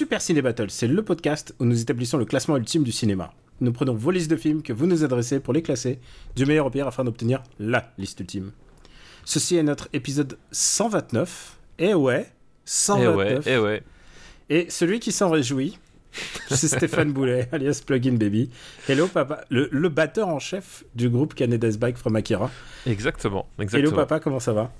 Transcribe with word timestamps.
Super 0.00 0.22
Ciné 0.22 0.40
Battle, 0.40 0.70
c'est 0.70 0.86
le 0.86 1.02
podcast 1.04 1.54
où 1.58 1.66
nous 1.66 1.82
établissons 1.82 2.16
le 2.16 2.24
classement 2.24 2.56
ultime 2.56 2.84
du 2.84 2.90
cinéma. 2.90 3.34
Nous 3.60 3.70
prenons 3.70 3.92
vos 3.92 4.10
listes 4.10 4.30
de 4.30 4.36
films 4.36 4.62
que 4.62 4.72
vous 4.72 4.86
nous 4.86 5.04
adressez 5.04 5.40
pour 5.40 5.52
les 5.52 5.60
classer 5.60 5.98
du 6.34 6.46
meilleur 6.46 6.64
au 6.64 6.70
pire 6.70 6.86
afin 6.86 7.04
d'obtenir 7.04 7.42
LA 7.58 7.92
liste 7.98 8.18
ultime. 8.18 8.52
Ceci 9.26 9.56
est 9.56 9.62
notre 9.62 9.90
épisode 9.92 10.38
129. 10.52 11.58
Et 11.80 11.92
ouais, 11.92 12.28
Eh 12.30 12.32
129. 12.64 13.14
ouais, 13.14 13.52
eh 13.52 13.58
ouais. 13.58 13.82
Et 14.48 14.70
celui 14.70 15.00
qui 15.00 15.12
s'en 15.12 15.28
réjouit, 15.28 15.78
c'est 16.48 16.68
Stéphane 16.68 17.12
Boulet, 17.12 17.48
alias 17.52 17.82
Plugin 17.86 18.14
Baby. 18.16 18.50
Hello 18.88 19.06
papa, 19.06 19.44
le, 19.50 19.68
le 19.70 19.88
batteur 19.88 20.28
en 20.28 20.38
chef 20.38 20.84
du 20.94 21.08
groupe 21.08 21.34
Canada's 21.34 21.78
Bike 21.78 21.96
from 21.96 22.16
Akira. 22.16 22.50
Exactement, 22.86 23.46
Hello 23.58 23.92
papa, 23.92 24.20
comment 24.20 24.40
ça 24.40 24.52
va? 24.52 24.72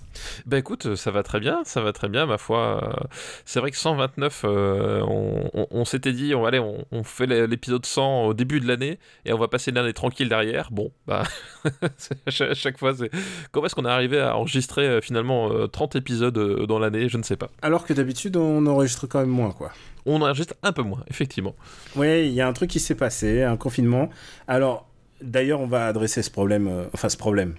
Bah 0.47 0.59
écoute, 0.59 0.97
ça 0.97 1.11
va 1.11 1.23
très 1.23 1.39
bien, 1.39 1.61
ça 1.65 1.81
va 1.83 1.93
très 1.93 2.09
bien, 2.09 2.27
ma 2.27 2.39
foi. 2.39 2.81
euh, 2.83 3.07
C'est 3.45 3.61
vrai 3.61 3.71
que 3.71 3.77
129, 3.77 4.43
euh, 4.45 5.01
on, 5.03 5.51
on- 5.55 5.67
on 5.71 5.85
s'était 5.85 6.13
dit, 6.13 6.35
on, 6.35 6.45
allez, 6.47 6.59
on, 6.59 6.85
on 6.91 7.05
fait 7.05 7.27
l'é- 7.27 7.47
l'épisode 7.47 7.85
100 7.87 8.25
au 8.25 8.35
début 8.35 8.59
de 8.61 8.67
l'année 8.67 8.99
et 9.25 9.33
on 9.33 9.39
va 9.39 9.47
passer 9.49 9.71
l'année 9.71 9.93
tranquille 9.93 10.29
derrière. 10.29 10.71
Bon, 10.73 10.91
bah, 11.07 11.23
à 12.27 12.31
chaque, 12.31 12.79
fois, 12.79 12.95
c'est. 12.95 13.11
Comment 13.53 13.67
est-ce 13.67 13.75
qu'on 13.75 13.85
est 13.85 13.91
arrivé 13.91 14.19
à 14.21 14.37
enregistrer 14.37 14.87
euh, 14.87 15.01
finalement 15.01 15.53
euh, 15.53 15.67
30 15.69 15.97
épisodes 15.97 16.37
euh, 16.39 16.67
dans 16.67 16.79
l'année? 16.79 17.09
Je 17.09 17.17
ne 17.19 17.23
sais 17.23 17.37
pas. 17.37 17.51
Alors 17.63 17.85
que 17.87 17.93
d'habitude, 17.93 18.37
on 18.37 18.67
enregistre 18.67 19.07
quand 19.07 19.21
même 19.21 19.29
moins, 19.29 19.53
quoi. 19.53 19.71
On 20.07 20.21
enregistre 20.23 20.55
un 20.63 20.73
peu 20.73 20.83
moins, 20.83 21.05
effectivement. 21.09 21.55
Oui, 21.97 22.27
il 22.27 22.33
y 22.33 22.41
a 22.41 22.49
un 22.49 22.53
truc 22.53 22.71
qui 22.71 22.81
s'est 22.81 22.95
passé, 22.95 23.43
un 23.43 23.57
confinement. 23.57 24.09
Alors, 24.49 24.89
d'ailleurs, 25.23 25.61
on 25.61 25.67
va 25.67 25.87
adresser 25.87 26.23
ce 26.23 26.31
problème, 26.31 26.69
euh, 26.69 26.85
enfin 26.95 27.09
ce 27.09 27.17
problème. 27.17 27.55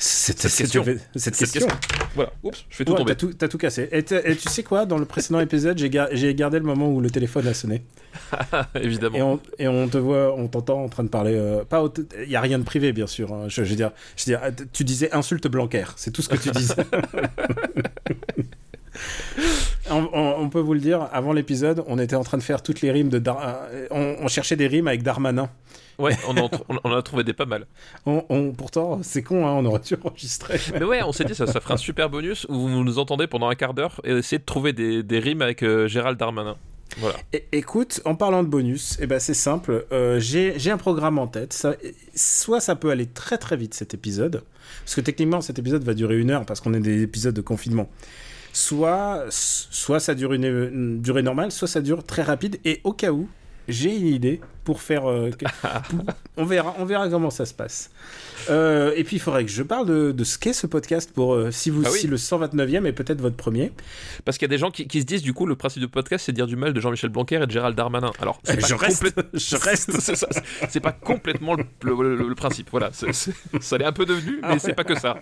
Cette, 0.00 0.38
Cette 0.40 0.54
question. 0.56 0.84
Cette, 1.16 1.34
Cette 1.34 1.50
question. 1.50 1.66
Voilà, 2.14 2.30
oups, 2.44 2.64
je 2.70 2.76
fais 2.76 2.84
tout 2.84 2.92
Ouais, 2.92 2.98
tomber. 2.98 3.16
T'as 3.16 3.46
tout, 3.48 3.48
tout 3.48 3.58
cassé. 3.58 3.88
Et, 3.90 4.04
tu 4.04 4.48
sais 4.48 4.62
quoi, 4.62 4.86
dans 4.86 4.96
le 4.96 5.04
précédent 5.06 5.40
épisode, 5.40 5.76
j'ai, 5.76 5.90
gar- 5.90 6.08
j'ai 6.12 6.32
gardé 6.36 6.60
le 6.60 6.64
moment 6.64 6.88
où 6.88 7.00
le 7.00 7.10
téléphone 7.10 7.48
a 7.48 7.52
sonné. 7.54 7.82
Évidemment. 8.80 9.16
Et 9.16 9.22
on, 9.22 9.40
et 9.58 9.66
on 9.66 9.88
te 9.88 9.98
voit, 9.98 10.32
on 10.36 10.46
t'entend 10.46 10.84
en 10.84 10.88
train 10.88 11.02
de 11.02 11.08
parler. 11.08 11.34
euh, 11.34 11.64
pas, 11.64 11.84
il 12.24 12.30
y 12.30 12.36
a 12.36 12.40
rien 12.40 12.60
de 12.60 12.64
privé, 12.64 12.92
bien 12.92 13.08
sûr. 13.08 13.32
hein. 13.32 13.46
Je, 13.48 13.64
je 13.64 13.70
veux 13.70 13.74
dire, 13.76 13.90
je 14.16 14.30
veux 14.30 14.38
dire, 14.38 14.66
tu 14.72 14.84
disais 14.84 15.12
insulte 15.12 15.48
Blanquer. 15.48 15.84
C'est 15.96 16.12
tout 16.12 16.22
ce 16.22 16.28
que 16.28 16.36
tu 16.36 16.52
disais. 16.52 16.74
on, 19.90 20.08
on- 20.12 20.34
on 20.38 20.48
peut 20.48 20.60
vous 20.60 20.74
le 20.74 20.80
dire. 20.80 21.08
Avant 21.12 21.32
l'épisode, 21.32 21.84
on 21.86 21.98
était 21.98 22.16
en 22.16 22.24
train 22.24 22.38
de 22.38 22.42
faire 22.42 22.62
toutes 22.62 22.80
les 22.80 22.90
rimes 22.90 23.08
de. 23.08 23.18
Dar- 23.18 23.66
on, 23.90 24.16
on 24.20 24.28
cherchait 24.28 24.56
des 24.56 24.66
rimes 24.66 24.88
avec 24.88 25.02
Darmanin. 25.02 25.48
Ouais, 25.98 26.16
on 26.28 26.36
en, 26.36 26.48
on 26.84 26.92
a 26.92 27.02
trouvé 27.02 27.24
des 27.24 27.32
pas 27.32 27.44
mal. 27.46 27.66
On, 28.06 28.52
pourtant, 28.52 29.00
c'est 29.02 29.22
con, 29.24 29.44
hein, 29.48 29.50
on 29.52 29.64
aurait 29.64 29.80
dû 29.80 29.96
enregistrer. 30.04 30.60
Mais 30.74 30.84
ouais, 30.84 31.02
on 31.02 31.10
s'est 31.12 31.24
dit 31.24 31.34
ça, 31.34 31.48
ça 31.48 31.60
ferait 31.60 31.74
un 31.74 31.78
super 31.78 32.08
bonus 32.08 32.46
où 32.48 32.54
vous 32.68 32.84
nous 32.84 32.98
entendez 33.00 33.26
pendant 33.26 33.48
un 33.48 33.56
quart 33.56 33.74
d'heure 33.74 34.00
et 34.04 34.12
essayer 34.12 34.38
de 34.38 34.44
trouver 34.44 34.72
des, 34.72 35.02
des 35.02 35.18
rimes 35.18 35.42
avec 35.42 35.64
euh, 35.64 35.88
Gérald 35.88 36.16
Darmanin. 36.16 36.56
Voilà. 36.98 37.16
É- 37.32 37.44
écoute, 37.50 38.00
en 38.04 38.14
parlant 38.14 38.44
de 38.44 38.48
bonus, 38.48 38.96
eh 39.00 39.06
ben 39.08 39.18
c'est 39.18 39.34
simple. 39.34 39.86
euh, 39.92 40.20
j'ai 40.20 40.54
j'ai 40.56 40.70
un 40.70 40.78
programme 40.78 41.18
en 41.18 41.26
tête. 41.26 41.52
Ça, 41.52 41.74
soit 42.14 42.60
ça 42.60 42.76
peut 42.76 42.90
aller 42.90 43.06
très 43.06 43.36
très 43.36 43.56
vite 43.56 43.74
cet 43.74 43.92
épisode, 43.92 44.42
parce 44.84 44.94
que 44.94 45.00
techniquement 45.00 45.40
cet 45.40 45.58
épisode 45.58 45.82
va 45.82 45.94
durer 45.94 46.16
une 46.18 46.30
heure 46.30 46.46
parce 46.46 46.60
qu'on 46.60 46.74
est 46.74 46.80
des 46.80 47.02
épisodes 47.02 47.34
de 47.34 47.40
confinement. 47.42 47.88
Soit, 48.52 49.26
soit 49.30 50.00
ça 50.00 50.14
dure 50.14 50.32
une, 50.32 50.44
une 50.44 51.00
durée 51.00 51.22
normale, 51.22 51.52
soit 51.52 51.68
ça 51.68 51.80
dure 51.80 52.04
très 52.04 52.22
rapide. 52.22 52.58
Et 52.64 52.80
au 52.84 52.92
cas 52.92 53.12
où, 53.12 53.28
j'ai 53.68 53.94
une 53.96 54.06
idée 54.06 54.40
pour 54.64 54.82
faire. 54.82 55.08
euh, 55.08 55.30
on 56.36 56.44
verra, 56.44 56.74
on 56.78 56.84
verra 56.84 57.08
comment 57.08 57.30
ça 57.30 57.46
se 57.46 57.54
passe. 57.54 57.90
Euh, 58.50 58.92
et 58.96 59.04
puis 59.04 59.16
il 59.16 59.18
faudrait 59.18 59.44
que 59.44 59.50
je 59.50 59.62
parle 59.62 59.86
de, 59.86 60.12
de 60.12 60.24
ce 60.24 60.38
qu'est 60.38 60.52
ce 60.52 60.66
podcast 60.66 61.12
pour 61.12 61.34
euh, 61.34 61.50
si 61.50 61.70
vous 61.70 61.82
Ah 61.86 61.90
oui. 61.92 61.98
si 61.98 62.06
le 62.06 62.16
129e 62.16 62.86
est 62.86 62.92
peut-être 62.92 63.20
votre 63.20 63.36
premier. 63.36 63.72
Parce 64.24 64.38
qu'il 64.38 64.46
y 64.46 64.50
a 64.50 64.54
des 64.54 64.58
gens 64.58 64.70
qui, 64.70 64.86
qui 64.86 65.00
se 65.00 65.06
disent 65.06 65.22
du 65.22 65.32
coup 65.34 65.46
le 65.46 65.56
principe 65.56 65.80
du 65.82 65.88
podcast 65.88 66.24
c'est 66.26 66.32
de 66.32 66.36
dire 66.36 66.46
du 66.46 66.56
mal 66.56 66.72
de 66.72 66.80
Jean-Michel 66.80 67.10
Blanquer 67.10 67.36
et 67.42 67.46
de 67.46 67.50
Gérald 67.50 67.76
Darmanin. 67.76 68.12
Alors 68.20 68.38
pas 68.40 68.54
Je 68.56 68.74
reste, 68.74 69.04
je 69.34 69.56
reste. 69.56 69.90
c'est 70.70 70.80
pas 70.80 70.92
complètement 70.92 71.54
le, 71.54 71.64
le- 71.82 72.16
le- 72.16 72.28
le 72.28 72.34
principe. 72.34 72.68
Voilà, 72.70 72.90
ça 72.92 73.78
l'est 73.78 73.84
un 73.84 73.92
peu 73.92 74.06
devenu, 74.06 74.38
mais 74.42 74.58
c'est 74.58 74.74
pas 74.74 74.84
que 74.84 74.98
ça. 74.98 75.18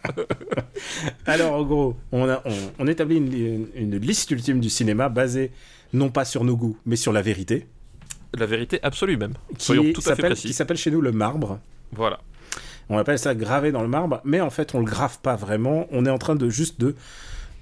Alors, 1.26 1.54
en 1.54 1.62
gros, 1.64 1.96
on, 2.12 2.28
a, 2.28 2.42
on, 2.44 2.52
on 2.80 2.86
établit 2.86 3.16
une, 3.16 3.32
une- 3.32 3.66
une 3.74 3.96
liste 3.98 4.30
ultime 4.30 4.60
du 4.60 4.70
cinéma 4.70 5.08
basée 5.08 5.50
non 5.92 6.10
pas 6.10 6.24
sur 6.24 6.44
nos 6.44 6.56
goûts, 6.56 6.76
mais 6.84 6.96
sur 6.96 7.12
la 7.12 7.22
vérité, 7.22 7.66
La 8.36 8.46
vérité 8.46 8.78
absolue 8.82 9.16
même. 9.16 9.34
qui 9.58 9.64
Soyons 9.64 9.92
tout 9.92 10.02
à 10.08 10.14
fait 10.16 10.22
précis. 10.22 10.48
qui 10.48 10.52
s'appelle 10.54 10.76
chez 10.76 10.90
nous 10.90 11.00
le 11.00 11.12
marbre. 11.12 11.58
Voilà. 11.92 12.20
On 12.88 12.98
appelle 12.98 13.18
ça 13.18 13.34
gravé 13.34 13.72
dans 13.72 13.82
le 13.82 13.88
marbre, 13.88 14.20
mais 14.24 14.40
en 14.40 14.50
fait, 14.50 14.74
on 14.74 14.78
le 14.80 14.84
grave 14.84 15.18
pas 15.20 15.34
vraiment. 15.36 15.86
On 15.90 16.06
est 16.06 16.10
en 16.10 16.18
train 16.18 16.36
de 16.36 16.48
juste 16.48 16.78
de. 16.80 16.94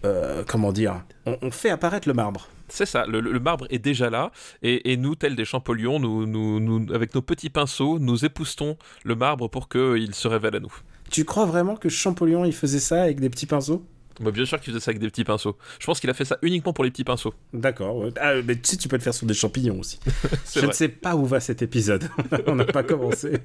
euh, 0.04 0.44
comment 0.46 0.70
dire 0.72 1.02
on, 1.26 1.38
on 1.40 1.50
fait 1.50 1.70
apparaître 1.70 2.06
le 2.08 2.14
marbre. 2.14 2.48
C'est 2.68 2.86
ça, 2.86 3.06
le, 3.06 3.20
le 3.20 3.40
marbre 3.40 3.66
est 3.70 3.78
déjà 3.78 4.08
là, 4.10 4.32
et, 4.62 4.90
et 4.92 4.96
nous, 4.96 5.14
tels 5.14 5.36
des 5.36 5.44
champollions, 5.44 5.98
nous, 6.00 6.26
nous, 6.26 6.60
nous- 6.60 6.92
avec 6.94 7.14
nos 7.14 7.20
petits 7.22 7.50
pinceaux, 7.50 7.98
nous 7.98 8.24
époustons 8.24 8.76
le 9.04 9.14
marbre 9.14 9.48
pour 9.48 9.68
qu'il 9.68 10.14
se 10.14 10.28
révèle 10.28 10.56
à 10.56 10.60
nous. 10.60 10.72
Tu 11.10 11.24
crois 11.26 11.44
vraiment 11.44 11.76
que 11.76 11.88
Champollion, 11.90 12.44
il 12.46 12.54
faisait 12.54 12.80
ça 12.80 13.02
avec 13.02 13.20
des 13.20 13.28
petits 13.30 13.46
pinceaux? 13.46 13.84
Bien 14.20 14.44
sûr 14.44 14.60
qu'il 14.60 14.72
faisait 14.72 14.82
ça 14.82 14.90
avec 14.90 15.00
des 15.00 15.08
petits 15.08 15.24
pinceaux. 15.24 15.56
Je 15.78 15.86
pense 15.86 16.00
qu'il 16.00 16.10
a 16.10 16.14
fait 16.14 16.24
ça 16.24 16.38
uniquement 16.42 16.72
pour 16.72 16.84
les 16.84 16.90
petits 16.90 17.04
pinceaux. 17.04 17.34
D'accord. 17.52 17.96
ouais. 17.96 18.10
Ah, 18.20 18.34
mais 18.44 18.56
tu 18.56 18.70
sais, 18.70 18.76
tu 18.76 18.88
peux 18.88 18.96
le 18.96 19.02
faire 19.02 19.14
sur 19.14 19.26
des 19.26 19.34
champignons 19.34 19.78
aussi. 19.80 19.98
Je 20.54 20.66
ne 20.66 20.72
sais 20.72 20.88
pas 20.88 21.16
où 21.16 21.24
va 21.26 21.40
cet 21.40 21.62
épisode. 21.62 22.08
On 22.46 22.54
n'a 22.54 22.64
pas 22.64 22.82
commencé. 22.82 23.38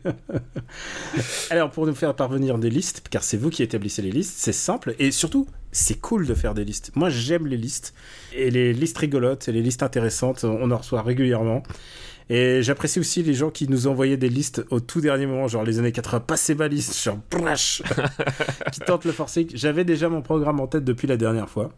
Alors, 1.50 1.72
pour 1.72 1.86
nous 1.86 1.96
faire 1.96 2.16
parvenir 2.16 2.58
des 2.58 2.70
listes, 2.70 3.04
car 3.10 3.24
c'est 3.24 3.38
vous 3.38 3.50
qui 3.50 3.64
établissez 3.64 4.02
les 4.02 4.12
listes, 4.12 4.36
c'est 4.38 4.54
simple 4.54 4.96
et 5.00 5.12
surtout, 5.12 5.48
c'est 5.72 6.00
cool 6.00 6.26
de 6.26 6.34
faire 6.34 6.54
des 6.54 6.66
listes. 6.66 6.92
Moi, 6.96 7.10
j'aime 7.10 7.48
les 7.48 7.58
listes. 7.58 7.94
Et 8.34 8.52
les 8.52 8.74
listes 8.74 8.98
rigolotes 8.98 9.48
et 9.48 9.52
les 9.52 9.62
listes 9.62 9.84
intéressantes, 9.84 10.44
on 10.44 10.70
en 10.72 10.78
reçoit 10.78 11.02
régulièrement. 11.02 11.64
Et 12.32 12.62
j'apprécie 12.62 13.00
aussi 13.00 13.24
les 13.24 13.34
gens 13.34 13.50
qui 13.50 13.68
nous 13.68 13.88
envoyaient 13.88 14.18
des 14.18 14.30
listes 14.30 14.64
au 14.70 14.80
tout 14.80 15.02
dernier 15.02 15.26
moment, 15.26 15.48
genre 15.48 15.64
les 15.64 15.80
années 15.80 15.92
80, 15.92 16.20
passez 16.22 16.54
ma 16.54 16.68
liste, 16.68 17.02
genre 17.02 17.18
brash, 17.32 17.82
qui 18.72 18.80
tentent 18.82 19.06
le 19.06 19.12
forcer. 19.12 19.48
J'avais 19.54 19.84
déjà 19.84 20.10
mon 20.10 20.22
programme 20.22 20.60
en 20.60 20.68
tête 20.68 20.84
depuis 20.84 21.08
la 21.08 21.18
dernière 21.18 21.50
fois. 21.50 21.72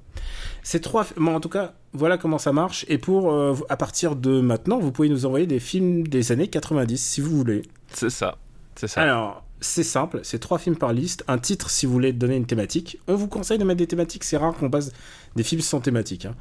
C'est 0.62 0.82
trois. 0.82 1.06
Bon, 1.16 1.36
en 1.36 1.40
tout 1.40 1.50
cas, 1.50 1.74
voilà 1.94 2.18
comment 2.18 2.38
ça 2.38 2.52
marche. 2.52 2.86
Et 2.90 2.98
pour, 2.98 3.32
euh, 3.34 3.56
à 3.70 3.78
partir 3.78 4.16
de 4.18 4.42
maintenant, 4.42 4.80
vous 4.80 4.92
pouvez 4.92 5.08
nous 5.10 5.26
envoyer 5.26 5.48
des 5.48 5.60
films 5.60 6.06
des 6.08 6.34
années 6.34 6.48
90 6.50 6.98
si 7.02 7.22
vous 7.22 7.36
voulez. 7.36 7.62
C'est 7.94 8.10
ça. 8.10 8.38
C'est 8.76 8.88
ça. 8.88 9.02
Alors, 9.02 9.46
c'est 9.62 9.84
simple, 9.84 10.22
c'est 10.24 10.40
trois 10.40 10.58
films 10.58 10.76
par 10.76 10.92
liste, 10.92 11.24
un 11.28 11.38
titre 11.38 11.70
si 11.70 11.86
vous 11.86 11.94
voulez 11.94 12.14
donner 12.14 12.36
une 12.36 12.48
thématique. 12.48 12.98
On 13.08 13.16
vous 13.16 13.28
conseille 13.28 13.60
de 13.60 13.64
mettre 13.64 13.78
des 13.78 13.88
thématiques, 13.88 14.24
c'est 14.24 14.38
rare 14.38 14.54
qu'on 14.56 14.70
passe 14.72 14.92
des 15.36 15.44
films 15.44 15.62
sans 15.62 15.80
thématique. 15.80 16.26
hein. 16.26 16.36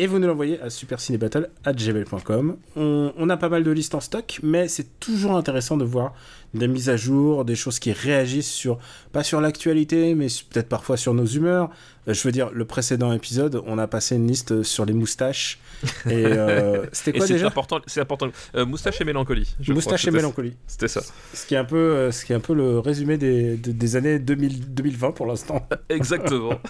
Et 0.00 0.06
vous 0.06 0.20
nous 0.20 0.28
l'envoyez 0.28 0.60
à 0.60 0.70
supercinébattle.gmail.com. 0.70 2.56
On, 2.76 3.12
on 3.16 3.28
a 3.30 3.36
pas 3.36 3.48
mal 3.48 3.64
de 3.64 3.70
listes 3.72 3.96
en 3.96 4.00
stock, 4.00 4.38
mais 4.44 4.68
c'est 4.68 5.00
toujours 5.00 5.36
intéressant 5.36 5.76
de 5.76 5.84
voir 5.84 6.14
des 6.54 6.68
mises 6.68 6.88
à 6.88 6.96
jour, 6.96 7.44
des 7.44 7.56
choses 7.56 7.78
qui 7.80 7.90
réagissent 7.92 8.50
sur, 8.50 8.78
pas 9.12 9.24
sur 9.24 9.40
l'actualité, 9.40 10.14
mais 10.14 10.28
peut-être 10.50 10.68
parfois 10.68 10.96
sur 10.96 11.14
nos 11.14 11.26
humeurs. 11.26 11.68
Euh, 12.06 12.14
je 12.14 12.22
veux 12.22 12.30
dire, 12.30 12.50
le 12.52 12.64
précédent 12.64 13.12
épisode, 13.12 13.60
on 13.66 13.76
a 13.76 13.88
passé 13.88 14.14
une 14.14 14.28
liste 14.28 14.62
sur 14.62 14.84
les 14.86 14.92
moustaches. 14.94 15.58
Et 16.08 16.12
euh, 16.26 16.86
c'était 16.92 17.18
quoi 17.18 17.26
déjà? 17.26 17.48
important. 17.48 17.80
C'est 17.86 18.00
important. 18.00 18.28
Euh, 18.54 18.64
moustache 18.64 19.00
et 19.00 19.04
mélancolie. 19.04 19.52
je 19.60 19.72
Moustache 19.72 20.06
et 20.06 20.10
mélancolie. 20.12 20.54
C'était 20.68 20.88
ça. 20.88 21.02
Ce 21.34 21.44
qui 21.44 21.54
est 21.54 21.58
un 21.58 21.64
peu, 21.64 22.10
ce 22.12 22.24
qui 22.24 22.32
est 22.32 22.36
un 22.36 22.40
peu 22.40 22.54
le 22.54 22.78
résumé 22.78 23.18
des, 23.18 23.56
des- 23.56 23.72
des 23.72 23.96
années 23.96 24.20
2000 24.20 24.72
2020 24.74 25.10
pour 25.10 25.26
l'instant. 25.26 25.66
Exactement. 25.88 26.54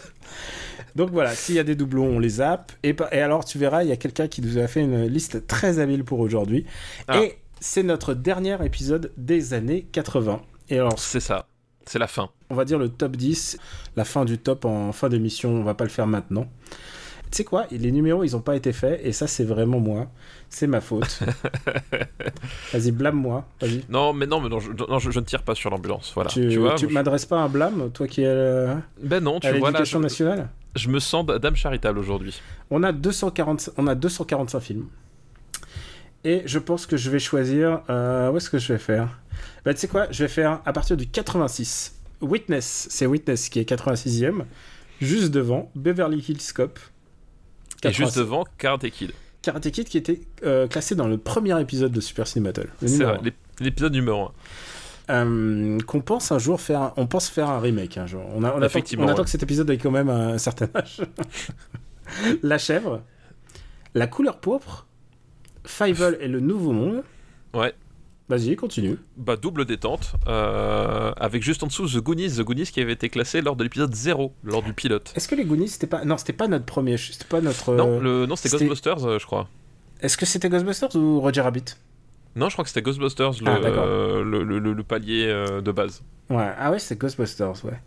Donc 0.99 1.11
voilà, 1.13 1.33
s'il 1.33 1.55
y 1.55 1.61
a 1.61 1.65
des 1.65 1.77
doublons, 1.77 2.17
on 2.17 2.19
les 2.19 2.29
zappe. 2.29 2.73
Et, 2.83 2.97
alors, 3.13 3.45
tu 3.45 3.57
verras, 3.57 3.85
il 3.85 3.89
y 3.89 3.93
a 3.93 3.97
quelqu'un 3.97 4.27
qui 4.27 4.43
nous 4.43 4.59
a 4.59 4.67
fait 4.67 4.81
une 4.81 5.07
liste 5.07 5.47
très 5.47 5.79
habile 5.79 6.03
pour 6.03 6.19
aujourd'hui. 6.19 6.67
Ah. 7.07 7.21
Et 7.21 7.39
c'est 7.61 7.85
notre 7.85 8.15
dernier 8.15 8.57
épisode 8.67 9.13
des 9.17 9.55
années 9.55 9.87
80. 9.93 10.43
Et 10.71 10.79
alors, 10.79 10.99
c'est 10.99 11.21
ça. 11.21 11.47
C'est 11.87 12.01
la 12.01 12.09
fin. 12.09 12.31
on 12.51 12.57
va 12.57 12.65
dire 12.65 12.81
le 12.81 12.89
top 12.89 13.17
10, 13.17 13.59
la 13.95 14.05
fin 14.05 14.25
du 14.25 14.39
top 14.39 14.65
en 14.65 14.91
fin 14.91 15.09
d'émission, 15.09 15.51
on 15.51 15.63
va 15.63 15.75
pas 15.75 15.85
le 15.85 15.91
faire 15.91 16.09
maintenant. 16.09 16.49
Tu 17.31 17.37
sais 17.37 17.45
quoi, 17.45 17.67
les 17.71 17.93
numéros, 17.93 18.25
ils 18.25 18.35
ont 18.35 18.41
pas 18.41 18.57
été 18.57 18.73
faits, 18.73 19.01
et 19.05 19.13
ça, 19.13 19.27
c'est 19.27 19.45
vraiment 19.45 19.79
moi. 19.79 20.09
C'est 20.49 20.67
ma 20.67 20.81
faute. 20.81 21.21
Vas-y, 22.73 22.91
blâme-moi. 22.91 23.47
Vas-y. 23.61 23.85
Non, 23.89 24.13
mais 24.13 24.27
non, 24.27 24.41
mais 24.41 24.49
non, 24.49 24.59
je, 24.61 24.73
non, 24.73 24.99
je, 24.99 25.11
je 25.11 25.21
ne 25.21 25.25
tire 25.25 25.43
pas 25.43 25.55
sur 25.55 25.71
l'ambulance. 25.71 26.11
Voilà. 26.15 26.31
tu 26.31 26.49
Tu, 26.77 26.87
m'adresses 26.89 27.27
pas 27.27 27.39
un 27.39 27.49
blâme, 27.49 27.91
toi 27.93 28.09
qui 28.09 28.23
es 28.23 28.27
euh, 28.27 28.75
Ben 29.01 29.23
non, 29.23 29.39
tu 29.39 29.47
à 29.47 29.53
l'éducation 29.53 30.01
nationale? 30.01 30.49
Je 30.79 30.89
me 30.89 30.99
sens 31.01 31.27
dame 31.27 31.57
charitable 31.57 31.99
aujourd'hui. 31.99 32.41
On 32.71 32.83
a, 32.83 32.93
240, 32.93 33.71
on 33.77 33.87
a 33.87 33.95
245 33.95 34.61
films. 34.61 34.87
Et 36.25 36.43
je 36.47 36.59
pense 36.59 36.87
que 36.87 36.97
je 36.97 37.11
vais 37.11 37.19
choisir. 37.19 37.83
euh, 37.91 38.31
où 38.31 38.37
est-ce 38.37 38.51
que 38.51 38.59
je 38.59 38.73
vais 38.73 38.79
faire? 38.79 39.19
Bah, 39.65 39.73
tu 39.75 39.81
sais 39.81 39.89
quoi? 39.89 40.07
Je 40.11 40.25
vais 40.25 40.29
faire 40.29 40.61
à 40.65 40.73
partir 40.73 40.97
du 40.97 41.07
86. 41.07 41.95
Witness, 42.21 42.89
c'est 42.91 43.07
Witness 43.07 43.49
qui 43.49 43.61
est 43.61 43.69
86e. 43.71 44.43
Juste 45.01 45.31
devant, 45.31 45.71
Beverly 45.77 46.19
Hills 46.29 46.53
Cop. 46.55 46.79
Et 47.85 47.89
juste 47.89 47.99
86. 48.15 48.19
devant 48.19 48.45
Karate 48.59 48.91
Kid. 48.91 49.13
Karate 49.43 49.71
Kid 49.71 49.89
qui 49.89 49.97
était 49.99 50.21
euh, 50.45 50.67
classé 50.67 50.97
dans 50.97 51.07
le 51.07 51.17
premier 51.19 51.59
épisode 51.61 51.93
de 51.93 52.01
Super 52.01 52.27
Ciné 52.27 52.45
Battle. 52.45 52.69
le 52.83 52.89
C'est 52.89 52.95
numéro 52.95 53.11
vrai, 53.13 53.21
un. 53.21 53.23
l'ép- 53.23 53.37
l'épisode 53.61 53.93
numéro 53.93 54.23
1. 54.25 54.33
Euh, 55.11 55.79
qu'on 55.87 56.01
pense 56.01 56.33
un 56.33 56.39
jour 56.39 56.61
faire, 56.61 56.93
on 56.97 57.07
pense 57.07 57.29
faire 57.29 57.49
un 57.49 57.61
remake 57.61 57.97
un 57.97 58.07
jour. 58.07 58.23
On, 58.35 58.45
a, 58.45 58.55
on 58.55 58.61
attend, 58.61 58.81
on 58.99 59.09
attend 59.09 59.25
que 59.25 59.31
cet 59.31 59.43
épisode 59.43 59.71
ait 59.71 59.79
quand 59.79 59.91
même 59.91 60.11
un 60.11 60.37
certain 60.39 60.69
âge. 60.75 61.01
la 62.43 62.59
chèvre, 62.59 63.03
la 63.95 64.07
couleur 64.07 64.39
pourpre, 64.39 64.87
Fievel 65.65 66.19
et 66.21 66.29
le 66.29 66.41
nouveau 66.41 66.73
monde. 66.73 67.03
Ouais. 67.55 67.75
Vas-y, 68.29 68.57
continue. 68.57 68.99
Bah, 69.17 69.37
double 69.37 69.65
détente, 69.65 70.13
euh, 70.27 71.13
avec 71.17 71.43
juste 71.43 71.63
en 71.63 71.67
dessous 71.67 71.89
The 71.89 71.97
Goonies, 72.03 72.33
The 72.37 72.43
Goonies 72.43 72.67
qui 72.67 72.81
avait 72.83 72.93
été 72.93 73.09
classé 73.09 73.41
lors 73.41 73.57
de 73.57 73.65
l'épisode 73.65 73.95
0, 73.95 74.35
lors 74.45 74.63
du 74.63 74.75
pilote. 74.75 75.13
Est-ce 75.17 75.29
que 75.29 75.35
les 75.35 75.47
Goonies 75.47 75.69
c'était 75.69 75.87
pas, 75.87 76.05
non, 76.05 76.19
c'était 76.19 76.35
pas 76.35 76.47
notre 76.47 76.67
premier, 76.67 76.99
c'était 76.99 77.25
pas 77.25 77.41
notre. 77.41 77.75
Non, 77.75 77.99
le... 77.99 78.27
non 78.27 78.37
c'était 78.37 78.51
c'était- 78.51 78.67
Ghostbusters, 78.67 79.07
euh, 79.07 79.19
je 79.19 79.25
crois. 79.25 79.49
Est-ce 80.03 80.19
que 80.19 80.27
c'était 80.27 80.51
Ghostbusters 80.51 80.95
ou 80.95 81.21
Roger 81.21 81.41
Rabbit? 81.41 81.65
Non, 82.39 82.49
je 82.49 82.55
crois 82.55 82.65
que 82.65 82.71
c'était 82.71 82.83
Ghostbusters, 82.83 83.33
le, 83.43 83.49
Ah, 83.51 83.57
euh, 83.57 84.23
le, 84.25 84.43
le- 84.45 84.59
le- 84.59 84.73
le 84.73 84.83
palier 84.83 85.27
euh, 85.29 85.61
de 85.61 85.73
base. 85.73 86.03
Ouais, 86.31 86.51
ah 86.59 86.71
ouais, 86.71 86.79
c'est 86.79 86.97
Ghostbusters, 86.99 87.65
ouais. 87.65 87.81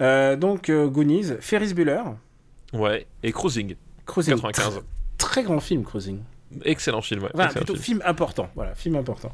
Euh, 0.00 0.36
donc 0.36 0.70
Goonies, 0.70 1.32
Ferris 1.40 1.72
Bueller, 1.74 2.02
Ouais, 2.72 3.06
et 3.22 3.32
Cruising, 3.32 3.76
Cruising. 4.04 4.34
95. 4.34 4.82
Très 5.18 5.42
grand 5.42 5.60
film, 5.60 5.82
Cruising. 5.84 6.20
Excellent 6.64 7.00
film, 7.02 7.22
ouais. 7.22 7.30
Enfin, 7.34 7.44
excellent 7.46 7.64
plutôt 7.64 7.80
film. 7.80 8.00
film 8.00 8.02
important. 8.08 8.48
Voilà, 8.54 8.74
film 8.74 8.96
important. 8.96 9.32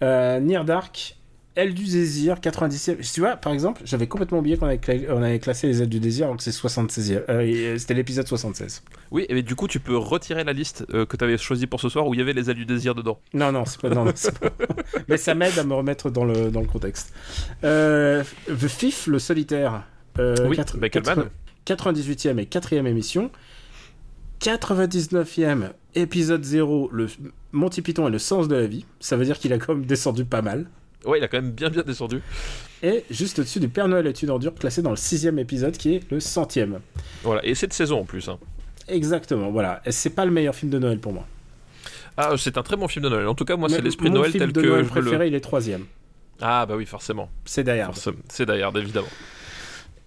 Near 0.00 0.64
Dark, 0.64 1.16
Aile 1.54 1.74
du 1.74 1.84
désir, 1.84 2.40
97. 2.40 3.00
Tu 3.12 3.20
vois, 3.20 3.36
par 3.36 3.52
exemple, 3.52 3.82
j'avais 3.84 4.06
complètement 4.06 4.38
oublié 4.38 4.56
qu'on 4.56 4.64
avait, 4.66 4.78
cla- 4.78 5.06
on 5.10 5.22
avait 5.22 5.38
classé 5.38 5.66
les 5.66 5.82
ailes 5.82 5.88
du 5.90 6.00
désir 6.00 6.24
alors 6.24 6.38
que 6.38 6.42
c'est 6.42 6.50
76e. 6.50 7.24
Euh, 7.28 7.40
et 7.40 7.78
c'était 7.78 7.92
l'épisode 7.92 8.26
76. 8.26 8.82
Oui, 9.10 9.26
et 9.28 9.42
du 9.42 9.54
coup, 9.54 9.68
tu 9.68 9.78
peux 9.78 9.96
retirer 9.96 10.44
la 10.44 10.54
liste 10.54 10.86
euh, 10.94 11.04
que 11.04 11.14
tu 11.16 11.24
avais 11.24 11.36
choisie 11.36 11.66
pour 11.66 11.78
ce 11.80 11.90
soir 11.90 12.06
où 12.06 12.14
il 12.14 12.18
y 12.20 12.22
avait 12.22 12.32
les 12.32 12.48
ailes 12.48 12.56
du 12.56 12.64
désir 12.64 12.94
dedans. 12.94 13.20
Non, 13.34 13.52
non, 13.52 13.66
c'est 13.66 13.78
pas. 13.80 13.90
Non, 13.90 14.06
non, 14.06 14.12
c'est 14.14 14.38
pas- 14.38 14.48
Mais 15.08 15.18
ça 15.18 15.34
m'aide 15.34 15.58
à 15.58 15.64
me 15.64 15.74
remettre 15.74 16.08
dans 16.10 16.24
le, 16.24 16.50
dans 16.50 16.60
le 16.62 16.66
contexte. 16.66 17.12
Euh, 17.64 18.24
The 18.48 18.68
Fifth, 18.68 19.06
le 19.06 19.18
solitaire. 19.18 19.84
euh, 20.18 20.34
Oui, 20.48 20.56
quatre- 20.56 20.78
Beckelman. 20.78 21.26
quatre- 21.66 21.90
98e 21.90 22.38
et 22.38 22.46
4e 22.46 22.86
émission. 22.86 23.30
99e 24.40 25.70
épisode 25.94 26.42
0, 26.44 26.88
le 26.92 27.06
Monty 27.52 27.82
Python 27.82 28.08
et 28.08 28.10
le 28.10 28.18
sens 28.18 28.48
de 28.48 28.56
la 28.56 28.66
vie. 28.66 28.84
Ça 29.00 29.16
veut 29.16 29.24
dire 29.24 29.38
qu'il 29.38 29.52
a 29.52 29.58
quand 29.58 29.74
même 29.74 29.84
descendu 29.84 30.24
pas 30.24 30.42
mal. 30.42 30.66
Ouais, 31.04 31.18
il 31.18 31.24
a 31.24 31.28
quand 31.28 31.40
même 31.40 31.50
bien 31.50 31.68
bien 31.70 31.82
descendu. 31.82 32.20
Et 32.82 33.04
juste 33.10 33.38
au-dessus 33.40 33.60
du 33.60 33.68
Père 33.68 33.88
Noël 33.88 34.06
est 34.06 34.22
une 34.22 34.30
ordure, 34.30 34.54
classé 34.54 34.82
dans 34.82 34.90
le 34.90 34.96
sixième 34.96 35.38
épisode, 35.38 35.76
qui 35.76 35.94
est 35.96 36.10
le 36.10 36.20
centième. 36.20 36.80
Voilà, 37.22 37.44
et 37.44 37.54
c'est 37.54 37.66
de 37.66 37.72
saison 37.72 38.00
en 38.00 38.04
plus. 38.04 38.28
hein. 38.28 38.38
Exactement, 38.88 39.50
voilà. 39.50 39.80
C'est 39.90 40.10
pas 40.10 40.24
le 40.24 40.30
meilleur 40.32 40.54
film 40.54 40.70
de 40.70 40.78
Noël 40.78 40.98
pour 40.98 41.12
moi. 41.12 41.26
Ah, 42.16 42.32
c'est 42.36 42.58
un 42.58 42.62
très 42.62 42.76
bon 42.76 42.88
film 42.88 43.04
de 43.04 43.08
Noël. 43.10 43.26
En 43.28 43.34
tout 43.34 43.44
cas, 43.44 43.56
moi, 43.56 43.68
c'est 43.68 43.80
l'esprit 43.80 44.10
de 44.10 44.14
Noël 44.14 44.30
film 44.32 44.44
tel 44.44 44.52
de 44.52 44.60
que 44.60 44.66
Noël 44.66 44.84
je 44.84 44.90
me 44.90 44.94
le- 44.96 45.00
préféré, 45.02 45.28
il 45.28 45.34
est 45.34 45.40
troisième. 45.40 45.84
Ah, 46.40 46.66
bah 46.66 46.74
oui, 46.76 46.84
forcément. 46.86 47.30
C'est. 47.44 47.64
Forcément. 47.86 48.16
C'est 48.28 48.44
d'ailleurs, 48.46 48.76
évidemment. 48.76 49.06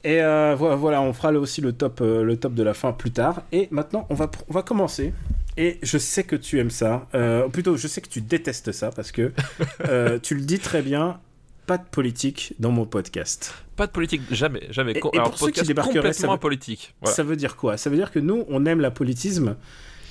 Et 0.06 0.22
euh, 0.22 0.56
vo- 0.56 0.76
voilà, 0.78 1.02
on 1.02 1.12
fera 1.14 1.32
aussi 1.34 1.60
le 1.62 1.74
top, 1.74 2.00
euh, 2.00 2.24
le 2.24 2.38
top 2.38 2.54
de 2.54 2.64
la 2.64 2.74
fin 2.74 2.92
plus 2.94 3.12
tard. 3.12 3.42
Et 3.52 3.68
maintenant, 3.72 4.06
on 4.10 4.14
va, 4.14 4.30
on 4.48 4.54
va 4.54 4.62
commencer. 4.62 5.14
Et 5.58 5.80
je 5.82 5.98
sais 5.98 6.24
que 6.24 6.36
tu 6.36 6.60
aimes 6.60 6.70
ça. 6.70 7.08
Euh, 7.16 7.48
plutôt, 7.50 7.76
je 7.76 7.88
sais 7.88 8.02
que 8.02 8.08
tu 8.10 8.22
détestes 8.22 8.72
ça 8.72 8.92
parce 8.92 9.12
que 9.12 9.34
euh, 9.90 10.20
tu 10.22 10.36
le 10.36 10.42
dis 10.42 10.60
très 10.60 10.82
bien. 10.82 11.20
Pas 11.66 11.80
de 11.80 11.84
politique 11.90 12.54
dans 12.60 12.70
mon 12.70 12.86
podcast. 12.86 13.56
Pas 13.76 13.88
de 13.88 13.92
politique, 13.92 14.22
jamais, 14.30 14.68
jamais. 14.70 14.92
Et- 14.92 15.00
Co- 15.00 15.10
et 15.12 15.18
Alors, 15.18 15.32
pour 15.32 15.40
ceux 15.40 15.46
qui 15.52 15.62
débarqueraient, 15.64 16.14
ça 16.14 16.28
veut- 16.28 16.34
apolitique. 16.34 16.94
Voilà. 17.02 17.16
Ça 17.16 17.24
veut 17.24 17.36
dire 17.36 17.56
quoi? 17.56 17.76
Ça 17.78 17.90
veut 17.90 17.96
dire 17.96 18.12
que 18.12 18.20
nous, 18.20 18.46
on 18.50 18.68
aime 18.68 18.80
la 18.82 18.92
politisme 18.92 19.56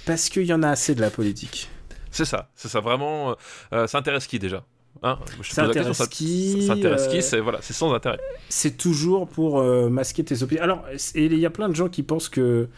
parce 0.04 0.28
qu'il 0.28 0.42
y 0.46 0.52
en 0.52 0.64
a 0.64 0.70
assez 0.70 0.96
de 0.96 1.00
la 1.00 1.10
politique. 1.10 1.70
C'est 2.10 2.24
ça, 2.24 2.50
c'est 2.56 2.66
ça. 2.66 2.80
Vraiment, 2.80 3.36
euh, 3.72 3.86
ça 3.86 3.98
intéresse 3.98 4.26
qui 4.26 4.40
déjà? 4.40 4.64
Hein 5.04 5.18
Je 5.42 5.50
Ça 5.52 5.62
question, 5.66 5.80
intéresse 5.82 5.96
ça- 5.98 6.06
qui, 6.06 6.66
Ça 6.66 6.72
intéresse 6.72 7.06
qui 7.08 7.22
C'est 7.22 7.38
voilà, 7.40 7.58
c'est 7.62 7.74
sans 7.74 7.92
intérêt. 7.92 8.18
c'est 8.48 8.76
toujours 8.76 9.28
pour 9.28 9.60
euh, 9.60 9.88
masquer 9.90 10.24
tes 10.24 10.42
opinions. 10.42 10.62
Alors, 10.62 10.84
il 11.14 11.38
y 11.38 11.44
a 11.46 11.50
plein 11.50 11.68
de 11.68 11.74
gens 11.74 11.88
qui 11.88 12.02
pensent 12.02 12.28
que 12.30 12.68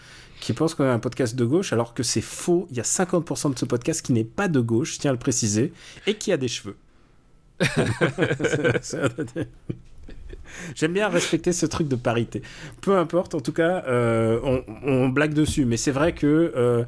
qui 0.41 0.53
pensent 0.53 0.75
qu'on 0.75 0.85
a 0.85 0.93
un 0.93 0.99
podcast 0.99 1.35
de 1.35 1.45
gauche, 1.47 1.73
alors 1.73 1.95
que 1.95 2.03
c'est 2.03 2.21
faux. 2.21 2.67
Il 2.71 2.77
y 2.77 2.81
a 2.81 2.83
50% 2.83 3.55
de 3.55 3.59
ce 3.59 3.65
podcast 3.65 4.03
qui 4.05 4.13
n'est 4.13 4.25
pas 4.25 4.49
de 4.49 4.61
gauche, 4.61 4.95
je 4.95 4.99
tiens 4.99 5.11
à 5.11 5.15
le 5.15 5.19
préciser, 5.19 5.73
et 6.07 6.15
qui 6.15 6.31
a 6.33 6.37
des 6.37 6.49
cheveux. 6.49 6.77
J'aime 10.75 10.93
bien 10.93 11.09
respecter 11.09 11.53
ce 11.53 11.67
truc 11.67 11.89
de 11.89 11.97
parité. 11.97 12.43
Peu 12.81 12.97
importe, 12.97 13.35
en 13.35 13.41
tout 13.41 13.53
cas, 13.53 13.85
euh, 13.89 14.39
on, 14.43 14.63
on 14.85 15.09
blague 15.09 15.35
dessus, 15.35 15.65
mais 15.65 15.77
c'est 15.77 15.91
vrai 15.91 16.13
que 16.15 16.53
euh, 16.57 16.85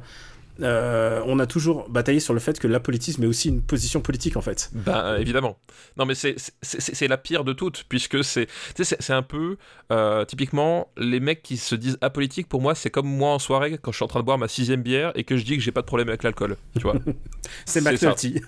euh, 0.61 1.21
on 1.25 1.39
a 1.39 1.45
toujours 1.45 1.89
bataillé 1.89 2.19
sur 2.19 2.33
le 2.33 2.39
fait 2.39 2.59
que 2.59 2.67
l'apolitisme 2.67 3.23
est 3.23 3.27
aussi 3.27 3.49
une 3.49 3.61
position 3.61 4.01
politique, 4.01 4.37
en 4.37 4.41
fait. 4.41 4.69
Ben 4.73 5.17
évidemment. 5.17 5.57
Non 5.97 6.05
mais 6.05 6.15
c'est 6.15 7.07
la 7.07 7.17
pire 7.17 7.43
de 7.43 7.53
toutes 7.53 7.83
puisque 7.89 8.23
c'est 8.23 8.47
c'est 8.73 9.13
un 9.13 9.21
peu 9.23 9.57
euh, 9.91 10.25
typiquement 10.25 10.91
les 10.97 11.19
mecs 11.19 11.41
qui 11.41 11.57
se 11.57 11.75
disent 11.75 11.97
apolitiques 12.01 12.47
pour 12.47 12.61
moi 12.61 12.75
c'est 12.75 12.89
comme 12.89 13.07
moi 13.07 13.31
en 13.33 13.39
soirée 13.39 13.77
quand 13.81 13.91
je 13.91 13.97
suis 13.97 14.03
en 14.03 14.07
train 14.07 14.19
de 14.19 14.25
boire 14.25 14.37
ma 14.37 14.47
sixième 14.47 14.81
bière 14.81 15.11
et 15.15 15.23
que 15.23 15.35
je 15.37 15.43
dis 15.45 15.57
que 15.57 15.63
j'ai 15.63 15.71
pas 15.71 15.81
de 15.81 15.85
problème 15.87 16.09
avec 16.09 16.23
l'alcool. 16.23 16.55
Tu 16.75 16.81
vois 16.83 16.95
C'est. 17.65 17.81
McNulty. 17.81 18.41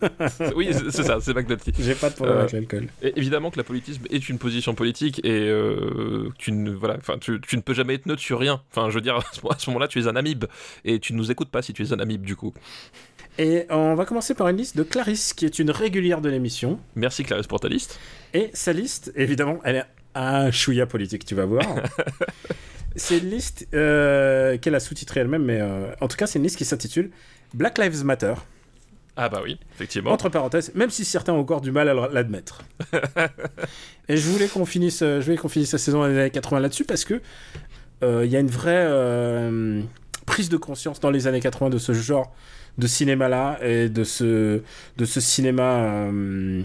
Oui 0.56 0.70
c'est 0.92 1.04
ça, 1.04 1.20
c'est 1.22 1.34
McNulty. 1.34 1.72
J'ai 1.80 1.96
pas 1.96 2.10
de 2.10 2.16
problème 2.16 2.38
Euh, 2.38 2.42
avec 2.42 2.54
l'alcool. 2.54 2.88
Évidemment 3.02 3.52
que 3.52 3.58
l'apolitisme 3.58 4.04
est 4.10 4.30
une 4.30 4.38
position 4.38 4.76
politique 4.76 5.20
et 5.26 5.52
tu 6.38 6.52
ne 6.52 6.72
voilà 6.72 6.98
enfin 6.98 7.18
tu, 7.20 7.40
tu 7.42 7.58
ne 7.58 7.62
peux 7.62 7.74
jamais 7.74 7.96
être 7.96 8.06
neutre 8.06 8.22
sur 8.22 8.40
rien. 8.40 8.62
Enfin 8.72 8.90
je 8.90 8.96
veux 8.96 9.02
dire 9.02 9.16
à 9.16 9.22
ce 9.34 9.42
moment- 9.42 9.54
à 9.56 9.60
ce 9.60 9.70
moment-là 9.70 9.88
tu 9.88 10.00
es 10.02 10.08
un 10.08 10.16
amibe 10.16 10.46
et 10.86 11.00
tu 11.00 11.14
ne 11.14 11.18
nous 11.18 11.32
écoutes 11.32 11.50
pas 11.50 11.62
si 11.62 11.74
tu 11.74 11.84
es 11.84 11.94
un 11.94 12.00
amibe 12.02 12.24
du 12.24 12.36
coup. 12.36 12.54
Et 13.38 13.66
on 13.70 13.96
va 13.96 14.06
commencer 14.06 14.34
par 14.34 14.50
une 14.50 14.58
liste 14.58 14.76
de 14.76 14.84
Clarisse, 14.84 15.34
qui 15.34 15.46
est 15.46 15.58
une 15.60 15.72
régulière 15.72 16.22
de 16.22 16.30
l'émission. 16.30 16.80
Merci 16.96 17.24
Clarisse 17.24 17.48
pour 17.48 17.60
ta 17.60 17.70
liste. 17.70 18.00
Et 18.34 18.52
sa 18.54 18.74
liste, 18.74 19.12
évidemment, 19.16 19.60
elle 19.64 19.78
est 19.78 19.86
un 20.16 20.52
chouïa 20.52 20.86
politique, 20.86 21.26
tu 21.26 21.34
vas 21.34 21.46
voir. 21.46 21.66
c'est 22.96 23.20
une 23.20 23.30
liste 23.30 23.68
euh, 23.74 24.58
qu'elle 24.58 24.76
a 24.76 24.80
sous-titrée 24.80 25.22
elle-même, 25.22 25.44
mais 25.44 25.62
euh, 25.62 25.94
en 26.02 26.08
tout 26.08 26.18
cas, 26.18 26.28
c'est 26.28 26.40
une 26.40 26.44
liste 26.44 26.58
qui 26.58 26.66
s'intitule 26.66 27.12
Black 27.54 27.78
Lives 27.78 28.04
Matter. 28.04 28.34
Ah 29.18 29.30
bah 29.30 29.42
oui 29.44 29.60
effectivement. 29.76 30.12
Entre 30.12 30.30
parenthèses, 30.30 30.74
même 30.74 30.90
si 30.90 31.04
certains 31.04 31.34
ont 31.34 31.40
encore 31.40 31.62
du 31.62 31.72
mal 31.72 31.90
à 31.90 31.94
l'admettre. 31.94 32.64
Et 34.10 34.18
je 34.18 34.28
voulais 34.30 34.48
qu'on 34.48 34.66
finisse, 34.66 35.02
euh, 35.02 35.20
je 35.20 35.26
voulais 35.26 35.38
qu'on 35.38 35.50
finisse 35.50 35.74
la 35.74 35.80
saison 35.80 36.04
les 36.06 36.18
années 36.18 36.30
80 36.30 36.60
là-dessus 36.60 36.86
parce 36.86 37.04
que 37.04 37.22
euh, 38.04 38.26
il 38.26 38.32
y 38.32 38.36
a 38.36 38.40
une 38.40 38.50
vraie 38.50 38.86
euh, 38.88 39.82
prise 40.32 40.48
de 40.48 40.56
conscience 40.56 41.02
dans 41.02 41.10
les 41.10 41.28
années 41.28 41.42
80 41.42 41.70
de 41.70 41.78
ce 41.78 41.92
genre 41.92 42.34
de 42.78 42.88
cinéma-là 42.88 43.60
et 43.62 43.90
de 43.90 44.06
ce, 44.06 44.62
de 44.96 45.06
ce 45.06 45.20
cinéma. 45.20 45.80
euh, 45.80 46.64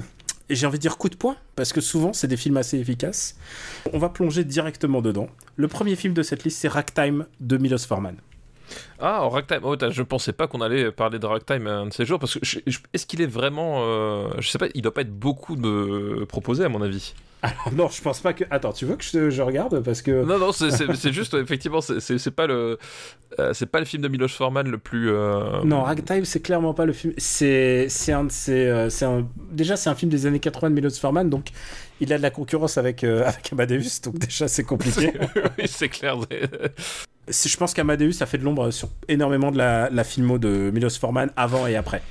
et 0.49 0.54
j'ai 0.54 0.68
envie 0.68 0.78
de 0.78 0.82
dire 0.82 0.99
coup 0.99 1.08
de 1.08 1.16
poing, 1.16 1.35
parce 1.56 1.73
que 1.73 1.80
souvent 1.80 2.12
c'est 2.12 2.28
des 2.28 2.37
films 2.37 2.58
assez 2.58 2.78
efficaces. 2.78 3.37
On 3.92 3.99
va 3.99 4.08
plonger 4.08 4.44
directement 4.44 5.02
dedans. 5.02 5.26
Le 5.56 5.66
premier 5.66 5.96
film 5.96 6.14
de 6.14 6.23
cette 6.23 6.44
liste, 6.44 6.61
c'est 6.61 6.68
Ragtime 6.68 7.26
de 7.40 7.56
Milos 7.56 7.78
Forman. 7.78 8.14
Ah, 8.99 9.25
en 9.25 9.28
Ragtime. 9.28 9.61
Oh, 9.62 9.76
je 9.90 10.02
pensais 10.02 10.32
pas 10.32 10.46
qu'on 10.46 10.61
allait 10.61 10.90
parler 10.90 11.18
de 11.18 11.26
Ragtime 11.26 11.66
un 11.66 11.87
de 11.87 11.92
ces 11.92 12.04
jours 12.04 12.18
parce 12.18 12.35
que 12.35 12.40
est-ce 12.92 13.06
qu'il 13.06 13.20
est 13.23 13.26
vraiment. 13.26 13.82
euh, 13.85 14.28
je 14.38 14.49
sais 14.49 14.58
pas, 14.58 14.66
il 14.75 14.82
doit 14.82 14.94
pas 14.94 15.02
être 15.02 15.12
beaucoup 15.16 15.56
de 15.56 16.25
proposé 16.28 16.64
à 16.64 16.68
mon 16.68 16.82
avis. 16.82 17.14
Alors 17.42 17.70
non, 17.75 17.88
je 17.88 18.00
pense 18.00 18.20
pas 18.20 18.32
que. 18.32 18.44
Attends, 18.50 18.73
tu 18.73 18.87
veux 18.87 18.96
que 18.96 19.04
je, 19.04 19.28
je 19.30 19.42
regarde 19.42 19.80
Parce 19.80 20.00
que. 20.02 20.25
Non, 20.25 20.38
non, 20.38 20.52
c'est- 20.52 21.12
juste 21.12 21.35
effectivement, 21.35 21.80
c'est- 21.82 22.30
pas 22.30 22.46
le, 22.46 22.78
euh, 23.38 23.52
c'est 23.52 23.66
pas 23.66 23.78
le 23.78 23.85
film 23.85 24.02
de 24.02 24.08
Miloš 24.08 24.32
Forman 24.35 24.68
le 24.68 24.78
plus. 24.78 25.11
euh, 25.11 25.62
Non, 25.62 25.82
Ragtime, 25.82 26.25
c'est 26.25 26.40
clairement 26.40 26.73
pas 26.75 26.87
le 26.87 26.92
film. 26.94 27.12
C'est, 27.18 27.88
c'est 27.90 28.12
un 28.12 28.25
de 28.25 28.32
ces, 28.32 28.87
c'est 28.90 29.04
un. 29.04 29.28
Déjà, 29.52 29.76
c'est 29.76 29.90
un 29.90 29.94
film 29.94 30.11
des 30.11 30.25
années 30.26 30.40
80 30.40 30.70
de 30.70 30.75
Milos 30.75 30.99
Forman, 30.99 31.28
donc 31.28 31.49
il 32.00 32.12
a 32.12 32.16
de 32.16 32.23
la 32.23 32.30
concurrence 32.30 32.78
avec 32.78 33.04
avec 33.04 33.52
Amadeus, 33.52 34.00
donc 34.02 34.18
déjà 34.18 34.49
c'est 34.49 34.64
compliqué. 34.64 35.12
oui, 35.58 35.64
c'est 35.68 35.90
clair. 35.90 36.16
Je 37.28 37.56
pense 37.56 37.75
qu'Amadeus 37.75 38.23
a 38.23 38.26
fait 38.26 38.38
de 38.38 38.45
l'ombre 38.45 38.71
sur 38.71 38.88
énormément 39.09 39.50
de 39.50 39.59
la, 39.59 39.90
la 39.90 40.04
filmo 40.04 40.38
de 40.38 40.71
Milos 40.73 40.90
Forman 40.99 41.30
avant 41.37 41.66
et 41.66 41.76
après. 41.76 42.02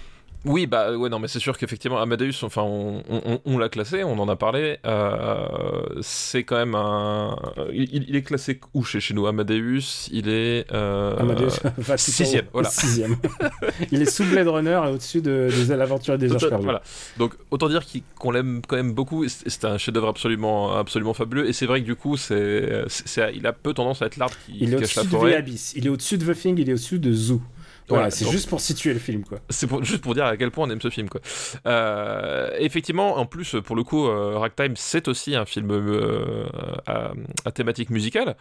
Oui, 0.46 0.68
bah 0.68 0.96
ouais, 0.96 1.10
non, 1.10 1.18
mais 1.20 1.28
c'est 1.28 1.40
sûr 1.40 1.58
qu'effectivement, 1.58 2.00
Amadeus, 2.00 2.44
enfin, 2.44 2.62
on, 2.62 3.02
on- 3.10 3.40
on 3.46 3.58
l'a 3.58 3.68
classé, 3.70 4.04
on 4.04 4.18
en 4.20 4.30
a 4.30 4.36
parlé. 4.36 4.78
euh, 4.86 5.48
c'est 6.02 6.44
quand 6.44 6.56
même 6.58 6.76
un. 6.76 7.36
Il, 7.74 8.06
il 8.10 8.16
est 8.16 8.22
classé 8.22 8.60
où 8.74 8.84
chez, 8.84 9.00
chez 9.00 9.14
nous? 9.14 9.26
Amadeus, 9.28 10.08
il 10.12 10.30
est. 10.30 10.66
euh, 10.72 11.16
Amadeus 11.18 11.48
haut. 11.78 11.98
sixième, 11.98 12.46
voilà. 12.54 12.70
Sixième. 12.70 13.16
il 13.92 14.02
est 14.02 14.06
sous 14.10 14.24
Blade 14.26 14.48
Runner 14.48 14.80
et 14.88 14.92
au-dessus 14.92 15.22
de, 15.22 15.50
des 15.68 15.76
l'aventurier 15.76 16.18
des. 16.20 16.28
Voilà. 16.28 16.82
Donc 17.18 17.34
autant 17.52 17.68
dire 17.70 17.82
qu'on 18.20 18.32
l'aime 18.32 18.62
quand 18.68 18.76
même 18.76 18.94
beaucoup. 18.94 19.28
C'est 19.28 19.66
un 19.66 19.78
chef-d'œuvre 19.78 20.10
absolument, 20.10 20.76
absolument 20.76 21.14
fabuleux. 21.14 21.48
Et 21.50 21.54
c'est 21.54 21.66
vrai 21.66 21.82
que 21.82 21.86
du 21.86 21.96
coup, 21.96 22.18
c'est, 22.18 22.84
il 23.34 23.48
a 23.48 23.54
peu 23.54 23.74
tendance 23.74 24.02
à 24.02 24.06
être 24.06 24.18
l'arbre 24.18 24.36
qui 24.46 24.58
Il 24.62 24.74
est 24.74 24.78
cache 24.78 24.96
la 24.96 25.02
au-dessus 25.02 25.14
de 25.16 25.18
forêt. 25.20 25.32
The 25.34 25.38
Abyss, 25.38 25.74
il 25.76 25.86
est 25.88 25.90
au-dessus 25.90 26.18
de 26.18 26.32
The 26.34 26.38
Thing, 26.38 26.60
il 26.60 26.70
est 26.70 26.74
au-dessus 26.74 27.00
de 27.00 27.12
Zoo. 27.14 27.42
Voilà, 27.88 28.10
c'est 28.10 28.30
juste 28.30 28.50
pour 28.50 28.62
situer 28.62 28.94
le 28.94 29.00
film, 29.00 29.24
quoi. 29.24 29.40
C'est 29.50 29.68
pour, 29.68 29.84
juste 29.84 30.02
pour 30.02 30.16
dire 30.16 30.26
à 30.26 30.38
quel 30.38 30.50
point 30.52 30.68
on 30.68 30.70
aime 30.70 30.82
ce 30.82 30.90
film, 30.90 31.08
quoi. 31.08 31.22
Euh, 31.68 32.50
effectivement, 32.60 33.18
en 33.18 33.26
plus, 33.26 33.56
pour 33.64 33.76
le 33.76 33.84
coup, 33.84 34.08
euh, 34.08 34.38
Ragtime, 34.38 34.74
c'est 34.76 35.08
aussi 35.08 35.36
un 35.36 35.46
film 35.46 35.72
euh, 35.72 36.46
à, 36.88 37.12
à, 37.46 37.52
thématique 37.52 37.90
musicale, 37.90 38.36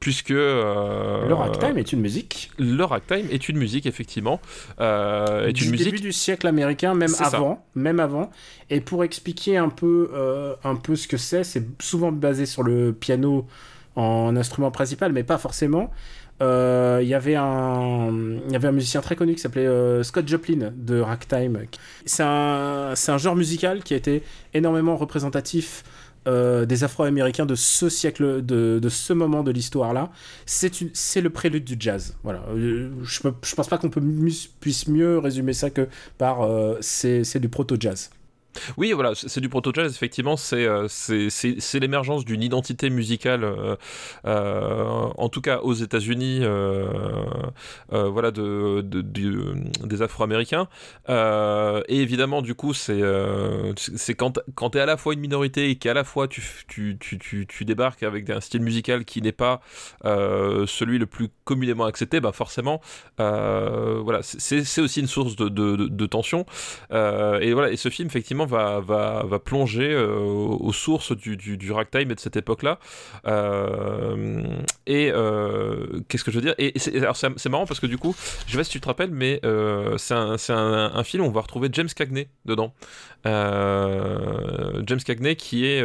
puisque... 0.00 0.30
le 0.30 1.32
Ragtime 1.32 1.78
est 1.78 1.92
une 1.92 2.00
musique. 2.00 2.50
Le 2.58 2.82
Ragtime 2.84 3.26
est 3.30 3.48
une 3.48 3.58
musique, 3.58 3.86
effectivement. 3.86 4.40
est 4.78 5.52
du 5.52 5.64
une 5.64 5.70
musique... 5.72 5.86
début 5.86 6.00
du 6.00 6.12
siècle 6.12 6.46
américain, 6.46 6.94
même 6.94 7.14
avant, 7.20 7.66
même 7.74 8.00
avant. 8.00 8.30
Et 8.70 8.80
pour 8.80 9.04
expliquer 9.04 9.58
un 9.58 9.68
peu, 9.68 10.10
un 10.64 10.76
peu 10.76 10.96
ce 10.96 11.06
que 11.06 11.16
c'est, 11.16 11.44
c'est 11.44 11.66
souvent 11.82 12.12
basé 12.12 12.46
sur 12.46 12.62
le 12.62 12.92
piano 12.92 13.46
en 13.96 14.36
instrument 14.36 14.70
principal, 14.70 15.12
mais 15.12 15.24
pas 15.24 15.38
forcément. 15.38 15.90
Euh, 16.40 17.00
il 17.02 17.08
y 17.08 17.14
avait 17.14 17.34
un 17.34 18.10
il 18.46 18.52
y 18.52 18.56
avait 18.56 18.68
un 18.68 18.72
musicien 18.72 19.00
très 19.00 19.16
connu 19.16 19.34
qui 19.34 19.40
s'appelait 19.40 19.66
euh, 19.66 20.02
Scott 20.04 20.28
Joplin 20.28 20.72
de 20.76 21.00
Ragtime. 21.00 21.66
C'est 22.06 22.22
un, 22.22 22.94
un 23.08 23.18
genre 23.18 23.34
musical 23.34 23.82
qui 23.82 23.94
a 23.94 23.96
été 23.96 24.22
énormément 24.54 24.96
représentatif 24.96 25.82
euh, 26.28 26.64
des 26.64 26.84
Afro-Américains 26.84 27.46
de 27.46 27.54
ce 27.54 27.88
siècle, 27.88 28.44
de, 28.44 28.78
de 28.80 28.88
ce 28.88 29.12
moment 29.12 29.42
de 29.42 29.50
l'histoire-là. 29.50 30.10
C'est 30.46 31.20
le 31.20 31.30
prélude 31.30 31.64
du 31.64 31.76
jazz. 31.78 32.16
Voilà. 32.22 32.44
Je, 32.54 32.88
je 33.42 33.54
pense 33.54 33.68
pas 33.68 33.78
qu'on 33.78 33.90
puisse 33.90 34.88
mieux 34.88 35.18
résumer 35.18 35.54
ça 35.54 35.70
que 35.70 35.88
par 36.18 36.48
c'est 36.80 37.40
du 37.40 37.48
proto-jazz. 37.48 38.10
Oui, 38.76 38.92
voilà, 38.92 39.12
c'est 39.14 39.40
du 39.40 39.48
proto-jazz, 39.48 39.92
effectivement, 39.94 40.36
c'est 40.36 40.66
euh, 40.66 40.86
c'est 40.88 41.80
l'émergence 41.80 42.24
d'une 42.24 42.42
identité 42.42 42.90
musicale, 42.90 43.44
euh, 43.44 43.76
euh, 44.26 44.84
en 45.16 45.28
tout 45.28 45.40
cas 45.40 45.58
aux 45.58 45.74
États-Unis, 45.74 46.40
voilà, 47.88 48.30
de, 48.30 48.82
des 48.82 50.02
Afro-Américains. 50.02 50.68
et 51.08 51.96
évidemment, 52.00 52.42
du 52.42 52.54
coup, 52.54 52.74
c'est 52.74 53.00
quand, 54.16 54.38
quand 54.54 54.70
tu 54.70 54.78
es 54.78 54.80
à 54.80 54.86
la 54.86 54.96
fois 54.96 55.14
une 55.14 55.20
minorité 55.20 55.70
et 55.70 55.76
qu'à 55.76 55.94
la 55.94 56.04
fois 56.04 56.28
tu, 56.28 56.42
tu, 56.68 56.98
tu, 56.98 57.46
tu, 57.46 57.64
débarques 57.64 58.02
avec 58.02 58.30
un 58.30 58.40
style 58.40 58.62
musical 58.62 59.04
qui 59.04 59.22
n'est 59.22 59.32
pas 59.32 59.60
celui 60.04 60.98
le 60.98 61.06
plus 61.06 61.28
communément 61.44 61.84
accepté, 61.84 62.20
bah 62.20 62.32
forcément, 62.32 62.80
voilà, 63.18 64.20
c'est 64.22 64.80
aussi 64.80 65.00
une 65.00 65.06
source 65.06 65.36
de 65.36 66.06
tension. 66.06 66.46
et 66.90 67.52
voilà, 67.52 67.70
et 67.70 67.76
ce 67.76 67.88
film, 67.88 68.08
effectivement, 68.08 68.46
va, 68.48 68.80
va, 68.80 69.22
va 69.24 69.38
plonger 69.38 69.92
euh, 69.92 70.18
aux 70.18 70.72
sources 70.72 71.12
du, 71.16 71.70
ragtime 71.70 72.10
et 72.10 72.14
de 72.14 72.20
cette 72.20 72.36
époque-là. 72.36 72.78
Euh, 73.26 74.42
et 74.86 75.10
euh, 75.12 76.00
qu'est-ce 76.08 76.24
que 76.24 76.30
je 76.30 76.36
veux 76.36 76.42
dire? 76.42 76.54
Et, 76.58 76.72
c'est 76.78 77.48
marrant 77.48 77.66
parce 77.66 77.80
que 77.80 77.86
du 77.86 77.98
coup, 77.98 78.14
je 78.46 78.52
sais 78.52 78.58
pas 78.58 78.64
si 78.64 78.70
tu 78.70 78.80
te 78.80 78.88
rappelles, 78.88 79.10
mais 79.10 79.40
c'est 79.98 80.14
un, 80.14 80.36
un, 80.48 80.92
un, 80.94 81.04
film 81.04 81.24
où 81.24 81.26
on 81.26 81.32
va 81.32 81.42
retrouver 81.42 81.68
James 81.72 81.88
Cagney 81.94 82.28
dedans. 82.44 82.74
James 83.24 85.00
Cagney 85.04 85.36
qui 85.36 85.66
est 85.66 85.84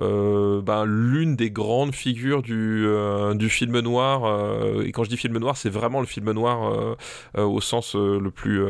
ben, 0.00 0.84
l'une 0.84 1.36
des 1.36 1.50
grandes 1.50 1.94
figures 1.94 2.42
du, 2.42 2.86
du 3.34 3.48
film 3.48 3.78
noir. 3.80 4.82
et 4.82 4.92
quand 4.92 5.04
je 5.04 5.10
dis 5.10 5.16
film 5.16 5.38
noir, 5.38 5.56
c'est 5.56 5.70
vraiment 5.70 6.00
le 6.00 6.06
film 6.06 6.30
noir 6.32 6.96
au 7.36 7.60
sens 7.60 7.94
le 7.94 8.30
plus 8.30 8.62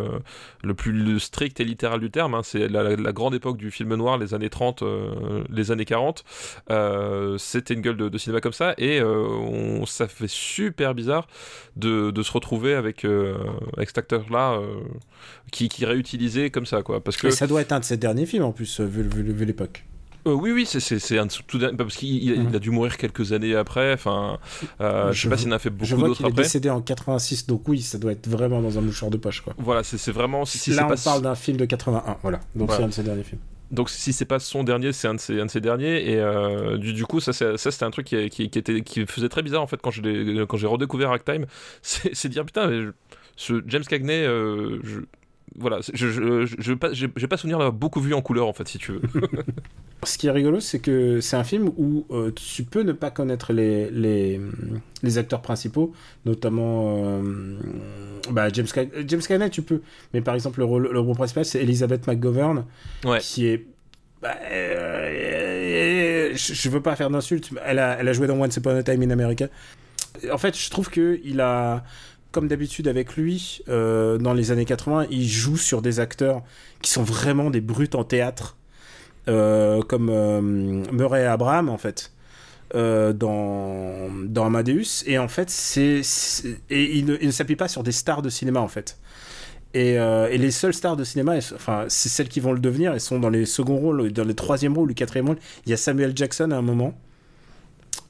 le 0.62 0.74
plus 0.74 1.20
strict 1.20 1.60
et 1.60 1.64
littéral 1.64 2.00
du 2.00 2.10
terme. 2.10 2.34
Hein. 2.34 2.42
C'est 2.42 2.68
la, 2.68 2.96
la, 2.96 3.12
grande 3.12 3.34
époque 3.34 3.56
du 3.56 3.70
film 3.70 3.94
noir, 3.94 4.18
les 4.18 4.34
années 4.34 4.50
30, 4.50 4.82
euh, 4.82 5.44
les 5.50 5.70
années 5.70 5.84
40. 5.84 6.24
Euh, 6.70 7.38
c'était 7.38 7.74
une 7.74 7.80
gueule 7.80 7.96
de, 7.96 8.18
cinéma 8.18 8.40
comme 8.40 8.52
ça, 8.52 8.74
et 8.78 9.00
euh, 9.00 9.26
on, 9.26 9.86
ça 9.86 10.08
fait 10.08 10.28
super 10.28 10.94
bizarre 10.94 11.26
de, 11.76 12.10
de 12.10 12.22
se 12.22 12.32
retrouver 12.32 12.74
avec, 12.74 13.04
avec 13.04 13.88
cet 13.88 13.98
acteur-là 13.98 14.60
qui, 15.50 15.68
qui 15.68 15.84
réutilisé 15.84 16.50
comme 16.50 16.66
ça, 16.66 16.82
quoi. 16.82 17.02
Parce 17.02 17.16
que... 17.16 17.28
Et 17.28 17.30
ça 17.30 17.46
doit 17.46 17.60
être 17.62 17.72
un 17.72 17.80
de 17.80 17.84
ses 17.84 17.96
derniers 17.96 18.26
films 18.26 18.44
en 18.44 18.52
plus, 18.52 18.80
vu, 18.80 19.02
vu 19.02 19.44
l'époque. 19.44 19.84
Euh, 20.26 20.32
oui, 20.32 20.52
oui, 20.52 20.66
c'est 20.66 21.18
un 21.18 21.26
tout 21.26 21.58
parce 21.76 21.96
qu'il 21.96 22.40
mhm. 22.40 22.54
a 22.54 22.58
dû 22.58 22.70
mourir 22.70 22.96
quelques 22.96 23.32
années 23.32 23.54
après. 23.54 23.92
Enfin, 23.94 24.38
euh, 24.80 25.12
je 25.12 25.22
sais 25.22 25.28
pas 25.28 25.36
s'il 25.36 25.48
en 25.48 25.52
a 25.52 25.58
fait 25.58 25.70
beaucoup 25.70 25.96
d'autres 25.96 26.24
après. 26.24 26.30
Il 26.30 26.40
est 26.40 26.42
décédé 26.42 26.70
en 26.70 26.80
86, 26.80 27.46
donc 27.46 27.68
oui, 27.68 27.80
ça 27.80 27.98
doit 27.98 28.12
être 28.12 28.28
vraiment 28.28 28.60
dans 28.60 28.78
un 28.78 28.82
mouchoir 28.82 29.10
de 29.10 29.16
poche, 29.16 29.40
quoi. 29.40 29.54
Voilà, 29.58 29.82
c'est 29.82 30.12
vraiment. 30.12 30.44
Si, 30.44 30.70
Là, 30.70 30.88
on 30.90 30.94
parle 30.94 31.22
d'un 31.22 31.34
film 31.34 31.56
de 31.56 31.64
81, 31.64 32.18
voilà. 32.22 32.40
Donc 32.54 32.72
c'est 32.72 32.82
un 32.82 32.88
de 32.88 32.92
ses 32.92 33.02
derniers 33.02 33.24
films. 33.24 33.40
Donc 33.70 33.88
si 33.88 34.12
c'est 34.12 34.24
pas 34.24 34.40
son 34.40 34.64
dernier, 34.64 34.92
c'est 34.92 35.06
un 35.06 35.14
de 35.14 35.20
ses, 35.20 35.40
un 35.40 35.46
de 35.46 35.50
ses 35.50 35.60
derniers. 35.60 36.10
Et 36.10 36.16
euh, 36.16 36.76
du, 36.76 36.92
du, 36.92 37.04
coup, 37.06 37.20
ça, 37.20 37.32
ça 37.32 37.56
c'était 37.56 37.84
un 37.84 37.90
truc 37.92 38.06
qui, 38.06 38.28
qui, 38.28 38.50
qui, 38.50 38.58
était, 38.58 38.82
qui 38.82 39.06
faisait 39.06 39.28
très 39.28 39.42
bizarre 39.42 39.62
en 39.62 39.68
fait 39.68 39.80
quand 39.80 39.90
j'ai 39.92 40.66
redécouvert 40.66 41.10
Ragtime. 41.10 41.46
C'est 41.82 42.28
dire 42.28 42.44
putain, 42.44 42.90
ce 43.36 43.62
James 43.68 43.84
Cagney, 43.84 44.24
je, 44.24 45.00
voilà, 45.56 45.80
je, 45.92 46.08
je, 46.08 46.46
je, 46.46 47.06
j'ai 47.16 47.26
pas 47.26 47.36
souvenir 47.36 47.58
d'avoir 47.58 47.72
beaucoup 47.72 48.00
vu 48.00 48.14
en 48.14 48.22
couleur 48.22 48.46
en 48.46 48.52
fait, 48.52 48.68
si 48.68 48.78
tu 48.78 48.92
veux. 48.92 49.02
Ce 50.04 50.16
qui 50.16 50.28
est 50.28 50.30
rigolo, 50.30 50.60
c'est 50.60 50.78
que 50.78 51.20
c'est 51.20 51.36
un 51.36 51.44
film 51.44 51.70
où 51.76 52.06
euh, 52.10 52.30
tu 52.32 52.64
peux 52.64 52.82
ne 52.82 52.92
pas 52.92 53.10
connaître 53.10 53.52
les, 53.52 53.90
les, 53.90 54.40
les 55.02 55.18
acteurs 55.18 55.42
principaux, 55.42 55.92
notamment 56.24 57.04
euh, 57.04 57.58
bah, 58.30 58.48
James, 58.50 58.66
James 59.06 59.20
Cagney, 59.20 59.50
tu 59.50 59.62
peux. 59.62 59.82
Mais 60.14 60.22
par 60.22 60.34
exemple, 60.34 60.60
le 60.60 60.64
rôle, 60.64 60.88
le 60.90 61.00
rôle 61.00 61.16
principal, 61.16 61.44
c'est 61.44 61.60
Elizabeth 61.60 62.06
McGovern, 62.06 62.64
qui 63.20 63.46
est 63.46 63.66
bah, 64.22 64.36
euh, 64.52 66.32
je, 66.34 66.68
veux 66.68 66.82
pas 66.82 66.94
faire 66.94 67.08
d'insultes, 67.08 67.50
elle 67.64 67.78
a, 67.78 67.96
elle 67.98 68.08
a 68.08 68.12
joué 68.12 68.26
dans 68.26 68.38
Once 68.38 68.56
Upon 68.56 68.76
a 68.76 68.82
Time 68.82 69.02
in 69.02 69.10
America. 69.10 69.46
En 70.30 70.38
fait, 70.38 70.58
je 70.58 70.68
trouve 70.70 70.90
que 70.90 71.20
il 71.24 71.40
a, 71.40 71.84
comme 72.32 72.48
d'habitude 72.48 72.88
avec 72.88 73.16
lui, 73.16 73.62
euh, 73.68 74.18
dans 74.18 74.34
les 74.34 74.50
années 74.50 74.64
80, 74.64 75.06
il 75.10 75.26
joue 75.26 75.56
sur 75.56 75.82
des 75.82 76.00
acteurs 76.00 76.42
qui 76.80 76.90
sont 76.90 77.02
vraiment 77.02 77.50
des 77.50 77.60
brutes 77.60 77.94
en 77.94 78.04
théâtre, 78.04 78.56
euh, 79.28 79.82
comme 79.82 80.08
euh, 80.10 80.40
Murray 80.40 81.26
Abraham 81.26 81.68
en 81.68 81.78
fait. 81.78 82.12
dans, 82.74 84.08
dans 84.24 84.46
Amadeus. 84.46 85.04
Et 85.06 85.18
en 85.18 85.28
fait 85.28 85.50
c'est 85.50 86.02
et 86.70 86.96
il 86.98 87.06
ne, 87.06 87.30
s'appuie 87.30 87.56
pas 87.56 87.68
sur 87.68 87.82
des 87.82 87.92
stars 87.92 88.22
de 88.22 88.28
cinéma 88.30 88.60
en 88.60 88.68
fait. 88.68 88.98
Et, 89.72 89.92
et 89.94 90.38
les 90.38 90.50
seules 90.50 90.74
stars 90.74 90.96
de 90.96 91.04
cinéma 91.04 91.36
enfin 91.54 91.84
c'est 91.88 92.08
celles 92.08 92.28
qui 92.28 92.40
vont 92.40 92.52
le 92.52 92.58
devenir 92.58 92.92
elles 92.92 93.00
sont 93.00 93.20
dans 93.20 93.28
les 93.28 93.46
seconds 93.46 93.76
rôles 93.76 94.12
dans 94.12 94.24
les 94.24 94.34
troisième 94.34 94.76
rôles 94.76 94.88
le 94.88 94.94
quatrième 94.94 95.28
rôle 95.28 95.38
il 95.64 95.70
y 95.70 95.72
a 95.72 95.76
Samuel 95.76 96.12
Jackson 96.16 96.50
à 96.50 96.56
un 96.56 96.62
moment 96.62 96.98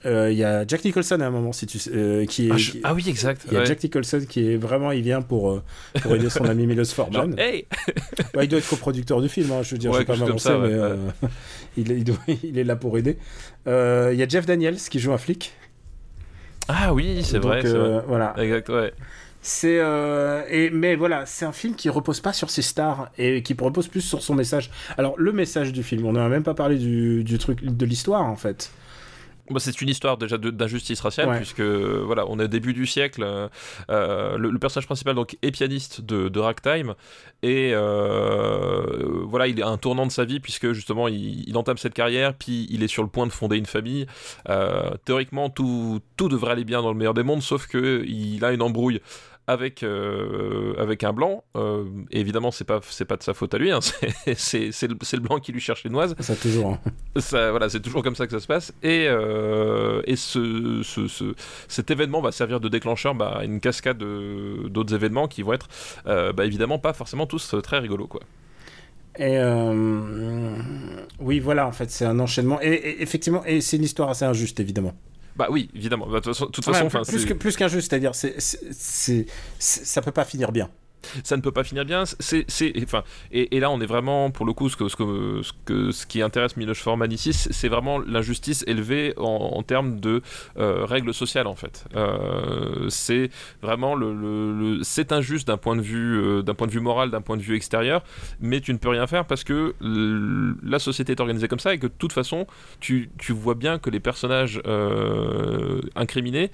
il 0.03 0.11
euh, 0.11 0.33
y 0.33 0.45
a 0.45 0.67
Jack 0.67 0.85
Nicholson 0.85 1.21
à 1.21 1.27
un 1.27 1.31
moment, 1.31 1.53
si 1.53 1.67
tu 1.67 1.79
euh, 1.93 2.25
qui 2.25 2.49
est. 2.49 2.53
Ah, 2.83 2.91
ah, 2.91 2.95
oui, 2.95 3.05
exact. 3.07 3.43
Il 3.51 3.55
y 3.55 3.57
a 3.59 3.65
Jack 3.65 3.83
Nicholson 3.83 4.23
qui 4.27 4.53
est 4.53 4.57
vraiment, 4.57 4.93
il 4.93 5.03
vient 5.03 5.21
pour, 5.21 5.51
euh, 5.51 5.63
pour 6.01 6.15
aider 6.15 6.31
son 6.31 6.45
ami 6.45 6.67
Milos 6.67 6.87
Forman. 6.87 7.39
hey 7.39 7.67
il 8.41 8.49
doit 8.49 8.61
être 8.61 8.69
coproducteur 8.69 9.21
du 9.21 9.29
film, 9.29 9.53
hein, 9.53 9.63
je 9.63 9.73
veux 9.73 9.79
dire, 9.79 9.93
je 9.93 9.99
vais 9.99 10.05
pas 10.07 10.17
m'avancer, 10.17 10.57
mais 10.59 11.29
il, 11.77 11.91
il, 11.93 12.39
il, 12.43 12.59
est 12.59 12.65
là 12.65 12.77
pour 12.77 12.97
aider. 12.97 13.19
Il 13.67 14.15
y 14.15 14.23
a 14.23 14.29
Jeff 14.29 14.47
Daniels 14.47 14.79
qui 14.79 14.99
joue 14.99 15.13
un 15.13 15.19
flic. 15.19 15.53
Ah 16.69 16.95
oui, 16.95 17.21
c'est 17.23 17.39
vrai, 17.39 17.61
vrai, 17.61 18.03
Voilà. 18.07 18.35
Exact, 18.39 18.69
ouais. 18.71 18.95
C'est 19.43 19.81
et 20.51 20.71
mais 20.71 20.97
voilà, 20.97 21.27
c'est 21.27 21.45
un 21.45 21.53
film 21.53 21.75
qui 21.75 21.91
repose 21.91 22.21
pas 22.21 22.33
sur 22.33 22.49
ses 22.49 22.63
stars 22.63 23.11
et 23.19 23.43
qui 23.43 23.55
repose 23.59 23.89
plus 23.89 24.01
sur 24.01 24.23
son 24.23 24.35
message. 24.35 24.71
Alors 24.97 25.15
le 25.19 25.33
message 25.33 25.73
du 25.73 25.83
film, 25.83 26.07
on 26.07 26.13
n'a 26.15 26.27
même 26.31 26.43
pas 26.43 26.55
parlé 26.55 26.79
du, 26.79 27.23
du 27.23 27.37
truc 27.37 27.63
de 27.63 27.85
l'histoire 27.85 28.25
en 28.25 28.37
fait. 28.37 28.71
Bah, 29.49 29.59
c'est 29.59 29.81
une 29.81 29.89
histoire 29.89 30.17
déjà 30.17 30.39
d'injustice 30.39 31.01
raciale, 31.01 31.37
puisque 31.37 31.61
voilà, 31.61 32.25
on 32.29 32.39
est 32.39 32.45
au 32.45 32.49
début 32.49 32.73
du 32.73 32.87
siècle. 32.87 33.23
Euh, 33.25 33.49
euh, 33.91 34.37
le, 34.37 34.59
personnage 34.59 34.87
principal 34.87 35.15
donc 35.15 35.37
est 35.43 35.51
pianiste 35.51 36.03
de, 36.03 36.29
de 36.29 36.39
ragtime 36.39 36.95
et 37.43 37.71
euh, 37.73 39.25
voilà, 39.25 39.47
il 39.47 39.59
est 39.59 39.63
à 39.63 39.69
un 39.69 39.79
tournant 39.79 40.07
de 40.07 40.13
sa 40.13 40.25
vie 40.25 40.39
puisque 40.41 40.73
justement 40.73 41.09
il, 41.09 41.49
il, 41.49 41.57
entame 41.57 41.79
cette 41.79 41.95
carrière, 41.95 42.35
puis 42.35 42.67
il 42.71 42.83
est 42.83 42.89
sur 42.89 43.03
le 43.03 43.09
point 43.09 43.27
de 43.27 43.33
fonder 43.33 43.57
une 43.57 43.67
famille. 43.67 44.07
théoriquement, 45.05 45.51
tout, 45.51 46.01
tout 46.17 46.29
devrait 46.29 46.53
aller 46.53 46.65
bien 46.65 46.83
dans 46.83 46.91
le 46.91 46.99
meilleur 46.99 47.15
des 47.15 47.23
mondes, 47.23 47.43
sauf 47.43 47.67
que 47.67 48.05
il 48.07 48.45
a 48.45 48.53
une 48.53 48.63
embrouille 48.63 49.01
avec, 49.47 49.83
euh, 49.83 50.75
avec 50.79 51.05
un 51.05 51.13
blanc. 51.13 51.45
Euh, 51.57 51.85
évidemment, 52.11 52.51
c'est 52.51 52.65
pas, 52.65 52.81
c'est 52.89 53.05
pas 53.05 53.17
de 53.17 53.23
sa 53.23 53.35
faute 53.35 53.53
à 53.55 53.59
lui, 53.59 53.71
hein, 53.71 53.81
c'est, 54.37 54.73
c'est, 54.73 54.89
le, 54.89 54.95
le, 54.95 55.21
blanc 55.21 55.39
qui 55.39 55.53
lui 55.53 55.61
cherche 55.61 55.85
les 55.85 55.91
noises. 55.91 56.15
Ça, 56.21 56.37
toujours. 56.37 56.73
Hein. 56.73 56.79
Ça, 57.17 57.51
voilà, 57.51 57.69
c'est 57.69 57.81
toujours 57.81 58.03
comme 58.03 58.15
ça 58.15 58.27
que 58.27 58.33
ça 58.33 58.41
se 58.41 58.47
passe. 58.47 58.73
Et, 58.83 59.07
euh, 59.09 60.03
et 60.07 60.17
ce, 60.17 60.83
ce, 60.83 61.09
ce, 61.09 61.35
cet 61.69 61.91
événement 61.91 62.21
va 62.21 62.33
servir 62.33 62.61
de 62.61 62.69
déclencheur 62.69 63.15
bah, 63.15 63.39
à 63.39 63.45
une 63.45 63.61
cascade 63.61 63.99
d'autres 63.99 64.95
événements 64.95 65.29
qui 65.29 65.43
vont 65.43 65.53
être 65.53 65.69
bah, 66.05 66.45
évidemment 66.45 66.79
pas 66.79 66.93
forcément 66.93 67.27
tous 67.27 67.55
très 67.63 67.79
rigolos. 67.79 68.07
Quoi. 68.07 68.21
Et 69.19 69.39
oui, 71.19 71.41
voilà, 71.41 71.67
en 71.67 71.73
fait, 71.73 71.91
c'est 71.91 72.05
un 72.05 72.21
enchaînement. 72.21 72.61
et 72.63 72.97
effectivement, 73.01 73.45
et 73.45 73.61
c'est 73.61 73.77
une 73.77 73.85
histoire 73.85 74.11
assez 74.11 74.25
injuste, 74.25 74.61
évidemment. 74.61 74.95
Bah 75.41 75.47
oui, 75.49 75.71
évidemment. 75.75 76.07
Bah, 76.07 76.21
de 76.21 76.31
toute 76.33 76.63
façon, 76.63 76.91
plus, 77.39 77.57
qu'un 77.57 77.69
jeu, 77.69 77.81
c'est-à-dire, 77.81 78.15
c'est, 78.15 78.39
c'est, 78.39 79.25
ça 79.59 80.03
peut 80.03 80.13
pas 80.13 80.27
finir 80.27 80.53
bien. 80.53 80.69
Ça 81.25 81.37
ne 81.37 81.43
peut 81.43 81.53
pas 81.53 81.65
finir 81.65 81.85
bien. 81.85 82.05
C'est, 82.05 82.47
enfin, 82.83 83.03
et, 83.33 83.61
là, 83.61 83.71
on 83.71 83.81
est 83.81 83.87
vraiment, 83.87 84.31
pour 84.31 84.47
le 84.47 84.53
coup, 84.53 84.69
ce, 84.69 84.77
que, 84.77 84.89
ce, 84.89 85.53
que, 85.65 85.91
ce, 85.91 86.07
qui 86.07 86.23
intéresse 86.23 86.57
Miloš 86.57 86.81
Forman 86.81 87.11
ici, 87.13 87.33
c'est 87.33 87.69
vraiment 87.69 87.99
l'injustice 87.99 88.65
élevée 88.67 89.15
en, 89.17 89.63
termes 89.63 90.01
de 90.01 90.23
euh, 90.59 90.85
règles 90.85 91.15
sociales, 91.15 91.47
en 91.47 91.55
fait. 91.55 91.85
Euh, 91.95 92.89
c'est 92.89 93.31
vraiment 93.63 93.95
le, 93.95 94.81
c'est 94.83 95.13
injuste 95.13 95.47
d'un 95.49 95.57
point 95.57 95.77
de 95.77 95.83
vue, 95.83 96.19
euh, 96.19 96.43
d'un 96.43 96.55
point 96.55 96.67
de 96.67 96.73
vue 96.73 96.81
moral, 96.81 97.11
d'un 97.11 97.21
point 97.21 97.37
de 97.37 97.43
vue 97.43 97.57
extérieur, 97.57 98.03
mais 98.41 98.61
tu 98.61 98.73
ne 98.73 98.79
peux 98.79 98.89
rien 98.89 99.07
faire 99.07 99.27
parce 99.27 99.45
que 99.45 99.75
la 100.63 100.79
société 100.79 101.13
est 101.13 101.21
organisée 101.21 101.49
comme 101.49 101.59
ça 101.59 101.75
et 101.75 101.79
que 101.79 101.87
de 101.87 101.93
toute 101.97 102.13
façon, 102.13 102.47
tu, 102.81 103.11
tu 103.19 103.33
vois 103.33 103.55
bien 103.55 103.79
que 103.79 103.91
les 103.91 104.01
personnages 104.01 104.61
incriminés 105.95 106.51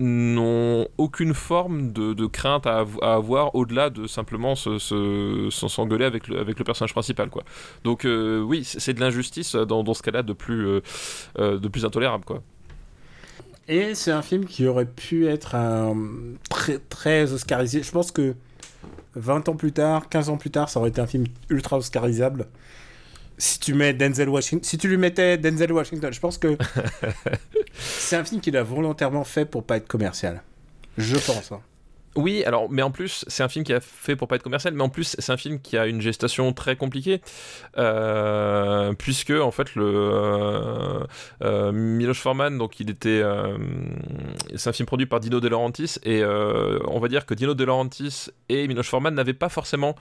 n'ont 0.00 0.86
aucune 0.96 1.34
forme 1.34 1.92
de, 1.92 2.12
de 2.14 2.26
crainte 2.26 2.66
à, 2.66 2.84
à 3.02 3.14
avoir 3.14 3.54
au-delà 3.54 3.90
de 3.90 4.06
simplement 4.06 4.54
s'engueuler 4.54 4.78
se, 4.78 5.50
se, 5.50 6.02
avec, 6.04 6.28
le, 6.28 6.38
avec 6.38 6.58
le 6.58 6.64
personnage 6.64 6.92
principal. 6.92 7.30
Quoi. 7.30 7.42
Donc 7.84 8.04
euh, 8.04 8.40
oui, 8.40 8.62
c'est 8.64 8.94
de 8.94 9.00
l'injustice 9.00 9.54
dans, 9.54 9.82
dans, 9.82 9.94
ce 9.94 10.02
cas-là 10.02 10.22
de, 10.22 10.32
plus 10.32 10.66
euh, 10.66 10.80
euh, 11.38 11.58
de 11.58 11.68
plus 11.68 11.84
intolérable. 11.84 12.24
Quoi. 12.24 12.42
Et 13.66 13.94
c'est 13.94 14.12
un 14.12 14.22
film 14.22 14.44
qui 14.46 14.66
aurait 14.66 14.86
pu 14.86 15.26
être 15.26 15.54
un, 15.54 15.96
très, 16.48 16.78
très 16.78 17.32
oscarisé. 17.32 17.82
Je 17.82 17.90
pense 17.90 18.12
que 18.12 18.34
20 19.16 19.48
ans 19.48 19.56
plus 19.56 19.72
tard, 19.72 20.08
15 20.08 20.28
ans 20.28 20.36
plus 20.36 20.50
tard, 20.50 20.68
ça 20.68 20.80
aurait 20.80 20.90
été 20.90 21.00
un 21.00 21.06
film 21.06 21.24
ultra 21.50 21.76
oscarisable 21.76 22.46
si 23.38 23.60
tu 23.60 23.74
mets 23.74 23.94
Denzel 23.94 24.28
Washington, 24.28 24.64
si 24.64 24.78
tu 24.78 24.88
lui 24.88 24.96
mettais 24.96 25.38
Denzel 25.38 25.72
Washington, 25.72 26.12
je 26.12 26.20
pense 26.20 26.38
que 26.38 26.58
c'est 27.78 28.16
un 28.16 28.24
film 28.24 28.40
qu'il 28.40 28.56
a 28.56 28.62
volontairement 28.62 29.24
fait 29.24 29.44
pour 29.44 29.64
pas 29.64 29.76
être 29.76 29.88
commercial. 29.88 30.42
Je 30.96 31.16
pense. 31.16 31.52
Hein. 31.52 31.60
Oui, 32.16 32.42
alors, 32.44 32.68
mais 32.70 32.82
en 32.82 32.90
plus, 32.90 33.24
c'est 33.28 33.42
un 33.42 33.48
film 33.48 33.64
qui 33.64 33.72
a 33.72 33.80
fait 33.80 34.16
pour 34.16 34.28
pas 34.28 34.36
être 34.36 34.42
commercial, 34.42 34.74
mais 34.74 34.82
en 34.82 34.88
plus, 34.88 35.14
c'est 35.18 35.32
un 35.32 35.36
film 35.36 35.60
qui 35.60 35.76
a 35.76 35.86
une 35.86 36.00
gestation 36.00 36.52
très 36.52 36.74
compliquée, 36.74 37.20
euh, 37.76 38.92
puisque 38.94 39.30
en 39.30 39.50
fait, 39.50 39.74
le 39.74 39.84
euh, 39.84 41.04
euh, 41.42 41.70
Miloš 41.72 42.18
Forman, 42.20 42.58
donc 42.58 42.80
il 42.80 42.90
était, 42.90 43.20
euh, 43.22 43.56
c'est 44.56 44.70
un 44.70 44.72
film 44.72 44.86
produit 44.86 45.06
par 45.06 45.20
Dino 45.20 45.38
De 45.38 45.48
Laurentiis, 45.48 45.96
et 46.02 46.24
on 46.24 46.98
va 46.98 47.08
dire 47.08 47.26
que 47.26 47.34
Dino 47.34 47.54
De 47.54 47.64
Laurentiis 47.64 48.30
et 48.48 48.66
Miloš 48.66 48.88
Forman 48.88 49.14
n'avaient 49.14 49.32
pas 49.32 49.48
forcément 49.48 49.94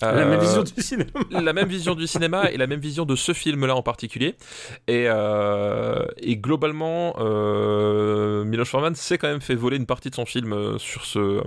la 0.00 0.24
même 0.24 0.40
vision 0.40 0.62
du 0.62 0.82
cinéma, 0.82 1.10
la 1.30 1.52
même 1.52 1.68
vision 1.68 1.94
du 1.94 2.06
cinéma 2.06 2.50
et 2.50 2.56
la 2.56 2.66
même 2.66 2.80
vision 2.80 3.04
de 3.04 3.14
ce 3.14 3.32
film-là 3.32 3.76
en 3.76 3.82
particulier, 3.82 4.34
et, 4.88 5.06
et 6.18 6.36
globalement, 6.36 7.14
Miloš 8.44 8.68
Forman 8.68 8.94
s'est 8.94 9.18
quand 9.18 9.28
même 9.28 9.40
fait 9.40 9.54
voler 9.54 9.76
une 9.76 9.86
partie 9.86 10.10
de 10.10 10.14
son 10.14 10.26
film 10.26 10.78
sur 10.78 11.04
ce 11.04 11.42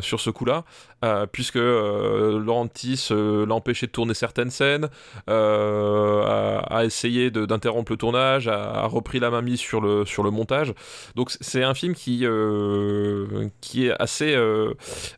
sur 0.00 0.20
ce 0.20 0.30
coup-là, 0.30 0.64
euh, 1.04 1.26
puisque 1.30 1.56
euh, 1.56 2.40
Laurentis 2.40 3.08
l'a 3.10 3.54
empêché 3.54 3.86
de 3.86 3.92
tourner 3.92 4.14
certaines 4.14 4.50
scènes, 4.50 4.88
a, 5.28 6.80
essayé 6.84 7.30
d'interrompre 7.30 7.92
le 7.92 7.98
tournage, 7.98 8.48
a, 8.48 8.84
repris 8.86 9.20
la 9.20 9.30
main 9.30 9.42
mise 9.42 9.60
sur 9.60 9.80
le, 9.80 10.30
montage. 10.30 10.74
Donc 11.14 11.30
c'est 11.40 11.62
un 11.62 11.74
film 11.74 11.94
qui, 11.94 12.24
est 12.24 13.90
assez, 14.00 14.36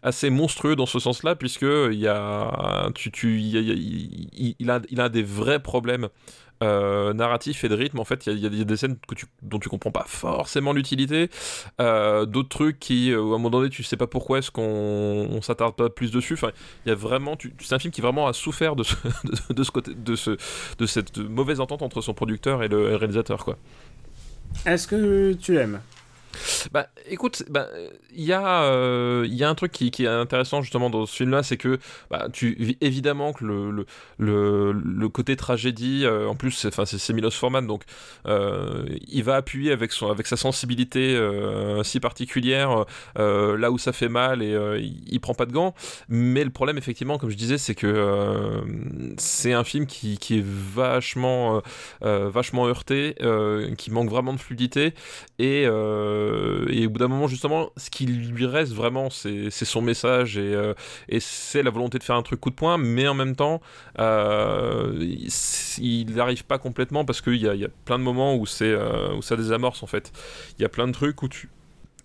assez 0.02 0.30
monstrueux 0.30 0.76
dans 0.76 0.86
ce 0.86 0.98
sens-là, 0.98 1.34
puisque 1.34 1.62
il 1.62 1.98
y 1.98 2.08
a, 2.08 2.90
tu, 2.94 3.10
tu, 3.10 3.40
il, 3.40 3.56
il, 3.56 4.54
il, 4.58 4.70
a, 4.70 4.80
il 4.90 5.00
a 5.00 5.08
des 5.08 5.22
vrais 5.22 5.60
problèmes 5.60 6.08
euh, 6.62 7.14
narratif 7.14 7.64
et 7.64 7.68
de 7.68 7.74
rythme, 7.74 7.98
en 8.00 8.04
fait, 8.04 8.26
il 8.26 8.38
y, 8.38 8.46
a 8.46 8.64
des 8.64 8.76
scènes 8.76 8.96
que 9.08 9.14
tu, 9.14 9.26
dont 9.40 9.58
tu 9.58 9.70
comprends 9.70 9.90
pas 9.90 10.04
forcément 10.06 10.72
l'utilité, 10.74 11.30
euh, 11.80 12.26
d'autres 12.26 12.50
trucs 12.50 12.78
qui, 12.78 13.12
euh, 13.12 13.16
à 13.16 13.20
un 13.20 13.24
moment 13.24 13.50
donné, 13.50 13.70
tu 13.70 13.82
sais 13.82 13.96
pas 13.96 14.06
pourquoi 14.06 14.38
est-ce 14.38 14.50
qu'on 14.50 14.62
on, 14.62 15.40
s'attarde 15.40 15.74
pas 15.74 15.88
plus 15.88 16.10
dessus. 16.10 16.34
Enfin, 16.34 16.50
il 16.84 16.90
y 16.90 16.92
a 16.92 16.94
vraiment, 16.94 17.36
c'est 17.60 17.74
un 17.74 17.78
film 17.78 17.92
qui 17.92 18.02
vraiment 18.02 18.26
a 18.26 18.34
souffert 18.34 18.76
de 18.76 18.82
ce, 18.82 18.94
de, 19.50 19.62
ce 19.62 19.70
côté, 19.70 19.94
de 19.94 20.16
ce, 20.16 20.36
de 20.78 20.86
cette 20.86 21.16
mauvaise 21.18 21.60
entente 21.60 21.82
entre 21.82 22.02
son 22.02 22.12
producteur 22.12 22.62
et 22.62 22.68
le, 22.68 22.88
et 22.88 22.90
le 22.90 22.96
réalisateur, 22.96 23.44
quoi. 23.44 23.56
Est-ce 24.66 24.86
que 24.86 25.32
tu 25.32 25.54
l'aimes? 25.54 25.80
Bah 26.72 26.88
écoute, 27.08 27.42
il 27.46 27.52
bah, 27.52 27.68
y, 28.14 28.32
euh, 28.32 29.26
y, 29.28 29.44
a 29.44 29.48
un 29.48 29.54
truc 29.54 29.72
qui, 29.72 30.04
est 30.04 30.06
intéressant 30.06 30.62
justement 30.62 30.90
dans 30.90 31.06
ce 31.06 31.16
film-là, 31.16 31.42
c'est 31.42 31.56
que 31.56 31.78
bah, 32.10 32.28
tu 32.32 32.76
évidemment 32.80 33.32
que 33.32 33.44
le, 33.44 33.86
le, 34.18 34.72
le, 34.72 35.08
côté 35.08 35.36
tragédie, 35.36 36.02
euh, 36.04 36.28
en 36.28 36.34
plus 36.34 36.52
c'est 36.52 37.12
Milos 37.12 37.30
Forman, 37.30 37.66
donc 37.66 37.82
euh, 38.26 38.84
il 39.08 39.24
va 39.24 39.36
appuyer 39.36 39.72
avec, 39.72 39.92
son, 39.92 40.10
avec 40.10 40.26
sa 40.26 40.36
sensibilité 40.36 41.14
euh, 41.16 41.82
si 41.82 42.00
particulière 42.00 42.84
là 43.16 43.70
où 43.70 43.78
ça 43.78 43.92
fait 43.92 44.08
mal 44.08 44.42
et 44.42 44.56
il, 45.06 45.20
prend 45.20 45.34
pas 45.34 45.46
de 45.46 45.52
gants. 45.52 45.74
Mais 46.08 46.44
le 46.44 46.50
problème 46.50 46.78
effectivement, 46.78 47.18
comme 47.18 47.30
je 47.30 47.36
disais, 47.36 47.58
c'est 47.58 47.74
que 47.74 48.62
c'est 49.18 49.52
un 49.52 49.64
film 49.64 49.86
qui, 49.86 50.14
est 50.14 50.44
vachement, 50.44 51.62
vachement 52.00 52.66
heurté, 52.66 53.16
qui 53.76 53.90
manque 53.90 54.08
vraiment 54.08 54.32
de 54.32 54.38
fluidité 54.38 54.94
et 55.38 55.66
et 56.70 56.86
au 56.86 56.90
bout 56.90 56.98
d'un 56.98 57.08
moment, 57.08 57.28
justement, 57.28 57.70
ce 57.76 57.90
qui 57.90 58.06
lui 58.06 58.46
reste 58.46 58.72
vraiment, 58.72 59.10
c'est 59.10 59.50
son 59.50 59.82
message 59.82 60.38
et, 60.38 60.54
euh, 60.54 60.74
et 61.08 61.20
c'est 61.20 61.62
la 61.62 61.70
volonté 61.70 61.98
de 61.98 62.04
faire 62.04 62.16
un 62.16 62.22
truc 62.22 62.40
coup 62.40 62.50
de 62.50 62.54
poing, 62.54 62.78
mais 62.78 63.06
en 63.08 63.14
même 63.14 63.36
temps, 63.36 63.60
euh, 63.98 64.92
il 65.78 66.14
n'arrive 66.14 66.44
pas 66.44 66.58
complètement 66.58 67.04
parce 67.04 67.20
qu'il 67.20 67.36
y, 67.36 67.46
y, 67.46 67.64
a 67.64 67.68
plein 67.84 67.98
de 67.98 68.04
moments 68.04 68.36
où, 68.36 68.46
c'est 68.46 68.74
où 69.16 69.22
ça 69.22 69.36
désamorce 69.36 69.82
en 69.82 69.86
fait. 69.86 70.12
Il 70.58 70.62
y 70.62 70.64
a 70.64 70.68
plein 70.68 70.86
de 70.86 70.92
trucs 70.92 71.22
où 71.22 71.28
tu 71.28 71.48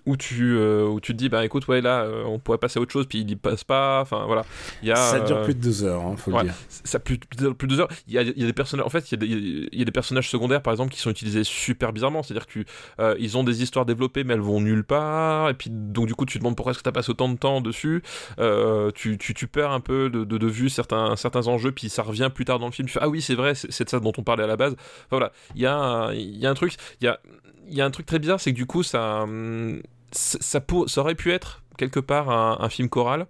où 0.05 0.17
tu, 0.17 0.55
euh, 0.55 0.85
où 0.85 0.99
tu 0.99 1.13
te 1.13 1.17
dis, 1.17 1.29
bah 1.29 1.43
écoute, 1.45 1.67
ouais, 1.67 1.81
là, 1.81 2.01
euh, 2.03 2.23
on 2.25 2.39
pourrait 2.39 2.57
passer 2.57 2.79
à 2.79 2.81
autre 2.81 2.91
chose, 2.91 3.07
puis 3.07 3.19
il 3.21 3.29
y 3.29 3.35
passe 3.35 3.63
pas. 3.63 4.01
Enfin, 4.01 4.25
voilà. 4.25 4.45
Il 4.81 4.87
y 4.87 4.91
a, 4.91 4.95
ça 4.95 5.19
dure 5.19 5.41
plus 5.41 5.55
de 5.55 5.61
deux 5.61 5.83
heures, 5.83 6.05
hein, 6.05 6.15
faut 6.15 6.31
ouais, 6.31 6.43
le 6.43 6.43
dire. 6.45 6.55
Ça 6.83 6.99
plus, 6.99 7.17
plus, 7.17 7.37
de 7.37 7.65
deux 7.65 7.79
heures. 7.79 7.89
Il 8.07 8.13
y 8.13 8.19
a, 8.19 8.21
il 8.21 8.39
y 8.39 8.43
a 8.43 8.45
des 8.45 8.53
personnages, 8.53 8.85
en 8.85 8.89
fait, 8.89 9.11
il 9.11 9.13
y, 9.13 9.15
a 9.15 9.17
des, 9.17 9.69
il 9.71 9.79
y 9.79 9.81
a 9.81 9.85
des 9.85 9.91
personnages 9.91 10.29
secondaires, 10.29 10.61
par 10.61 10.73
exemple, 10.73 10.93
qui 10.93 10.99
sont 10.99 11.09
utilisés 11.09 11.43
super 11.43 11.91
bizarrement. 11.91 12.23
C'est-à-dire 12.23 12.47
qu'ils 12.47 12.65
euh, 12.99 13.15
ils 13.19 13.37
ont 13.37 13.43
des 13.43 13.63
histoires 13.63 13.85
développées, 13.85 14.23
mais 14.23 14.35
elles 14.35 14.41
vont 14.41 14.61
nulle 14.61 14.83
part. 14.83 15.49
Et 15.49 15.53
puis, 15.53 15.69
donc, 15.71 16.07
du 16.07 16.13
coup, 16.13 16.25
tu 16.25 16.37
te 16.37 16.43
demandes 16.43 16.55
pourquoi 16.55 16.71
est-ce 16.71 16.79
que 16.79 16.83
tu 16.83 16.89
as 16.89 16.93
passé 16.93 17.09
autant 17.11 17.29
de 17.29 17.37
temps 17.37 17.61
dessus. 17.61 18.03
Euh, 18.39 18.91
tu, 18.93 19.17
tu, 19.17 19.33
tu, 19.33 19.47
perds 19.47 19.71
un 19.71 19.79
peu 19.79 20.09
de, 20.09 20.23
de, 20.23 20.37
de, 20.37 20.47
vue 20.47 20.69
certains, 20.69 21.15
certains 21.15 21.47
enjeux, 21.47 21.71
puis 21.71 21.89
ça 21.89 22.03
revient 22.03 22.29
plus 22.33 22.45
tard 22.45 22.59
dans 22.59 22.67
le 22.67 22.71
film. 22.71 22.87
Tu 22.87 22.93
fais, 22.93 22.99
ah 23.01 23.09
oui, 23.09 23.21
c'est 23.21 23.35
vrai, 23.35 23.55
c'est 23.55 23.83
de 23.83 23.89
ça 23.89 23.99
dont 23.99 24.13
on 24.17 24.23
parlait 24.23 24.43
à 24.43 24.47
la 24.47 24.57
base. 24.57 24.73
Enfin, 24.73 25.17
voilà. 25.17 25.31
Il 25.55 25.61
y, 25.61 25.65
a, 25.65 26.11
y 26.13 26.45
a 26.45 26.49
un 26.49 26.53
truc, 26.53 26.75
il 27.01 27.05
y 27.05 27.07
a, 27.07 27.19
il 27.67 27.75
y 27.75 27.81
a 27.81 27.85
un 27.85 27.91
truc 27.91 28.05
très 28.05 28.19
bizarre, 28.19 28.39
c'est 28.39 28.51
que 28.51 28.57
du 28.57 28.65
coup, 28.65 28.83
ça. 28.83 29.23
Hum, 29.23 29.81
ça, 30.15 30.61
aurait 30.97 31.15
pu 31.15 31.31
être 31.31 31.63
quelque 31.77 31.99
part 31.99 32.29
un, 32.29 32.69
film 32.69 32.89
choral. 32.89 33.27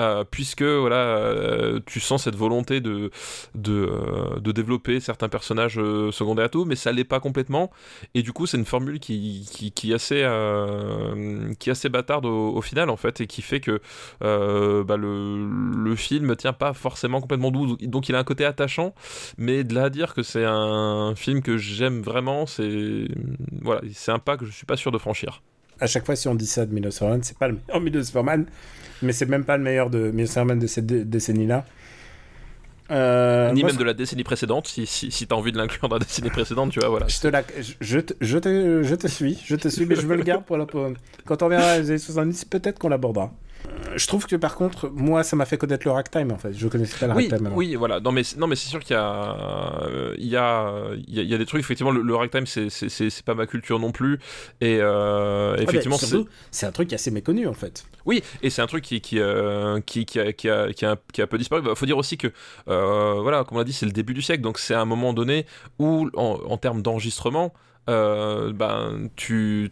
Euh, 0.00 0.24
puisque 0.28 0.64
voilà, 0.64 0.96
euh, 0.96 1.78
tu 1.86 2.00
sens 2.00 2.24
cette 2.24 2.34
volonté 2.34 2.80
de, 2.80 3.12
de, 3.54 3.88
euh, 3.88 4.52
développer 4.52 4.98
certains 4.98 5.28
personnages 5.28 5.76
secondaires 6.10 6.46
à 6.46 6.48
tout, 6.48 6.64
mais 6.64 6.74
ça 6.74 6.90
l'est 6.90 7.04
pas 7.04 7.20
complètement. 7.20 7.70
Et 8.14 8.22
du 8.22 8.32
coup, 8.32 8.46
c'est 8.46 8.56
une 8.56 8.64
formule 8.64 8.98
qui, 8.98 9.48
qui, 9.72 9.92
est 9.92 9.94
assez, 9.94 10.26
qui 11.60 11.70
assez 11.70 11.88
bâtarde 11.88 12.26
au, 12.26 12.60
final, 12.60 12.90
en 12.90 12.96
fait, 12.96 13.20
et 13.20 13.28
qui 13.28 13.40
fait 13.40 13.60
que 13.60 13.80
bah, 14.20 14.96
le, 14.96 15.46
le 15.76 15.96
film 15.96 16.34
tient 16.34 16.52
pas 16.52 16.72
forcément 16.72 17.20
complètement 17.20 17.52
doux. 17.52 17.76
Donc 17.76 18.08
il 18.08 18.16
a 18.16 18.18
un 18.18 18.24
côté 18.24 18.44
attachant, 18.44 18.94
mais 19.38 19.62
de 19.62 19.74
là 19.74 19.84
à 19.84 19.90
dire 19.90 20.14
que 20.14 20.24
c'est 20.24 20.44
un 20.44 21.14
film 21.14 21.40
que 21.40 21.56
j'aime 21.56 22.02
vraiment, 22.02 22.46
c'est 22.46 23.06
voilà, 23.62 23.82
un 24.08 24.18
pas 24.18 24.36
que 24.36 24.44
je 24.44 24.50
suis 24.50 24.66
pas 24.66 24.76
sûr 24.76 24.90
de 24.90 24.98
franchir 24.98 25.40
à 25.80 25.86
chaque 25.86 26.04
fois, 26.06 26.16
si 26.16 26.28
on 26.28 26.34
dit 26.34 26.46
ça 26.46 26.66
de 26.66 26.72
Milos 26.72 26.92
Forman, 26.92 27.22
c'est 27.22 27.36
pas 27.36 27.48
le 27.48 27.54
meilleur 27.54 27.80
Milos 27.82 28.04
Forman, 28.12 28.46
mais 29.02 29.12
c'est 29.12 29.26
même 29.26 29.44
pas 29.44 29.56
le 29.56 29.62
meilleur 29.62 29.90
de 29.90 30.10
Milos 30.10 30.32
Forman 30.32 30.58
de 30.58 30.66
cette 30.66 30.86
dé 30.86 31.04
décennie-là. 31.04 31.64
Euh, 32.90 33.50
Ni 33.52 33.64
même 33.64 33.76
de 33.76 33.84
la 33.84 33.94
décennie 33.94 34.24
précédente, 34.24 34.68
si, 34.68 34.86
si, 34.86 35.10
si 35.10 35.26
t'as 35.26 35.36
envie 35.36 35.52
de 35.52 35.56
l'inclure 35.56 35.88
dans 35.88 35.96
la 35.96 36.04
décennie 36.04 36.28
précédente, 36.30 36.70
tu 36.70 36.80
vois, 36.80 36.90
voilà. 36.90 37.08
Je 37.08 37.18
te, 37.18 37.28
la, 37.28 37.42
je, 37.80 37.98
te, 37.98 38.12
je, 38.20 38.38
te, 38.38 38.82
je 38.82 38.94
te 38.94 39.06
suis, 39.06 39.42
je 39.42 39.56
te 39.56 39.68
suis, 39.68 39.86
mais 39.86 39.96
je 39.96 40.06
me 40.06 40.14
le 40.16 40.22
garde 40.22 40.44
pour 40.44 40.58
la 40.58 40.66
Quand 41.24 41.42
on 41.42 41.48
verra 41.48 41.78
les 41.78 41.88
années 41.90 41.98
70, 41.98 42.44
peut-être 42.44 42.78
qu'on 42.78 42.90
l'abordera. 42.90 43.32
Je 43.96 44.06
trouve 44.06 44.26
que 44.26 44.36
par 44.36 44.54
contre, 44.56 44.88
moi, 44.88 45.22
ça 45.22 45.36
m'a 45.36 45.44
fait 45.44 45.56
connaître 45.56 45.86
le 45.86 45.92
ragtime 45.92 46.32
en 46.32 46.38
fait. 46.38 46.52
Je 46.52 46.68
connaissais 46.68 46.98
pas 46.98 47.06
le 47.06 47.14
oui, 47.14 47.28
ragtime. 47.28 47.46
Avant. 47.46 47.56
Oui, 47.56 47.74
voilà. 47.74 48.00
Non, 48.00 48.12
mais 48.12 48.22
non, 48.36 48.46
mais 48.46 48.56
c'est 48.56 48.68
sûr 48.68 48.80
qu'il 48.80 48.94
y 48.94 48.98
a, 48.98 49.86
il 50.18 50.26
y 50.26 50.36
a, 50.36 50.72
il 51.06 51.14
y 51.14 51.20
a, 51.20 51.22
il 51.22 51.28
y 51.28 51.34
a 51.34 51.38
des 51.38 51.46
trucs. 51.46 51.60
Effectivement, 51.60 51.92
le, 51.92 52.02
le 52.02 52.14
ragtime, 52.14 52.46
c'est, 52.46 52.70
c'est, 52.70 52.88
c'est 52.88 53.24
pas 53.24 53.34
ma 53.34 53.46
culture 53.46 53.78
non 53.78 53.92
plus. 53.92 54.18
Et 54.60 54.78
euh, 54.80 55.56
effectivement, 55.56 55.96
ah, 56.00 56.04
c'est... 56.04 56.16
c'est 56.50 56.66
un 56.66 56.72
truc 56.72 56.92
assez 56.92 57.10
méconnu 57.10 57.46
en 57.46 57.54
fait. 57.54 57.86
Oui, 58.06 58.22
et 58.42 58.50
c'est 58.50 58.60
un 58.60 58.66
truc 58.66 58.84
qui, 58.84 59.00
qui, 59.00 59.18
euh, 59.18 59.80
qui, 59.80 60.04
qui, 60.04 60.20
a, 60.20 60.32
qui, 60.32 60.50
a, 60.50 60.72
qui, 60.72 60.84
a, 60.84 60.96
qui 61.12 61.20
a 61.20 61.24
un 61.24 61.26
peu 61.26 61.38
disparu. 61.38 61.62
Il 61.62 61.68
bah, 61.68 61.74
faut 61.74 61.86
dire 61.86 61.96
aussi 61.96 62.18
que, 62.18 62.28
euh, 62.68 63.20
voilà, 63.22 63.44
comme 63.44 63.56
on 63.56 63.60
l'a 63.60 63.64
dit, 63.64 63.72
c'est 63.72 63.86
le 63.86 63.92
début 63.92 64.12
du 64.12 64.22
siècle, 64.22 64.42
donc 64.42 64.58
c'est 64.58 64.74
un 64.74 64.84
moment 64.84 65.14
donné 65.14 65.46
où, 65.78 66.10
en, 66.14 66.38
en 66.46 66.56
termes 66.58 66.82
d'enregistrement, 66.82 67.54
euh, 67.88 68.52
ben 68.52 69.10
tu 69.16 69.70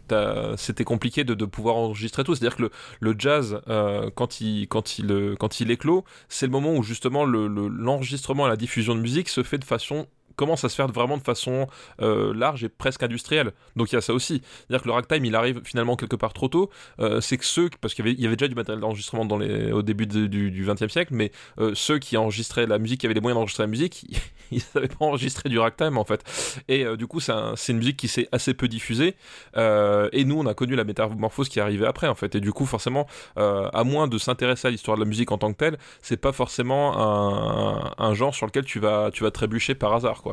c'était 0.57 0.83
compliqué 0.83 1.23
de, 1.23 1.45
pouvoir 1.45 1.75
enregistrer 1.75 2.23
tout. 2.23 2.35
C'est 2.35 2.45
à 2.45 2.49
dire 2.49 2.57
que 2.57 2.63
le, 2.63 2.71
le 2.99 3.15
jazz 3.17 3.61
euh, 3.67 4.09
quand 4.13 4.41
il 4.41 4.67
quand 4.67 4.99
il 4.99 5.35
quand 5.39 5.59
il 5.59 5.71
éclot 5.71 6.03
c'est 6.29 6.45
le 6.45 6.51
moment 6.51 6.75
où 6.75 6.83
justement 6.83 7.25
le, 7.25 7.47
l'enregistrement 7.47 8.43
le, 8.45 8.49
et 8.49 8.53
la 8.53 8.57
diffusion 8.57 8.95
de 8.95 9.01
musique 9.01 9.29
se 9.29 9.43
fait 9.43 9.57
de 9.57 9.65
façon 9.65 10.07
commence 10.35 10.63
à 10.63 10.69
se 10.69 10.75
faire 10.75 10.87
vraiment 10.87 11.17
de 11.17 11.23
façon 11.23 11.67
euh, 12.01 12.33
large 12.33 12.63
et 12.63 12.69
presque 12.69 13.03
industrielle. 13.03 13.51
Donc 13.75 13.91
il 13.91 13.95
y 13.95 13.97
a 13.97 14.01
ça 14.01 14.13
aussi. 14.13 14.41
C'est-à-dire 14.67 14.83
que 14.83 14.87
le 14.87 14.93
ragtime, 14.93 15.25
il 15.25 15.35
arrive 15.35 15.61
finalement 15.63 15.95
quelque 15.95 16.15
part 16.15 16.33
trop 16.33 16.47
tôt. 16.47 16.69
Euh, 16.99 17.21
c'est 17.21 17.37
que 17.37 17.45
ceux, 17.45 17.69
parce 17.81 17.93
qu'il 17.93 18.05
y 18.19 18.25
avait, 18.25 18.35
déjà 18.35 18.47
du 18.47 18.55
matériel 18.55 18.79
d'enregistrement 18.81 19.25
dans 19.25 19.37
les, 19.37 19.71
au 19.71 19.81
début 19.81 20.07
du, 20.07 20.65
20e 20.65 20.89
siècle, 20.89 21.13
mais 21.13 21.31
euh, 21.59 21.71
ceux 21.75 21.99
qui 21.99 22.17
enregistraient 22.17 22.65
la 22.67 22.79
musique, 22.79 23.01
qui 23.01 23.05
avaient 23.05 23.13
les 23.13 23.21
moyens 23.21 23.37
d'enregistrer 23.37 23.63
la 23.63 23.67
musique, 23.67 24.05
ils 24.51 24.61
savaient 24.61 24.87
pas 24.87 25.05
enregistrer 25.05 25.49
du 25.49 25.59
ragtime 25.59 25.97
en 25.97 26.05
fait. 26.05 26.23
Et 26.67 26.85
du 26.97 27.07
coup, 27.07 27.19
c'est 27.19 27.31
un- 27.31 27.55
c'est 27.55 27.71
une 27.71 27.79
musique 27.79 27.97
qui 27.97 28.07
s'est 28.07 28.27
assez 28.31 28.53
peu 28.53 28.67
diffusée. 28.67 29.15
Et 29.55 30.25
nous, 30.25 30.39
on 30.39 30.45
a 30.45 30.53
connu 30.53 30.75
la 30.75 30.83
métamorphose 30.83 31.49
qui 31.49 31.59
arrivée 31.59 31.85
après 31.85 32.07
en 32.07 32.15
fait. 32.15 32.35
Et 32.35 32.39
du 32.39 32.51
coup, 32.51 32.65
forcément, 32.65 33.07
à 33.35 33.83
moins 33.83 34.07
de 34.07 34.17
s'intéresser 34.17 34.67
à 34.67 34.71
l'histoire 34.71 34.97
de 34.97 35.03
la 35.03 35.07
musique 35.07 35.31
en 35.31 35.37
tant 35.37 35.51
que 35.51 35.57
telle, 35.57 35.77
c'est 36.01 36.17
pas 36.17 36.31
forcément 36.31 36.97
un, 36.97 37.93
un 37.97 38.13
genre 38.13 38.33
sur 38.35 38.45
lequel 38.45 38.65
tu 38.65 38.79
vas, 38.79 39.11
tu 39.11 39.23
vas 39.23 39.31
trébucher 39.31 39.75
par 39.75 39.93
hasard 39.93 40.21
quoi. 40.21 40.32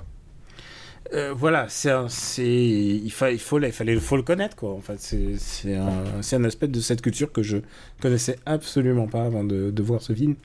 Euh, 1.13 1.35
voilà, 1.37 1.67
c'est 1.69 1.91
il, 2.39 3.05
il 3.05 3.11
faut 3.11 3.59
il 3.59 3.73
fallait 3.73 3.97
faut 3.97 4.17
le 4.17 4.23
connaître 4.23 4.55
quoi. 4.55 4.71
En 4.71 4.81
fait, 4.81 4.99
c'est 4.99 5.75
un, 5.75 6.21
un 6.33 6.45
aspect 6.45 6.69
de 6.69 6.81
cette 6.81 7.03
culture 7.03 7.33
que 7.33 7.43
je 7.43 7.59
connaissais 8.01 8.39
absolument 8.47 9.09
pas 9.09 9.25
avant 9.25 9.43
de, 9.43 9.83
voir 9.83 10.01
ce 10.03 10.13
film, 10.13 10.37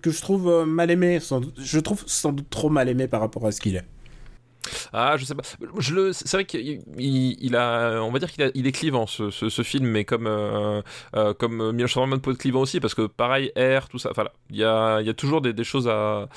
que 0.00 0.10
je 0.10 0.20
trouve 0.22 0.48
euh, 0.48 0.64
mal 0.64 0.90
aimé. 0.90 1.18
Je 1.58 1.78
trouve 1.80 2.02
sans 2.06 2.32
doute 2.32 2.48
trop 2.48 2.70
mal 2.70 2.88
aimé 2.88 3.08
par 3.08 3.20
rapport 3.20 3.46
à 3.46 3.52
ce 3.52 3.60
qu'il 3.60 3.76
est. 3.76 3.84
Ah, 4.92 5.16
je 5.16 5.24
sais 5.24 5.34
pas. 5.34 5.42
C'est 5.42 6.32
vrai 6.32 6.44
qu'il 6.44 6.80
il, 6.98 7.36
il 7.44 7.56
a, 7.56 8.00
on 8.02 8.10
va 8.10 8.18
dire 8.18 8.30
qu'il 8.30 8.66
est 8.66 8.72
clivant 8.72 9.06
ce, 9.06 9.30
film, 9.62 9.86
mais 9.86 10.04
comme 10.04 10.26
euh, 10.26 10.82
euh, 11.16 11.34
comme 11.34 11.72
Miloš 11.72 11.94
peut 12.22 12.32
être 12.32 12.38
clivant 12.38 12.60
aussi, 12.60 12.80
parce 12.80 12.94
que 12.94 13.06
pareil, 13.06 13.52
air, 13.56 13.88
tout 13.88 13.98
ça. 13.98 14.10
Enfin, 14.10 14.24
il 14.50 14.56
y 14.56 14.64
a, 14.64 15.00
y 15.00 15.08
a 15.08 15.14
toujours 15.14 15.40
des, 15.40 15.64
choses 15.64 15.88
à, 15.88 16.28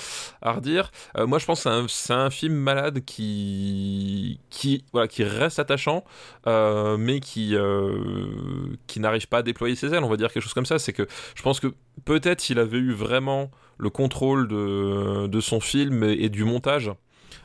redire. 0.42 0.92
Euh, 1.18 1.28
moi, 1.28 1.40
je 1.40 1.46
pense 1.46 1.64
que 1.64 1.88
c'est 1.88 2.14
un, 2.14 2.30
film 2.30 2.56
malade 2.56 3.04
qui, 3.06 4.40
qui, 4.50 4.84
voilà, 4.92 5.08
qui 5.08 5.24
reste 5.24 5.60
attachant, 5.60 6.04
euh, 6.46 6.98
mais 6.98 7.20
qui, 7.20 7.56
euh, 7.56 8.76
qui 8.88 9.00
n'arrive 9.00 9.28
pas 9.28 9.40
à 9.40 9.44
déployer 9.44 9.76
ses 9.76 9.94
ailes. 9.94 10.04
On 10.04 10.10
va 10.10 10.18
dire 10.18 10.32
quelque 10.32 10.44
chose 10.44 10.54
comme 10.54 10.66
ça. 10.66 10.80
C'est 10.80 10.94
que 10.94 11.08
je 11.36 11.42
pense 11.42 11.60
que 11.60 11.68
peut-être 12.06 12.42
s'il 12.42 12.60
avait 12.60 12.78
eu 12.78 12.92
vraiment 12.92 13.52
le 13.78 13.90
contrôle 13.90 14.48
de, 14.48 15.40
son 15.40 15.60
film 15.60 16.04
et 16.04 16.30
du 16.30 16.44
montage. 16.44 16.92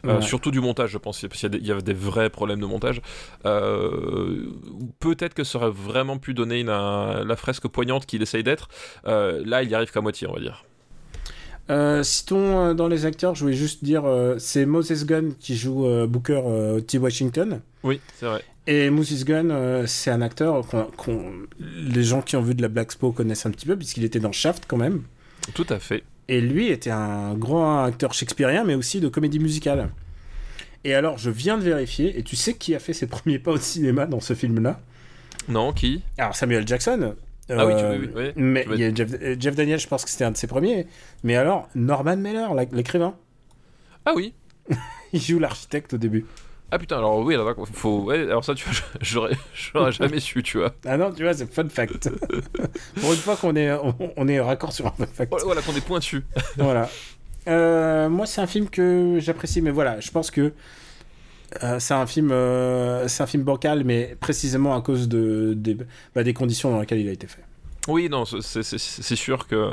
Euh, 0.04 0.16
Ouais. 0.16 0.22
surtout 0.22 0.50
du 0.50 0.60
montage, 0.60 0.90
je 0.90 0.98
pense, 0.98 1.20
parce 1.20 1.38
qu'il 1.40 1.54
y, 1.62 1.68
y 1.68 1.70
avait 1.70 1.80
des 1.82 1.92
vrais 1.94 2.28
problèmes 2.28 2.60
de 2.60 2.66
montage. 2.66 3.00
Euh, 3.46 4.46
Peut-être 5.00 5.34
que 5.34 5.44
ça 5.44 5.58
aurait 5.58 5.70
vraiment 5.70 6.18
pu 6.18 6.34
donner 6.34 6.60
une, 6.60 6.68
un- 6.70 7.24
la 7.24 7.36
fresque 7.36 7.68
poignante 7.68 8.06
qu'il 8.06 8.20
essaye 8.22 8.42
d'être. 8.42 8.68
Euh, 9.06 9.42
là, 9.44 9.62
il 9.62 9.70
y 9.70 9.74
arrive 9.74 9.90
qu'à 9.92 10.00
moitié, 10.00 10.26
on 10.28 10.32
va 10.34 10.40
dire. 10.40 10.64
Euh, 11.70 12.02
citons 12.02 12.74
dans 12.74 12.88
les 12.88 13.06
acteurs, 13.06 13.34
je 13.36 13.44
voulais 13.44 13.56
juste 13.56 13.84
dire, 13.84 14.02
c'est 14.38 14.66
Moses 14.66 15.04
Gunn 15.06 15.34
qui 15.38 15.56
joue 15.56 15.86
Booker 16.08 16.42
T. 16.86 16.98
Washington. 16.98 17.60
Oui, 17.84 18.00
c'est 18.18 18.26
vrai. 18.26 18.42
Et 18.66 18.90
Moses 18.90 19.24
Gunn, 19.24 19.86
c'est 19.86 20.10
un 20.10 20.22
acteur 20.22 20.66
qu'on, 20.66 20.84
qu'on- 20.96 21.32
les 21.60 22.02
gens 22.02 22.22
qui 22.22 22.36
ont 22.36 22.42
vu 22.42 22.54
de 22.54 22.62
la 22.62 22.68
Black 22.68 22.86
Expo 22.86 23.12
connaissent 23.12 23.46
un 23.46 23.50
petit 23.50 23.66
peu, 23.66 23.76
puisqu'il 23.76 24.04
était 24.04 24.20
dans 24.20 24.32
Shaft 24.32 24.64
quand 24.66 24.76
même. 24.76 25.02
Tout 25.54 25.66
à 25.68 25.78
fait. 25.78 26.02
Et 26.32 26.40
lui 26.40 26.68
était 26.68 26.90
un 26.90 27.34
grand 27.34 27.84
acteur 27.84 28.14
shakespearien, 28.14 28.64
mais 28.64 28.74
aussi 28.74 29.00
de 29.00 29.08
comédie 29.08 29.38
musicale. 29.38 29.90
Et 30.84 30.94
alors, 30.94 31.18
je 31.18 31.28
viens 31.30 31.58
de 31.58 31.62
vérifier, 31.62 32.18
et 32.18 32.22
tu 32.22 32.36
sais 32.36 32.54
qui 32.54 32.74
a 32.74 32.78
fait 32.78 32.94
ses 32.94 33.06
premiers 33.14 33.38
pas 33.38 33.50
au 33.52 33.56
cinéma 33.58 34.06
dans 34.06 34.20
ce 34.20 34.32
film-là? 34.34 34.80
Non, 35.48 35.72
qui? 35.74 36.02
Alors, 36.16 36.34
Samuel 36.34 36.66
Jackson. 36.66 37.14
Ah 37.50 37.66
oui, 37.66 37.74
tu- 37.76 37.84
euh, 37.84 37.98
oui, 37.98 38.08
oui. 38.16 38.32
Mais 38.36 38.62
Tu 38.62 38.68
veux 38.70 38.94
Jeff, 38.94 39.08
euh, 39.20 39.36
Jeff 39.38 39.54
Daniels, 39.56 39.80
je 39.80 39.88
pense 39.88 40.04
que 40.04 40.10
c'était 40.10 40.24
un 40.24 40.30
de 40.30 40.36
ses 40.36 40.46
premiers. 40.46 40.86
Mais 41.22 41.36
alors, 41.36 41.68
Norman 41.74 42.16
Mailer, 42.16 42.48
l'écrivain, 42.72 43.14
Ah 44.06 44.12
oui. 44.16 44.32
il 45.12 45.20
joue 45.20 45.38
l'architecte 45.38 45.92
au 45.94 45.98
début. 45.98 46.24
Ah 46.74 46.78
putain, 46.78 46.96
alors 46.96 47.18
oui, 47.18 47.34
alors, 47.34 47.54
faut... 47.74 47.98
ouais, 48.04 48.20
alors 48.22 48.42
ça, 48.44 48.54
tu 48.54 48.64
vois, 48.64 48.74
j'aurais 49.02 49.36
j'aurais 49.54 49.92
jamais 49.92 50.20
su, 50.20 50.42
tu 50.42 50.56
vois. 50.56 50.72
Ah 50.86 50.96
non, 50.96 51.12
tu 51.12 51.22
vois, 51.22 51.34
c'est 51.34 51.52
fun 51.52 51.68
fact. 51.68 52.08
Pour 53.00 53.12
une 53.12 53.18
fois 53.18 53.36
qu'on 53.36 53.54
est, 53.56 53.70
on, 53.72 53.94
on 54.16 54.26
est 54.26 54.40
raccord 54.40 54.72
sur 54.72 54.86
un 54.86 54.90
fun 54.92 55.04
fact. 55.06 55.30
Voilà, 55.44 55.60
qu'on 55.60 55.74
est 55.76 55.84
pointu. 55.84 56.24
voilà. 56.56 56.88
Euh, 57.46 58.08
moi, 58.08 58.24
c'est 58.24 58.40
un 58.40 58.46
film 58.46 58.70
que 58.70 59.18
j'apprécie, 59.20 59.60
mais 59.60 59.70
voilà, 59.70 60.00
je 60.00 60.10
pense 60.10 60.30
que 60.30 60.52
euh, 61.62 61.78
c'est 61.78 61.92
un 61.92 62.06
film, 62.06 62.30
euh, 62.32 63.06
c'est 63.06 63.22
un 63.22 63.26
film 63.26 63.42
bancal, 63.42 63.84
mais 63.84 64.16
précisément 64.18 64.74
à 64.74 64.80
cause 64.80 65.08
de 65.08 65.52
des, 65.54 65.76
bah, 66.14 66.22
des 66.24 66.32
conditions 66.32 66.70
dans 66.70 66.80
lesquelles 66.80 67.00
il 67.00 67.08
a 67.08 67.12
été 67.12 67.26
fait. 67.26 67.42
Oui, 67.88 68.08
non, 68.08 68.24
c'est- 68.24 68.62
sûr 69.16 69.46
que 69.46 69.68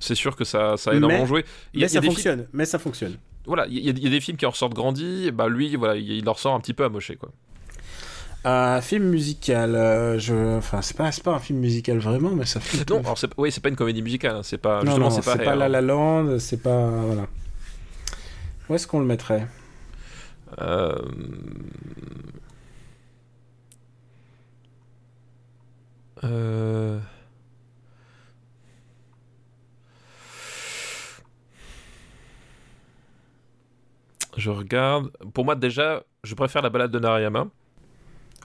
c'est 0.00 0.14
sûr 0.16 0.34
que 0.34 0.42
ça, 0.44 0.76
ça 0.78 0.90
a 0.90 0.94
énormément 0.94 1.20
Mais- 1.22 1.26
joué. 1.28 1.44
Il 1.74 1.82
Mais 1.82 1.88
ça 1.88 2.00
films- 2.00 2.12
fonctionne. 2.14 2.46
Mais 2.52 2.64
ça 2.64 2.78
fonctionne. 2.80 3.16
Voilà, 3.46 3.66
il 3.66 3.74
y, 3.78 3.88
a- 3.88 3.92
il 3.92 4.02
y 4.02 4.06
a 4.06 4.10
des 4.10 4.20
films 4.20 4.36
qui 4.36 4.46
en 4.46 4.50
ressortent 4.50 4.74
grandis. 4.74 5.30
Bah 5.32 5.48
lui, 5.48 5.74
voilà, 5.76 5.96
il, 5.96 6.28
en 6.28 6.32
ressort 6.32 6.54
un 6.54 6.60
petit 6.60 6.74
peu 6.74 6.84
amoché, 6.84 7.16
quoi. 7.16 7.30
Un 8.44 8.80
film 8.80 9.04
musical, 9.04 9.76
euh, 9.76 10.18
je, 10.18 10.56
enfin, 10.58 10.82
c'est 10.82 10.96
pas, 10.96 11.12
c'est 11.12 11.22
pas 11.22 11.32
un 11.34 11.38
film 11.38 11.60
musical 11.60 11.98
vraiment, 11.98 12.30
mais 12.30 12.44
ça 12.44 12.58
fait. 12.58 12.88
Non, 12.90 12.98
alors 12.98 13.16
c'est 13.16 13.28
oui, 13.36 13.52
c'est 13.52 13.60
pas 13.60 13.68
une 13.68 13.76
comédie 13.76 14.02
musicale, 14.02 14.34
hein, 14.36 14.42
c'est 14.42 14.58
pas 14.58 14.80
non, 14.80 14.86
justement 14.86 15.10
non, 15.10 15.22
c'est 15.22 15.44
pas, 15.44 15.54
La. 15.54 15.68
La 15.68 15.80
Land, 15.80 16.38
c'est 16.40 16.60
pas, 16.60 16.88
voilà. 16.90 17.26
Où 18.68 18.74
est-ce 18.74 18.86
qu'on 18.88 18.98
le 18.98 19.06
mettrait? 19.06 19.46
Euh, 20.60 20.98
euh, 26.24 26.98
Je 34.36 34.50
regarde. 34.50 35.10
Pour 35.34 35.44
moi, 35.44 35.54
déjà, 35.54 36.02
je 36.24 36.34
préfère 36.34 36.62
la 36.62 36.70
balade 36.70 36.90
de 36.90 36.98
Narayama. 36.98 37.46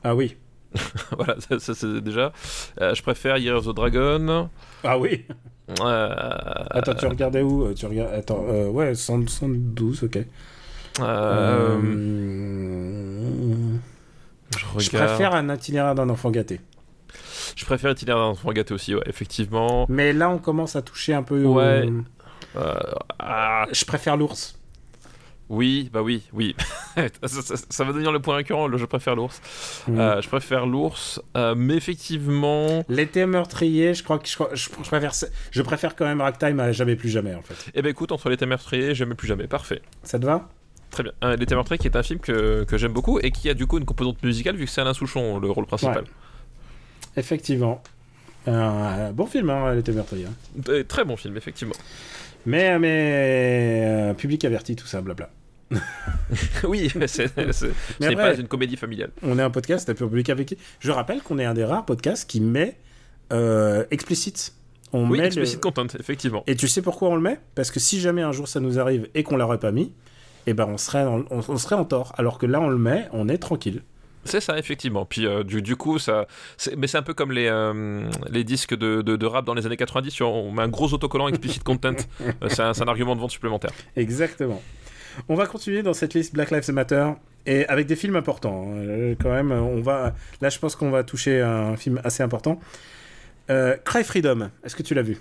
Ah 0.04 0.16
oui. 0.16 0.36
voilà, 1.18 1.40
ça, 1.40 1.60
ça, 1.60 1.74
c'est 1.74 2.02
déjà. 2.02 2.32
Euh, 2.82 2.94
je 2.94 3.02
préfère 3.02 3.38
Year 3.38 3.56
of 3.58 3.66
the 3.66 3.74
Dragon. 3.74 4.50
Ah 4.84 4.98
oui. 4.98 5.26
Euh, 5.82 6.10
Attends, 6.72 6.94
tu 6.94 7.08
regardais 7.08 7.42
où 7.42 7.66
Euh, 7.66 7.74
Tu 7.74 7.86
regardes. 7.86 8.14
Attends, 8.14 8.46
euh, 8.50 8.68
ouais, 8.70 8.94
112, 8.96 10.04
ok. 10.04 10.20
je, 14.78 14.90
préfère 14.90 15.34
un 15.36 15.54
itinéraire 15.54 15.96
d'un 15.96 16.10
enfant 16.10 16.32
gâté. 16.32 16.60
Je 17.56 17.66
préfère 17.66 17.92
Itinéraire 17.92 18.24
d'un 18.24 18.30
enfant 18.32 18.52
gâté 18.52 18.74
aussi, 18.74 18.94
ouais, 18.96 19.02
effectivement. 19.06 19.86
Mais 19.90 20.14
là, 20.14 20.30
on 20.30 20.38
commence 20.38 20.76
à 20.76 20.82
toucher 20.82 21.14
un 21.14 21.24
peu. 21.24 21.44
au- 21.44 21.56
Ouais. 21.56 21.90
Euh, 22.56 22.76
ah, 23.20 23.66
Je 23.72 23.86
préfère 23.86 24.18
l'ours. 24.18 24.60
Oui, 25.50 25.90
bah 25.94 26.02
oui, 26.02 26.24
oui. 26.34 26.56
ça, 26.96 27.28
ça- 27.28 27.56
ça 27.70 27.84
va 27.84 27.92
devenir 27.94 28.12
le 28.12 28.20
point 28.20 28.36
récurrent, 28.36 28.68
le 28.68 28.78
je 28.78 28.86
préfère 28.86 29.16
l'ours. 29.16 29.42
Mm. 29.88 30.00
Euh, 30.00 30.22
je 30.22 30.28
préfère 30.28 30.66
l'ours, 30.66 31.22
euh, 31.38 31.56
mais 31.56 31.76
effectivement. 31.76 32.84
L'été 32.90 33.26
meurtrier, 33.26 33.94
je 33.94 34.04
crois 34.04 34.20
que 34.20 34.28
je, 34.28 34.36
crois- 34.36 34.50
je, 34.54 34.66
je 34.84 34.88
préfère, 34.90 35.14
je 35.52 35.62
préfère 35.62 35.96
quand 35.96 36.06
même 36.06 36.22
Ragtime 36.22 36.60
à 36.60 36.72
jamais 36.72 36.96
plus 36.96 37.10
jamais 37.10 37.34
en 37.36 37.42
fait. 37.42 37.56
Eh 37.76 37.82
ben 37.82 37.90
écoute, 37.90 38.12
entre 38.12 38.30
l'été 38.30 38.46
meurtrier, 38.46 38.94
j'aime 38.96 39.16
plus 39.16 39.28
jamais. 39.28 39.48
Parfait. 39.48 39.82
Ça 40.04 40.20
te 40.20 40.26
va? 40.26 40.50
Très 40.92 41.04
bien. 41.04 41.12
Euh, 41.24 41.36
l'été 41.36 41.54
meurtrier 41.56 41.78
qui 41.78 41.88
est 41.88 41.96
un 41.98 42.04
film 42.04 42.20
que, 42.20 42.64
que 42.64 42.78
j'aime 42.78 42.94
beaucoup 42.94 43.20
et 43.20 43.32
qui 43.32 43.50
a 43.50 43.54
du 43.54 43.68
coup 43.68 43.78
une 43.78 43.86
composante 43.86 44.22
musicale 44.24 44.56
vu 44.56 44.66
que 44.66 44.72
c'est 44.72 44.82
Alain 44.82 44.94
Souchon 44.94 45.40
le 45.40 45.50
rôle 45.52 45.66
principal. 45.66 46.06
Effectivement. 47.16 47.82
Un 48.46 49.12
bon 49.12 49.26
film, 49.26 49.50
hein, 49.50 49.74
l'été 49.76 49.92
meurtrier. 49.92 50.26
hein. 50.26 50.84
Très 50.88 51.04
bon 51.04 51.18
film, 51.18 51.36
effectivement. 51.36 51.76
Mais, 52.48 52.80
mais 52.80 53.84
euh, 53.86 54.14
public 54.14 54.46
averti, 54.46 54.76
tout 54.78 54.88
ça, 54.88 55.02
blabla. 55.02 55.30
oui, 56.64 56.90
c'est, 57.08 57.28
pas 58.16 58.36
une 58.36 58.48
comédie 58.48 58.78
familiale. 58.78 59.12
On 59.22 59.38
est 59.38 59.42
un 59.42 59.50
podcast, 59.50 59.90
un 59.90 59.94
peu 59.94 60.08
public 60.08 60.30
averti. 60.30 60.58
Je 60.80 60.92
rappelle 60.92 61.22
qu'on 61.22 61.40
est 61.40 61.46
un 61.46 61.54
des 61.54 61.66
rares 61.66 61.86
podcasts 61.86 62.28
qui 62.30 62.40
met 62.40 62.78
euh, 63.34 63.84
explicite. 63.92 64.54
On 64.94 65.04
Oui, 65.10 65.18
met 65.18 65.24
le- 65.24 65.26
explicit 65.26 65.60
content, 65.60 65.88
effectivement. 66.00 66.44
Et 66.48 66.56
tu 66.56 66.70
sais 66.70 66.82
pourquoi 66.82 67.10
on 67.10 67.16
le 67.16 67.22
met? 67.22 67.38
Parce 67.54 67.70
que 67.70 67.82
si 67.82 68.00
jamais 68.00 68.22
un 68.22 68.32
jour 68.32 68.48
ça 68.48 68.62
nous 68.62 68.80
arrive 68.80 69.10
et 69.14 69.24
qu'on 69.24 69.36
l'aurait 69.36 69.60
pas 69.60 69.74
mis, 69.74 69.92
eh 70.46 70.54
ben 70.54 70.66
on 70.70 70.78
serait, 70.78 71.04
en, 71.04 71.26
on, 71.30 71.42
on 71.46 71.58
serait 71.58 71.76
en 71.76 71.84
tort. 71.84 72.14
Alors 72.18 72.38
que 72.38 72.46
là 72.46 72.62
on 72.62 72.70
le 72.70 72.78
met, 72.78 73.10
on 73.12 73.28
est 73.28 73.40
tranquille. 73.40 73.82
C'est 74.28 74.42
ça, 74.42 74.58
effectivement. 74.58 75.06
Puis 75.06 75.26
euh, 75.26 75.44
du, 75.44 75.62
du 75.62 75.76
coup, 75.76 75.98
ça, 76.00 76.28
mais 76.78 76.88
c'est 76.88 76.98
un 76.98 77.02
peu 77.04 77.14
comme 77.14 77.32
les, 77.32 77.48
euh, 77.48 78.08
les 78.30 78.44
disques 78.44 78.76
de, 78.76 79.02
de, 79.02 79.16
de 79.16 79.26
rap 79.26 79.46
dans 79.46 79.54
les 79.54 79.66
années 79.66 79.78
90. 79.78 80.14
tu 80.14 80.24
vois, 80.24 80.32
On 80.32 80.52
met 80.52 80.62
un 80.64 80.68
gros 80.68 80.94
autocollant 80.94 81.28
explicit 81.28 81.64
content. 81.64 81.96
Euh, 82.22 82.50
c'est, 82.50 82.62
un, 82.62 82.88
argument 82.88 83.16
de 83.16 83.22
vente 83.22 83.32
supplémentaire. 83.32 83.72
Exactement. 83.96 84.62
On 85.30 85.36
va 85.36 85.48
continuer 85.48 85.82
dans 85.82 85.94
cette 85.94 86.14
liste 86.14 86.34
Black 86.34 86.52
Lives 86.52 86.70
Matter 86.72 87.08
et 87.46 87.66
avec 87.68 87.88
des 87.88 87.96
films 87.96 88.16
importants. 88.16 88.68
hein. 88.68 88.76
Euh, 88.78 89.16
quand 89.20 89.32
même, 89.32 89.52
on 89.52 89.82
va. 89.82 90.14
Là, 90.42 90.50
je 90.50 90.60
pense 90.60 90.76
qu'on 90.76 90.92
va 90.92 91.04
toucher 91.04 91.42
un 91.42 91.76
film 91.76 92.00
assez 92.04 92.22
important. 92.22 92.60
Cry 93.86 94.04
Freedom. 94.04 94.50
Est-ce 94.64 94.76
que 94.76 94.84
tu 94.84 94.94
l'as 94.94 95.02
vu? 95.02 95.18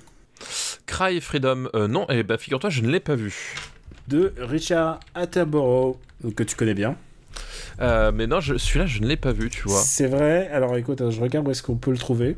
Cry 0.86 1.20
Freedom, 1.20 1.68
non, 1.88 2.08
et 2.10 2.24
bah 2.24 2.36
figure-toi, 2.38 2.70
je 2.70 2.82
ne 2.82 2.88
l'ai 2.90 3.00
pas 3.00 3.14
vu. 3.14 3.54
De 4.08 4.34
Richard 4.38 5.00
Attenborough 5.14 5.96
que 6.36 6.42
tu 6.42 6.56
connais 6.56 6.74
bien. 6.74 6.96
Euh, 7.80 8.12
mais 8.14 8.26
non, 8.26 8.40
celui-là, 8.40 8.86
je 8.86 9.00
ne 9.00 9.06
l'ai 9.06 9.16
pas 9.16 9.32
vu, 9.32 9.50
tu 9.50 9.62
vois. 9.68 9.78
C'est 9.78 10.06
vrai. 10.06 10.48
Alors 10.52 10.76
écoute, 10.76 11.10
je 11.10 11.20
regarde 11.20 11.46
où 11.46 11.50
est-ce 11.50 11.62
qu'on 11.62 11.76
peut 11.76 11.90
le 11.90 11.98
trouver. 11.98 12.36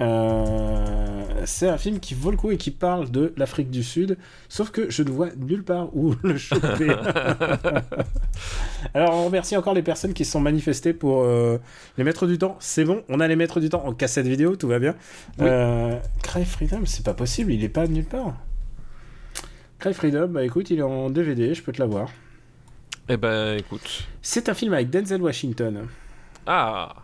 Euh, 0.00 1.22
c'est 1.44 1.68
un 1.68 1.76
film 1.76 2.00
qui 2.00 2.14
vaut 2.14 2.30
le 2.30 2.36
coup 2.36 2.50
et 2.50 2.56
qui 2.56 2.70
parle 2.70 3.10
de 3.10 3.34
l'Afrique 3.36 3.70
du 3.70 3.82
Sud, 3.82 4.16
sauf 4.48 4.70
que 4.70 4.90
je 4.90 5.02
ne 5.02 5.10
vois 5.10 5.28
nulle 5.36 5.64
part 5.64 5.94
où 5.94 6.14
le 6.22 6.38
choper. 6.38 6.88
Alors 8.94 9.14
on 9.14 9.26
remercie 9.26 9.56
encore 9.56 9.74
les 9.74 9.82
personnes 9.82 10.14
qui 10.14 10.24
se 10.24 10.32
sont 10.32 10.40
manifestées 10.40 10.94
pour 10.94 11.22
euh, 11.22 11.58
les 11.98 12.04
maîtres 12.04 12.26
du 12.26 12.38
temps. 12.38 12.56
C'est 12.58 12.84
bon, 12.84 13.02
on 13.08 13.20
a 13.20 13.28
les 13.28 13.36
maîtres 13.36 13.60
du 13.60 13.68
temps 13.68 13.84
en 13.84 13.92
cassette 13.92 14.26
vidéo, 14.26 14.56
tout 14.56 14.68
va 14.68 14.78
bien. 14.78 14.94
Oui. 15.38 15.46
Euh, 15.48 15.98
Cry 16.22 16.44
Freedom, 16.44 16.80
c'est 16.86 17.04
pas 17.04 17.14
possible, 17.14 17.52
il 17.52 17.62
est 17.62 17.68
pas 17.68 17.86
nulle 17.86 18.06
part. 18.06 18.34
Cry 19.78 19.92
Freedom, 19.92 20.28
bah 20.28 20.44
écoute, 20.44 20.70
il 20.70 20.78
est 20.78 20.82
en 20.82 21.10
DVD, 21.10 21.54
je 21.54 21.62
peux 21.62 21.72
te 21.72 21.80
l'avoir. 21.80 22.08
Eh 23.08 23.16
ben, 23.16 23.58
écoute. 23.58 24.04
C'est 24.22 24.48
un 24.48 24.54
film 24.54 24.72
avec 24.74 24.90
Denzel 24.90 25.20
Washington. 25.22 25.86
Ah 26.46 26.94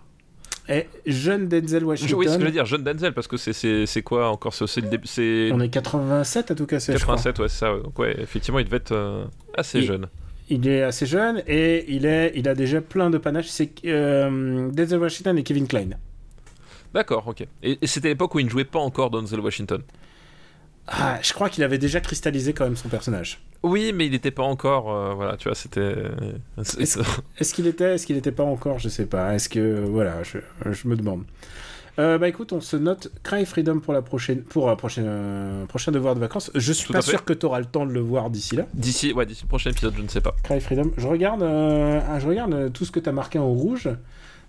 Et 0.68 0.86
jeune 1.06 1.48
Denzel 1.48 1.80
je, 1.80 1.84
Washington. 1.86 2.18
Oui, 2.18 2.26
ce 2.28 2.34
que 2.34 2.40
je 2.40 2.44
veux 2.46 2.52
dire, 2.52 2.66
jeune 2.66 2.82
Denzel, 2.84 3.12
parce 3.14 3.26
que 3.26 3.36
c'est- 3.36 3.52
c'est 3.52 3.86
c'est 3.86 4.02
quoi 4.02 4.28
encore 4.30 4.52
C'est 4.54 4.66
c'est 4.66 4.80
le 4.80 4.88
début- 4.88 5.06
c'est 5.06 5.50
On 5.52 5.60
est 5.60 5.68
87 5.70 6.50
à 6.50 6.54
tout 6.54 6.66
je 6.70 6.76
crois. 7.02 7.16
87, 7.16 7.38
ouais, 7.40 7.48
c'est 7.48 7.56
ça. 7.58 7.74
ouais. 7.74 7.82
Donc, 7.82 7.98
ouais, 7.98 8.14
effectivement, 8.20 8.58
il 8.58 8.64
devait 8.66 8.76
être 8.78 8.92
euh, 8.92 9.24
assez 9.56 9.78
Il- 9.78 9.84
jeune. 9.86 10.06
Il 10.50 10.66
est 10.66 10.82
assez 10.82 11.04
jeune 11.04 11.42
et 11.46 11.84
il, 11.94 12.06
est, 12.06 12.32
il 12.34 12.48
a 12.48 12.54
déjà 12.54 12.80
plein 12.80 13.10
de 13.10 13.18
panache. 13.18 13.48
C'est 13.48 13.70
euh, 13.84 14.70
Denzel 14.70 14.98
Washington 14.98 15.36
et 15.36 15.42
Kevin 15.42 15.66
Klein. 15.66 15.90
D'accord, 16.94 17.28
ok. 17.28 17.46
Et, 17.62 17.78
et 17.82 17.86
c'était 17.86 18.08
l'époque 18.08 18.34
où 18.34 18.38
il 18.38 18.46
ne 18.46 18.50
jouait 18.50 18.64
pas 18.64 18.78
encore 18.78 19.10
Denzel 19.10 19.40
Washington. 19.40 19.82
Ah, 20.90 21.18
je 21.22 21.32
crois 21.32 21.50
qu'il 21.50 21.62
avait 21.64 21.78
déjà 21.78 22.00
cristallisé 22.00 22.52
quand 22.54 22.64
même 22.64 22.76
son 22.76 22.88
personnage. 22.88 23.40
Oui, 23.62 23.92
mais 23.94 24.06
il 24.06 24.12
n'était 24.12 24.30
pas 24.30 24.42
encore. 24.44 24.90
euh, 24.92 25.14
voilà, 25.14 25.36
tu 25.36 25.48
vois, 25.48 25.54
c'était. 25.54 25.94
c'est- 26.62 26.98
Est-ce 27.38 27.52
qu'il 27.54 27.66
était, 27.66 27.94
est-ce 27.94 28.06
qu'il 28.06 28.16
était 28.16 28.32
pas 28.32 28.44
encore 28.44 28.78
Je 28.78 28.88
sais 28.88 29.06
pas. 29.06 29.34
Est-ce 29.34 29.48
que 29.48 29.80
voilà, 29.80 30.22
je, 30.22 30.38
je 30.72 30.88
me 30.88 30.96
demande. 30.96 31.24
Euh, 31.98 32.16
bah 32.16 32.28
écoute, 32.28 32.52
on 32.52 32.60
se 32.60 32.76
note 32.76 33.08
Cry 33.24 33.44
Freedom 33.44 33.80
pour 33.80 33.92
la 33.92 34.02
prochaine, 34.02 34.42
pour 34.42 34.68
la 34.68 34.76
prochaine, 34.76 35.06
euh, 35.08 35.66
prochain 35.66 35.90
devoir 35.90 36.14
de 36.14 36.20
vacances. 36.20 36.48
Je 36.54 36.72
suis 36.72 36.86
Tout 36.86 36.92
pas 36.92 37.02
sûr 37.02 37.24
que 37.24 37.32
tu 37.32 37.44
auras 37.44 37.58
le 37.58 37.64
temps 37.64 37.86
de 37.86 37.90
le 37.92 37.98
voir 38.00 38.30
d'ici 38.30 38.54
là. 38.54 38.66
D'ici, 38.72 39.12
ouais, 39.12 39.26
d'ici 39.26 39.42
le 39.42 39.48
prochain 39.48 39.70
épisode, 39.70 39.94
je 39.96 40.02
ne 40.02 40.08
sais 40.08 40.20
pas. 40.20 40.36
Cry 40.44 40.60
Freedom. 40.60 40.92
Je 40.96 41.08
regarde, 41.08 41.42
euh, 41.42 42.00
ah, 42.08 42.20
je 42.20 42.28
regarde 42.28 42.54
euh, 42.54 42.68
tout 42.68 42.84
ce 42.84 42.92
que 42.92 43.00
tu 43.00 43.08
as 43.08 43.12
marqué 43.12 43.40
en 43.40 43.48
rouge. 43.48 43.88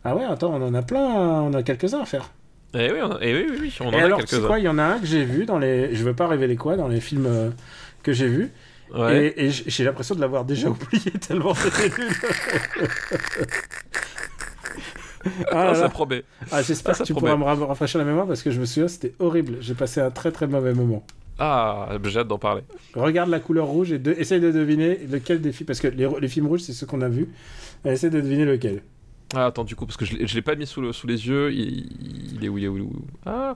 Ah 0.06 0.16
ouais, 0.16 0.24
attends, 0.26 0.54
on 0.54 0.62
en 0.62 0.74
a 0.76 0.84
plein, 0.84 1.02
on 1.42 1.54
a 1.56 1.64
quelques-uns 1.64 2.02
à 2.02 2.06
faire. 2.06 2.30
Eh 2.76 2.92
oui, 2.92 3.00
on 3.02 3.12
a- 3.14 3.18
eh 3.22 3.34
oui, 3.36 3.46
oui, 3.50 3.58
oui, 3.62 3.78
on 3.82 3.88
en 3.88 3.92
Et 3.94 4.02
a 4.02 4.06
alors, 4.06 4.20
quelques-uns. 4.20 4.46
quoi 4.48 4.60
Il 4.60 4.66
y 4.66 4.68
en 4.68 4.78
a 4.78 4.84
un 4.84 5.00
que 5.00 5.06
j'ai 5.08 5.24
vu 5.24 5.46
dans 5.46 5.58
les. 5.60 5.96
Je 5.96 6.04
veux 6.04 6.14
pas 6.14 6.28
révéler 6.28 6.56
quoi 6.56 6.76
dans 6.78 6.88
les 6.88 7.02
films 7.02 7.26
euh, 7.28 7.50
que 8.04 8.14
j'ai 8.14 8.28
vus. 8.28 8.52
Ouais. 8.96 9.34
Et, 9.38 9.46
et 9.46 9.52
j'ai 9.52 9.84
l'impression 9.84 10.16
de 10.16 10.22
l'avoir 10.22 10.46
déjà 10.46 10.70
oublié 10.70 11.12
tellement 11.28 11.54
c'était 11.54 11.90
nul. 11.90 12.10
ah, 15.52 15.70
Ah, 15.70 15.76
ça 15.76 15.90
promet. 15.90 16.24
Ah, 16.52 16.62
J'espère 16.62 16.96
ah, 16.96 17.00
que 17.00 17.04
tu 17.04 17.14
promet. 17.14 17.32
pourras 17.36 17.56
me 17.56 17.60
ra- 17.60 17.68
rafraîchir 17.68 18.00
la 18.00 18.06
mémoire 18.06 18.26
parce 18.28 18.42
que 18.42 18.52
je 18.52 18.60
me 18.60 18.66
souviens, 18.66 18.88
c'était 18.88 19.14
horrible. 19.20 19.58
J'ai 19.62 19.74
passé 19.76 20.00
un 20.02 20.12
très 20.12 20.32
très 20.32 20.48
mauvais 20.48 20.74
moment. 20.74 21.04
Ah, 21.38 21.90
j'ai 22.04 22.20
hâte 22.20 22.28
d'en 22.28 22.38
parler. 22.38 22.64
Regarde 22.96 23.30
la 23.30 23.40
couleur 23.40 23.68
rouge 23.68 23.92
et 23.94 24.00
de... 24.00 24.12
essaye 24.12 24.42
de 24.42 24.52
deviner 24.52 24.98
lequel 25.10 25.40
des 25.42 25.52
films. 25.52 25.68
Parce 25.68 25.80
que 25.80 25.88
les, 25.88 26.08
les 26.20 26.28
films 26.28 26.48
rouges, 26.48 26.62
c'est 26.62 26.74
ceux 26.74 26.86
qu'on 26.86 27.02
a 27.02 27.10
vus. 27.10 27.30
Essaye 27.86 28.10
de 28.10 28.20
deviner 28.20 28.46
lequel. 28.46 28.82
Ah, 29.36 29.46
attends, 29.46 29.64
du 29.64 29.76
coup, 29.76 29.86
parce 29.86 29.96
que 29.98 30.06
je 30.06 30.16
je 30.26 30.36
l'ai 30.36 30.42
pas 30.42 30.56
mis 30.56 30.66
sous, 30.66 30.82
le- 30.82 30.92
sous 30.92 31.06
les 31.06 31.28
yeux. 31.28 31.52
Il, 31.54 31.88
il 32.36 32.44
est 32.44 32.50
où 32.50 32.58
Il 32.58 32.64
est 32.64 32.68
où, 32.68 32.78
il 32.78 32.82
est 32.84 32.86
où? 32.86 32.94
Ah, 33.26 33.56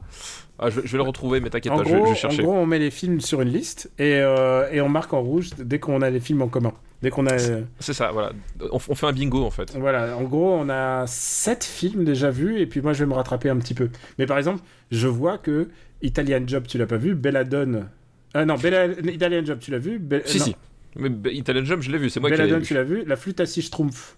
Ah, 0.59 0.69
je, 0.69 0.79
vais- 0.81 0.87
je 0.87 0.91
vais 0.91 0.97
le 0.99 1.03
retrouver, 1.03 1.39
mais 1.39 1.49
t'inquiète 1.49 1.73
pas, 1.73 1.83
je 1.83 1.89
vais- 1.89 1.95
gros, 1.95 1.99
je 1.99 2.03
vais 2.05 2.11
en 2.11 2.15
chercher. 2.15 2.43
gros, 2.43 2.53
on 2.53 2.65
met 2.67 2.77
les 2.79 2.91
films 2.91 3.19
sur 3.21 3.41
une 3.41 3.49
liste 3.49 3.91
et, 3.97 4.17
euh, 4.21 4.69
et 4.71 4.81
on 4.81 4.89
marque 4.89 5.13
en 5.13 5.21
rouge 5.21 5.49
dès 5.57 5.79
qu'on 5.79 6.01
a 6.03 6.09
les 6.11 6.19
films 6.19 6.41
en 6.43 6.47
commun. 6.47 6.73
Dès 7.01 7.09
qu'on 7.09 7.25
a. 7.27 7.37
C'est 7.79 7.93
ça, 7.93 8.11
voilà. 8.11 8.31
On, 8.71 8.77
on 8.87 8.95
fait 8.95 9.05
un 9.07 9.11
bingo 9.11 9.43
en 9.43 9.49
fait. 9.51 9.75
Voilà, 9.77 10.15
en 10.15 10.23
gros, 10.23 10.53
on 10.53 10.69
a 10.69 11.05
sept 11.07 11.63
films 11.63 12.05
déjà 12.05 12.29
vus, 12.29 12.59
et 12.59 12.65
puis 12.67 12.81
moi, 12.81 12.93
je 12.93 13.03
vais 13.03 13.09
me 13.09 13.15
rattraper 13.15 13.49
un 13.49 13.57
petit 13.57 13.73
peu. 13.73 13.89
Mais 14.19 14.25
par 14.25 14.37
exemple, 14.37 14.61
je 14.91 15.07
vois 15.07 15.37
que 15.37 15.69
Italian 16.01 16.41
Job, 16.45 16.65
tu 16.67 16.77
l'as 16.77 16.85
pas 16.87 16.97
vu, 16.97 17.15
Belladone... 17.15 17.89
Ah 18.35 18.45
non, 18.45 18.55
Bella... 18.55 18.85
Italian 19.11 19.43
Job, 19.43 19.59
tu 19.59 19.71
l'as 19.71 19.79
vu 19.79 19.99
Be- 19.99 20.21
Si, 20.25 20.37
non, 20.39 20.45
si. 20.45 20.55
Mais 20.95 21.09
Italian 21.33 21.65
Jump, 21.65 21.81
je 21.81 21.91
l'ai 21.91 21.97
vu, 21.97 22.09
c'est 22.09 22.19
moi 22.19 22.29
qui 22.29 22.35
l'ai 22.37 22.43
Belladone, 22.43 22.61
vu. 22.61 22.67
tu 22.67 22.73
l'as 22.75 22.83
vu 22.83 23.03
La 23.05 23.15
flûte 23.15 23.39
à 23.39 23.45
six 23.47 23.63
schtroumpfs. 23.63 24.15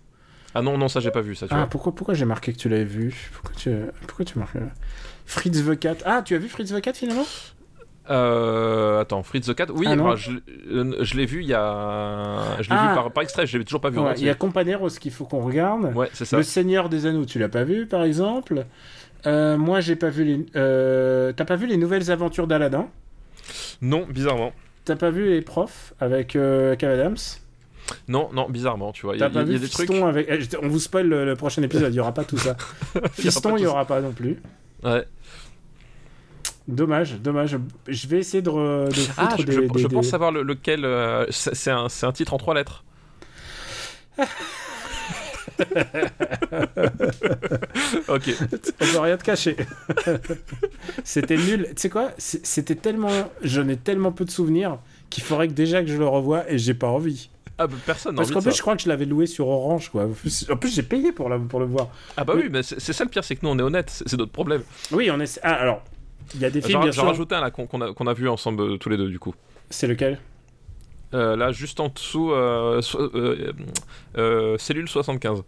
Ah 0.55 0.61
non, 0.61 0.77
non, 0.77 0.87
ça 0.87 0.99
j'ai 1.01 1.11
pas 1.11 1.21
vu, 1.21 1.35
ça, 1.35 1.47
tu 1.47 1.53
Ah, 1.53 1.57
vois. 1.57 1.67
pourquoi, 1.67 1.93
pourquoi 1.93 2.13
j'ai 2.15 2.25
marqué 2.25 2.53
que 2.53 2.57
tu 2.57 2.69
l'avais 2.69 2.85
vu 2.85 3.29
Pourquoi 3.33 3.51
tu, 3.57 3.71
pourquoi 4.07 4.25
tu 4.25 4.39
marques 4.39 4.57
Fritz 5.25 5.63
the 5.65 5.77
Cat? 5.77 5.97
Ah, 6.05 6.21
tu 6.23 6.33
as 6.33 6.37
vu 6.37 6.47
Fritz 6.47 6.71
the 6.73 6.81
Cat 6.81 6.93
finalement? 6.93 7.25
Euh, 8.09 9.01
attends, 9.01 9.23
Fritz 9.23 9.47
the 9.47 9.53
Cat? 9.55 9.65
Oui, 9.73 9.87
Ah 9.89 10.15
je, 10.15 10.31
euh, 10.71 10.95
je 11.03 11.15
l'ai 11.15 11.25
vu 11.25 11.41
il 11.41 11.47
y 11.47 11.53
a. 11.53 12.57
Je 12.61 12.69
l'ai 12.69 12.75
Ah. 12.79 12.89
vu 12.89 12.95
par, 12.95 13.11
par 13.11 13.23
extrait, 13.23 13.47
je 13.47 13.57
l'ai 13.57 13.65
toujours 13.65 13.81
pas 13.81 13.89
vu 13.89 13.97
Ouais, 13.99 14.13
Il 14.17 14.25
y 14.25 14.29
a 14.29 14.35
Companeros 14.35 14.89
qu'il 14.89 15.11
faut 15.11 15.25
qu'on 15.25 15.41
regarde. 15.43 15.91
Ouais, 15.95 16.09
c'est 16.13 16.25
ça. 16.25 16.37
Le 16.37 16.43
Seigneur 16.43 16.87
des 16.89 17.05
Anneaux, 17.07 17.25
tu 17.25 17.39
l'as 17.39 17.49
pas 17.49 17.63
vu 17.63 17.87
par 17.87 18.03
exemple? 18.03 18.65
Euh, 19.25 19.57
Moi, 19.57 19.79
j'ai 19.81 19.95
pas 19.95 20.09
vu 20.09 20.23
les. 20.23 20.45
euh, 20.55 21.33
T'as 21.33 21.45
pas 21.45 21.55
vu 21.55 21.65
les 21.65 21.77
nouvelles 21.77 22.11
aventures 22.11 22.45
d'Aladin? 22.47 22.87
Non, 23.81 24.05
bizarrement. 24.07 24.53
T'as 24.85 24.95
pas 24.95 25.09
vu 25.09 25.25
les 25.29 25.41
profs 25.41 25.93
avec 25.99 26.35
euh, 26.35 26.75
Kev 26.75 26.93
Adams? 26.93 27.17
Non, 28.07 28.29
non, 28.33 28.49
bizarrement, 28.49 28.91
tu 28.91 29.05
vois. 29.05 29.15
Il 29.15 29.17
y, 29.17 29.19
T'as 29.19 29.25
a- 29.27 29.29
pas 29.29 29.39
y 29.39 29.41
a 29.41 29.45
vu 29.45 29.59
des 29.59 29.67
trucs. 29.69 29.89
Fiston 29.89 30.07
avec. 30.07 30.27
eh, 30.29 30.39
On 30.61 30.67
vous 30.67 30.79
spoil 30.79 31.07
le, 31.07 31.25
le 31.25 31.35
prochain 31.35 31.61
épisode, 31.61 31.93
il 31.93 31.97
y 31.97 31.99
aura 31.99 32.13
pas 32.13 32.23
tout 32.23 32.37
ça. 32.37 32.55
Fiston, 33.13 33.57
il 33.57 33.61
y 33.61 33.63
tout 33.65 33.69
aura 33.69 33.85
pas 33.85 34.01
non 34.01 34.11
plus. 34.11 34.37
Ouais. 34.83 35.05
Dommage, 36.67 37.19
dommage. 37.21 37.57
Je 37.87 38.07
vais 38.07 38.19
essayer 38.19 38.41
de, 38.41 38.49
re- 38.49 38.87
de 38.87 38.93
foutre 38.93 39.13
Ah, 39.17 39.35
je, 39.37 39.43
des, 39.43 39.51
je- 39.53 39.59
des- 39.61 39.67
je 39.83 39.87
des- 39.87 39.93
pense 39.95 40.07
savoir 40.07 40.31
le- 40.31 40.41
lequel. 40.41 40.83
euh, 40.83 41.25
c'est 41.29 41.69
un, 41.71 41.87
un 42.01 42.11
titre 42.11 42.33
en 42.33 42.37
trois 42.39 42.55
lettres. 42.55 42.83
ok. 48.07 48.29
On 48.81 48.85
peut 48.93 48.99
rien 48.99 49.17
te 49.17 49.23
cacher. 49.23 49.55
C'était 51.03 51.37
nul. 51.37 51.67
Tu 51.75 51.81
sais 51.83 51.89
quoi? 51.89 52.11
C'était 52.17 52.75
tellement. 52.75 53.11
J'en 53.41 53.67
ai 53.67 53.77
tellement 53.77 54.11
peu 54.11 54.25
de 54.25 54.31
souvenirs 54.31 54.79
qu'il 55.09 55.23
faudrait 55.23 55.47
que 55.47 55.53
déjà 55.53 55.81
que 55.83 55.87
je 55.89 55.97
le 55.97 56.07
revoie 56.07 56.49
et 56.51 56.57
j'ai 56.57 56.73
pas 56.73 56.87
envie. 56.87 57.29
Ah, 57.57 57.67
bah, 57.67 57.75
personne 57.85 58.15
Parce 58.15 58.31
qu'en 58.31 58.41
plus, 58.41 58.51
ça. 58.51 58.57
je 58.57 58.61
crois 58.61 58.75
que 58.75 58.81
je 58.81 58.89
l'avais 58.89 59.05
loué 59.05 59.27
sur 59.27 59.47
Orange, 59.47 59.89
quoi. 59.89 60.05
En 60.05 60.57
plus, 60.57 60.73
j'ai 60.75 60.83
payé 60.83 61.11
pour, 61.13 61.29
la- 61.29 61.39
pour 61.39 61.59
le 61.59 61.65
voir. 61.65 61.87
Ah, 62.17 62.23
bah 62.25 62.33
Oui. 62.35 62.41
oui, 62.43 62.49
mais 62.51 62.63
c'est 62.63 62.91
ça 62.93 63.03
le 63.05 63.09
pire, 63.09 63.23
c'est 63.23 63.35
que 63.35 63.45
nous 63.45 63.49
on 63.51 63.57
est 63.57 63.61
honnête, 63.61 63.89
c'est 64.05 64.17
notre 64.17 64.31
problème. 64.33 64.61
Oui, 64.91 65.09
on 65.11 65.19
est. 65.19 65.39
Ah, 65.43 65.53
alors. 65.53 65.83
Il 66.33 66.41
y 66.41 66.45
a 66.45 66.49
des 66.49 66.59
films, 66.59 66.81
J'en 66.85 66.91
sûr. 66.91 67.05
rajoutais 67.05 67.35
un 67.35 67.41
là 67.41 67.51
qu'on 67.51 68.07
a, 68.07 68.13
vu 68.13 68.27
ensemble 68.27 68.61
euh, 68.63 68.77
tous 68.77 68.89
les 68.89 68.97
deux, 68.97 69.09
du 69.09 69.19
coup. 69.19 69.33
C'est 69.69 69.87
lequel? 69.87 70.19
Euh, 71.13 71.35
là, 71.35 71.51
juste 71.51 71.79
en 71.79 71.89
dessous, 71.89 72.31
euh, 72.31 72.81
so- 72.81 73.11
cellule 74.57 74.87
75. 74.89 75.43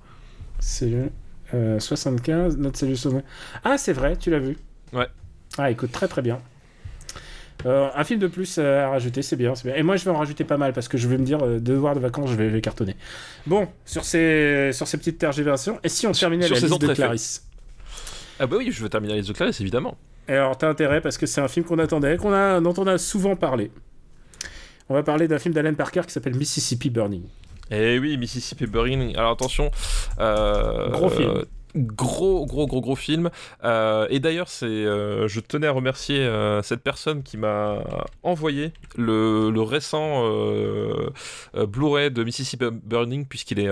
C'est 0.59 0.87
le 0.87 1.09
euh, 1.53 1.79
75, 1.79 2.57
notre 2.57 2.77
cellule 2.77 2.97
sauvée. 2.97 3.21
Ah, 3.63 3.77
c'est 3.77 3.93
vrai, 3.93 4.15
tu 4.17 4.29
l'as 4.29 4.39
vu. 4.39 4.57
Ouais. 4.93 5.07
Ah, 5.57 5.71
écoute, 5.71 5.91
très 5.91 6.07
très 6.07 6.21
bien. 6.21 6.39
Euh, 7.65 7.89
un 7.95 8.03
film 8.03 8.19
de 8.19 8.27
plus 8.27 8.57
euh, 8.59 8.85
à 8.85 8.89
rajouter, 8.89 9.21
c'est 9.21 9.35
bien, 9.35 9.53
bien. 9.63 9.75
Et 9.75 9.83
moi, 9.83 9.95
je 9.95 10.05
vais 10.05 10.11
en 10.11 10.17
rajouter 10.17 10.43
pas 10.43 10.57
mal 10.57 10.73
parce 10.73 10.87
que 10.87 10.97
je 10.97 11.07
vais 11.07 11.17
me 11.17 11.25
dire, 11.25 11.43
euh, 11.43 11.59
devoir 11.59 11.95
de 11.95 11.99
vacances, 11.99 12.29
je 12.29 12.35
vais 12.35 12.49
les 12.49 12.61
cartonner. 12.61 12.95
Bon, 13.47 13.67
sur 13.85 14.05
ces, 14.05 14.71
sur 14.73 14.87
ces 14.87 14.97
petites 14.97 15.17
tergiversations, 15.17 15.79
et 15.83 15.89
si 15.89 16.05
on 16.05 16.11
terminait 16.11 16.45
sur 16.45 16.55
la 16.55 16.61
liste 16.61 16.81
de 16.81 16.93
Clarisse? 16.93 17.47
Ah, 18.39 18.45
bah 18.45 18.57
oui, 18.59 18.69
je 18.71 18.83
veux 18.83 18.89
terminer 18.89 19.19
les 19.19 19.33
Clarisse, 19.33 19.59
évidemment. 19.59 19.97
Et 20.27 20.33
alors, 20.33 20.57
t'as 20.57 20.69
intérêt 20.69 21.01
parce 21.01 21.17
que 21.17 21.25
c'est 21.25 21.41
un 21.41 21.47
film 21.47 21.65
qu'on 21.65 21.79
attendait, 21.79 22.17
qu'on 22.17 22.33
a, 22.33 22.59
dont 22.59 22.73
on 22.77 22.85
a 22.85 22.97
souvent 22.97 23.35
parlé. 23.35 23.71
On 24.89 24.93
va 24.93 25.03
parler 25.03 25.27
d'un 25.27 25.39
film 25.39 25.53
d'Alan 25.53 25.73
Parker 25.73 26.01
qui 26.05 26.11
s'appelle 26.11 26.35
Mississippi 26.35 26.89
Burning. 26.89 27.23
Eh 27.71 27.99
oui, 27.99 28.17
Mississippi 28.17 28.65
Burning. 28.67 29.15
Alors 29.17 29.31
attention. 29.31 29.71
euh, 30.19 30.89
Gros 30.91 31.09
film. 31.09 31.43
Gros, 31.75 32.45
gros, 32.45 32.65
gros, 32.65 32.81
gros 32.81 32.95
film. 32.95 33.29
Euh, 33.63 34.07
et 34.09 34.19
d'ailleurs, 34.19 34.47
c'est, 34.47 34.65
euh, 34.65 35.27
je 35.27 35.39
tenais 35.39 35.67
à 35.67 35.71
remercier 35.71 36.19
euh, 36.19 36.61
cette 36.61 36.81
personne 36.81 37.23
qui 37.23 37.37
m'a 37.37 37.83
envoyé 38.23 38.71
le, 38.97 39.51
récent 39.61 40.23
Blu-ray 41.53 42.09
de 42.09 42.23
Mississippi 42.23 42.65
Burning, 42.71 43.25
puisqu'il 43.25 43.59
est, 43.59 43.69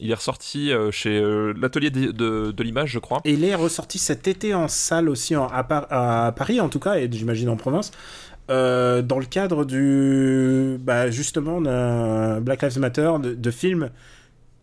il 0.00 0.10
est 0.10 0.14
ressorti 0.14 0.72
chez 0.90 1.20
l'atelier 1.56 1.90
de, 1.90 2.62
l'image, 2.62 2.90
je 2.90 2.98
crois. 2.98 3.20
Et 3.24 3.32
il 3.32 3.44
est 3.44 3.54
ressorti 3.54 3.98
cet 3.98 4.26
été 4.26 4.52
en 4.52 4.68
salle 4.68 5.08
aussi, 5.08 5.34
à, 5.34 5.64
Par- 5.64 5.86
à 5.90 6.32
Paris 6.32 6.60
en 6.60 6.68
tout 6.68 6.80
cas, 6.80 6.96
et 6.96 7.08
j'imagine 7.10 7.48
en 7.48 7.56
province, 7.56 7.92
dans 8.48 9.18
le 9.18 9.26
cadre 9.26 9.64
du. 9.64 10.76
Bah, 10.80 11.10
justement, 11.10 11.60
Black 12.40 12.62
Lives 12.62 12.78
Matter, 12.80 13.12
de, 13.22 13.34
de 13.34 13.50
films 13.50 13.90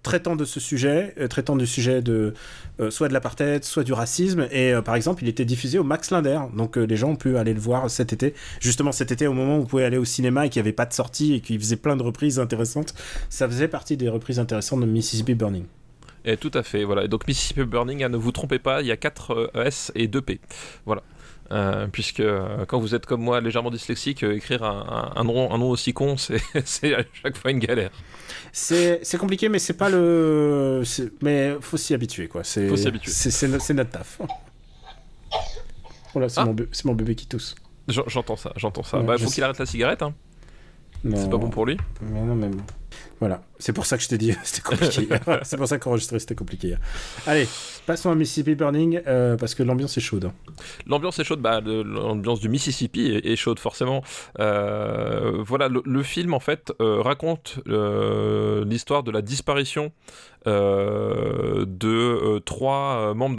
traitant 0.08 0.38
de 0.38 0.46
ce 0.46 0.62
sujet, 0.62 1.14
euh, 1.20 1.28
traitant 1.28 1.58
du 1.58 1.68
sujet 1.68 2.02
de 2.02 2.34
euh, 2.80 2.90
soit 2.90 3.10
de 3.10 3.14
l'apartheid, 3.14 3.66
soit 3.66 3.84
du 3.84 3.92
racisme. 3.92 4.48
Et 4.52 4.74
euh, 4.74 4.82
par 4.82 4.96
exemple, 4.96 5.22
il 5.22 5.28
était 5.28 5.44
diffusé 5.44 5.80
au 5.80 5.84
Max 5.84 6.12
Linder. 6.12 6.40
Donc 6.56 6.78
les 6.78 6.96
gens 6.96 7.10
ont 7.10 7.16
pu 7.18 7.36
aller 7.38 7.54
le 7.54 7.60
voir 7.60 7.90
cet 7.90 8.14
été. 8.14 8.34
Justement, 8.62 8.94
cet 8.94 9.12
été, 9.12 9.28
au 9.28 9.34
moment 9.34 9.58
où 9.58 9.62
vous 9.62 9.68
pouvez 9.68 9.84
aller 9.84 9.98
au 9.98 10.06
cinéma 10.06 10.46
et 10.46 10.50
qu'il 10.50 10.62
n'y 10.62 10.68
avait 10.68 10.74
pas 10.74 10.86
de 10.86 10.94
sortie 10.94 11.34
et 11.34 11.42
qu'il 11.42 11.60
faisait 11.60 11.76
plein 11.76 11.98
de 11.98 12.04
reprises 12.04 12.40
intéressantes, 12.40 12.94
ça 13.30 13.50
faisait 13.50 13.68
partie 13.68 13.98
des 13.98 14.08
reprises 14.08 14.40
intéressantes 14.40 14.80
de 14.80 14.86
Mississippi 14.86 15.36
Burning. 15.36 15.66
Et 16.24 16.38
tout 16.38 16.52
à 16.54 16.64
fait, 16.64 16.86
voilà. 16.86 17.08
Donc 17.08 17.28
Mississippi 17.28 17.64
Burning, 17.64 18.04
hein, 18.04 18.10
ne 18.10 18.18
vous 18.18 18.32
trompez 18.32 18.60
pas, 18.60 18.82
il 18.82 18.88
y 18.88 18.92
a 18.92 18.98
4 18.98 19.52
S 19.56 19.92
et 19.94 20.08
2 20.08 20.22
P. 20.22 20.40
Voilà. 20.86 21.04
Euh, 21.52 21.88
puisque 21.90 22.20
euh, 22.20 22.66
quand 22.66 22.78
vous 22.80 22.94
êtes 22.94 23.06
comme 23.06 23.22
moi 23.22 23.40
légèrement 23.40 23.70
dyslexique, 23.72 24.24
euh, 24.24 24.36
écrire 24.36 24.64
un, 24.64 25.14
un- 25.16 25.20
un 25.22 25.24
nom, 25.24 25.52
un 25.54 25.58
nom 25.58 25.70
aussi 25.70 25.94
con, 25.94 26.16
c'est 26.66 26.94
à 26.94 27.04
chaque 27.24 27.38
fois 27.38 27.52
une 27.52 27.60
galère. 27.60 27.92
C'est 28.52 29.18
compliqué, 29.18 29.48
mais 29.50 29.60
c'est 29.60 29.74
pas 29.78 29.90
le. 29.90 30.84
Mais 31.22 31.56
faut 31.62 31.78
s'y 31.78 31.94
habituer, 31.94 32.28
quoi. 32.28 32.44
Faut 32.44 32.76
s'y 32.76 32.88
habituer. 32.88 33.12
C'est 33.12 33.32
c'est 33.32 33.48
no- 33.48 33.60
c'est 33.60 33.74
notre 33.74 33.92
taf. 33.92 34.20
Voilà, 36.14 36.30
c'est 36.30 36.40
Ah. 36.42 36.46
mon, 36.46 36.56
c'est 36.72 36.86
mon 36.86 36.94
bébé 36.96 37.16
qui 37.16 37.28
tousse. 37.28 37.56
J'en- 37.88 38.08
J'entends 38.08 38.36
ça, 38.36 38.52
j'entends 38.56 38.84
ça. 38.84 38.98
Ouais, 39.00 39.06
bah, 39.06 39.18
faut 39.18 39.30
qu'il 39.30 39.44
arrête 39.44 39.60
la 39.60 39.66
cigarette, 39.66 40.02
hein. 40.02 40.14
C'est 41.04 41.30
pas 41.30 41.38
bon 41.38 41.50
pour 41.50 41.66
lui. 41.66 41.78
Mais 42.02 42.22
non, 42.22 42.36
mais 42.36 42.50
bon. 42.50 42.64
Voilà, 43.20 43.42
c'est 43.58 43.74
pour 43.74 43.86
ça 43.88 43.98
que 43.98 44.04
je 44.04 44.10
t'ai 44.10 44.18
dit, 44.20 44.34
c'était 44.44 44.62
compliqué. 44.62 45.08
c'est 45.44 45.58
pour 45.58 45.68
ça 45.68 45.80
qu'enregistrer 45.80 46.20
c'était 46.20 46.36
compliqué. 46.36 46.76
Allez, 47.26 47.48
passons 47.88 48.12
à 48.12 48.16
Mississippi 48.16 48.54
Burning 48.56 49.02
euh, 49.08 49.36
parce 49.38 49.56
que 49.56 49.64
l'ambiance 49.64 49.98
est 49.98 50.02
chaude. 50.02 50.32
L'ambiance 50.86 51.18
est 51.18 51.24
chaude, 51.24 51.42
bah, 51.42 51.60
le- 51.60 51.82
l'ambiance 51.84 52.40
du 52.40 52.50
Mississippi 52.50 53.08
est, 53.12 53.26
est 53.26 53.36
chaude 53.36 53.58
forcément. 53.60 54.04
Euh, 54.40 55.42
voilà, 55.44 55.68
le, 55.68 55.82
le 55.84 56.04
film 56.04 56.34
en 56.36 56.40
fait 56.40 56.72
euh, 56.80 57.02
raconte 57.02 57.60
l'histoire 57.66 59.02
de 59.04 59.12
la 59.12 59.22
disparition 59.22 59.92
de 60.46 62.40
trois 62.46 63.14
membres 63.14 63.36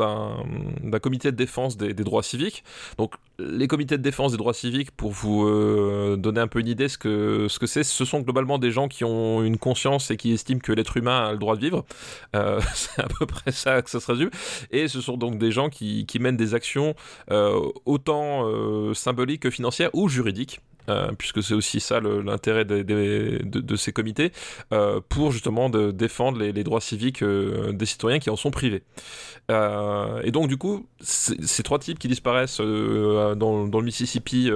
d'un 0.83 0.99
comité 0.99 1.31
de 1.33 1.37
défense 1.37 1.77
des, 1.77 1.95
des 1.95 2.05
droits 2.05 2.23
civiques. 2.23 2.65
Donc 2.99 3.15
les 3.39 3.67
comités 3.69 3.97
de 3.97 4.03
défense 4.03 4.33
des 4.33 4.39
droits 4.39 4.53
civiques, 4.55 4.91
pour 4.91 5.13
vous 5.13 5.47
donner 6.17 6.41
un 6.41 6.49
peu 6.49 6.61
une 6.61 6.69
idée 6.69 6.89
ce 6.89 6.99
que 6.99 7.47
ce 7.49 7.59
que 7.59 7.67
c'est, 7.67 7.83
ce 7.85 8.05
sont 8.05 8.21
globalement 8.21 8.59
des 8.59 8.71
gens 8.71 8.89
qui 8.89 9.05
ont 9.05 9.43
une 9.43 9.57
et 10.11 10.17
qui 10.17 10.33
estiment 10.33 10.61
que 10.61 10.73
l'être 10.73 10.97
humain 10.97 11.29
a 11.29 11.33
le 11.33 11.39
droit 11.39 11.57
de 11.57 11.61
vivre. 11.61 11.85
Euh, 12.35 12.61
c'est 12.75 13.03
à 13.03 13.09
peu 13.09 13.27
près 13.27 13.53
ça 13.53 13.83
que 13.83 13.91
ça 13.91 14.01
se 14.01 14.11
résume. 14.11 14.31
Et 14.71 14.89
ce 14.89 15.01
sont 15.01 15.17
donc 15.17 15.39
des 15.39 15.53
gens 15.53 15.69
qui, 15.69 16.07
qui 16.07 16.19
mènent 16.19 16.37
des 16.37 16.55
actions 16.55 16.95
euh, 17.31 17.61
autant 17.85 18.47
euh, 18.47 18.95
symboliques 18.95 19.43
que 19.43 19.51
financières 19.51 19.91
ou 19.93 20.09
juridiques. 20.09 20.61
Euh, 20.89 21.13
puisque 21.17 21.43
c'est 21.43 21.55
aussi 21.55 21.81
ça 21.81 22.01
l'intérêt 22.01 22.65
de, 22.65 23.77
ces 23.77 23.93
comités, 23.93 24.33
euh, 24.73 25.01
pour 25.09 25.33
justement 25.33 25.69
de 25.69 25.91
défendre 25.91 26.39
les, 26.39 26.65
droits 26.65 26.81
civiques 26.81 27.23
euh, 27.23 27.73
des 27.73 27.87
citoyens 27.87 28.19
qui 28.19 28.31
en 28.31 28.37
sont 28.37 28.51
privés. 28.51 28.83
Et 29.51 30.31
donc 30.31 30.49
du 30.49 30.59
coup, 30.59 30.87
ces 31.01 31.63
trois 31.63 31.79
types 31.79 31.99
qui 31.99 32.09
disparaissent 32.09 32.61
dans, 32.61 33.65
le 33.65 33.83
Mississippi 33.83 34.51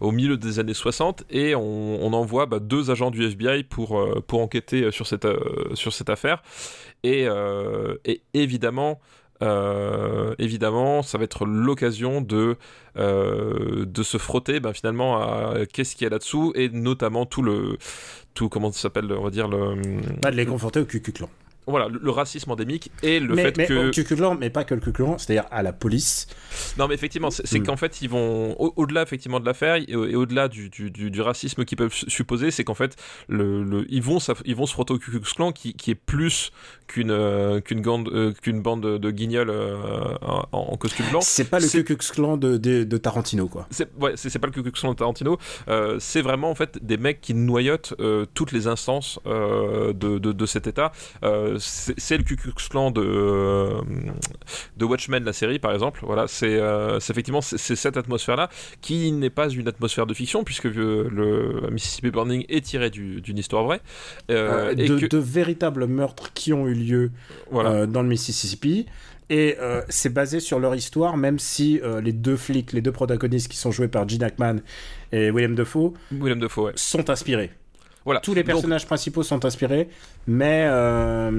au 0.00 0.12
milieu 0.12 0.36
des 0.36 0.58
années 0.58 0.74
60, 0.74 1.24
et 1.30 1.54
on, 1.54 2.12
envoie 2.12 2.44
bah, 2.44 2.58
deux 2.58 2.90
agents 2.90 3.10
du 3.10 3.24
FBI 3.24 3.64
pour, 3.64 4.06
pour 4.26 4.40
enquêter 4.40 4.90
sur 4.90 5.06
cette, 5.06 5.26
sur 5.74 5.94
cette 5.94 6.10
affaire. 6.10 6.42
Et 7.04 7.26
évidemment, 8.34 9.00
euh, 9.42 10.34
évidemment, 10.38 11.02
ça 11.02 11.18
va 11.18 11.24
être 11.24 11.46
l'occasion 11.46 12.20
de, 12.20 12.56
euh, 12.96 13.84
de 13.86 14.02
se 14.02 14.18
frotter 14.18 14.60
ben, 14.60 14.72
finalement 14.72 15.20
à 15.20 15.66
qu'est-ce 15.66 15.96
qu'il 15.96 16.04
y 16.04 16.06
a 16.06 16.10
là-dessous 16.10 16.52
et 16.54 16.68
notamment 16.68 17.26
tout 17.26 17.42
le 17.42 17.78
tout 18.34 18.48
comment 18.48 18.70
ça 18.70 18.80
s'appelle 18.80 19.10
on 19.12 19.22
va 19.22 19.30
dire 19.30 19.48
le 19.48 19.76
Pas 20.20 20.30
de 20.30 20.36
les 20.36 20.46
confronter 20.46 20.80
au 20.80 20.84
Cucuclan. 20.84 21.28
Voilà 21.66 21.88
le, 21.88 22.00
le 22.02 22.10
racisme 22.10 22.50
endémique 22.50 22.90
et 23.02 23.20
le 23.20 23.34
mais 23.34 23.42
fait 23.42 23.56
mais 23.58 23.66
que 23.66 23.88
au 23.88 23.90
Cucuclan, 23.90 24.34
mais 24.34 24.50
pas 24.50 24.64
que 24.64 24.74
le 24.74 24.80
Cucuclan, 24.80 25.18
c'est-à-dire 25.18 25.44
à 25.50 25.62
la 25.62 25.72
police. 25.72 26.26
Non, 26.78 26.88
mais 26.88 26.94
effectivement, 26.94 27.30
c'est 27.30 27.46
c'est 27.46 27.58
Mm. 27.60 27.66
qu'en 27.66 27.76
fait, 27.76 28.02
ils 28.02 28.08
vont 28.08 28.56
au- 28.60 28.72
au-delà 28.76 29.02
effectivement 29.02 29.40
de 29.40 29.46
l'affaire 29.46 29.76
et, 29.86 29.94
au- 29.94 30.06
et 30.06 30.14
au-delà 30.16 30.48
du, 30.48 30.68
du, 30.70 30.90
du- 30.90 31.10
du 31.10 31.20
racisme 31.20 31.64
qu'ils 31.64 31.76
peuvent 31.78 31.92
su- 31.92 32.08
supposer, 32.10 32.50
c'est 32.50 32.64
qu'en 32.64 32.74
fait, 32.74 32.96
le, 33.28 33.62
le- 33.62 33.86
ils 33.88 34.02
vont 34.02 34.18
ils 34.44 34.56
vont 34.56 34.66
se 34.66 34.72
frotter 34.72 34.94
au 34.94 34.98
Ku 34.98 35.10
Klux 35.10 35.52
qui, 35.54 35.74
qui 35.74 35.90
est 35.90 35.94
plus 35.94 36.50
qu'une 36.86 37.10
euh, 37.10 37.60
qu'une 37.60 37.82
euh, 38.12 38.32
qu'une 38.32 38.62
bande 38.62 38.82
de, 38.98 39.10
guignols 39.10 39.50
euh, 39.50 39.76
en, 40.22 40.46
en 40.52 40.76
costume 40.76 41.06
blanc. 41.10 41.20
C'est 41.20 41.44
pas 41.50 41.60
le 41.60 41.66
Ku 41.68 41.96
Klux 41.96 42.38
de, 42.38 42.56
de, 42.56 42.84
de 42.84 42.96
Tarantino, 42.96 43.46
quoi. 43.48 43.66
C'est 43.70 43.88
ouais, 44.00 44.14
pas 44.40 44.46
le 44.46 44.52
Ku 44.52 44.62
Klux 44.62 44.72
de 44.90 44.94
Tarantino, 44.94 45.38
c'est 45.98 46.22
vraiment 46.22 46.50
en 46.50 46.54
fait 46.54 46.78
des 46.84 46.96
mecs 46.96 47.20
qui 47.20 47.34
noyotent 47.34 47.94
toutes 48.34 48.52
les 48.52 48.66
instances 48.66 49.18
de, 49.26 49.92
de, 49.92 50.32
de 50.32 50.46
cet 50.46 50.66
état. 50.66 50.92
Euh, 51.22 51.49
c'est 51.58 52.16
le 52.16 52.22
Ku 52.24 52.36
Klux 52.36 52.52
Klan 52.70 52.90
de, 52.90 53.00
euh, 53.02 53.80
de 54.76 54.84
Watchmen, 54.84 55.24
la 55.24 55.32
série 55.32 55.58
par 55.58 55.72
exemple. 55.72 56.00
Voilà, 56.02 56.26
c'est 56.28 56.58
euh, 56.60 56.98
effectivement 56.98 57.40
c'est 57.40 57.76
cette 57.76 57.96
atmosphère-là 57.96 58.48
qui 58.80 59.12
n'est 59.12 59.30
pas 59.30 59.48
une 59.48 59.68
atmosphère 59.68 60.06
de 60.06 60.14
fiction 60.14 60.44
puisque 60.44 60.66
euh, 60.66 61.08
le 61.10 61.70
Mississippi 61.70 62.10
Burning 62.10 62.44
est 62.48 62.64
tiré 62.64 62.90
du- 62.90 63.20
d'une 63.20 63.38
histoire 63.38 63.64
vraie. 63.64 63.80
Euh, 64.30 64.72
et 64.76 64.86
de, 64.88 64.98
que- 64.98 65.06
de 65.06 65.18
véritables 65.18 65.86
meurtres 65.86 66.32
qui 66.32 66.52
ont 66.52 66.66
eu 66.68 66.74
lieu 66.74 67.10
voilà. 67.50 67.70
euh, 67.70 67.86
dans 67.86 68.02
le 68.02 68.08
Mississippi. 68.08 68.86
Et 69.32 69.56
euh, 69.60 69.80
c'est 69.88 70.12
basé 70.12 70.40
sur 70.40 70.58
leur 70.58 70.74
histoire, 70.74 71.16
même 71.16 71.38
si 71.38 71.80
les 72.02 72.12
deux 72.12 72.36
flics, 72.36 72.72
les 72.72 72.80
deux 72.82 72.90
protagonistes 72.90 73.46
qui 73.46 73.56
sont 73.56 73.70
joués 73.70 73.86
par 73.86 74.08
Gene 74.08 74.24
Hackman 74.24 74.56
et 75.12 75.30
William 75.30 75.54
Dafoe 75.54 75.92
William 76.10 76.40
ouais. 76.56 76.72
sont 76.74 77.08
inspirés. 77.10 77.50
Voilà. 78.04 78.20
Tous 78.20 78.32
les 78.34 78.42
Donc, 78.42 78.46
personnages 78.54 78.86
principaux 78.86 79.22
sont 79.22 79.44
inspirés, 79.44 79.88
mais 80.26 80.64
euh, 80.66 81.30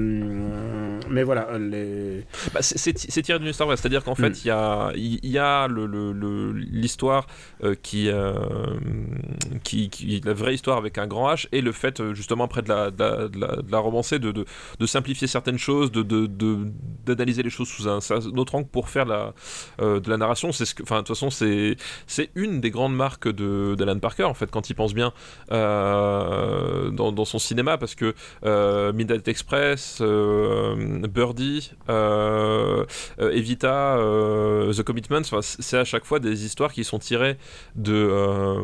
mais 1.10 1.22
voilà, 1.24 1.58
les... 1.58 2.24
Bah, 2.54 2.60
c'est- 2.62 2.92
tiré 3.22 3.38
d'une 3.38 3.48
histoire 3.48 3.66
vraie, 3.66 3.76
c'est-à-dire 3.76 4.04
qu'en 4.04 4.12
Mm. 4.12 4.16
fait, 4.16 4.44
il 4.44 4.48
y 4.48 4.50
a, 4.50 4.92
il 4.94 5.26
y 5.30 5.38
a 5.38 5.66
le- 5.68 5.86
le- 5.86 6.12
le- 6.12 6.52
l'histoire 6.52 7.26
euh, 7.64 7.74
qui, 7.82 8.08
euh, 8.08 8.32
qui, 9.64 9.90
qui- 9.90 10.20
la 10.24 10.32
vraie 10.34 10.54
histoire 10.54 10.76
avec 10.78 10.98
un 10.98 11.06
grand 11.06 11.32
H, 11.34 11.46
et 11.52 11.60
le 11.60 11.72
fait, 11.72 12.00
euh, 12.00 12.14
justement, 12.14 12.44
après 12.44 12.62
de 12.62 12.68
la, 12.68 12.90
de 12.90 13.02
la, 13.02 13.28
de 13.28 13.38
la- 13.40 13.56
de 13.56 13.70
la 13.72 13.78
romancer, 13.78 14.18
de, 14.18 14.30
de, 14.32 14.44
de 14.78 14.86
simplifier 14.86 15.26
certaines 15.26 15.58
choses, 15.58 15.90
de, 15.92 16.02
de, 16.02 16.26
d'analyser 17.06 17.42
les 17.42 17.50
choses 17.50 17.68
sous 17.68 17.88
un, 17.88 17.98
un 17.98 18.36
autre 18.38 18.54
angle 18.54 18.68
pour 18.68 18.88
faire 18.88 19.04
la, 19.04 19.34
de 19.78 20.08
la 20.10 20.16
narration. 20.16 20.52
C'est 20.52 20.64
ce 20.64 20.74
que, 20.74 20.82
enfin, 20.84 20.96
de 20.96 21.00
toute 21.00 21.08
façon, 21.16 21.30
c'est, 21.30 21.76
c'est 22.06 22.30
une 22.34 22.60
des 22.60 22.70
grandes 22.70 22.94
marques 22.94 23.28
de, 23.28 23.74
d'Alan 23.76 23.98
Parker, 23.98 24.24
en 24.24 24.34
fait, 24.34 24.50
quand 24.50 24.70
il 24.70 24.74
pense 24.74 24.94
bien 24.94 25.12
euh, 25.50 26.61
dans, 26.90 27.12
dans 27.12 27.24
son 27.24 27.38
cinéma, 27.38 27.78
parce 27.78 27.94
que 27.94 28.14
euh, 28.44 28.92
Midnight 28.92 29.26
Express, 29.28 29.98
euh, 30.00 31.06
Birdie, 31.08 31.72
euh, 31.88 32.84
euh, 33.20 33.30
Evita, 33.32 33.96
euh, 33.98 34.72
The 34.72 34.82
Commitments, 34.82 35.22
c'est 35.40 35.78
à 35.78 35.84
chaque 35.84 36.04
fois 36.04 36.18
des 36.20 36.44
histoires 36.44 36.72
qui 36.72 36.84
sont 36.84 36.98
tirées 36.98 37.36
de, 37.76 37.92
euh, 37.94 38.62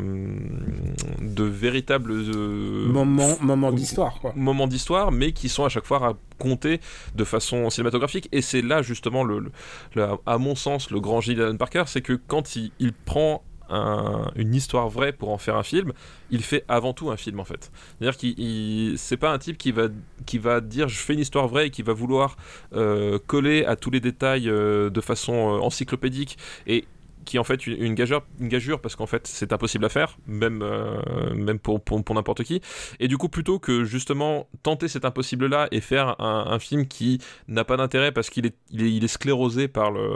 de 1.21 1.45
véritables 1.45 2.13
euh, 2.13 2.87
moments 2.87 3.37
moments 3.41 3.73
d'histoire, 3.73 4.21
moments 4.37 4.67
d'histoire, 4.67 5.13
mais 5.13 5.33
qui 5.33 5.49
sont 5.49 5.65
à 5.65 5.69
chaque 5.69 5.87
fois 5.87 5.99
racontés 5.99 6.81
de 7.15 7.25
façon 7.25 7.69
cinématographique. 7.71 8.29
Et 8.33 8.43
c'est 8.43 8.63
là 8.63 8.83
justement, 8.83 9.25
le, 9.25 9.39
le- 9.41 9.51
le- 9.95 10.07
à 10.27 10.39
mon 10.39 10.55
sens, 10.55 10.91
le 10.91 11.01
grand 11.01 11.19
d'Alan 11.35 11.57
Parker, 11.57 11.85
c'est 11.87 12.01
que 12.01 12.13
quand 12.27 12.57
il, 12.57 12.71
il 12.79 12.93
prend 12.93 13.43
un- 13.71 14.31
une 14.37 14.55
histoire 14.55 14.89
vraie 14.89 15.13
pour 15.13 15.31
en 15.31 15.39
faire 15.39 15.57
un 15.57 15.63
film, 15.63 15.93
il 16.31 16.43
fait 16.43 16.65
avant 16.69 16.93
tout 16.93 17.11
un 17.11 17.17
film 17.17 17.41
en 17.41 17.45
fait. 17.45 17.71
C'est-à-dire 17.99 18.17
qu'il 18.19 18.39
il- 18.39 18.99
c'est 18.99 19.17
pas 19.17 19.31
un 19.33 19.39
type 19.39 19.59
qui 19.59 19.73
va 19.73 19.89
qui 20.27 20.39
va 20.39 20.61
dire 20.61 20.89
je 20.89 20.99
fais 20.99 21.15
une 21.15 21.21
histoire 21.21 21.49
vraie 21.49 21.67
et 21.69 21.71
qui 21.71 21.83
va 21.83 21.93
vouloir 21.93 22.37
euh, 22.75 23.19
coller 23.27 23.65
à 23.65 23.77
tous 23.77 23.91
les 23.91 24.01
détails 24.01 24.49
euh, 24.49 24.91
de 24.91 25.01
façon 25.01 25.35
euh, 25.35 25.59
encyclopédique 25.61 26.39
et 26.67 26.85
qui 27.29 27.37
est 27.37 27.41
en 27.41 27.45
fait 27.45 27.67
une, 27.67 27.95
gageure, 27.95 28.23
une 28.41 28.49
gageure 28.49 28.81
parce 28.81 28.97
qu'en 28.97 29.07
fait 29.07 29.27
c'est 29.27 29.53
impossible 29.53 29.85
à 29.85 29.91
faire, 29.91 30.17
même, 30.27 30.63
euh, 30.63 31.35
même 31.35 31.59
pour, 31.59 31.81
pour, 31.83 32.15
n'importe 32.15 32.43
qui. 32.43 32.63
Et 33.01 33.07
du 33.07 33.19
coup, 33.19 33.29
plutôt 33.29 33.59
que 33.59 33.85
justement 33.85 34.49
tenter 34.63 34.89
cet 34.89 35.05
impossible-là 35.05 35.69
et 35.71 35.81
faire 35.81 36.19
un, 36.21 36.59
film 36.59 36.89
qui 36.89 37.21
n'a 37.47 37.65
pas 37.65 37.77
d'intérêt 37.77 38.11
parce 38.11 38.31
qu'il 38.31 38.47
est, 38.47 38.57
il 38.71 38.83
est, 38.83 38.91
il 38.91 39.05
est 39.05 39.09
sclérosé 39.09 39.69
par 39.69 39.91
le, 39.91 40.09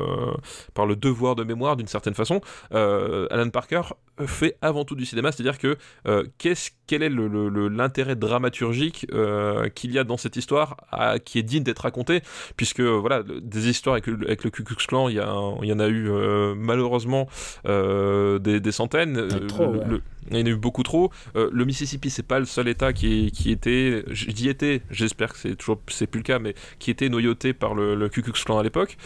par 0.75 0.87
le 0.87 0.97
devoir 0.97 1.37
de 1.37 1.45
mémoire 1.45 1.77
d'une 1.77 1.87
certaine 1.87 2.15
façon, 2.15 2.41
euh, 2.73 3.29
Alan 3.31 3.51
Parker 3.51 3.83
fait 4.27 4.57
avant 4.63 4.85
tout 4.85 4.95
du 4.95 5.05
cinéma, 5.07 5.33
c'est-à-dire 5.33 5.59
que 5.59 5.77
euh, 6.07 6.25
qu'est-ce, 6.39 6.71
quel 6.87 7.03
est 7.03 7.11
l'intérêt 7.11 8.17
dramaturgique 8.17 9.07
euh, 9.13 9.69
qu'il 9.69 9.93
y 9.93 9.99
a 9.99 10.05
dans 10.05 10.17
cette 10.17 10.37
histoire 10.37 10.77
à- 10.91 11.19
qui 11.19 11.39
est 11.39 11.43
digne 11.43 11.63
d'être 11.63 11.81
racontée, 11.81 12.21
puisque 12.57 12.81
voilà, 12.81 13.23
des 13.23 13.69
histoires 13.69 13.95
avec 13.95 14.07
le, 14.07 14.19
avec 14.27 14.45
le 14.45 14.51
Ku 14.51 14.63
Klux 14.65 14.77
Klan, 14.87 15.09
il 15.09 15.17
y, 15.17 15.21
a 15.21 15.29
un- 15.29 15.57
il 15.63 15.69
y 15.69 15.73
en 15.73 15.79
a 15.81 15.89
eu 15.89 16.11
euh, 16.11 16.55
malheureusement 16.57 17.29
des, 17.65 18.61
des 18.61 18.73
centaines. 18.73 19.29
Trop, 19.47 19.73
le- 19.73 19.79
ouais. 19.79 19.85
le- 19.89 20.03
il 20.31 20.39
y 20.39 20.43
en 20.43 20.47
a 20.47 20.49
eu 20.51 20.57
beaucoup 20.57 20.83
trop. 20.85 21.11
Le 21.35 21.65
Mississippi, 21.65 22.09
c'est 22.11 22.23
pas 22.27 22.39
le 22.39 22.45
seul 22.45 22.69
État 22.69 22.93
qui, 22.93 23.33
qui 23.33 23.51
était, 23.51 24.05
j'y 24.11 24.49
étais, 24.49 24.83
j'espère 24.91 25.33
que 25.33 25.39
c'est 25.39 25.57
toujours, 25.57 25.81
c'est 25.89 26.07
plus 26.07 26.19
le 26.21 26.25
cas, 26.25 26.39
mais 26.39 26.55
qui 26.79 26.91
était 26.91 27.09
noyauté 27.09 27.53
par 27.53 27.75
le, 27.75 27.95
le 27.97 28.09
Ku 28.09 28.23
Klux 28.23 28.33
Klan 28.45 28.59
à 28.59 28.63
l'époque. 28.63 28.97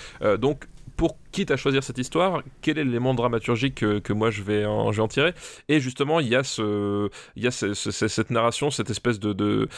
Donc, 0.40 0.64
pour 0.96 1.18
quitte 1.32 1.50
à 1.50 1.56
choisir 1.56 1.84
cette 1.84 1.98
histoire, 1.98 2.42
quel 2.62 2.78
est 2.78 2.84
l'élément 2.84 3.14
dramaturgique 3.14 3.74
que, 3.74 3.98
moi 4.12 4.30
je 4.30 4.42
vais, 4.42 4.64
en, 4.64 4.90
tirer 5.08 5.34
Et 5.68 5.80
justement, 5.80 6.20
il 6.20 6.28
y 6.28 6.34
a, 6.36 6.42
ce, 6.42 7.08
y 7.36 7.46
a 7.46 7.50
ce- 7.50 7.74
ce- 7.74 7.90
ce- 7.90 8.08
cette 8.08 8.30
narration, 8.30 8.70
cette 8.70 8.90
espèce 8.90 9.20
de, 9.20 9.32
de, 9.32 9.68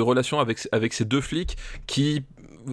relation 0.00 0.38
avec 0.72 0.92
ces 0.92 1.04
deux 1.06 1.20
flics 1.22 1.56
qui 1.86 2.22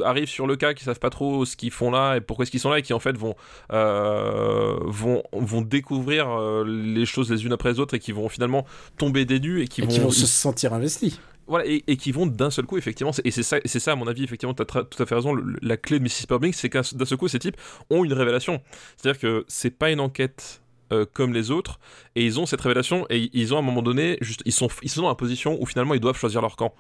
arrivent 0.04 0.28
sur 0.30 0.48
le 0.48 0.56
cas, 0.56 0.74
qui 0.74 0.84
savent 0.84 1.00
pas 1.00 1.10
trop 1.10 1.46
ce 1.46 1.56
qu'ils 1.56 1.72
font 1.72 1.92
là 1.92 2.16
et 2.18 2.22
pourquoi 2.22 2.44
est-ce 2.44 2.52
qu'ils 2.52 2.60
sont 2.60 2.70
là 2.70 2.80
et 2.80 2.82
qui 2.82 2.94
en 2.94 3.00
fait 3.00 3.18
vont 3.18 3.36
euh, 3.72 4.76
vont 4.86 5.24
vont 5.34 5.62
découvrir 5.62 6.28
euh, 6.30 6.64
les 6.66 7.06
choses 7.06 7.32
les 7.32 7.46
unes 7.46 7.54
après 7.54 7.72
les 7.72 7.80
autres 7.80 7.94
et 7.94 8.00
qui 8.00 8.12
vont 8.12 8.30
finalement 8.30 8.66
tomber 8.98 9.26
des 9.26 9.40
nues 9.40 9.62
et 9.62 9.68
qui 9.68 9.82
Et 9.82 9.86
vont, 9.86 9.90
qui 9.92 10.00
vont 10.00 10.12
se 10.12 10.26
sentir 10.26 10.74
investis. 10.74 11.20
voilà 11.48 11.66
et, 11.68 11.84
et 11.88 11.98
qui 11.98 12.12
vont 12.12 12.26
d'un 12.26 12.50
seul 12.50 12.66
coup 12.66 12.78
effectivement 12.78 13.12
et 13.24 13.32
c'est 13.32 13.44
ça 13.44 13.58
c'est 13.66 13.80
ça 13.80 13.92
à 13.92 13.96
mon 13.96 14.08
avis 14.08 14.24
effectivement 14.24 14.54
tu 14.54 14.62
as 14.62 14.66
tout 14.66 15.02
à 15.04 15.06
fait 15.06 15.16
raison 15.16 15.34
le- 15.34 15.58
la 15.62 15.78
clé 15.78 16.00
de 16.00 16.04
Mississippi 16.04 16.30
Burning 16.30 16.54
c'est 16.54 16.70
qu'un 16.70 16.82
d'un 16.94 17.06
seul 17.06 17.18
coup 17.18 17.28
ces 17.28 17.40
types 17.40 17.58
ont 17.90 18.04
une 18.04 18.14
révélation 18.14 18.62
c'est-à-dire 18.98 19.20
que 19.20 19.46
c'est 19.48 19.72
pas 19.72 19.92
une 19.92 20.00
enquête 20.00 20.62
euh, 20.92 21.06
comme 21.14 21.34
les 21.34 21.50
autres 21.52 21.80
et 22.16 22.24
ils 22.26 22.40
ont 22.40 22.46
cette 22.46 22.62
révélation 22.62 23.06
et 23.10 23.30
ils 23.34 23.54
ont 23.54 23.58
à 23.58 23.60
un 23.60 23.64
moment 23.64 23.82
donné 23.82 24.18
juste 24.22 24.42
ils 24.46 24.52
sont 24.52 24.70
ils 24.84 24.90
sont 24.90 25.02
dans 25.02 25.10
la 25.10 25.16
position 25.16 25.58
où 25.62 25.66
finalement 25.66 25.94
ils 25.96 26.00
doivent 26.00 26.18
choisir 26.18 26.42
leur 26.42 26.56
camp 26.56 26.74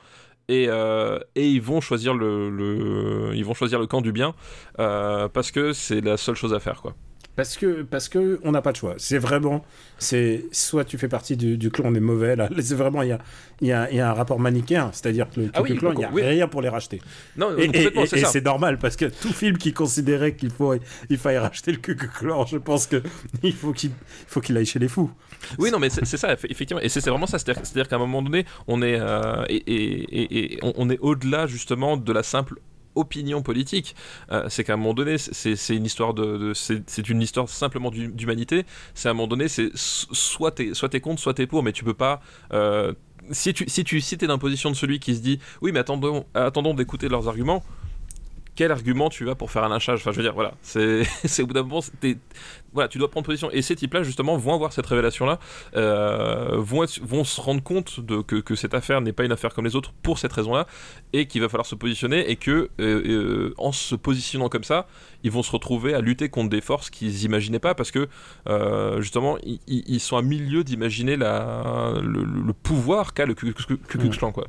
et, 0.47 0.67
euh, 0.69 1.19
et 1.35 1.49
ils 1.49 1.61
vont 1.61 1.81
choisir 1.81 2.13
le, 2.13 2.49
le- 2.49 3.31
ils 3.35 3.43
vont 3.45 3.53
choisir 3.53 3.79
le 3.79 3.87
camp 3.87 4.01
du 4.01 4.11
bien 4.11 4.33
euh, 4.79 5.27
parce 5.27 5.51
que 5.51 5.73
c'est 5.73 6.01
la 6.01 6.17
seule 6.17 6.35
chose 6.35 6.53
à 6.53 6.59
faire 6.59 6.81
quoi. 6.81 6.93
Parce 7.35 7.57
que, 7.57 7.81
parce 7.81 8.07
que 8.07 8.39
on 8.45 8.53
n'a 8.53 8.61
pas 8.61 8.71
de 8.71 8.77
choix. 8.77 8.93
C'est 8.97 9.17
vraiment, 9.17 9.65
c'est 9.97 10.45
soit 10.53 10.85
tu 10.85 10.97
fais 10.97 11.09
partie 11.09 11.35
du, 11.35 11.57
du 11.57 11.69
clan 11.69 11.91
des 11.91 11.99
mauvais, 11.99 12.37
là. 12.37 12.47
C'est 12.61 12.75
vraiment, 12.75 13.01
il 13.01 13.09
y 13.09 13.11
a, 13.11 13.19
il 13.59 13.67
y, 13.67 13.73
a, 13.73 13.91
y 13.91 13.99
a 13.99 14.09
un 14.09 14.13
rapport 14.13 14.39
manichéen. 14.39 14.89
C'est-à-dire 14.93 15.29
que 15.29 15.41
le 15.41 15.49
Ah 15.53 15.61
oui, 15.61 15.75
clan, 15.75 15.91
il 15.91 15.97
n'y 15.97 16.05
a 16.05 16.11
oui. 16.13 16.21
rien 16.21 16.47
pour 16.47 16.61
les 16.61 16.69
racheter. 16.69 17.01
Non, 17.35 17.49
Et, 17.57 17.65
et- 17.65 17.91
c'est 18.07 18.19
et 18.19 18.21
ça. 18.21 18.27
c'est 18.29 18.45
normal 18.45 18.79
parce 18.79 18.95
que 18.95 19.03
tout 19.07 19.33
film 19.33 19.57
qui 19.57 19.73
considérait 19.73 20.33
qu'il 20.37 20.49
faut, 20.49 20.75
il 21.09 21.17
faille 21.17 21.37
racheter 21.37 21.73
le 21.73 21.79
Klan, 21.79 22.45
je 22.45 22.55
pense 22.57 22.87
que 22.87 23.03
il 23.43 23.51
faut 23.53 23.73
qu'il, 23.73 23.91
faut 24.27 24.39
qu'il 24.39 24.55
aille 24.55 24.65
chez 24.65 24.79
les 24.79 24.87
fous. 24.87 25.11
Oui, 25.59 25.71
non, 25.71 25.79
mais 25.79 25.89
c'est 25.89 26.05
ça, 26.05 26.33
eff- 26.33 26.45
effectivement. 26.49 26.81
Et 26.81 26.89
c'est 26.89 26.99
vraiment 27.09 27.27
ça. 27.27 27.39
C'est-à-dire 27.39 27.87
qu'à 27.87 27.95
un 27.95 27.99
moment 27.99 28.21
donné, 28.21 28.45
on 28.67 28.81
est, 28.81 28.97
euh, 28.99 29.43
et, 29.49 30.59
on, 30.61 30.89
est 30.89 30.99
au-delà, 30.99 31.47
justement, 31.47 31.97
de 31.97 32.13
la 32.13 32.23
simple 32.23 32.59
opinion 32.95 33.41
politique. 33.41 33.95
Euh, 34.31 34.45
c'est 34.49 34.63
qu'à 34.63 34.73
un 34.73 34.77
moment 34.77 34.93
donné, 34.93 35.17
c'est 35.17 35.75
une 35.75 35.85
histoire 35.85 36.13
de. 36.13 36.53
c'est 36.53 37.09
une 37.09 37.21
histoire 37.21 37.49
simplement 37.49 37.91
d'hu- 37.91 38.11
d'humanité. 38.13 38.65
C'est 38.93 39.07
à 39.07 39.11
un 39.11 39.13
moment 39.13 39.27
donné, 39.27 39.47
c'est 39.47 39.69
soit 39.75 40.51
t'es 40.51 40.73
soit 40.73 40.99
contre, 40.99 41.21
soit 41.21 41.33
t'es 41.33 41.47
pour, 41.47 41.61
mais 41.63 41.73
tu 41.73 41.83
peux 41.83 41.93
pas. 41.93 42.21
euh, 42.53 42.93
si 43.31 43.53
tu 43.53 43.65
si 43.67 43.83
tu 43.83 44.01
t'es 44.01 44.27
dans 44.27 44.33
la 44.33 44.39
position 44.39 44.69
de 44.69 44.75
celui 44.75 44.99
qui 44.99 45.15
se 45.15 45.19
dit 45.19 45.39
oui 45.61 45.71
mais 45.71 45.79
attendons 45.79 46.27
attendons 46.35 46.75
d'écouter 46.75 47.09
leurs 47.09 47.27
arguments 47.27 47.63
quel 48.55 48.71
argument 48.71 49.09
tu 49.09 49.29
as 49.29 49.35
pour 49.35 49.51
faire 49.51 49.63
un 49.63 49.69
lynchage 49.69 49.99
Enfin, 49.99 50.11
je 50.11 50.17
veux 50.17 50.23
dire, 50.23 50.33
voilà, 50.33 50.53
c'est 50.61 51.03
au 51.41 51.45
bout 51.47 51.53
d'un 51.53 51.63
moment, 51.63 51.81
voilà, 52.73 52.87
tu 52.87 52.97
dois 52.97 53.09
prendre 53.11 53.25
position. 53.25 53.49
Et 53.51 53.61
ces 53.61 53.75
types-là, 53.75 54.03
justement, 54.03 54.37
vont 54.37 54.53
avoir 54.53 54.73
cette 54.73 54.85
révélation-là, 54.85 55.39
euh, 55.75 56.55
vont, 56.57 56.83
être- 56.83 56.99
vont 57.03 57.23
se 57.23 57.39
rendre 57.41 57.61
compte 57.63 57.99
de, 57.99 58.21
que, 58.21 58.37
que 58.37 58.55
cette 58.55 58.73
affaire 58.73 59.01
n'est 59.01 59.13
pas 59.13 59.23
une 59.25 59.31
affaire 59.31 59.53
comme 59.53 59.65
les 59.65 59.75
autres 59.75 59.93
pour 60.03 60.19
cette 60.19 60.33
raison-là, 60.33 60.67
et 61.13 61.25
qu'il 61.27 61.41
va 61.41 61.49
falloir 61.49 61.65
se 61.65 61.75
positionner, 61.75 62.29
et 62.29 62.35
que 62.35 62.51
euh, 62.51 62.69
euh, 62.79 63.53
en 63.57 63.71
se 63.71 63.95
positionnant 63.95 64.49
comme 64.49 64.63
ça, 64.63 64.87
ils 65.23 65.31
vont 65.31 65.43
se 65.43 65.51
retrouver 65.51 65.93
à 65.93 66.01
lutter 66.01 66.29
contre 66.29 66.49
des 66.49 66.61
forces 66.61 66.89
qu'ils 66.89 67.13
n'imaginaient 67.13 67.59
pas, 67.59 67.75
parce 67.75 67.91
que 67.91 68.07
euh, 68.47 69.01
justement, 69.01 69.37
ils, 69.67 69.99
sont 69.99 70.17
à 70.17 70.21
milieu 70.21 70.63
d'imaginer 70.63 71.17
le, 71.17 72.23
le 72.23 72.53
pouvoir 72.53 73.13
qu'a 73.13 73.25
le 73.25 73.33
Ku 73.33 73.53
Klux 73.53 73.77
Ku 73.77 73.97
Klux 73.97 74.09
Klan, 74.11 74.31
quoi. 74.31 74.47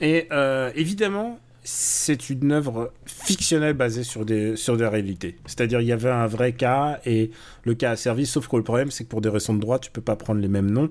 Et 0.00 0.26
euh, 0.30 0.70
évidemment, 0.74 1.38
c'est 1.66 2.30
une 2.30 2.52
œuvre 2.52 2.92
fictionnelle 3.06 3.74
basée 3.74 4.04
sur 4.04 4.24
des, 4.24 4.54
sur 4.56 4.76
des 4.76 4.86
réalités. 4.86 5.36
C'est-à-dire, 5.46 5.80
il 5.80 5.88
y 5.88 5.92
avait 5.92 6.10
un 6.10 6.26
vrai 6.28 6.52
cas 6.52 7.00
et 7.04 7.30
le 7.64 7.74
cas 7.74 7.90
a 7.90 7.96
servi, 7.96 8.24
sauf 8.24 8.46
que 8.48 8.56
le 8.56 8.62
problème, 8.62 8.90
c'est 8.92 9.04
que 9.04 9.08
pour 9.08 9.20
des 9.20 9.28
raisons 9.28 9.52
de 9.52 9.60
droit, 9.60 9.78
tu 9.80 9.90
peux 9.90 10.00
pas 10.00 10.14
prendre 10.16 10.40
les 10.40 10.48
mêmes 10.48 10.70
noms. 10.70 10.90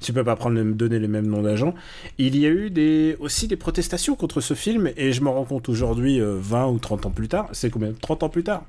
Tu 0.00 0.12
peux 0.12 0.24
pas 0.24 0.36
prendre 0.36 0.56
les- 0.60 0.72
donner 0.74 0.98
les 0.98 1.08
mêmes 1.08 1.26
noms 1.28 1.42
d'agents. 1.42 1.74
Il 2.18 2.36
y 2.36 2.44
a 2.44 2.50
eu 2.50 2.70
des, 2.70 3.16
aussi 3.20 3.48
des 3.48 3.56
protestations 3.56 4.14
contre 4.16 4.40
ce 4.40 4.54
film 4.54 4.90
et 4.96 5.12
je 5.12 5.22
me 5.22 5.28
rends 5.30 5.44
compte 5.44 5.68
aujourd'hui, 5.68 6.20
euh, 6.20 6.36
20 6.40 6.66
ou 6.68 6.78
30 6.78 7.06
ans 7.06 7.10
plus 7.10 7.28
tard, 7.28 7.48
c'est 7.52 7.70
combien? 7.70 7.92
30 8.00 8.22
ans 8.22 8.28
plus 8.28 8.42
tard 8.44 8.64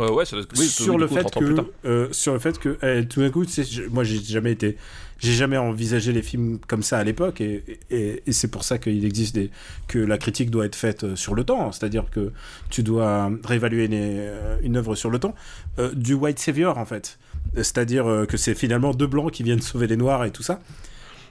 Euh, 0.00 0.10
ouais, 0.10 0.24
ça, 0.24 0.36
oui, 0.58 0.64
sur, 0.66 0.98
le 0.98 1.06
coup, 1.06 1.14
fait 1.14 1.20
30 1.20 1.36
ans 1.36 1.40
plus 1.40 1.48
que, 1.50 1.54
tard. 1.54 1.66
euh, 1.84 2.08
sur 2.10 2.32
le 2.32 2.38
fait 2.40 2.58
que 2.58 3.02
tout 3.02 3.20
d'un 3.20 3.30
coup, 3.30 3.44
moi 3.90 4.02
j'ai 4.02 4.20
jamais 4.22 4.52
été, 4.52 4.76
j'ai 5.18 5.32
jamais 5.32 5.56
envisagé 5.56 6.12
les 6.12 6.22
films 6.22 6.58
comme 6.66 6.82
ça 6.82 6.98
à 6.98 7.04
l'époque 7.04 7.40
et, 7.40 8.22
c'est 8.30 8.50
pour 8.50 8.64
ça 8.64 8.78
qu'il 8.78 9.04
existe 9.04 9.34
des, 9.34 9.50
que 9.88 9.98
la 9.98 10.18
critique 10.18 10.50
doit 10.50 10.66
être 10.66 10.74
faite 10.74 11.04
euh, 11.04 11.16
sur 11.16 11.34
le 11.34 11.44
temps, 11.44 11.72
c'est-à-dire 11.72 12.10
que 12.10 12.32
tu 12.70 12.82
dois 12.82 13.30
réévaluer 13.44 13.88
euh, 13.92 14.56
une 14.62 14.76
œuvre 14.76 14.94
sur 14.94 15.10
le 15.10 15.18
temps 15.18 15.34
Euh, 15.78 15.92
du 15.94 16.14
white 16.14 16.38
savior 16.38 16.78
en 16.78 16.84
fait, 16.84 17.18
c'est-à-dire 17.56 18.26
que 18.28 18.36
c'est 18.36 18.54
finalement 18.54 18.94
deux 18.94 19.08
blancs 19.08 19.32
qui 19.32 19.42
viennent 19.42 19.60
sauver 19.60 19.86
les 19.86 19.96
noirs 19.96 20.24
et 20.24 20.30
tout 20.30 20.42
ça, 20.42 20.60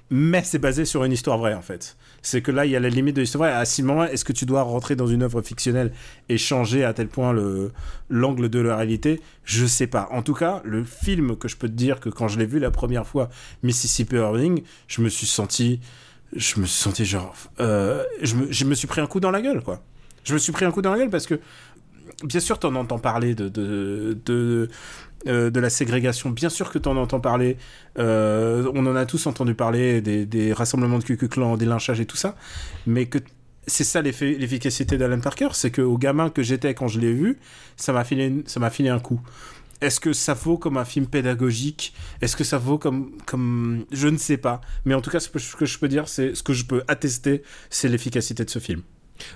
mais 0.10 0.44
c'est 0.44 0.60
basé 0.60 0.86
sur 0.86 1.04
une 1.04 1.12
histoire 1.12 1.38
vraie 1.38 1.54
en 1.54 1.62
fait. 1.62 1.98
C'est 2.22 2.42
que 2.42 2.52
là, 2.52 2.66
il 2.66 2.72
y 2.72 2.76
a 2.76 2.80
la 2.80 2.90
limite 2.90 3.16
de 3.16 3.22
l'histoire 3.22 3.50
vraie. 3.50 3.58
À 3.58 3.66
ce 3.66 3.82
moment, 3.82 4.06
est-ce 4.06 4.24
que 4.24 4.34
tu 4.34 4.46
dois 4.46 4.62
rentrer 4.62 4.96
dans 4.96 5.08
une 5.08 5.24
œuvre 5.24 5.42
fictionnelle 5.42 5.92
et 6.30 6.38
changer 6.38 6.84
à 6.84 6.94
tel 6.94 7.08
point 7.08 7.34
le 7.34 7.72
l'angle 8.10 8.50
de 8.50 8.60
la 8.60 8.78
réalité? 8.78 9.22
Je 9.44 9.66
sais 9.66 9.88
pas. 9.88 10.08
En 10.12 10.22
tout 10.22 10.34
cas, 10.34 10.62
le 10.64 10.84
film 10.84 11.36
que 11.36 11.48
je 11.48 11.58
peux 11.58 11.68
te 11.68 11.74
dire 11.74 12.00
que 12.00 12.10
quand 12.10 12.28
je 12.28 12.40
l'ai 12.40 12.46
vu 12.46 12.60
la 12.60 12.72
première 12.72 13.08
fois, 13.08 13.30
Mississippi 13.64 14.16
Burning, 14.16 14.64
je 14.88 15.02
me 15.02 15.10
suis 15.10 15.28
senti, 15.28 15.80
je 16.36 16.60
me 16.60 16.66
suis 16.66 16.82
senti 16.82 17.06
genre, 17.06 17.36
euh, 17.60 18.04
je, 18.22 18.36
me, 18.36 18.52
je 18.52 18.66
me 18.66 18.76
suis 18.76 18.88
pris 18.88 19.02
un 19.02 19.08
coup 19.08 19.20
dans 19.20 19.32
la 19.32 19.42
gueule 19.42 19.62
quoi. 19.62 19.84
Je 20.24 20.34
me 20.34 20.40
suis 20.40 20.54
pris 20.54 20.64
un 20.64 20.72
coup 20.72 20.82
dans 20.82 20.92
la 20.92 21.00
gueule 21.00 21.10
parce 21.10 21.28
que 21.28 21.40
bien 22.24 22.40
sûr, 22.40 22.60
t'en 22.60 22.76
entends 22.76 23.00
parler 23.00 23.36
de, 23.36 23.50
de, 23.50 24.18
de, 24.26 24.70
euh, 25.28 25.50
de 25.50 25.60
la 25.60 25.70
ségrégation. 25.70 26.30
Bien 26.30 26.50
sûr 26.50 26.72
que 26.72 26.80
t'en 26.80 26.98
entends 26.98 27.20
parler. 27.20 27.58
Euh, 27.98 28.72
on 28.74 28.86
en 28.86 28.96
a 28.96 29.06
tous 29.06 29.26
entendu 29.28 29.54
parler 29.56 30.02
des, 30.02 30.26
des 30.26 30.54
rassemblements 30.54 31.00
de 31.00 31.04
Klux 31.04 31.18
Klan, 31.18 31.58
des 31.58 31.66
lynchages 31.66 32.00
et 32.00 32.06
tout 32.06 32.18
ça. 32.18 32.36
Mais 32.86 33.06
que 33.06 33.20
c'est 33.66 33.86
ça 33.86 34.02
l'effi- 34.02 34.38
l'efficacité 34.38 34.98
d'Alan 34.98 35.20
Parker, 35.22 35.50
c'est 35.54 35.72
que 35.72 35.82
au 35.82 35.98
gamin 35.98 36.30
que 36.30 36.44
j'étais 36.44 36.74
quand 36.74 36.88
je 36.88 37.00
l'ai 37.00 37.14
vu, 37.14 37.40
ça 37.78 37.94
m'a 37.94 38.04
filé, 38.04 38.44
filé 38.72 38.90
un 38.90 39.00
coup. 39.00 39.22
Est-ce 39.82 40.00
que 40.00 40.14
ça 40.14 40.34
vaut 40.34 40.58
comme 40.58 40.78
un 40.78 40.86
film 40.86 41.08
pédagogique? 41.08 41.94
Est-ce 42.22 42.38
que 42.38 42.46
ça 42.46 42.58
vaut 42.58 42.78
comme, 42.78 43.12
comme... 43.26 43.86
Je 43.92 44.08
ne 44.08 44.18
sais 44.18 44.38
pas. 44.38 44.62
Mais 44.86 44.94
en 44.94 45.02
tout 45.02 45.10
cas, 45.10 45.20
ce 45.20 45.30
que 45.30 45.66
je 45.66 45.78
peux 45.78 45.90
dire, 45.90 46.08
c'est 46.08 46.36
ce 46.36 46.44
que 46.44 46.54
je 46.54 46.64
peux 46.64 46.84
attester, 46.88 47.44
c'est 47.70 47.90
l'efficacité 47.90 48.46
de 48.46 48.50
ce 48.50 48.60
film. 48.60 48.82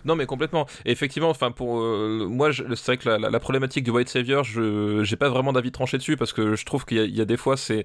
Non, 0.06 0.16
mais 0.16 0.26
complètement. 0.26 0.68
Et 0.86 0.92
effectivement, 0.92 1.30
enfin, 1.30 1.52
pour 1.52 1.80
euh, 1.82 2.26
moi, 2.30 2.52
c'est 2.54 2.86
vrai 2.86 2.98
que 2.98 3.08
la, 3.10 3.18
la- 3.18 3.30
la 3.30 3.40
problématique 3.40 3.84
du 3.84 3.92
White 3.92 4.10
Savior, 4.10 4.44
je 4.44 5.04
j'ai 5.04 5.16
pas 5.16 5.30
vraiment 5.30 5.54
d'avis 5.54 5.72
tranché 5.72 5.98
dessus 5.98 6.18
parce 6.18 6.34
que 6.34 6.56
je 6.56 6.66
trouve 6.66 6.86
qu'il 6.86 6.98
y, 6.98 7.00
a- 7.00 7.06
il 7.06 7.16
y 7.16 7.22
a 7.22 7.26
des 7.26 7.38
fois, 7.38 7.58
c'est 7.58 7.84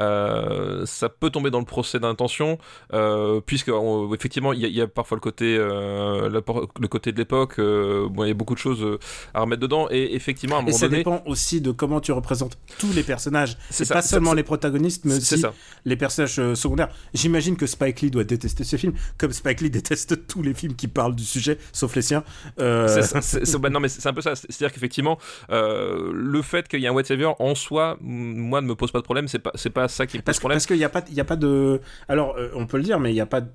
euh, 0.00 0.84
ça 0.86 1.08
peut 1.08 1.30
tomber 1.30 1.50
dans 1.50 1.58
le 1.60 1.64
procès 1.64 1.98
d'intention, 2.00 2.58
euh, 2.92 3.40
puisque 3.44 3.68
on- 3.68 4.12
effectivement, 4.14 4.52
il 4.52 4.60
y, 4.60 4.64
a, 4.64 4.68
il 4.68 4.74
y 4.74 4.80
a 4.80 4.86
parfois 4.88 5.16
le 5.16 5.20
côté 5.20 5.56
euh, 5.58 6.28
le, 6.28 6.88
côté 6.88 7.12
de 7.12 7.18
l'époque. 7.18 7.56
bon, 7.58 8.24
il 8.24 8.28
y 8.28 8.30
a 8.30 8.34
beaucoup 8.34 8.54
de 8.54 8.58
choses 8.58 8.98
à 9.34 9.40
remettre 9.40 9.62
dedans. 9.62 9.88
Et 9.90 10.14
effectivement, 10.14 10.56
à 10.56 10.58
un 10.58 10.62
Et 10.62 10.66
moment 10.66 10.76
ça 10.78 10.86
donné, 10.86 10.98
dépend 10.98 11.22
aussi 11.26 11.60
de 11.60 11.70
comment 11.70 12.00
tu 12.00 12.12
représentes 12.12 12.58
tous 12.78 12.92
les 12.92 13.02
personnages. 13.02 13.56
c'est 13.70 13.84
ça, 13.84 13.94
pas 13.94 14.02
seulement 14.02 14.32
les 14.34 14.42
protagonistes, 14.42 15.04
mais 15.04 15.16
aussi 15.16 15.38
ça. 15.38 15.52
les 15.84 15.96
personnages 15.96 16.34
secondaires. 16.54 16.88
J'imagine 17.14 17.56
que 17.56 17.66
Spike 17.66 18.00
Lee 18.00 18.10
doit 18.10 18.24
détester 18.24 18.64
ce 18.64 18.76
film, 18.76 18.92
comme 19.18 19.32
Spike 19.32 19.60
Lee 19.60 19.70
déteste 19.70 20.26
tous 20.26 20.42
les 20.42 20.54
films 20.54 20.74
qui 20.74 20.88
parlent 20.88 21.14
du 21.14 21.24
sujet, 21.24 21.43
sauf 21.72 21.94
les 21.96 22.02
siens. 22.02 22.24
Euh, 22.60 22.88
ça, 23.02 23.58
bah 23.58 23.70
non, 23.70 23.80
mais 23.80 23.88
c'est 23.88 24.06
un 24.08 24.12
peu 24.12 24.20
ça. 24.20 24.34
C'est- 24.34 24.50
C'est-à-dire 24.50 24.74
qu'effectivement, 24.74 25.18
euh, 25.50 26.10
le 26.14 26.42
fait 26.42 26.68
qu'il 26.68 26.80
y 26.80 26.84
ait 26.84 26.88
un 26.88 26.92
White 26.92 27.06
Savior 27.06 27.36
en 27.40 27.54
soi, 27.54 27.96
moi, 28.00 28.60
ne 28.60 28.66
me 28.66 28.74
pose 28.74 28.90
pas 28.92 28.98
de 28.98 29.04
problème. 29.04 29.28
C'est 29.28 29.38
pas, 29.38 29.52
c'est 29.54 29.70
pas 29.70 29.88
ça 29.88 30.06
qui 30.06 30.16
me 30.16 30.22
pose 30.22 30.24
Parce 30.26 30.38
que- 30.38 30.40
problème. 30.40 30.56
parce 30.56 30.66
qu'il 30.66 30.76
n'y 30.76 30.84
a, 30.84 30.88
pas- 30.88 31.04
il 31.08 31.14
y 31.14 31.20
a 31.20 31.24
pas 31.24 31.36
de. 31.36 31.80
Alors, 32.08 32.36
euh, 32.36 32.48
on 32.54 32.66
peut 32.66 32.76
le 32.76 32.82
dire, 32.82 32.98
mais 33.00 33.10
il 33.10 33.14
n'y 33.14 33.20
a 33.20 33.26
pas. 33.26 33.40
de- 33.40 33.48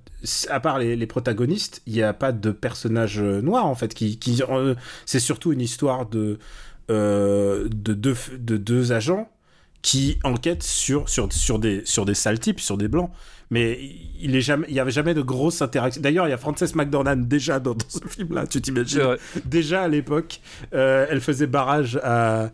À 0.50 0.60
part 0.60 0.80
les, 0.80 0.96
les 0.96 1.08
protagonistes, 1.08 1.82
il 1.88 1.94
n'y 1.94 2.04
a 2.04 2.14
pas 2.14 2.32
de 2.32 2.52
personnages 2.52 3.22
euh, 3.22 3.42
noirs, 3.42 3.66
en 3.66 3.76
fait. 3.76 3.94
Qui, 3.94 4.20
qui, 4.20 4.42
c'est 5.06 5.20
surtout 5.20 5.52
une 5.54 5.62
histoire 5.62 6.06
de, 6.06 6.38
de, 6.90 7.68
deux, 7.94 8.16
de 8.38 8.58
deux 8.58 8.92
agents 8.92 9.30
qui 9.82 10.20
enquêtent 10.24 10.64
sur, 10.64 11.08
sur, 11.08 11.32
sur, 11.32 11.60
des, 11.60 11.82
sur 11.86 12.06
des 12.06 12.14
sales 12.14 12.40
types, 12.40 12.60
sur 12.60 12.78
des 12.78 12.88
blancs. 12.88 13.12
Mais 13.52 13.80
il 14.20 14.30
n'y 14.32 14.42
jamais, 14.42 14.68
il 14.70 14.76
y 14.76 14.80
avait 14.80 14.92
jamais 14.92 15.16
de 15.16 15.22
grosse 15.22 15.62
interaction. 15.62 16.02
D'ailleurs, 16.02 16.28
il 16.28 16.30
y 16.30 16.34
a 16.34 16.38
Frances 16.38 16.76
McDormand 16.76 17.16
déjà 17.16 17.60
dans, 17.60 17.74
dans 17.74 17.86
ce 17.88 18.08
film-là, 18.08 18.46
tu 18.46 18.62
t'imagines? 18.62 19.18
Déjà 19.44 19.82
à 19.84 19.88
l'époque, 19.88 20.42
euh, 20.74 21.08
elle 21.10 21.20
faisait 21.20 21.48
barrage 21.48 22.00
à, 22.04 22.52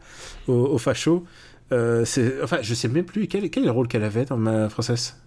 aux, 0.48 0.54
aux 0.54 0.78
fachos. 0.78 1.26
Euh, 1.72 2.06
enfin, 2.44 2.60
je 2.62 2.74
sais 2.74 2.88
même 2.88 3.04
plus 3.04 3.28
quel, 3.28 3.50
quel 3.50 3.64
est 3.64 3.66
le 3.66 3.72
rôle 3.72 3.88
qu'elle 3.90 4.04
avait 4.04 4.24
dans 4.24 4.38
ma 4.38 4.70
Française. 4.70 5.18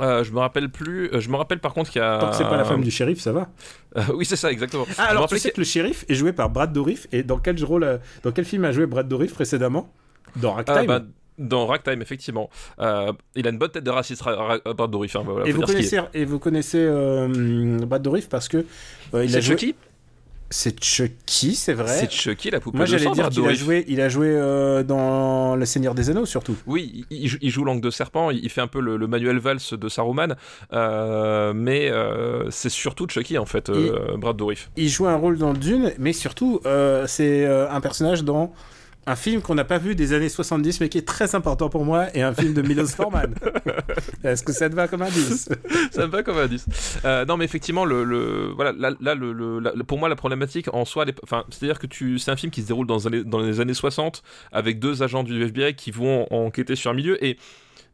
Euh, 0.00 0.24
je 0.24 0.32
me 0.32 0.38
rappelle 0.38 0.70
plus. 0.70 1.10
euh, 1.12 1.20
je 1.20 1.28
me 1.28 1.36
rappelle 1.36 1.58
par 1.58 1.74
contre 1.74 1.90
qu'il 1.90 2.00
y 2.00 2.04
a. 2.04 2.18
Tant 2.18 2.30
que 2.30 2.36
c'est 2.36 2.44
pas 2.44 2.56
la 2.56 2.64
femme 2.64 2.82
du 2.82 2.90
shérif, 2.90 3.20
ça 3.20 3.32
va. 3.32 3.48
Euh, 3.96 4.02
oui, 4.14 4.24
c'est 4.24 4.36
ça, 4.36 4.50
exactement. 4.50 4.86
Ah, 4.96 5.06
alors 5.06 5.28
tu 5.28 5.38
sais 5.38 5.50
que 5.50 5.60
le 5.60 5.66
shérif 5.66 6.04
est 6.08 6.14
joué 6.14 6.32
par 6.32 6.48
Brad 6.50 6.72
Dourif 6.72 7.06
et 7.12 7.22
dans 7.22 7.38
quel 7.38 7.62
rôle, 7.64 8.00
dans 8.22 8.32
quel 8.32 8.44
film 8.44 8.64
a 8.64 8.72
joué 8.72 8.86
Brad 8.86 9.08
Dourif 9.08 9.34
précédemment? 9.34 9.92
Dans 10.36 10.52
Ragtime. 10.52 10.76
Ah, 10.78 10.84
bah, 10.84 11.00
dans 11.38 11.66
Ragtime, 11.66 12.00
effectivement. 12.02 12.48
Euh, 12.78 13.12
il 13.34 13.46
a 13.46 13.50
une 13.50 13.58
bonne 13.58 13.70
tête 13.70 13.84
de 13.84 13.90
raciste, 13.90 14.22
Ra- 14.22 14.58
Ra- 14.64 14.72
Brad 14.74 14.90
Dourif. 14.90 15.16
hein, 15.16 15.22
voilà, 15.24 15.46
et, 15.46 15.52
vous 15.52 15.62
connaissez, 15.62 16.00
et 16.14 16.24
vous 16.24 16.38
connaissez 16.38 16.78
euh, 16.80 17.78
Brad 17.86 18.02
Dourif 18.02 18.28
parce 18.28 18.48
que 18.48 18.58
euh, 19.14 19.24
il 19.24 19.30
a 19.30 19.40
C'est 19.40 19.42
joué. 19.42 19.56
Chucky 19.56 19.74
C'est 20.48 20.82
Chucky, 20.82 21.54
c'est 21.54 21.72
vrai. 21.74 21.88
C'est 21.98 22.10
Chucky, 22.10 22.50
la 22.50 22.60
poupée 22.60 22.76
Moi 22.78 22.86
j'allais 22.86 23.10
dire 23.10 23.28
qu'il 23.30 23.44
a 23.46 23.52
joué, 23.52 23.84
il 23.88 24.00
a 24.00 24.08
joué 24.08 24.28
euh, 24.30 24.82
dans 24.84 25.56
Le 25.56 25.64
Seigneur 25.66 25.94
des 25.94 26.08
Anneaux 26.08 26.24
surtout. 26.24 26.56
Oui, 26.66 27.04
il, 27.10 27.36
il 27.42 27.50
joue- 27.50 27.64
Langue 27.64 27.80
de 27.82 27.90
Serpent, 27.90 28.30
il 28.30 28.48
fait 28.48 28.60
un 28.60 28.68
peu 28.68 28.80
le, 28.80 28.96
le 28.96 29.06
Manuel 29.08 29.38
Valls 29.38 29.58
de 29.72 29.88
Saruman, 29.88 30.36
mais 31.54 31.90
c'est 32.50 32.68
surtout 32.70 33.06
Chucky 33.08 33.38
en 33.38 33.46
fait, 33.46 33.70
Brad 34.16 34.36
Dourif. 34.36 34.70
il 34.76 34.88
joue 34.88 35.06
un 35.06 35.16
rôle 35.16 35.36
dans 35.38 35.52
Dune, 35.52 35.92
mais 35.98 36.12
surtout, 36.12 36.60
c'est 37.06 37.44
un 37.46 37.80
personnage 37.80 38.22
dans 38.24 38.52
un 39.08 39.14
film 39.16 39.40
qu'on 39.40 39.54
n'a 39.54 39.64
pas 39.64 39.78
vu 39.78 39.94
des 39.94 40.12
années 40.12 40.28
70, 40.28 40.80
mais 40.80 40.88
qui 40.88 40.98
est 40.98 41.06
très 41.06 41.34
important 41.36 41.68
pour 41.68 41.84
moi, 41.84 42.06
et 42.14 42.22
un 42.22 42.34
film 42.34 42.54
de 42.54 42.62
Milos 42.62 42.88
Forman. 42.88 43.34
Est-ce 44.24 44.42
que 44.42 44.52
ça 44.52 44.68
te 44.68 44.74
va 44.74 44.88
comme 44.88 45.02
indice? 45.02 45.48
Ça 45.92 46.06
me 46.06 46.10
va 46.10 46.22
comme 46.24 46.38
indice. 46.38 46.66
Euh, 47.04 47.24
non, 47.24 47.36
mais 47.36 47.44
effectivement, 47.44 47.84
le, 47.84 48.02
le- 48.02 48.50
voilà, 48.54 48.72
là, 48.72 48.90
là, 49.00 49.14
le, 49.14 49.32
le- 49.32 49.60
la- 49.60 49.72
pour 49.84 49.98
moi, 49.98 50.08
la 50.08 50.16
problématique 50.16 50.66
en 50.74 50.84
soi, 50.84 51.04
c'est-à-dire 51.50 51.78
que 51.78 51.86
tu, 51.86 52.18
c'est 52.18 52.30
un 52.32 52.36
film 52.36 52.50
qui 52.50 52.62
se 52.62 52.66
déroule 52.66 52.86
dans, 52.88 52.98
les- 53.08 53.22
dans 53.22 53.38
les 53.38 53.60
années 53.60 53.74
60 53.74 54.22
avec 54.50 54.78
deux 54.80 55.02
agents 55.04 55.22
du 55.22 55.40
FBI 55.40 55.74
qui 55.74 55.90
vont 55.92 56.26
enquêter 56.32 56.74
sur 56.74 56.90
un 56.90 56.94
milieu 56.94 57.22
et 57.24 57.38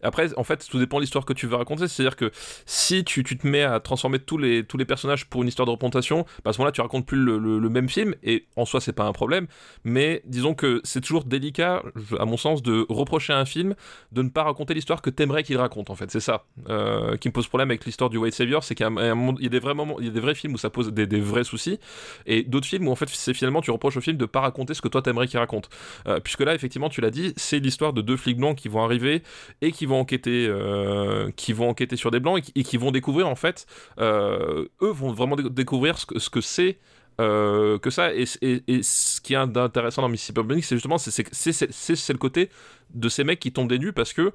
Après, 0.02 0.36
en 0.36 0.44
fait, 0.44 0.66
tout 0.68 0.78
dépend 0.78 0.98
de 0.98 1.02
l'histoire 1.02 1.24
que 1.24 1.32
tu 1.32 1.46
veux 1.46 1.56
raconter. 1.56 1.88
C'est-à-dire 1.88 2.16
que 2.16 2.30
si 2.66 3.04
tu, 3.04 3.22
tu, 3.24 3.38
te 3.38 3.46
mets 3.46 3.62
à 3.62 3.80
transformer 3.80 4.18
tous 4.18 4.38
les, 4.38 4.64
tous 4.64 4.76
les 4.76 4.84
personnages 4.84 5.26
pour 5.26 5.42
une 5.42 5.48
histoire 5.48 5.66
de 5.66 5.70
représentation, 5.70 6.24
bah 6.44 6.50
à 6.50 6.52
ce 6.52 6.58
moment-là, 6.58 6.72
tu 6.72 6.80
racontes 6.80 7.06
plus 7.06 7.18
le, 7.18 7.38
le, 7.38 7.68
même 7.68 7.88
film, 7.88 8.14
et 8.22 8.46
en 8.56 8.64
soi, 8.64 8.80
c'est 8.80 8.92
pas 8.92 9.04
un 9.04 9.12
problème. 9.12 9.46
Mais 9.84 10.22
disons 10.24 10.54
que 10.54 10.80
c'est 10.84 11.00
toujours 11.00 11.24
délicat, 11.24 11.82
à 12.18 12.24
mon 12.24 12.36
sens, 12.36 12.62
de 12.62 12.86
reprocher 12.88 13.32
à 13.32 13.38
un 13.38 13.44
film 13.44 13.74
de 14.12 14.22
ne 14.22 14.28
pas 14.28 14.42
raconter 14.42 14.74
l'histoire 14.74 15.02
que 15.02 15.10
t'aimerais 15.10 15.42
qu'il 15.42 15.56
raconte, 15.56 15.90
en 15.90 15.94
fait. 15.94 16.10
C'est 16.10 16.20
ça 16.20 16.44
euh, 16.68 17.16
qui 17.16 17.28
me 17.28 17.32
pose 17.32 17.46
problème 17.48 17.70
avec 17.70 17.84
l'histoire 17.84 18.10
du 18.10 18.18
White 18.18 18.34
Savior, 18.34 18.64
c'est 18.64 18.74
qu'il 18.74 18.84
y, 18.84 18.86
a 18.86 19.48
des 19.48 19.58
vrais 19.60 19.74
y 20.00 20.08
a 20.08 20.10
des 20.10 20.20
vrais 20.20 20.34
films 20.34 20.54
où 20.54 20.58
ça 20.58 20.70
pose 20.70 20.92
des, 20.92 21.06
des 21.06 21.20
vrais 21.20 21.44
soucis, 21.44 21.78
et 22.26 22.42
d'autres 22.42 22.66
films 22.66 22.88
où, 22.88 22.90
en 22.90 22.96
fait, 22.96 23.08
c'est 23.08 23.34
finalement, 23.34 23.60
tu 23.60 23.70
reproches 23.70 23.96
au 23.96 24.00
film 24.00 24.16
de 24.16 24.26
pas 24.26 24.40
raconter 24.40 24.74
ce 24.74 24.82
que 24.82 24.88
toi 24.88 25.02
t'aimerais 25.02 25.28
qu'il 25.28 25.38
raconte. 25.38 25.68
Euh, 26.06 26.20
puisque 26.20 26.40
là, 26.40 26.54
effectivement, 26.54 26.88
tu 26.88 27.00
l'as 27.00 27.10
dit, 27.10 27.32
c'est 27.36 27.58
l'histoire 27.58 27.92
de 27.92 28.02
deux 28.02 28.16
flics 28.16 28.36
blancs 28.36 28.56
qui 28.56 28.68
vont 28.68 28.82
arriver 28.82 29.22
et 29.60 29.72
qui 29.72 29.86
vont 29.86 29.91
enquêter, 29.98 30.46
euh, 30.48 31.30
qui 31.36 31.52
vont 31.52 31.68
enquêter 31.68 31.96
sur 31.96 32.10
des 32.10 32.20
blancs 32.20 32.42
et 32.54 32.62
qui, 32.62 32.76
vont 32.76 32.90
découvrir 32.90 33.28
en 33.28 33.34
fait, 33.34 33.66
euh, 33.98 34.66
eux 34.82 34.90
vont 34.90 35.12
vraiment 35.12 35.36
découvrir 35.36 35.98
ce 35.98 36.06
que, 36.06 36.18
ce 36.18 36.30
que 36.30 36.40
c'est. 36.40 36.78
que 37.18 37.90
ça. 37.90 38.12
Et, 38.14 38.24
et, 38.42 38.82
ce 38.82 39.20
qui 39.20 39.34
est 39.34 39.36
intéressant 39.36 40.02
dans 40.02 40.08
Mississippi 40.08 40.40
Burning 40.40 40.62
c'est 40.62 40.74
justement 40.74 40.98
c'est 40.98 42.12
le 42.12 42.18
côté 42.18 42.50
de 42.94 43.08
ces 43.08 43.22
mecs 43.22 43.38
qui 43.38 43.52
tombent 43.52 43.68
des 43.68 43.78
nues 43.78 43.92
parce 43.92 44.12
que 44.12 44.32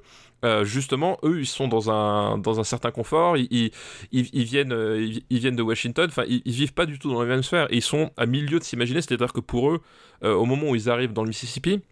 justement 0.64 1.18
eux 1.22 1.40
ils 1.40 1.46
sont 1.46 1.68
dans 1.68 1.90
un 1.90 2.38
dans 2.38 2.60
un 2.60 2.64
certain 2.64 2.90
confort. 2.90 3.36
Ils, 3.36 3.72
ils, 4.10 4.44
viennent 4.44 4.74
ils, 5.28 5.38
viennent 5.38 5.56
de 5.56 5.62
Washington. 5.62 6.06
Enfin 6.08 6.24
ils, 6.26 6.52
vivent 6.52 6.72
pas 6.72 6.86
du 6.86 6.98
tout 6.98 7.12
dans 7.12 7.20
la 7.20 7.28
même 7.28 7.42
sphère. 7.42 7.66
Et 7.70 7.76
ils 7.76 7.82
sont 7.82 8.10
à 8.16 8.24
milieu 8.24 8.58
de 8.58 8.64
s'imaginer. 8.64 9.02
C'est 9.02 9.12
à 9.12 9.16
dire 9.18 9.32
que 9.32 9.40
pour 9.40 9.70
eux 9.70 9.82
au 10.22 10.46
moment 10.46 10.70
où 10.70 10.74
ils 10.74 10.88
arrivent 10.88 11.12
dans 11.12 11.24
le 11.24 11.28
Mississippi 11.28 11.82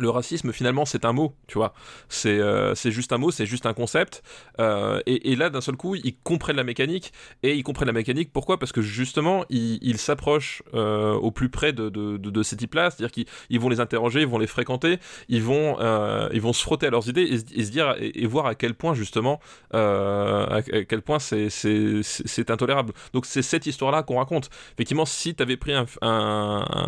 le 0.00 0.10
racisme 0.10 0.52
finalement 0.52 0.84
c'est 0.84 1.04
un 1.04 1.12
mot 1.12 1.34
tu 1.46 1.58
vois. 1.58 1.72
C'est 2.08 2.38
euh, 2.38 2.74
juste 2.74 3.12
un 3.12 3.18
mot 3.18 3.30
c'est 3.30 3.46
juste 3.46 3.66
un 3.66 3.74
concept. 3.74 4.22
Euh, 4.60 5.00
et, 5.06 5.36
là 5.36 5.50
d'un 5.50 5.60
seul 5.60 5.76
coup 5.76 5.94
ils 5.94 6.16
comprennent 6.22 6.56
la 6.56 6.64
mécanique. 6.64 7.12
Et 7.42 7.54
ils 7.54 7.62
comprennent 7.62 7.88
la 7.88 7.92
mécanique 7.92 8.32
pourquoi? 8.32 8.58
Parce 8.58 8.72
que 8.72 8.82
justement 8.82 9.44
ils, 9.50 9.98
s'approchent 9.98 10.62
euh, 10.74 11.14
au 11.14 11.30
plus 11.30 11.48
près 11.48 11.72
de, 11.72 11.88
de, 11.88 12.16
de, 12.16 12.42
ces 12.42 12.56
types 12.56 12.74
là 12.74 12.90
c'est 12.90 13.02
à 13.02 13.08
dire 13.08 13.26
qu'ils 13.48 13.60
vont 13.60 13.68
les 13.68 13.80
interroger 13.80 14.20
ils 14.22 14.26
vont 14.26 14.38
les 14.38 14.46
fréquenter. 14.46 14.98
Ils 15.28 15.42
vont 15.42 15.76
ils 16.32 16.40
vont 16.40 16.52
se 16.52 16.62
frotter 16.62 16.86
à 16.86 16.90
leurs 16.90 17.08
idées 17.08 17.22
et, 17.22 17.64
se 17.64 17.70
dire 17.70 17.94
et, 17.98 18.26
voir 18.26 18.46
à 18.46 18.54
quel 18.54 18.74
point 18.74 18.94
justement 18.94 19.40
à, 19.72 20.60
quel 20.88 21.02
point 21.02 21.18
c'est 21.18 22.50
intolérable. 22.50 22.92
Donc 23.12 23.26
c'est 23.26 23.42
cette 23.42 23.66
histoire 23.66 23.92
là 23.92 24.02
qu'on 24.02 24.18
raconte. 24.18 24.50
Effectivement 24.74 25.06
si 25.06 25.34
tu 25.34 25.42
avais 25.42 25.56
pris 25.56 25.72
un, 25.72 25.86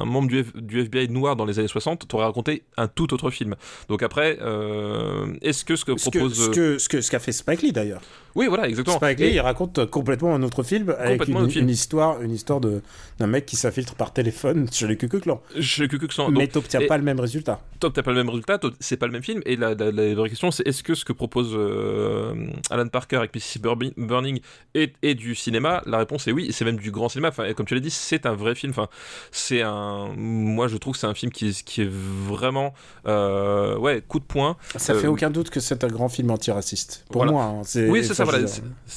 membre 0.04 0.28
du, 0.28 0.44
du 0.54 0.80
FBI 0.80 1.08
noir 1.08 1.36
dans 1.36 1.44
les 1.44 1.58
années 1.58 1.68
60 1.68 2.08
t'aurais 2.08 2.24
raconté 2.24 2.64
un 2.76 2.88
tout 2.88 2.99
autre 3.02 3.30
film. 3.30 3.56
Donc 3.88 4.02
après, 4.02 4.38
euh, 4.40 5.26
est-ce 5.42 5.64
que 5.64 5.76
ce 5.76 5.84
que 5.84 5.92
propose... 5.92 6.46
Ce 6.46 6.50
que, 6.50 6.78
ce 6.78 6.88
que, 6.88 7.00
ce 7.00 7.10
qu'a 7.10 7.18
fait 7.18 7.32
Spike 7.32 7.62
Lee 7.62 7.72
d'ailleurs. 7.72 8.02
Oui, 8.34 8.46
voilà, 8.46 8.68
exactement. 8.68 8.96
Spike 8.96 9.18
Lee, 9.18 9.32
il 9.32 9.40
raconte 9.40 9.86
complètement 9.86 10.34
un 10.34 10.42
autre 10.42 10.62
film 10.62 10.94
avec 10.98 11.26
une, 11.28 11.68
histoire, 11.68 12.22
une 12.22 12.32
histoire 12.32 12.60
de 12.60 12.82
d'un 13.18 13.26
mec 13.26 13.44
qui 13.44 13.56
s'infiltre 13.56 13.94
par 13.94 14.12
téléphone 14.12 14.68
chez 14.72 14.86
les 14.86 14.96
Cucu 14.96 15.20
Clan. 15.20 15.42
Chez 15.60 15.82
les 15.82 15.88
Cucu 15.88 16.06
Clan. 16.06 16.30
Mais 16.30 16.46
t'obtiens 16.46 16.80
pas 16.86 16.96
le 16.96 17.04
même 17.04 17.20
résultat. 17.20 17.60
T'obtiens 17.80 18.02
pas 18.02 18.10
le 18.10 18.16
même 18.16 18.28
résultat, 18.28 18.58
c'est 18.78 18.96
pas 18.96 19.06
le 19.06 19.12
même 19.12 19.22
film. 19.22 19.42
Et 19.46 19.56
la, 19.56 19.74
la, 19.74 20.14
vraie 20.14 20.28
question, 20.28 20.50
c'est 20.50 20.66
est-ce 20.66 20.82
que 20.82 20.94
ce 20.94 21.04
que 21.04 21.12
propose 21.12 21.50
euh, 21.54 22.34
Alan 22.70 22.86
Parker 22.88 23.16
avec 23.16 23.34
Mississippi 23.34 23.68
Burning 23.96 24.40
est, 24.74 24.94
est, 25.02 25.14
du 25.14 25.34
cinéma? 25.34 25.82
La 25.86 25.98
réponse 25.98 26.28
est 26.28 26.32
oui. 26.32 26.50
C'est 26.52 26.64
même 26.64 26.78
du 26.78 26.90
grand 26.90 27.08
cinéma. 27.08 27.28
Enfin, 27.28 27.52
comme 27.54 27.66
tu 27.66 27.74
l'as 27.74 27.80
dit, 27.80 27.90
c'est 27.90 28.26
un 28.26 28.34
vrai 28.34 28.54
film. 28.54 28.70
Enfin, 28.70 28.88
c'est 29.32 29.62
un. 29.62 30.12
Moi, 30.16 30.68
je 30.68 30.76
trouve 30.76 30.94
que 30.94 31.00
c'est 31.00 31.06
un 31.06 31.14
film 31.14 31.32
qui, 31.32 31.52
qui 31.64 31.82
est 31.82 31.90
vraiment 31.90 32.74
euh, 33.06 33.76
ouais, 33.78 34.02
coup 34.06 34.18
de 34.18 34.24
poing. 34.24 34.56
Ça 34.76 34.94
fait 34.94 35.06
euh, 35.06 35.10
aucun 35.10 35.30
doute 35.30 35.50
que 35.50 35.60
c'est 35.60 35.84
un 35.84 35.88
grand 35.88 36.08
film 36.08 36.30
antiraciste. 36.30 37.04
Pour 37.10 37.24
moi, 37.26 37.44
hein, 37.44 37.62
oui, 37.88 38.04
c'est 38.04 38.14
ça. 38.14 38.24
Voilà, 38.24 38.46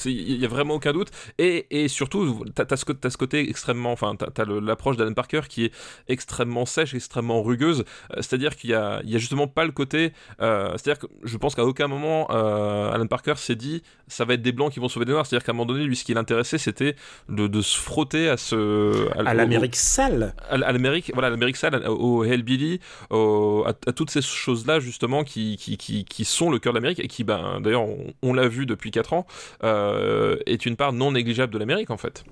il 0.06 0.38
y 0.38 0.46
a 0.46 0.48
vraiment 0.48 0.76
aucun 0.76 0.94
doute. 0.94 1.10
Et, 1.38 1.68
et 1.70 1.88
surtout, 1.88 2.46
t'as 2.56 2.66
as 2.70 2.78
ce, 2.78 2.86
as 3.04 3.10
ce 3.10 3.18
côté 3.18 3.50
extrêmement, 3.50 3.92
enfin, 3.92 4.16
t'as 4.16 4.46
l'approche 4.46 4.98
d'Alan 4.98 5.14
Parker 5.14 5.42
qui 5.48 5.66
est 5.66 5.72
extrêmement 6.08 6.66
sèche, 6.66 6.94
extrêmement 6.94 7.42
rugueuse. 7.42 7.86
Euh, 8.12 8.16
c'est-à-dire 8.18 8.56
qu'il 8.56 8.72
y 8.72 8.74
a, 8.74 9.02
y 9.04 9.16
a 9.16 9.18
justement 9.18 9.48
pas 9.48 9.66
le 9.66 9.72
côté. 9.72 10.14
C'est-à-dire 10.40 11.00
que 11.00 11.08
je 11.24 11.38
pense 11.38 11.56
qu'à 11.56 11.66
aucun 11.66 11.88
moment 11.88 12.28
Alan 12.28 13.08
Parker 13.08 13.36
s'est 13.38 13.56
dit 13.56 13.84
ça 14.08 14.26
va 14.26 14.36
être 14.36 14.42
des 14.42 14.52
blancs 14.52 14.72
qui 14.72 14.80
vont 14.80 14.90
sauver 14.90 15.06
des 15.06 15.12
noirs. 15.12 15.26
C'est-à-dire 15.26 15.46
qu'à 15.46 15.52
un 15.52 15.56
moment 15.56 15.66
donné, 15.66 15.86
lui, 15.86 15.96
ce 15.96 16.04
qui 16.04 16.14
l'intéressait, 16.14 16.58
c'était 16.58 16.96
de, 17.30 17.48
de, 17.48 17.62
se 17.62 17.78
frotter 17.78 18.30
à 18.30 18.38
ce 18.38 19.10
à, 19.18 19.34
l'Amérique 19.34 19.76
sale, 19.76 20.36
à, 20.50 20.58
l'Amérique, 20.58 21.12
voilà, 21.14 21.30
l'Amérique 21.30 21.58
sale, 21.58 21.88
au 21.88 22.24
Hellbilly, 22.24 22.80
au, 23.10 23.64
à, 23.66 23.73
toutes 23.96 24.10
ces 24.10 24.22
choses-là 24.22 24.80
justement 24.80 25.24
qui, 25.24 25.58
qui, 25.58 25.78
qui, 25.78 26.06
qui, 26.06 26.26
sont 26.26 26.50
le 26.50 26.60
cœur 26.60 26.74
de 26.74 26.78
l'Amérique 26.78 27.00
et 27.00 27.08
qui, 27.08 27.24
ben, 27.24 27.60
d'ailleurs, 27.62 27.86
on, 28.22 28.34
l'a 28.34 28.48
vu 28.48 28.66
depuis 28.66 28.92
4 28.92 29.14
ans, 29.14 29.28
euh, 29.64 30.38
est 30.46 30.66
une 30.66 30.76
part 30.76 30.94
non 30.94 31.12
négligeable 31.12 31.54
de 31.54 31.60
l'Amérique 31.60 31.90
en 31.90 31.98
fait. 31.98 32.24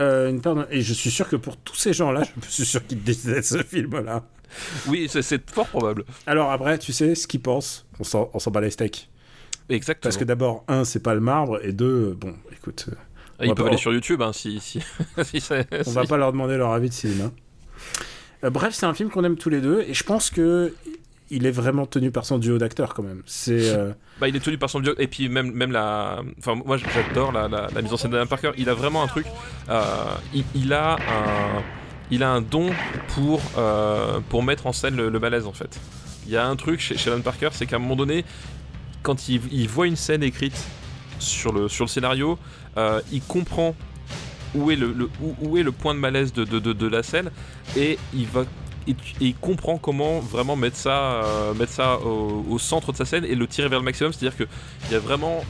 Euh, 0.00 0.28
une 0.28 0.40
part 0.40 0.66
Et 0.70 0.82
je 0.82 0.92
suis 0.92 1.10
sûr 1.10 1.28
que 1.28 1.36
pour 1.36 1.56
tous 1.56 1.76
ces 1.76 1.92
gens-là, 1.92 2.22
je 2.44 2.50
suis 2.50 2.66
sûr 2.66 2.86
qu'ils 2.86 3.02
détestent 3.02 3.58
ce 3.58 3.62
film-là. 3.62 4.24
Oui, 4.86 5.08
c'est 5.10 5.50
fort 5.50 5.66
probable. 5.66 6.04
Alors 6.26 6.50
après, 6.50 6.78
tu 6.78 6.92
sais, 6.92 7.14
ce 7.14 7.26
qu'ils 7.26 7.40
pensent, 7.40 7.86
on 7.98 8.04
s'en 8.04 8.50
bat 8.50 8.60
les 8.60 8.70
steaks. 8.70 9.08
Exactement. 9.68 10.02
Parce 10.02 10.16
que 10.16 10.24
d'abord, 10.24 10.64
un, 10.68 10.84
c'est 10.84 11.00
pas 11.00 11.14
le 11.14 11.20
marbre, 11.20 11.64
et 11.64 11.72
deux, 11.72 12.14
bon, 12.14 12.34
écoute. 12.52 12.86
Ah, 13.38 13.46
ils 13.46 13.54
peuvent 13.54 13.66
aller 13.66 13.76
sur 13.76 13.92
YouTube, 13.92 14.22
hein, 14.22 14.32
si, 14.32 14.60
si, 14.60 14.80
on 15.86 15.90
va 15.90 16.04
pas 16.04 16.16
leur 16.16 16.32
demander 16.32 16.56
leur 16.56 16.72
avis 16.72 16.88
de 16.88 16.94
cinéma. 16.94 17.30
Euh, 18.44 18.50
bref, 18.50 18.74
c'est 18.74 18.86
un 18.86 18.94
film 18.94 19.10
qu'on 19.10 19.24
aime 19.24 19.36
tous 19.36 19.50
les 19.50 19.60
deux, 19.60 19.84
et 19.86 19.94
je 19.94 20.04
pense 20.04 20.30
que 20.30 20.74
il 21.28 21.44
est 21.44 21.50
vraiment 21.50 21.86
tenu 21.86 22.12
par 22.12 22.24
son 22.24 22.38
duo 22.38 22.58
d'acteurs 22.58 22.94
quand 22.94 23.02
même. 23.02 23.22
C'est. 23.26 23.74
Euh, 23.74 23.92
bah, 24.20 24.28
il 24.28 24.36
est 24.36 24.40
tenu 24.40 24.58
par 24.58 24.70
son 24.70 24.80
duo 24.80 24.94
et 24.98 25.08
puis 25.08 25.28
même 25.28 25.50
même 25.52 25.72
la. 25.72 26.20
Enfin, 26.38 26.54
moi 26.54 26.76
j'adore 26.76 27.32
la, 27.32 27.68
mise 27.82 27.92
en 27.92 27.96
scène 27.96 28.12
d'Alan 28.12 28.26
Parker. 28.26 28.52
Il 28.58 28.68
a 28.68 28.74
vraiment 28.74 29.02
un 29.02 29.08
truc. 29.08 29.26
Euh, 29.68 29.82
il, 30.54 30.72
a 30.72 30.94
un. 30.94 31.62
Il 32.10 32.22
a 32.22 32.30
un 32.30 32.40
don 32.40 32.70
pour 33.08 33.40
pour 34.28 34.42
mettre 34.42 34.66
en 34.66 34.72
scène 34.72 34.96
le, 34.96 35.18
malaise 35.18 35.46
en 35.46 35.52
fait. 35.52 35.80
Il 36.26 36.32
y 36.32 36.36
a 36.36 36.46
un 36.46 36.56
truc 36.56 36.80
chez, 36.80 36.96
chez 36.96 37.10
Parker, 37.22 37.50
c'est 37.52 37.66
qu'à 37.66 37.76
un 37.76 37.78
moment 37.78 37.94
donné, 37.94 38.24
quand 39.04 39.28
il, 39.28 39.40
il, 39.52 39.68
voit 39.68 39.86
une 39.86 39.94
scène 39.94 40.24
écrite 40.24 40.60
sur 41.20 41.52
le 41.52 41.68
sur 41.68 41.84
le 41.84 41.88
scénario, 41.88 42.38
il 43.10 43.22
comprend 43.22 43.74
où 44.56 44.70
est 44.70 44.76
le, 44.76 45.72
point 45.72 45.94
de 45.94 46.00
malaise 46.00 46.32
de, 46.32 46.86
la 46.86 47.02
scène 47.02 47.30
et 47.76 47.98
il 49.20 49.34
comprend 49.40 49.78
comment 49.78 50.20
vraiment 50.20 50.56
mettre 50.56 50.76
ça, 50.76 51.24
euh, 51.24 51.54
mettre 51.54 51.72
ça 51.72 51.98
au, 52.00 52.58
centre 52.58 52.92
de 52.92 52.96
sa 52.96 53.04
scène 53.04 53.24
et 53.24 53.34
le 53.34 53.46
tirer 53.46 53.68
vers 53.68 53.80
le 53.80 53.84
maximum. 53.84 54.12
C'est-à-dire 54.12 54.36
qu'il 54.36 54.92
y 54.92 54.94
a 54.94 54.98
vraiment 54.98 55.44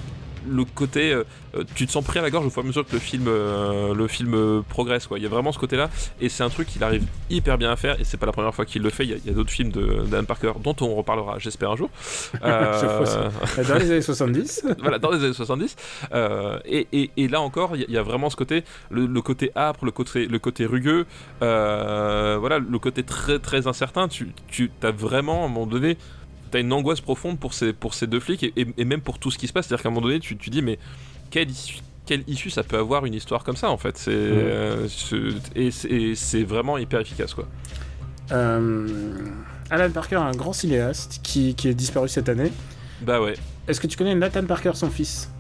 le 0.48 0.64
côté 0.64 1.12
euh, 1.12 1.24
euh, 1.56 1.64
tu 1.74 1.86
te 1.86 1.92
sens 1.92 2.04
pris 2.04 2.18
à 2.18 2.22
la 2.22 2.30
gorge 2.30 2.46
au 2.46 2.50
fur 2.50 2.62
et 2.62 2.64
à 2.64 2.68
mesure 2.68 2.86
que 2.86 2.92
le 2.92 2.98
film, 2.98 3.26
euh, 3.28 3.94
le 3.94 4.06
film 4.08 4.62
progresse. 4.68 5.06
Quoi. 5.06 5.18
Il 5.18 5.22
y 5.22 5.26
a 5.26 5.28
vraiment 5.28 5.52
ce 5.52 5.58
côté-là, 5.58 5.90
et 6.20 6.28
c'est 6.28 6.42
un 6.42 6.50
truc 6.50 6.68
qu'il 6.68 6.82
arrive 6.84 7.04
hyper 7.30 7.58
bien 7.58 7.70
à 7.70 7.76
faire, 7.76 8.00
et 8.00 8.04
c'est 8.04 8.16
pas 8.16 8.26
la 8.26 8.32
première 8.32 8.54
fois 8.54 8.64
qu'il 8.64 8.82
le 8.82 8.90
fait. 8.90 9.04
Il 9.04 9.10
y 9.24 9.30
a, 9.30 9.32
d'autres 9.32 9.50
films 9.50 9.72
d'Anne 10.10 10.26
Parker 10.26 10.52
dont 10.62 10.76
on 10.80 10.94
reparlera, 10.94 11.38
j'espère, 11.38 11.70
un 11.70 11.76
jour. 11.76 11.90
dans 12.42 13.78
les 13.78 13.90
années 13.90 14.02
70. 14.02 14.66
voilà, 14.78 14.98
dans 14.98 15.10
les 15.10 15.24
années 15.24 15.32
70. 15.32 15.76
Et, 16.66 16.86
et, 16.92 17.10
et, 17.16 17.28
là 17.28 17.40
encore, 17.40 17.76
il 17.76 17.90
y, 17.90 17.98
a 17.98 18.02
vraiment 18.02 18.30
ce 18.30 18.36
côté, 18.36 18.64
le, 18.90 19.20
côté 19.20 19.50
âpre, 19.56 19.84
le 19.84 19.90
côté, 19.90 20.26
le 20.26 20.38
côté 20.38 20.66
rugueux, 20.66 21.06
voilà, 21.40 22.58
le 22.58 22.78
côté 22.78 23.02
très 23.02 23.38
très 23.38 23.66
incertain. 23.66 24.08
Tu, 24.08 24.32
tu 24.48 24.70
as 24.82 24.90
vraiment, 24.90 25.42
à 25.42 25.46
un 25.46 25.48
moment 25.48 25.66
donné, 25.66 25.96
t'as 26.56 26.60
une 26.62 26.72
angoisse 26.72 27.00
profonde 27.00 27.38
pour 27.38 27.52
ces, 27.52 27.72
pour 27.72 27.92
ces 27.92 28.06
deux 28.06 28.20
flics 28.20 28.52
et, 28.56 28.84
même 28.84 29.00
pour 29.02 29.18
tout 29.18 29.30
ce 29.30 29.38
qui 29.38 29.46
se 29.46 29.52
passe. 29.52 29.66
C'est-à-dire 29.66 29.82
qu'à 29.82 29.88
un 29.88 29.92
moment 29.92 30.06
donné, 30.06 30.20
tu, 30.20 30.36
tu 30.36 30.48
dis, 30.48 30.62
mais 30.62 30.78
quelle 31.30 31.50
issue, 31.50 31.80
quelle 32.06 32.24
issue 32.26 32.50
ça 32.50 32.62
peut 32.62 32.78
avoir 32.78 33.04
une 33.04 33.14
histoire 33.14 33.44
comme 33.44 33.56
ça 33.56 33.68
en 33.68 33.76
fait? 33.76 33.98
C'est, 33.98 34.12
euh, 34.14 34.88
et, 35.54 35.70
c'est 36.14 36.44
vraiment 36.44 36.78
hyper 36.78 37.00
efficace 37.00 37.34
quoi. 37.34 37.46
Euh, 38.32 38.88
Alan 39.70 39.90
Parker, 39.90 40.16
un 40.16 40.32
grand 40.32 40.52
cinéaste 40.52 41.20
qui, 41.22 41.54
qui, 41.54 41.68
est 41.68 41.74
disparu 41.74 42.08
cette 42.08 42.28
année. 42.28 42.50
Bah 43.02 43.20
ouais. 43.20 43.34
Est-ce 43.68 43.80
que 43.80 43.86
tu 43.86 43.96
connais 43.96 44.14
Nathan 44.14 44.44
Parker, 44.44 44.72
son 44.74 44.90
fils? 44.90 45.30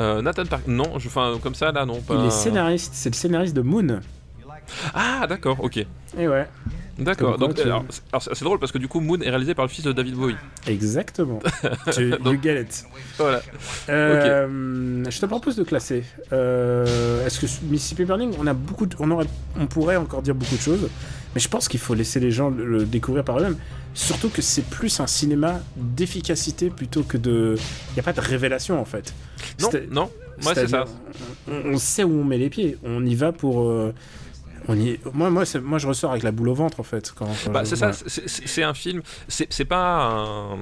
Euh, 0.00 0.22
Nathan 0.22 0.46
Parker, 0.46 0.70
non, 0.70 0.90
enfin 0.94 1.38
comme 1.42 1.54
ça 1.54 1.70
là 1.72 1.84
non. 1.84 2.00
Pas... 2.00 2.14
Il 2.14 2.26
est 2.26 2.30
scénariste, 2.30 2.94
c'est 2.94 3.10
le 3.10 3.14
scénariste 3.14 3.54
de 3.54 3.62
Moon. 3.62 4.00
Ah 4.94 5.26
d'accord, 5.28 5.58
ok. 5.62 5.84
Et 6.18 6.28
ouais. 6.28 6.46
D'accord. 6.98 7.38
Donc, 7.38 7.58
alors, 7.60 7.84
c'est 8.20 8.42
drôle 8.42 8.58
parce 8.58 8.72
que 8.72 8.78
du 8.78 8.88
coup, 8.88 9.00
Moon 9.00 9.20
est 9.20 9.30
réalisé 9.30 9.54
par 9.54 9.64
le 9.64 9.70
fils 9.70 9.84
de 9.84 9.92
David 9.92 10.14
Bowie. 10.14 10.36
Exactement. 10.66 11.40
tu, 11.92 12.10
you 12.10 12.38
get 12.42 12.60
it. 12.60 12.84
Voilà. 13.16 13.40
Euh, 13.88 15.04
Je 15.08 15.20
te 15.20 15.26
propose 15.26 15.56
de 15.56 15.64
classer. 15.64 16.04
Euh, 16.32 17.24
Est-ce 17.24 17.40
que 17.40 17.46
Mississippi 17.64 18.04
Burning, 18.04 18.34
on 18.38 18.46
a 18.46 18.54
beaucoup, 18.54 18.86
on 18.98 19.10
aurait, 19.10 19.26
on 19.58 19.66
pourrait 19.66 19.96
encore 19.96 20.22
dire 20.22 20.34
beaucoup 20.34 20.56
de 20.56 20.60
choses, 20.60 20.88
mais 21.34 21.40
je 21.40 21.48
pense 21.48 21.68
qu'il 21.68 21.80
faut 21.80 21.94
laisser 21.94 22.20
les 22.20 22.30
gens 22.30 22.50
le, 22.50 22.84
découvrir 22.84 23.24
par 23.24 23.38
eux-mêmes. 23.38 23.56
Surtout 23.94 24.28
que 24.28 24.42
c'est 24.42 24.64
plus 24.64 25.00
un 25.00 25.06
cinéma 25.06 25.60
d'efficacité 25.76 26.70
plutôt 26.70 27.02
que 27.02 27.16
de. 27.16 27.56
Il 27.90 27.94
n'y 27.94 28.00
a 28.00 28.02
pas 28.02 28.12
de 28.12 28.20
révélation 28.20 28.80
en 28.80 28.84
fait. 28.84 29.14
Non, 29.60 29.70
non. 29.90 30.10
Moi, 30.42 30.54
c'est 30.54 30.68
ça. 30.68 30.84
On, 31.48 31.78
sait 31.78 32.04
où 32.04 32.20
on 32.20 32.24
met 32.24 32.38
les 32.38 32.50
pieds. 32.50 32.76
On 32.84 33.04
y 33.04 33.14
va 33.14 33.32
pour. 33.32 33.68
Euh, 33.68 33.92
On 34.68 34.76
y... 34.78 34.98
Moi, 35.14 35.30
moi, 35.30 35.44
moi, 35.62 35.78
je 35.78 35.86
ressors 35.88 36.10
avec 36.10 36.22
la 36.22 36.30
boule 36.30 36.50
au 36.50 36.54
ventre, 36.54 36.78
en 36.80 36.82
fait. 36.82 37.12
Quand, 37.16 37.26
quand 37.44 37.50
Bah, 37.50 37.64
je- 37.64 37.70
c'est 37.70 37.76
ça, 37.76 37.92
c'est- 37.92 38.62
un 38.62 38.74
film. 38.74 39.02
C'est 39.26 39.50
c'est 39.52 39.64
pas 39.64 40.10
un. 40.12 40.58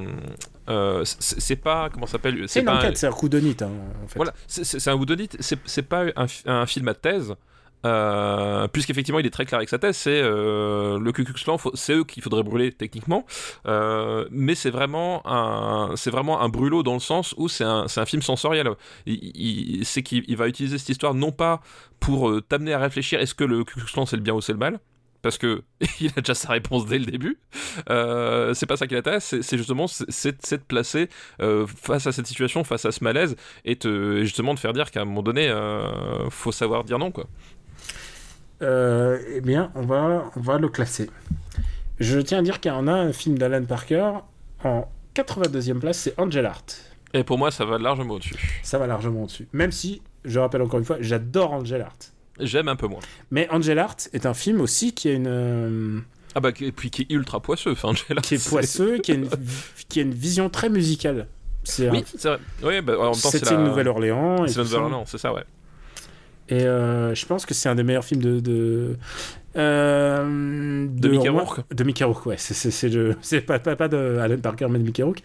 euh, 0.69 1.05
c'est 1.05 1.57
pas. 1.57 1.91
Comment 1.93 2.07
ça 2.07 2.13
s'appelle 2.13 2.45
C'est 2.49 2.61
une 2.61 2.67
pas 2.67 2.73
un- 2.75 2.79
enquête, 2.79 2.97
c'est 2.97 3.07
un 3.09 3.13
coup 3.13 3.29
de 3.29 3.39
nid, 3.41 3.57
hein, 3.61 3.69
en 4.05 4.07
fait. 4.07 4.17
Voilà, 4.17 4.33
c'est- 4.47 4.65
c'est 4.65 4.79
c'est 4.79 4.91
un 4.91 4.95
whodunit, 4.95 5.29
c'est 5.41 5.59
c'est 5.67 5.83
pas 5.83 6.05
un, 6.17 6.27
un 6.47 6.67
film 6.67 6.87
à 6.89 6.95
thèse. 6.95 7.35
Euh, 7.85 8.67
puisqu'effectivement 8.69 9.21
il 9.21 9.27
est 9.27 9.31
très 9.31 9.45
clair 9.45 9.59
avec 9.59 9.69
sa 9.69 9.79
thèse, 9.79 9.97
c'est 9.97 10.21
euh, 10.21 10.99
le 10.99 11.13
Ku 11.13 11.25
Klux 11.25 11.35
c'est 11.75 11.93
eux 11.93 12.05
qu'il 12.05 12.23
faudrait 12.23 12.43
brûler 12.43 12.73
techniquement, 12.73 13.25
Euh, 13.67 14.27
mais 14.31 14.55
c'est 14.55 14.71
vraiment 14.71 15.23
un, 15.27 15.95
c'est 15.97 16.11
vraiment 16.11 16.41
un 16.41 16.49
brûlot 16.49 16.83
dans 16.83 16.95
le 16.95 17.01
sens 17.01 17.35
où 17.37 17.49
c'est 17.49 17.65
un, 17.65 17.87
un 17.95 18.07
film 18.07 18.23
sensoriel. 18.23 18.69
Il, 19.07 19.85
c'est 19.85 20.03
qu'il 20.03 20.25
il 20.27 20.37
va 20.37 20.49
utiliser 20.49 20.79
cette 20.79 20.89
histoire 20.89 21.15
non 21.15 21.33
pas 21.33 21.61
pour 22.01 22.33
t'amener 22.49 22.73
à 22.73 22.79
réfléchir 22.79 23.21
est-ce 23.21 23.35
que 23.35 23.45
le 23.45 23.65
Ku 23.65 23.81
Klux 23.81 24.07
c'est 24.07 24.17
le 24.17 24.23
bien 24.23 24.35
ou 24.35 24.41
c'est 24.41 24.53
le 24.53 24.59
mal, 24.59 24.81
parce 25.23 25.39
que 25.39 25.63
il 26.01 26.11
a 26.17 26.21
déjà 26.21 26.35
sa 26.35 26.51
réponse 26.53 26.87
dès 26.87 26.99
le 26.99 27.07
début. 27.07 27.39
C'est 27.89 28.67
pas 28.67 28.77
ça 28.77 28.87
qui 28.87 28.95
l'intéresse, 28.95 29.37
c'est 29.41 29.59
justement 29.59 29.87
c'est 29.87 30.51
de 30.53 30.65
placer 30.67 31.09
face 31.67 32.07
à 32.07 32.13
cette 32.13 32.27
situation, 32.27 32.65
face 32.65 32.85
à 32.85 32.93
ce 32.93 33.05
malaise, 33.05 33.37
et 33.65 33.79
justement 34.23 34.55
de 34.55 34.59
faire 34.59 34.73
dire 34.73 34.91
qu'à 34.91 35.03
un 35.03 35.05
moment 35.05 35.23
donné, 35.23 35.49
euh, 35.49 36.29
faut 36.31 36.53
savoir 36.53 36.85
dire 36.85 36.99
non 36.99 37.11
quoi. 37.11 37.27
Euh, 38.63 39.19
eh 39.35 39.41
bien, 39.41 39.71
on 39.75 39.83
va, 39.83 40.31
on 40.37 40.41
va 40.41 40.59
le 40.59 40.69
classer. 40.69 41.11
Je 41.99 42.19
tiens 42.21 42.39
à 42.39 42.43
dire 42.43 42.61
qu'il 42.61 42.71
y 42.71 42.75
en 42.75 42.89
a 42.89 42.93
un 42.93 43.13
film 43.13 43.39
d'Alan 43.39 43.65
Parker 43.65 44.11
en 44.65 44.89
82e 45.15 45.79
place, 45.79 45.99
c'est 45.99 46.19
Angel 46.19 46.45
Art. 46.47 46.65
Et 47.15 47.25
pour 47.25 47.39
moi, 47.39 47.51
ça 47.51 47.65
va 47.65 47.79
largement 47.79 48.15
au-dessus. 48.15 48.61
Ça 48.63 48.79
va 48.79 48.87
largement 48.87 49.23
au-dessus. 49.23 49.49
Même 49.53 49.73
si, 49.73 50.03
je 50.25 50.39
rappelle 50.39 50.63
encore 50.63 50.79
une 50.79 50.85
fois, 50.85 50.97
j'adore 51.01 51.53
Angel 51.53 51.81
Art. 51.83 51.97
J'aime 52.41 52.69
un 52.69 52.77
peu 52.77 52.87
moins. 52.87 53.01
Mais 53.31 53.49
Angel 53.51 53.79
Art 53.79 53.97
est 54.13 54.27
un 54.27 54.35
film 54.35 54.61
aussi 54.61 54.93
qui 54.93 55.09
a 55.09 55.13
une, 55.13 55.27
euh, 55.27 56.01
Ah 56.35 56.41
bah 56.41 56.51
et 56.61 56.73
puis 56.73 56.91
qui 56.91 57.03
est 57.03 57.11
ultra 57.13 57.41
poisseux, 57.41 57.73
enfin 57.73 57.89
Angela, 57.89 58.21
qui 58.21 58.35
est 58.35 58.49
poisseux, 58.49 58.99
qui 58.99 59.13
a 59.13 59.15
une, 59.15 59.29
qui 59.89 60.01
a 60.01 60.03
une 60.03 60.13
vision 60.15 60.51
très 60.51 60.69
musicale. 60.69 61.29
C'est 61.65 61.89
Oui, 61.91 61.99
un- 62.01 62.19
c'est 62.19 62.29
vrai. 62.29 62.39
Oui, 62.63 62.81
bah, 62.83 62.95
en 62.99 63.03
même 63.05 63.11
temps, 63.13 63.31
c'est 63.31 63.39
C'était 63.39 63.55
la... 63.55 63.61
une 63.61 63.65
Nouvelle-Orléans. 63.69 64.47
C'est 64.47 64.57
la. 64.59 64.65
Nouvelle-Orléans, 64.65 65.05
c'est 65.07 65.19
ça, 65.19 65.33
ouais. 65.33 65.45
Et 66.49 66.63
euh, 66.65 67.15
je 67.15 67.27
pense 67.27 67.45
que 67.47 67.55
c'est 67.55 67.69
un 67.69 67.75
des 67.75 67.83
meilleurs 67.83 68.05
films 68.05 68.23
de. 68.23 68.41
de... 68.41 68.97
euh, 69.57 70.87
De 70.89 71.09
Mickey 71.09 71.29
Romain- 71.29 71.43
Rourke 71.43 71.61
De 71.75 71.85
Mickey 71.85 72.05
Rourke, 72.05 72.27
ouais. 72.27 72.37
C'est- 72.39 72.89
le- 72.89 73.17
pas, 73.47 73.59
pas, 73.59 73.77
pas 73.77 73.89
de 73.89 74.19
Alan 74.21 74.39
Parker, 74.39 74.67
mais 74.71 74.79
de 74.79 74.85
Mickey 74.85 75.03
Rourke. 75.03 75.23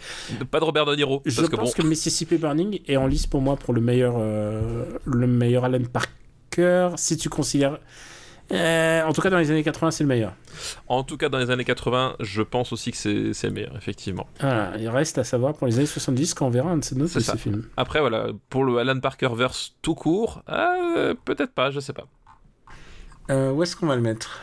Pas 0.50 0.60
de 0.60 0.66
Robert 0.66 0.86
De 0.86 0.96
Niro, 0.96 1.22
Je 1.26 1.36
parce 1.36 1.50
bon, 1.50 1.58
pense 1.58 1.74
que 1.74 1.84
Mississippi 1.84 2.38
Burning 2.38 2.80
est 2.88 2.98
en 2.98 3.08
lice 3.08 3.28
pour 3.28 3.42
moi 3.42 3.56
pour 3.56 3.74
le 3.74 3.82
meilleur, 3.82 4.16
euh, 4.18 4.86
le 5.06 5.28
meilleur 5.28 5.66
Alan 5.66 5.80
Parker, 5.92 6.90
si 6.98 7.18
tu 7.18 7.30
considères. 7.30 7.80
Euh, 8.52 9.04
en 9.04 9.14
tout 9.14 9.22
cas, 9.22 9.30
dans 9.30 9.38
les 9.38 9.50
années 9.52 9.64
80, 9.64 9.92
c'est 9.92 10.04
le 10.04 10.08
meilleur. 10.10 10.34
en 10.88 11.04
tout 11.04 11.18
cas 11.18 11.30
dans 11.30 11.38
les 11.38 11.50
années 11.52 11.64
80, 11.64 12.16
je 12.20 12.42
pense 12.42 12.74
aussi 12.74 12.92
que 12.92 12.98
c'est 13.34 13.48
le 13.48 13.54
meilleur, 13.54 13.76
effectivement. 13.78 14.28
Voilà, 14.40 14.74
il 14.78 14.90
reste 14.90 15.18
à 15.18 15.24
savoir 15.24 15.54
pour 15.54 15.68
les 15.68 15.78
années 15.78 15.86
70 15.86 16.34
quand 16.34 16.48
on 16.48 16.50
verra 16.50 16.72
un 16.72 16.78
de 16.78 16.84
ces 16.84 16.96
de 16.96 17.08
films. 17.38 17.66
Après, 17.78 18.00
voilà, 18.02 18.28
pour 18.50 18.64
le 18.64 18.78
Alan 18.78 19.00
Parker 19.00 19.30
verse 19.36 19.76
tout 19.82 19.96
court, 19.96 20.44
euh, 20.50 21.14
peut-être 21.26 21.54
pas, 21.54 21.72
je 21.72 21.80
sais 21.80 21.94
pas. 21.94 22.06
Euh, 23.30 23.52
où 23.52 23.64
est-ce 23.64 23.76
qu'on 23.76 23.88
va 23.88 23.96
le 23.96 24.02
mettre? 24.02 24.40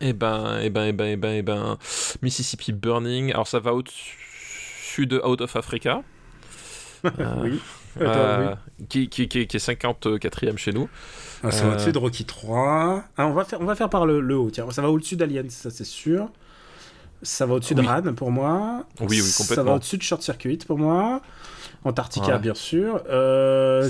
Eh 0.00 0.14
ben, 0.14 0.58
eh 0.62 0.70
ben, 0.70 0.84
eh 0.86 0.92
ben, 0.92 1.04
eh 1.06 1.16
ben, 1.16 1.32
eh 1.34 1.42
ben, 1.42 1.76
Mississippi 2.22 2.72
Burning. 2.72 3.32
Alors 3.32 3.46
ça 3.46 3.58
va 3.58 3.74
au-dessus 3.74 5.06
de 5.06 5.20
Out 5.22 5.42
of 5.42 5.56
Africa, 5.56 6.02
Euh, 7.04 7.34
Oui. 7.42 7.60
Euh, 8.00 8.54
qui, 8.88 9.08
qui, 9.08 9.28
qui, 9.28 9.46
qui 9.46 9.56
est 9.56 9.68
54e 9.68 10.56
chez 10.56 10.72
nous. 10.72 10.88
Ah, 11.42 11.50
ça 11.50 11.64
va 11.64 11.70
Euh, 11.70 11.74
au-dessus 11.74 11.92
de 11.92 11.98
Rocky 11.98 12.24
3. 12.24 13.02
Ah, 13.16 13.26
on, 13.26 13.32
va 13.32 13.44
faire, 13.44 13.60
on 13.60 13.64
va 13.64 13.74
faire 13.74 13.88
par 13.90 14.06
le, 14.06 14.20
le 14.20 14.36
haut. 14.36 14.50
Tiens, 14.50 14.70
ça 14.70 14.82
va 14.82 14.90
au-dessus 14.90 15.16
d'Aliens, 15.16 15.44
ça 15.48 15.70
c'est 15.70 15.84
sûr. 15.84 16.28
Ça 17.22 17.44
va 17.46 17.54
au-dessus 17.54 17.74
Oui. 17.74 17.82
de 17.82 17.86
Ran 17.88 18.14
pour 18.14 18.30
moi. 18.30 18.84
Oui, 19.00 19.06
oui, 19.10 19.20
Ça 19.20 19.42
complètement. 19.42 19.64
va 19.72 19.76
au-dessus 19.76 19.98
de 19.98 20.02
Short 20.02 20.22
Circuit 20.22 20.56
pour 20.66 20.78
moi. 20.78 21.20
Antarctica, 21.84 22.34
Ouais. 22.34 22.38
bien 22.38 22.54
sûr. 22.54 23.00
Euh, 23.08 23.88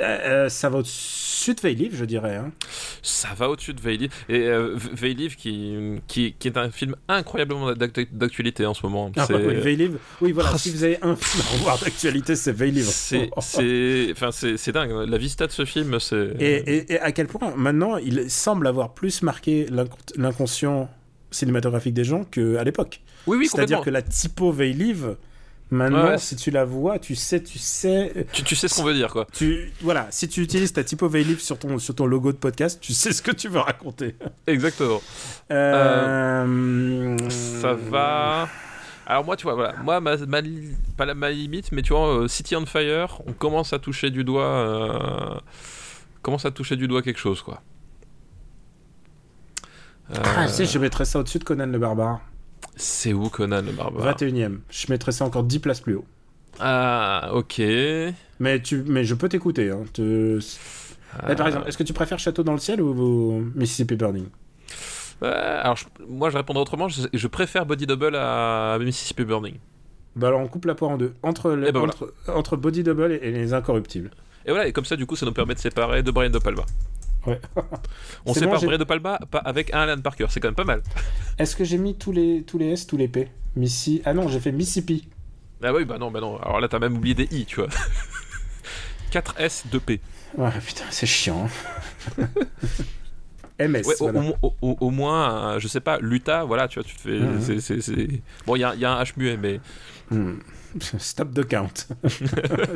euh, 0.00 0.48
ça 0.50 0.68
va 0.68 0.78
au-dessus 0.78 1.54
de 1.54 1.60
Veilive, 1.60 1.96
je 1.96 2.04
dirais. 2.04 2.36
hein. 2.36 2.52
Ça 3.02 3.28
va 3.36 3.48
au-dessus 3.48 3.72
de 3.72 3.80
Veilive. 3.80 4.10
Et 4.28 4.40
euh, 4.48 4.74
V- 4.74 4.90
Veilive, 4.92 5.36
qui, 5.36 5.74
qui, 6.06 6.34
qui 6.38 6.48
est 6.48 6.56
un 6.58 6.70
film 6.70 6.94
incroyablement 7.08 7.72
d'actu- 7.72 8.08
d'actualité 8.12 8.66
en 8.66 8.74
ce 8.74 8.84
moment. 8.84 9.10
Ah, 9.16 9.24
C'est- 9.26 9.34
oui, 9.34 9.54
Veilive. 9.56 9.96
Oui, 10.20 10.32
voilà. 10.32 10.56
Si 10.58 10.70
vous 10.70 10.84
avez 10.84 10.98
un 11.02 11.16
film 11.16 11.42
à 11.48 11.52
revoir 11.54 11.78
d'actualité, 11.78 12.36
c'est 12.36 12.52
Veilive. 12.52 12.84
C'est, 12.90 13.30
enfin, 13.34 13.62
dingue. 14.72 15.08
La 15.08 15.18
vista 15.18 15.46
de 15.46 15.52
ce 15.52 15.64
film, 15.64 15.98
c'est. 16.00 16.34
Et, 16.38 16.76
et- 16.76 16.92
et 16.94 17.00
à 17.00 17.12
quel 17.12 17.26
point 17.28 17.52
maintenant 17.56 17.96
il 17.96 18.30
semble 18.30 18.66
avoir 18.66 18.92
plus 18.94 19.22
marqué 19.22 19.66
l'incon- 19.70 19.96
l'inconscient 20.16 20.90
cinématographique 21.30 21.94
des 21.94 22.04
gens 22.04 22.24
qu'à 22.24 22.62
l'époque. 22.62 23.00
oui, 23.26 23.38
oui, 23.38 23.48
C'est-à-dire 23.48 23.80
que 23.80 23.90
la 23.90 24.02
typo 24.02 24.52
Veilive, 24.52 25.16
maintenant, 25.72 26.04
Ouais, 26.04 26.10
ouais. 26.10 26.18
si 26.18 26.36
tu 26.36 26.50
la 26.50 26.64
vois, 26.64 26.98
tu 26.98 27.14
sais, 27.16 27.42
tu 27.42 27.58
sais, 27.58 28.26
Tu, 28.32 28.42
tu 28.44 28.54
sais 28.56 28.68
ce 28.68 28.74
qu'on 28.76 28.84
veut 28.84 28.94
dire, 28.94 29.10
quoi. 29.12 29.26
tu 29.32 29.72
voilà, 29.80 30.06
si 30.10 30.28
tu 30.28 30.40
utilises 30.42 30.72
ta 30.72 30.84
typo 30.84 31.08
Veilive 31.08 31.40
sur 31.40 31.58
ton 31.58 31.78
sur 31.78 31.94
ton 31.94 32.06
logo 32.06 32.30
de 32.32 32.36
podcast, 32.38 32.78
tu 32.80 32.92
sais 32.92 33.12
ce 33.12 33.22
que 33.22 33.30
tu 33.32 33.48
veux 33.48 33.58
raconter. 33.60 34.14
Exactement. 34.46 35.00
Euh, 35.50 37.16
Ça 37.28 37.74
va. 37.74 38.48
Alors 39.06 39.24
moi, 39.24 39.36
tu 39.36 39.42
vois, 39.44 39.54
voilà, 39.54 39.74
moi, 39.82 40.00
ma, 40.00 40.16
pas 40.96 41.04
la, 41.04 41.14
ma 41.14 41.30
limite, 41.30 41.72
mais 41.72 41.82
tu 41.82 41.92
vois, 41.92 42.22
euh, 42.22 42.28
City 42.28 42.54
on 42.54 42.64
Fire, 42.66 43.20
on 43.26 43.32
commence 43.32 43.72
à 43.72 43.78
toucher 43.80 44.10
du 44.10 44.22
doigt, 44.24 44.44
euh, 44.44 45.38
commence 46.22 46.44
à 46.46 46.50
toucher 46.52 46.76
du 46.76 46.86
doigt 46.86 47.02
quelque 47.02 47.18
chose, 47.18 47.42
quoi. 47.42 47.62
Euh, 50.12 50.16
Ah, 50.36 50.46
tu 50.46 50.52
sais, 50.52 50.66
je 50.66 50.78
mettrais 50.78 51.04
ça 51.04 51.18
au-dessus 51.18 51.38
de 51.40 51.44
Conan 51.44 51.66
le 51.66 51.78
barbare. 51.78 52.20
C'est 52.76 53.12
où 53.12 53.28
Conan 53.28 53.62
le 53.62 53.72
barbare 53.72 54.16
21ème. 54.16 54.58
Je 54.70 54.86
mettrais 54.90 55.12
ça 55.12 55.24
encore 55.24 55.44
10 55.44 55.58
places 55.60 55.80
plus 55.80 55.94
haut. 55.96 56.04
Ah, 56.60 57.30
ok. 57.32 57.60
Mais 58.40 58.60
tu 58.62 58.82
mais 58.86 59.04
je 59.04 59.14
peux 59.14 59.28
t'écouter 59.28 59.70
hein. 59.70 59.84
Te- 59.92 60.38
Eh, 61.28 61.34
par 61.34 61.46
exemple, 61.46 61.68
est-ce 61.68 61.78
que 61.78 61.82
tu 61.82 61.92
préfères 61.92 62.18
Château 62.18 62.42
dans 62.42 62.52
le 62.52 62.58
ciel 62.58 62.80
ou, 62.80 62.90
ou 62.92 63.44
Mississippi 63.54 63.96
Burning? 63.96 64.26
Alors, 65.22 65.76
je- 65.76 65.84
moi, 66.08 66.30
je 66.30 66.36
répondrai 66.36 66.60
autrement. 66.62 66.88
Je, 66.88 67.02
je 67.12 67.26
préfère 67.28 67.64
Body 67.64 67.86
Double 67.86 68.16
à 68.16 68.76
Mississippi 68.80 69.24
Burning. 69.24 69.54
Bah 70.16 70.28
alors 70.28 70.40
on 70.40 70.48
coupe 70.48 70.64
la 70.66 70.74
poire 70.74 70.90
en 70.90 70.98
deux. 70.98 71.14
Entre, 71.22 71.52
les- 71.52 71.68
Eh 71.68 71.72
ben 71.72 71.78
voilà. 71.80 71.94
entre, 71.94 72.12
entre 72.28 72.56
Body 72.56 72.82
Double 72.82 73.12
et, 73.12 73.28
et 73.28 73.30
les 73.30 73.54
Incorruptibles. 73.54 74.10
Et 74.44 74.50
voilà, 74.50 74.66
et 74.66 74.72
comme 74.72 74.84
ça, 74.84 74.96
du 74.96 75.06
coup, 75.06 75.14
ça 75.16 75.24
nous 75.24 75.32
permet 75.32 75.54
de 75.54 75.58
séparer 75.60 76.02
de 76.02 76.10
Brian 76.10 76.28
De 76.30 76.38
Palma. 76.38 76.64
Ouais. 77.26 77.40
On 78.26 78.34
sépare 78.34 78.60
bon, 78.60 78.76
De 78.76 78.84
Palma 78.84 79.18
avec 79.44 79.72
un 79.74 79.80
Alan 79.80 80.00
Parker, 80.00 80.26
c'est 80.28 80.40
quand 80.40 80.48
même 80.48 80.54
pas 80.54 80.64
mal. 80.64 80.82
Est-ce 81.38 81.54
que 81.56 81.64
j'ai 81.64 81.78
mis 81.78 81.94
tous 81.96 82.12
les, 82.12 82.42
tous 82.42 82.58
les 82.58 82.70
S, 82.70 82.86
tous 82.86 82.96
les 82.96 83.08
P? 83.08 83.28
Missi... 83.56 84.02
Ah 84.04 84.14
non, 84.14 84.28
j'ai 84.28 84.40
fait 84.40 84.52
Mississippi. 84.52 85.08
Ah 85.62 85.72
oui, 85.72 85.84
bah 85.84 85.98
non, 85.98 86.10
bah 86.10 86.20
non. 86.20 86.36
Alors 86.38 86.60
là, 86.60 86.68
t'as 86.68 86.78
même 86.78 86.96
oublié 86.96 87.14
des 87.14 87.28
I, 87.30 87.44
tu 87.46 87.56
vois. 87.56 87.68
4S, 89.12 89.64
2P. 89.70 90.00
Ouais, 90.38 90.50
putain, 90.66 90.84
c'est 90.90 91.06
chiant. 91.06 91.48
MS, 93.60 93.82
Ouais, 93.86 93.94
au, 94.00 94.10
voilà. 94.10 94.20
au- 94.20 94.36
au- 94.48 94.54
au- 94.62 94.76
au 94.80 94.90
moins, 94.90 95.52
euh, 95.54 95.58
je 95.60 95.68
sais 95.68 95.80
pas, 95.80 95.98
Luta, 96.00 96.44
voilà, 96.44 96.66
tu 96.68 96.80
vois, 96.80 96.88
tu 96.88 96.96
te 96.96 97.00
fais. 97.02 97.18
Mhm. 97.20 98.20
Bon, 98.46 98.56
il 98.56 98.60
y 98.60 98.64
a, 98.64 98.74
y 98.74 98.84
a 98.84 98.92
un 98.96 99.02
H 99.02 99.12
muet, 99.16 99.36
mais 99.36 99.60
Hmm. 100.10 100.38
Stop 100.98 101.32
the 101.34 101.46
count. 101.46 101.68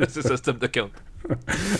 c'est 0.07 0.21
ça, 0.21 0.37
stop 0.37 0.59
d'account. 0.59 0.89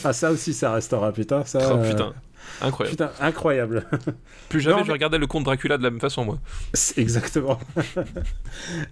Ah, 0.04 0.14
ça 0.14 0.32
aussi, 0.32 0.54
ça 0.54 0.74
restera, 0.74 1.12
putain. 1.12 1.46
Ça, 1.46 1.60
Oh 1.72 1.78
euh, 1.78 1.90
putain, 1.90 2.14
incroyable. 2.62 2.98
Putain, 2.98 3.12
incroyable. 3.20 3.86
Plus 4.50 4.62
jamais 4.62 4.78
Non, 4.78 4.84
je 4.84 4.88
mais- 4.88 4.94
regardais 4.94 5.18
le 5.18 5.28
conte 5.28 5.44
Dracula 5.44 5.78
de 5.78 5.84
la 5.84 5.90
même 5.90 6.00
façon, 6.02 6.26
moi. 6.26 6.40
Exactement. 6.98 7.60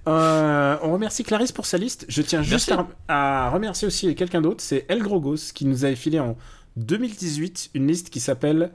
Euh, 0.08 0.78
on 0.82 0.92
remercie 0.94 1.24
Clarisse 1.24 1.52
pour 1.52 1.66
sa 1.66 1.78
liste. 1.78 2.06
Je 2.08 2.22
tiens 2.22 2.42
juste 2.42 2.72
à, 2.72 2.88
à 3.08 3.50
remercier 3.50 3.88
aussi 3.88 4.14
quelqu'un 4.16 4.42
d'autre. 4.42 4.62
C'est 4.64 4.86
El 4.90 5.02
Grogos 5.02 5.52
qui 5.54 5.66
nous 5.66 5.86
avait 5.86 5.96
filé 5.96 6.20
en 6.20 6.38
2018 6.78 7.72
une 7.74 7.88
liste 7.88 8.10
qui 8.10 8.20
s'appelle 8.20 8.72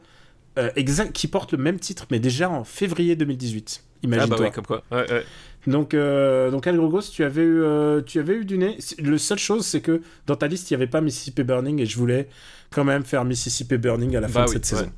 euh, 0.59 0.71
exact, 0.77 1.13
qui 1.13 1.29
porte 1.29 1.53
le 1.53 1.59
même 1.59 1.79
titre, 1.79 2.07
mais 2.11 2.19
déjà 2.19 2.51
en 2.51 2.65
février 2.65 3.15
2018. 3.17 3.83
Ah 3.83 3.89
Imagine-toi. 4.03 4.37
bah 4.37 4.45
oui, 4.45 4.51
comme 4.51 4.67
quoi. 4.67 4.83
Ouais, 4.91 5.11
ouais. 5.11 5.25
Donc, 5.67 5.93
euh, 5.95 6.51
donc 6.51 6.67
Grogos, 6.67 7.03
tu 7.13 7.23
avais 7.23 7.43
eu, 7.43 7.63
euh, 7.63 8.01
tu 8.01 8.19
avais 8.19 8.35
eu 8.35 8.45
du 8.45 8.57
nez. 8.57 8.79
Le 8.99 9.19
seule 9.19 9.39
chose, 9.39 9.67
c'est 9.67 9.81
que 9.83 10.01
dans 10.27 10.37
ta 10.37 10.47
liste, 10.47 10.71
il 10.71 10.75
n'y 10.75 10.83
avait 10.83 10.91
pas 10.91 11.01
Mississippi 11.01 11.43
Burning 11.43 11.81
et 11.81 11.87
je 11.87 11.99
voulais 11.99 12.29
quand 12.71 12.85
même 12.85 13.05
faire 13.05 13.25
Mississippi 13.25 13.77
Burning 13.77 14.17
à 14.17 14.21
la 14.21 14.29
fin 14.29 14.41
Bah 14.41 14.45
de 14.47 14.51
oui, 14.51 14.55
cette 14.63 14.73
ouais. 14.73 14.79
saison. 14.79 14.93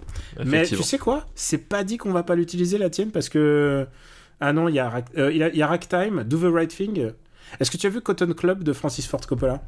Mais 0.45 0.65
tu 0.67 0.83
sais 0.83 0.99
quoi? 0.99 1.27
C'est 1.35 1.59
pas 1.59 1.83
dit 1.85 1.97
qu'on 1.99 2.13
va 2.13 2.23
pas 2.23 2.35
l'utiliser 2.37 2.79
la 2.79 2.91
tienne 2.91 3.11
parce 3.11 3.29
que 3.29 3.87
ah 4.41 4.53
non, 4.53 4.69
il 4.69 4.75
y 4.75 4.79
a 4.79 4.89
Rack- 4.89 5.17
euh, 5.19 5.31
il 5.33 5.39
y 5.39 5.43
a, 5.43 5.49
il 5.49 5.57
y 5.57 5.63
a 5.63 5.67
Ragtime, 5.67 6.23
Do 6.25 6.39
the 6.39 6.53
Right 6.53 6.71
Thing. 6.75 7.11
Est-ce 7.61 7.71
que 7.71 7.77
tu 7.77 7.87
as 7.87 7.91
vu 7.91 8.01
Cotton 8.01 8.33
Club 8.33 8.63
de 8.63 8.73
Francis 8.73 9.07
Ford 9.07 9.21
Coppola? 9.27 9.61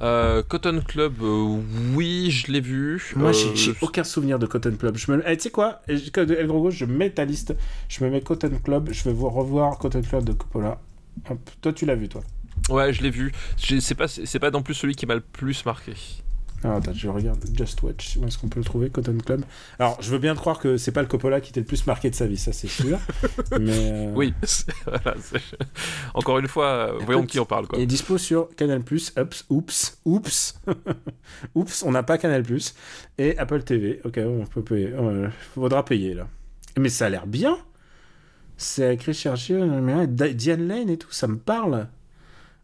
Euh, 0.00 0.42
Cotton 0.42 0.80
Club, 0.86 1.14
euh, 1.22 1.58
oui, 1.94 2.30
je 2.30 2.52
l'ai 2.52 2.60
vu. 2.60 3.12
Moi, 3.16 3.30
Euh, 3.30 3.32
j'ai 3.32 3.56
j'ai 3.56 3.74
aucun 3.80 4.04
souvenir 4.04 4.38
de 4.38 4.46
Cotton 4.46 4.76
Club. 4.78 4.96
Je 4.96 5.10
me, 5.10 5.22
eh, 5.28 5.36
tu 5.36 5.44
sais 5.44 5.50
quoi? 5.50 5.82
El 5.88 6.46
Drogo, 6.46 6.70
je 6.70 6.84
mets 6.84 7.10
ta 7.10 7.24
liste. 7.24 7.54
Je 7.88 8.04
me 8.04 8.10
mets 8.10 8.20
Cotton 8.20 8.52
Club. 8.62 8.90
Je 8.92 9.02
vais 9.04 9.12
vous 9.12 9.28
revoir 9.28 9.78
Cotton 9.78 10.02
Club 10.02 10.24
de 10.24 10.32
Coppola. 10.32 10.80
Hop. 11.30 11.38
Toi, 11.60 11.72
tu 11.72 11.84
l'as 11.86 11.96
vu, 11.96 12.08
toi 12.08 12.22
Ouais, 12.70 12.92
je 12.92 13.02
l'ai 13.02 13.10
vu. 13.10 13.32
C'est 13.56 13.94
pas, 13.94 14.08
c'est 14.08 14.38
pas 14.38 14.50
non 14.50 14.62
plus 14.62 14.74
celui 14.74 14.94
qui 14.94 15.06
m'a 15.06 15.14
le 15.14 15.20
plus 15.20 15.64
marqué. 15.64 15.94
Alors 16.64 16.78
attends, 16.78 16.92
je 16.92 17.08
regarde 17.08 17.38
Just 17.56 17.80
Watch, 17.82 18.16
où 18.16 18.26
est-ce 18.26 18.36
qu'on 18.36 18.48
peut 18.48 18.58
le 18.58 18.64
trouver, 18.64 18.90
Cotton 18.90 19.16
Club 19.24 19.44
Alors, 19.78 19.96
je 20.00 20.10
veux 20.10 20.18
bien 20.18 20.34
croire 20.34 20.58
que 20.58 20.76
c'est 20.76 20.90
pas 20.90 21.02
le 21.02 21.06
Coppola 21.06 21.40
qui 21.40 21.50
était 21.50 21.60
le 21.60 21.66
plus 21.66 21.86
marqué 21.86 22.10
de 22.10 22.16
sa 22.16 22.26
vie, 22.26 22.36
ça 22.36 22.52
c'est 22.52 22.66
sûr. 22.66 22.98
mais, 23.60 23.78
euh, 23.78 24.12
Oui, 24.14 24.34
voilà, 24.84 25.14
encore 26.14 26.38
une 26.40 26.48
fois, 26.48 26.66
euh, 26.66 26.98
voyons 27.04 27.20
de 27.20 27.26
qui 27.26 27.38
on 27.38 27.44
parle. 27.44 27.68
Quoi. 27.68 27.78
Il 27.78 27.82
est 27.82 27.86
dispo 27.86 28.18
sur 28.18 28.48
Canal+, 28.56 28.80
Ups, 28.80 29.44
Oups, 29.48 29.98
Oups, 30.04 30.60
Oups, 31.54 31.82
on 31.84 31.92
n'a 31.92 32.02
pas 32.02 32.18
Canal+, 32.18 32.42
et 33.18 33.38
Apple 33.38 33.62
TV. 33.62 34.00
Ok, 34.04 34.18
on 34.18 34.44
peut 34.44 34.62
payer, 34.62 34.90
euh, 34.94 35.28
faudra 35.54 35.84
payer 35.84 36.14
là. 36.14 36.26
Mais 36.76 36.88
ça 36.88 37.06
a 37.06 37.08
l'air 37.08 37.28
bien. 37.28 37.56
C'est 38.56 38.94
écrit 38.94 39.14
chercher 39.14 39.64
Diane 40.08 40.66
Lane 40.66 40.90
et 40.90 40.96
tout, 40.96 41.12
ça 41.12 41.28
me 41.28 41.36
parle. 41.36 41.86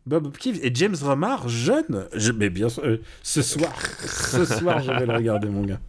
Bob 0.07 0.27
Hopkins 0.27 0.57
et 0.63 0.71
James 0.75 0.97
Remar, 1.01 1.49
jeune. 1.49 2.07
Je, 2.15 2.33
mais 2.33 2.51
bien 2.51 2.69
sûr, 2.69 2.85
euh, 2.85 3.01
ce 3.23 3.43
soir, 3.43 3.73
ce 4.01 4.45
soir, 4.45 4.81
je 4.81 4.93
vais 4.93 5.07
le 5.07 5.15
regarder, 5.15 5.49
mon 5.49 5.63
gars. 5.63 5.81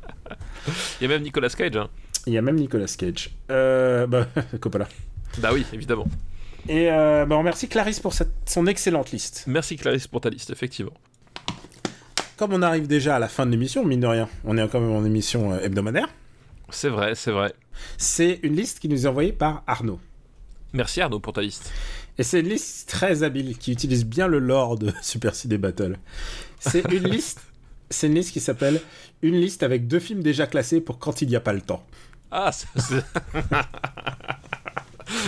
Il 1.00 1.04
y 1.04 1.06
a 1.06 1.10
même 1.10 1.22
Nicolas 1.22 1.50
Cage. 1.50 1.76
Hein. 1.76 1.90
Il 2.26 2.34
y 2.34 2.38
a 2.38 2.42
même 2.42 2.56
Nicolas 2.56 2.94
Cage. 2.98 3.32
Euh, 3.52 4.08
bah, 4.08 4.28
Coppola. 4.60 4.88
Bah 5.40 5.50
oui, 5.54 5.66
évidemment. 5.74 6.08
Et 6.68 6.90
euh, 6.90 7.26
bah, 7.26 7.36
on 7.36 7.40
remercie 7.40 7.68
Clarisse 7.68 8.00
pour 8.00 8.14
cette, 8.14 8.32
son 8.46 8.66
excellente 8.68 9.12
liste. 9.12 9.44
Merci 9.48 9.76
Clarisse 9.76 10.08
pour 10.08 10.22
ta 10.22 10.30
liste, 10.30 10.50
effectivement. 10.50 10.94
Comme 12.38 12.54
on 12.54 12.62
arrive 12.62 12.88
déjà 12.88 13.16
à 13.16 13.20
la 13.20 13.28
fin 13.28 13.46
de 13.46 13.52
l'émission, 13.52 13.86
mine 13.86 14.00
de 14.00 14.08
rien, 14.08 14.28
on 14.44 14.58
est 14.58 14.68
quand 14.68 14.80
même 14.80 14.92
en 14.92 15.06
émission 15.06 15.54
euh, 15.54 15.60
hebdomadaire. 15.60 16.10
C'est 16.70 16.90
vrai, 16.90 17.16
c'est 17.16 17.32
vrai. 17.32 17.54
C'est 17.98 18.40
une 18.44 18.56
liste 18.56 18.80
qui 18.80 18.90
nous 18.90 19.06
est 19.06 19.10
envoyée 19.10 19.32
par 19.32 19.64
Arnaud. 19.68 20.00
Merci 20.74 21.02
Arnaud 21.02 21.20
pour 21.20 21.34
ta 21.34 21.42
liste. 21.42 21.72
Et 22.18 22.24
c'est 22.24 22.40
une 22.40 22.50
liste 22.50 22.90
très 22.90 23.24
habile 23.24 23.58
qui 23.58 23.72
utilise 23.72 24.06
bien 24.06 24.28
le 24.28 24.40
lore 24.40 24.78
de 24.78 24.92
Super 25.02 25.36
CD 25.36 25.58
Battle. 25.58 25.98
C'est 26.60 26.92
une 26.92 27.04
liste, 27.10 27.42
c'est 27.90 28.08
une 28.08 28.16
liste 28.16 28.32
qui 28.32 28.40
s'appelle 28.40 28.82
une 29.22 29.36
liste 29.36 29.64
avec 29.64 29.88
deux 29.88 30.00
films 30.00 30.22
déjà 30.22 30.48
classés 30.48 30.82
pour 30.82 31.00
quand 31.00 31.22
il 31.22 31.28
n'y 31.28 31.36
a 31.36 31.40
pas 31.42 31.54
le 31.54 31.62
temps. 31.62 31.86
Ah, 32.32 32.52
ça, 32.52 32.68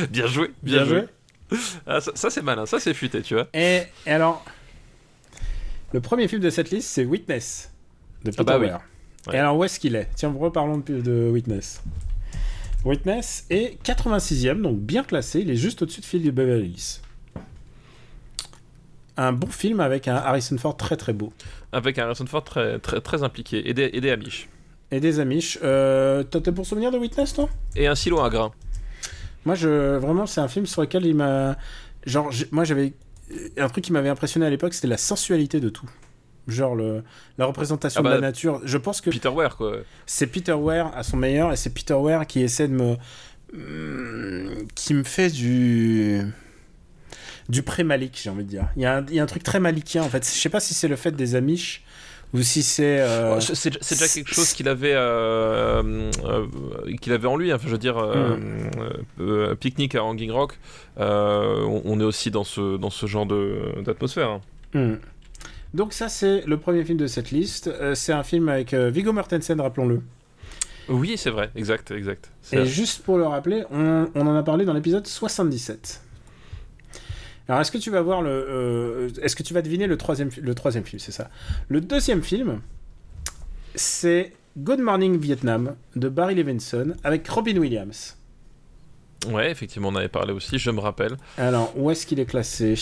bien 0.09 0.27
joué, 0.27 0.51
bien, 0.63 0.83
joué. 0.85 1.05
Ah, 1.85 2.01
ça, 2.01 2.11
ça, 2.15 2.29
c'est 2.29 2.41
malin, 2.41 2.65
ça 2.65 2.79
c'est 2.79 2.93
futé, 2.93 3.21
tu 3.21 3.33
vois. 3.35 3.47
Et, 3.53 3.83
et 4.05 4.11
alors, 4.11 4.43
le 5.93 6.01
premier 6.01 6.27
film 6.27 6.41
de 6.41 6.49
cette 6.49 6.69
liste, 6.71 6.89
c'est 6.89 7.05
Witness 7.05 7.71
de 8.23 8.31
Peter 8.31 8.39
Ah 8.41 8.43
bah 8.43 8.57
oui. 8.59 8.65
Weir. 8.67 8.79
Ouais. 9.27 9.35
Et 9.35 9.39
alors, 9.39 9.57
où 9.57 9.63
est-ce 9.63 9.79
qu'il 9.79 9.95
est? 9.95 10.09
Tiens, 10.15 10.33
reparlons 10.37 10.79
de, 10.79 10.99
de 11.01 11.29
Witness. 11.31 11.81
Witness 12.85 13.45
est 13.49 13.81
86e, 13.83 14.61
donc 14.61 14.77
bien 14.77 15.03
classé. 15.03 15.41
Il 15.41 15.49
est 15.49 15.55
juste 15.55 15.81
au-dessus 15.81 16.01
de 16.01 16.05
Phil 16.05 16.23
de 16.23 16.31
Beverly 16.31 16.69
Hills. 16.69 17.01
Un 19.17 19.33
bon 19.33 19.47
film 19.47 19.79
avec 19.79 20.07
un 20.07 20.15
Harrison 20.15 20.57
Ford 20.57 20.77
très 20.77 20.95
très 20.95 21.13
beau. 21.13 21.33
Avec 21.71 21.97
un 21.97 22.05
Harrison 22.05 22.25
Ford 22.27 22.43
très, 22.43 22.79
très, 22.79 23.01
très 23.01 23.23
impliqué, 23.23 23.67
et 23.67 23.73
des, 23.73 23.89
et 23.93 23.99
des 23.99 24.11
Amish. 24.11 24.47
Et 24.91 24.99
des 24.99 25.19
Amish. 25.19 25.57
Euh, 25.63 26.23
T'as 26.23 26.39
pour 26.51 26.65
souvenir 26.65 26.91
de 26.91 26.97
Witness, 26.97 27.33
toi? 27.33 27.49
Et 27.75 27.87
un 27.87 27.95
silo 27.95 28.19
à 28.21 28.29
grain. 28.29 28.51
Moi, 29.45 29.55
je, 29.55 29.97
vraiment, 29.97 30.25
c'est 30.25 30.41
un 30.41 30.47
film 30.47 30.65
sur 30.65 30.81
lequel 30.81 31.05
il 31.05 31.15
m'a. 31.15 31.57
Genre, 32.05 32.31
moi, 32.51 32.63
j'avais. 32.63 32.93
Un 33.57 33.67
truc 33.67 33.83
qui 33.83 33.91
m'avait 33.91 34.07
impressionné 34.07 34.45
à 34.45 34.49
l'époque, 34.49 34.73
c'était 34.73 34.87
la 34.87 34.97
sensualité 34.97 35.59
de 35.59 35.67
tout. 35.67 35.89
Genre, 36.47 36.75
le, 36.75 37.03
la 37.37 37.45
représentation 37.45 37.99
Ah 37.99 38.03
bah, 38.03 38.09
de 38.11 38.15
la 38.15 38.21
nature. 38.21 38.61
Je 38.63 38.77
pense 38.77 39.01
que 39.01 39.09
Peter 39.09 39.27
Ware, 39.29 39.57
quoi. 39.57 39.77
c'est 40.05 40.27
Peter 40.27 40.53
Ware 40.53 40.91
à 40.95 41.03
son 41.03 41.17
meilleur, 41.17 41.51
et 41.51 41.57
c'est 41.57 41.71
Peter 41.73 41.93
Ware 41.93 42.25
qui 42.25 42.41
essaie 42.41 42.67
de 42.69 42.73
me. 42.73 42.95
Hum, 43.53 44.65
qui 44.75 44.93
me 44.93 45.03
fait 45.03 45.29
du. 45.29 46.21
Du 47.49 47.63
pré-malik, 47.63 48.19
j'ai 48.21 48.29
envie 48.29 48.43
de 48.43 48.49
dire. 48.49 48.67
Il 48.75 48.81
y, 48.81 48.85
a 48.85 48.97
un, 48.97 49.05
il 49.07 49.13
y 49.15 49.19
a 49.19 49.23
un 49.23 49.27
truc 49.27 49.41
très 49.43 49.59
malikien, 49.61 50.03
en 50.03 50.09
fait. 50.09 50.23
Je 50.25 50.29
sais 50.39 50.49
pas 50.49 50.59
si 50.59 50.73
c'est 50.73 50.89
le 50.89 50.97
fait 50.97 51.11
des 51.11 51.35
Amish, 51.35 51.81
ou 52.33 52.41
si 52.41 52.61
c'est. 52.61 52.99
euh, 52.99 53.35
Oh, 53.37 53.39
c'est 53.41 53.69
déjà 53.69 54.07
quelque 54.09 54.33
chose 54.33 54.51
qu'il 54.51 54.67
avait, 54.67 54.91
euh, 54.95 56.11
euh, 56.25 56.45
qu'il 57.01 57.13
avait 57.13 57.27
en 57.27 57.37
lui. 57.37 57.53
Enfin, 57.53 57.63
je 57.67 57.71
veux 57.71 57.77
dire, 57.77 57.95
Hmm. 57.97 59.53
Picnic 59.59 59.95
à 59.95 60.03
Hanging 60.03 60.31
Rock, 60.31 60.59
on, 60.97 61.81
on 61.85 61.99
est 62.01 62.03
aussi 62.03 62.31
dans 62.31 62.43
ce, 62.43 62.75
dans 62.77 62.89
ce 62.89 63.05
genre 63.05 63.25
de- 63.25 63.81
d'atmosphère. 63.85 64.39
hein. 64.73 64.97
Donc 65.73 65.93
ça 65.93 66.09
c'est 66.09 66.45
le 66.45 66.57
premier 66.57 66.83
film 66.83 66.97
de 66.97 67.07
cette 67.07 67.31
liste. 67.31 67.67
Euh, 67.67 67.95
c'est 67.95 68.13
un 68.13 68.23
film 68.23 68.49
avec 68.49 68.73
euh, 68.73 68.89
Viggo 68.89 69.11
Mortensen, 69.13 69.59
rappelons-le. 69.61 70.01
Oui, 70.89 71.15
c'est 71.17 71.29
vrai, 71.29 71.49
exact, 71.55 71.91
exact. 71.91 72.31
Et 72.53 72.65
juste 72.65 73.03
pour 73.03 73.17
le 73.17 73.25
rappeler, 73.27 73.63
on, 73.71 74.07
on 74.15 74.25
en 74.25 74.35
a 74.35 74.43
parlé 74.43 74.63
dans 74.63 74.73
l'épisode 74.73 75.05
77. 75.05 76.01
Alors 77.49 77.61
est-ce 77.61 77.71
que 77.71 77.77
tu 77.77 77.91
vas 77.91 78.01
voir 78.01 78.21
le, 78.21 78.29
euh, 78.29 79.09
est-ce 79.21 79.35
que 79.35 79.43
tu 79.43 79.53
vas 79.53 79.61
deviner 79.61 79.87
le 79.87 79.97
troisième, 79.97 80.29
le 80.41 80.55
troisième 80.55 80.83
film, 80.85 80.99
c'est 80.99 81.11
ça? 81.11 81.29
Le 81.69 81.81
deuxième 81.81 82.21
film, 82.23 82.61
c'est 83.75 84.33
Good 84.57 84.79
Morning 84.79 85.17
Vietnam 85.19 85.75
de 85.95 86.09
Barry 86.09 86.35
Levinson 86.35 86.95
avec 87.03 87.27
Robin 87.27 87.57
Williams. 87.57 88.17
Ouais, 89.29 89.51
effectivement, 89.51 89.89
on 89.89 89.95
avait 89.95 90.07
parlé 90.09 90.31
aussi, 90.33 90.57
je 90.57 90.71
me 90.71 90.79
rappelle. 90.79 91.17
Alors 91.37 91.73
où 91.77 91.89
est-ce 91.91 92.05
qu'il 92.05 92.19
est 92.19 92.25
classé? 92.25 92.75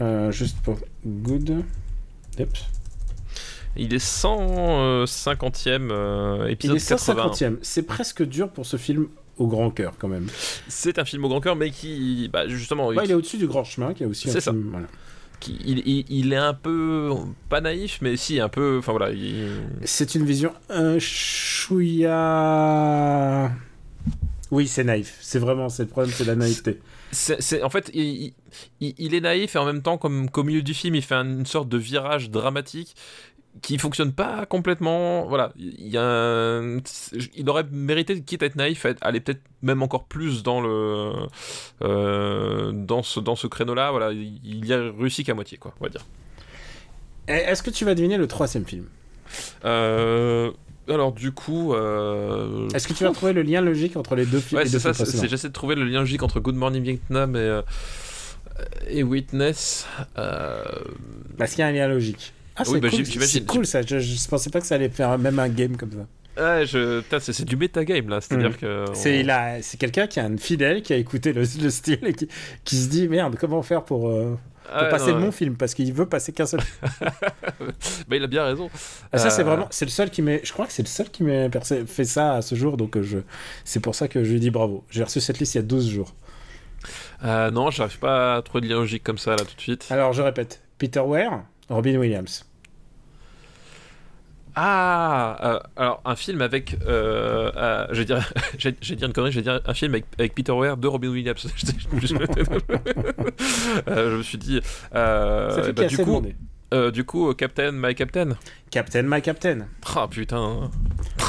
Euh, 0.00 0.30
Juste 0.30 0.58
pour 0.60 0.78
Good. 1.06 1.62
Yep. 2.38 2.48
Il 3.78 3.92
est 3.92 3.98
150e 4.04 5.88
euh, 5.90 6.44
Il 6.46 6.52
épisode 6.52 6.76
est 6.76 6.88
80. 6.88 7.26
150e. 7.28 7.56
C'est 7.62 7.82
presque 7.82 8.22
dur 8.24 8.48
pour 8.50 8.64
ce 8.66 8.76
film 8.78 9.08
au 9.38 9.46
grand 9.48 9.70
cœur 9.70 9.92
quand 9.98 10.08
même. 10.08 10.26
C'est 10.66 10.98
un 10.98 11.04
film 11.04 11.24
au 11.26 11.28
grand 11.28 11.40
cœur, 11.42 11.56
mais 11.56 11.70
qui, 11.70 12.30
bah, 12.32 12.48
justement, 12.48 12.90
il 12.92 13.10
est 13.10 13.14
au-dessus 13.14 13.36
du 13.36 13.46
grand 13.46 13.64
chemin, 13.64 13.92
qui 13.92 14.04
a 14.04 14.06
aussi 14.08 14.30
un 14.30 14.32
C'est 14.32 14.40
ça. 14.40 14.52
film, 14.52 14.68
voilà. 14.70 14.86
qui- 15.40 15.58
il, 15.66 15.80
il- 15.86 16.06
il 16.08 16.32
est 16.32 16.36
un 16.36 16.54
peu 16.54 17.10
pas 17.50 17.60
naïf, 17.60 17.98
mais 18.00 18.16
si 18.16 18.40
un 18.40 18.48
peu. 18.48 18.76
Enfin 18.78 18.92
voilà, 18.92 19.10
il- 19.12 19.50
C'est 19.84 20.14
une 20.14 20.24
vision 20.24 20.54
un 20.70 20.98
chouïa. 22.16 23.50
Oui, 24.50 24.66
c'est 24.68 24.84
naïf. 24.84 25.18
C'est 25.20 25.38
vraiment, 25.38 25.68
c'est 25.68 25.82
le 25.82 25.88
problème, 25.88 26.14
c'est 26.16 26.24
la 26.24 26.36
naïveté. 26.36 26.80
C'est, 27.40 27.62
en 27.62 27.70
fait, 27.70 27.90
il, 27.94 28.32
il- 28.80 28.94
il 28.98 29.14
est 29.14 29.20
naïf 29.20 29.56
et 29.56 29.58
en 29.58 29.64
même 29.64 29.82
temps, 29.82 29.98
comme 29.98 30.30
qu'au 30.30 30.42
milieu 30.42 30.62
du 30.62 30.74
film, 30.74 30.94
il 30.94 31.02
fait 31.02 31.14
un- 31.14 31.24
une 31.38 31.46
sorte 31.46 31.68
de 31.68 31.78
virage 31.78 32.30
dramatique 32.30 32.94
qui 33.62 33.78
fonctionne 33.78 34.12
pas 34.12 34.44
complètement. 34.44 35.26
Voilà, 35.26 35.52
il 35.56 35.88
y 35.88 35.96
a 35.96 36.02
un- 36.04 36.78
il 37.34 37.48
aurait 37.48 37.64
mérité, 37.70 38.20
quitte 38.22 38.42
à 38.42 38.46
être 38.46 38.56
naïf, 38.56 38.86
aller 39.00 39.20
peut-être 39.20 39.40
même 39.62 39.82
encore 39.82 40.04
plus 40.04 40.42
dans 40.42 40.60
le 40.60 41.12
euh, 41.82 42.72
dans 42.72 43.02
ce 43.02 43.18
dans 43.20 43.36
ce 43.36 43.46
créneau-là. 43.46 43.90
Voilà, 43.92 44.12
il 44.12 44.66
y 44.66 44.72
a 44.74 44.92
réussi 44.98 45.24
qu'à 45.24 45.34
moitié, 45.34 45.56
quoi, 45.58 45.74
on 45.80 45.84
va 45.84 45.90
dire. 45.90 46.04
Est-ce 47.28 47.62
que 47.62 47.70
tu 47.70 47.84
vas 47.84 47.94
deviner 47.94 48.18
le 48.18 48.26
troisième 48.28 48.64
film? 48.66 48.86
Euh, 49.64 50.52
alors 50.88 51.12
du 51.12 51.32
coup, 51.32 51.74
euh, 51.74 52.68
Est-ce 52.74 52.86
que 52.88 52.92
tu 52.92 53.04
vas 53.04 53.10
trouver 53.10 53.32
le 53.32 53.42
lien 53.42 53.60
logique 53.60 53.96
entre 53.96 54.14
les 54.14 54.26
deux 54.26 54.40
films 54.40 54.60
Ouais, 54.60 54.66
c'est 54.68 54.78
ça. 54.78 54.92
J'essaie 55.26 55.48
de 55.48 55.52
trouver 55.52 55.74
le 55.74 55.84
lien 55.84 56.00
logique 56.00 56.22
entre 56.22 56.40
Good 56.40 56.54
Morning 56.56 56.82
Vietnam 56.82 57.34
et, 57.36 57.38
euh, 57.40 57.62
et 58.88 59.02
Witness. 59.02 59.86
euh, 60.18 60.62
Parce 61.38 61.52
qu'il 61.52 61.60
y 61.60 61.62
a 61.62 61.66
un 61.66 61.72
lien 61.72 61.88
logique? 61.88 62.32
Ah, 62.56 62.62
Oui, 62.66 62.74
c'est 62.74 62.80
bah, 62.80 62.88
cool, 62.90 63.22
c'est 63.26 63.46
cool 63.46 63.66
ça. 63.66 63.82
Je, 63.82 63.98
je 63.98 64.28
pensais 64.28 64.48
pas 64.50 64.60
que 64.60 64.66
ça 64.66 64.76
allait 64.76 64.88
faire 64.88 65.18
même 65.18 65.38
un 65.38 65.48
game 65.48 65.76
comme 65.76 65.92
ça. 65.92 66.06
Ouais, 66.38 66.66
je... 66.66 67.02
c'est 67.18 67.44
du 67.44 67.56
metagame 67.56 68.08
là, 68.08 68.20
c'est-à-dire 68.20 68.50
Mm. 68.50 68.56
que. 68.56 68.84
C'est 68.92 69.16
on- 69.16 69.20
il 69.20 69.30
a- 69.30 69.62
c'est 69.62 69.78
quelqu'un 69.78 70.06
qui 70.06 70.18
est 70.18 70.22
un 70.22 70.36
fidèle, 70.36 70.82
qui 70.82 70.92
a 70.92 70.96
écouté 70.96 71.32
le, 71.32 71.40
le 71.40 71.70
style 71.70 71.98
et 72.02 72.12
qui, 72.12 72.28
qui 72.64 72.76
se 72.76 72.88
dit 72.88 73.08
merde, 73.08 73.36
comment 73.40 73.62
faire 73.62 73.84
pour, 73.84 74.08
euh, 74.08 74.36
pour 74.64 74.72
Ah, 74.74 74.84
passer 74.86 75.12
non, 75.12 75.20
mon 75.20 75.32
film? 75.32 75.56
Parce 75.56 75.72
qu'il 75.74 75.92
veut 75.94 76.06
passer 76.06 76.32
qu'un 76.32 76.44
seul 76.46 76.60
Bah, 77.00 77.10
il 78.16 78.22
a 78.22 78.26
bien 78.26 78.44
raison. 78.44 78.68
Ah, 79.12 79.18
ça, 79.18 79.30
c'est 79.30 79.42
Euh, 79.42 79.44
vraiment, 79.44 79.66
c'est 79.70 79.84
le 79.86 79.90
seul 79.90 80.10
qui 80.10 80.20
m'est, 80.22 80.40
je 80.44 80.52
crois 80.52 80.66
que 80.66 80.72
c'est 80.72 80.82
le 80.82 80.88
seul 80.88 81.08
qui 81.08 81.22
percé- 81.24 81.86
fait 81.86 82.04
ça 82.04 82.34
à 82.34 82.42
ce 82.42 82.54
jour, 82.54 82.76
donc 82.76 82.96
euh, 82.96 83.02
je, 83.02 83.18
c'est 83.64 83.80
pour 83.80 83.94
ça 83.94 84.06
que 84.08 84.22
je 84.24 84.32
lui 84.32 84.40
dis 84.40 84.50
bravo. 84.50 84.84
J'ai 84.90 85.04
reçu 85.04 85.20
cette 85.20 85.38
liste 85.38 85.54
il 85.54 85.58
y 85.58 85.60
a 85.60 85.64
12 85.64 85.88
jours. 85.88 86.14
Euh, 87.24 87.50
non, 87.50 87.70
j'arrive 87.70 87.98
pas 87.98 88.36
à 88.36 88.42
trouver 88.42 88.60
de 88.66 88.72
lien 88.72 88.76
logique 88.78 89.02
comme 89.02 89.18
ça 89.18 89.30
là 89.30 89.38
tout 89.38 89.56
de 89.56 89.60
suite. 89.60 89.86
Alors, 89.90 90.12
je 90.12 90.20
répète, 90.22 90.60
Peter 90.78 91.00
Ware, 91.00 91.44
Robin 91.70 91.96
Williams. 91.96 92.44
Ah, 94.58 95.36
euh, 95.44 95.60
alors 95.76 96.00
un 96.06 96.16
film 96.16 96.40
avec, 96.40 96.78
euh, 96.86 97.52
euh, 97.56 97.86
je 97.90 97.98
vais 97.98 98.04
dire, 98.06 98.32
je 98.58 98.70
vais 98.70 98.96
dire 98.96 99.06
une 99.06 99.12
connerie, 99.12 99.30
je 99.30 99.36
vais 99.36 99.42
dire 99.42 99.60
un 99.66 99.74
film 99.74 99.92
avec, 99.92 100.06
avec 100.18 100.34
Peter 100.34 100.52
Weir 100.52 100.78
de 100.78 100.88
Robin 100.88 101.08
Williams. 101.08 101.46
Euh, 103.88 104.10
je 104.10 104.16
me 104.16 104.22
suis 104.22 104.38
dit, 104.38 104.60
euh, 104.94 105.50
ça 105.50 105.62
fait 105.62 105.72
bah, 105.72 105.86
du 105.86 105.98
coup, 105.98 106.22
du 106.92 107.04
coup, 107.04 107.34
Captain, 107.34 107.72
My 107.72 107.94
Captain. 107.94 108.30
Captain, 108.70 109.02
my 109.02 109.20
Captain. 109.20 109.66
Ah 109.94 110.08
putain. 110.08 110.70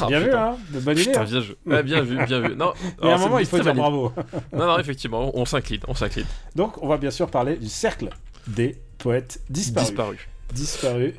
Ah, 0.02 0.08
bien 0.08 0.20
vu, 0.20 0.32
hein 0.32 0.56
De 0.72 0.80
bonne 0.80 0.98
idée. 0.98 1.08
Putain, 1.08 1.22
hein. 1.22 1.26
bien 1.26 1.42
vu. 1.42 1.84
Bien 1.84 2.02
vu, 2.02 2.26
bien 2.26 2.40
vu. 2.40 2.56
Non, 2.56 2.74
à 3.02 3.16
un 3.16 3.18
moment, 3.18 3.40
il 3.40 3.46
faut 3.46 3.58
dire 3.58 3.66
valide. 3.66 3.82
bravo. 3.82 4.14
Non, 4.54 4.68
non, 4.68 4.80
effectivement, 4.80 5.32
on 5.34 5.46
s'incline, 5.46 5.82
on 5.88 5.94
s'incline. 5.94 6.26
Donc, 6.56 6.82
on 6.82 6.88
va 6.88 6.98
bien 6.98 7.12
sûr 7.12 7.30
parler 7.30 7.58
du 7.58 7.68
cercle 7.68 8.10
des 8.48 8.78
poètes 8.98 9.42
disparus. 9.50 9.90
Disparu. 9.90 10.18
Disparus. 10.54 11.14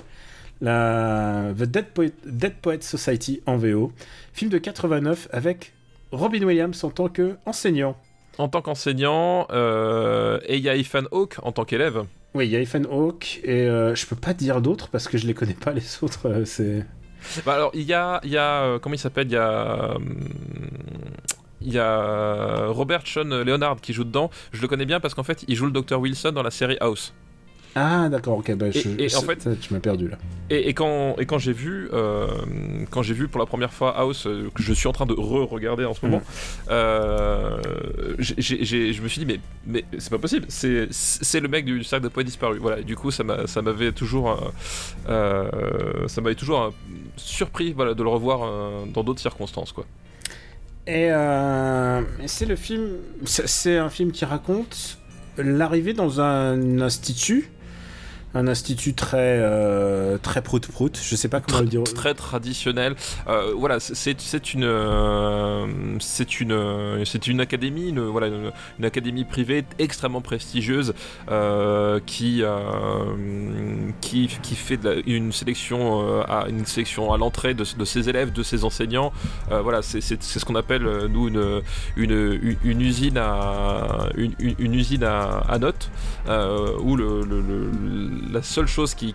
La 0.61 1.53
The 1.57 1.63
Dead, 1.63 1.87
Poet, 1.87 2.13
Dead 2.25 2.83
Society 2.83 3.41
en 3.47 3.57
VO. 3.57 3.93
Film 4.33 4.51
de 4.51 4.59
89 4.59 5.29
avec 5.33 5.73
Robin 6.11 6.43
Williams 6.43 6.83
en 6.85 6.91
tant 6.91 7.09
qu'enseignant. 7.09 7.97
En 8.39 8.49
tant 8.49 8.63
qu'enseignant, 8.63 9.47
euh, 9.51 10.41
et 10.47 10.57
il 10.57 10.63
y 10.63 10.69
a 10.69 10.77
Ethan 10.77 11.05
Hawke 11.11 11.37
en 11.43 11.53
tant 11.53 11.65
qu'élève. 11.65 12.05
Oui, 12.35 12.47
il 12.47 12.53
y 12.53 12.57
a 12.57 12.61
Ethan 12.61 12.85
Hawke 12.91 13.41
et 13.43 13.63
euh, 13.67 13.95
je 13.95 14.07
peux 14.07 14.17
pas 14.17 14.35
dire 14.35 14.61
d'autres 14.61 14.89
parce 14.89 15.09
que 15.09 15.19
je 15.19 15.27
les 15.27 15.35
connais 15.35 15.55
pas 15.55 15.73
les 15.73 15.99
autres. 16.03 16.29
euh, 16.29 16.45
c'est 16.45 16.85
Bah 17.45 17.55
alors, 17.55 17.71
il 17.75 17.83
y 17.83 17.95
a, 17.95 18.21
y 18.25 18.37
a 18.37 18.63
euh, 18.63 18.79
comment 18.79 18.95
il 18.95 18.99
s'appelle? 18.99 19.27
Il 19.29 19.33
y 19.33 19.37
a, 19.37 19.97
il 21.61 21.73
y 21.73 21.79
a 21.79 22.67
Robert 22.69 23.07
Sean 23.07 23.25
Leonard 23.25 23.81
qui 23.81 23.93
joue 23.93 24.05
dedans. 24.05 24.31
Je 24.53 24.63
le 24.63 24.69
connais 24.69 24.87
bien 24.87 25.01
parce 25.01 25.15
qu'en 25.15 25.25
fait, 25.25 25.45
il 25.49 25.57
joue 25.57 25.67
le 25.67 25.73
Dr 25.73 25.99
Wilson 25.99 26.33
dans 26.33 26.43
la 26.43 26.51
série 26.53 26.77
House. 26.81 27.13
Ah 27.81 28.09
d'accord, 28.09 28.39
ok. 28.39 28.55
Bah, 28.57 28.67
Et- 28.69 28.73
je- 28.73 28.89
et 28.99 29.07
en 29.15 29.21
c'est- 29.21 29.27
fait- 29.27 29.43
ça, 29.43 29.51
tu 29.61 29.73
m'as 29.75 29.81
perdu 29.81 30.09
là. 30.09 30.17
Et, 30.51 30.69
et 30.71 30.75
quand, 30.75 31.17
et 31.19 31.27
quand 31.27 31.39
j'ai 31.39 31.53
vu, 31.53 31.89
euh, 31.93 32.27
quand 32.91 33.03
j'ai 33.03 33.13
vu 33.15 33.29
pour 33.29 33.39
la 33.39 33.45
première 33.47 33.73
fois 33.73 33.97
House, 33.99 34.27
euh, 34.27 34.49
que 34.55 34.63
je 34.63 34.73
suis 34.73 34.89
en 34.89 34.93
train 34.93 35.05
de 35.07 35.13
re-regarder 35.13 35.85
en 35.85 35.93
ce 35.95 36.05
moment, 36.07 36.23
euh, 36.71 37.59
j'ai- 38.19 38.65
j'ai- 38.65 38.93
je 38.93 39.03
me 39.03 39.09
suis 39.09 39.25
dit 39.25 39.27
mais, 39.27 39.41
mais 39.67 39.85
c'est 39.99 40.11
pas 40.11 40.19
possible, 40.19 40.47
c'est, 40.49 40.89
le 41.41 41.49
mec 41.49 41.65
du 41.65 41.85
cercle 41.85 42.05
de 42.05 42.09
poids 42.09 42.23
disparu. 42.25 42.59
Voilà, 42.59 42.79
et 42.81 42.85
du 42.85 42.97
coup 42.97 43.11
ça, 43.11 43.25
m'a, 43.25 43.47
ça 43.47 43.61
m'avait 43.63 43.93
toujours, 43.93 44.31
euh, 44.31 44.37
euh, 45.09 46.09
ça 46.09 46.21
m'avait 46.21 46.35
toujours 46.35 46.63
euh, 46.63 46.71
surpris 47.17 47.73
voilà, 47.73 47.95
de 47.95 48.03
le 48.03 48.09
revoir 48.09 48.41
euh, 48.43 48.85
dans 48.93 49.03
d'autres 49.05 49.21
circonstances 49.21 49.73
quoi. 49.73 49.85
Et 50.87 51.11
euh, 51.13 52.01
c'est 52.27 52.47
le 52.47 52.57
film. 52.57 52.89
C'est 53.25 53.77
un 53.77 53.91
film 53.91 54.11
qui 54.11 54.25
raconte 54.25 54.99
l'arrivée 55.37 55.93
dans 55.93 56.21
un 56.23 56.81
institut. 56.81 57.51
Un 58.39 58.47
institut 58.47 58.95
très 58.95 59.19
euh, 59.41 60.17
très 60.19 60.43
prout 60.43 60.65
prout. 60.69 60.97
Je 61.03 61.17
sais 61.17 61.27
pas 61.29 61.41
comment 61.41 61.57
Très, 61.59 61.65
le 61.65 61.69
dire. 61.71 61.83
très 61.83 62.15
traditionnel. 62.15 62.95
Euh, 63.27 63.53
voilà, 63.57 63.81
c'est- 63.81 64.55
une, 64.55 64.63
euh, 64.63 65.67
c'est 65.99 66.39
une, 66.41 67.03
c'est 67.05 67.27
une 67.27 67.41
académie, 67.41 67.89
une, 67.89 68.01
voilà, 68.01 68.29
une, 68.29 68.53
une 68.79 68.85
académie 68.85 69.25
privée 69.25 69.65
extrêmement 69.81 70.21
prestigieuse 70.21 70.95
euh, 71.33 71.99
qui, 72.07 72.43
euh, 72.45 73.91
qui, 74.01 74.29
qui 74.41 74.55
fait 74.55 74.77
de 74.77 74.89
la- 74.89 75.01
une 75.07 75.33
sélection 75.33 75.81
euh, 76.09 76.23
à 76.29 76.47
une 76.49 76.65
sélection 76.65 77.13
à 77.13 77.19
l'entrée 77.19 77.55
de, 77.55 77.65
de 77.77 77.85
ses 77.85 78.09
élèves, 78.09 78.33
de 78.33 78.45
ses 78.45 78.63
enseignants. 78.63 79.13
Voilà, 79.51 79.83
c'est 79.83 80.01
ce 80.23 80.45
qu'on 80.45 80.55
appelle 80.55 80.85
nous 81.11 81.27
une, 81.27 81.63
une, 81.97 82.13
une, 82.13 82.57
une 82.63 82.81
usine 82.83 83.19
à 83.19 84.09
une, 84.17 84.33
une- 84.39 84.75
usine 84.75 85.03
à, 85.03 85.39
à 85.49 85.59
notes 85.59 85.91
où 86.29 86.95
le, 86.95 87.23
le- 87.25 87.41
le- 87.41 88.28
la 88.31 88.43
seule 88.43 88.67
chose 88.67 88.95
qui, 88.95 89.13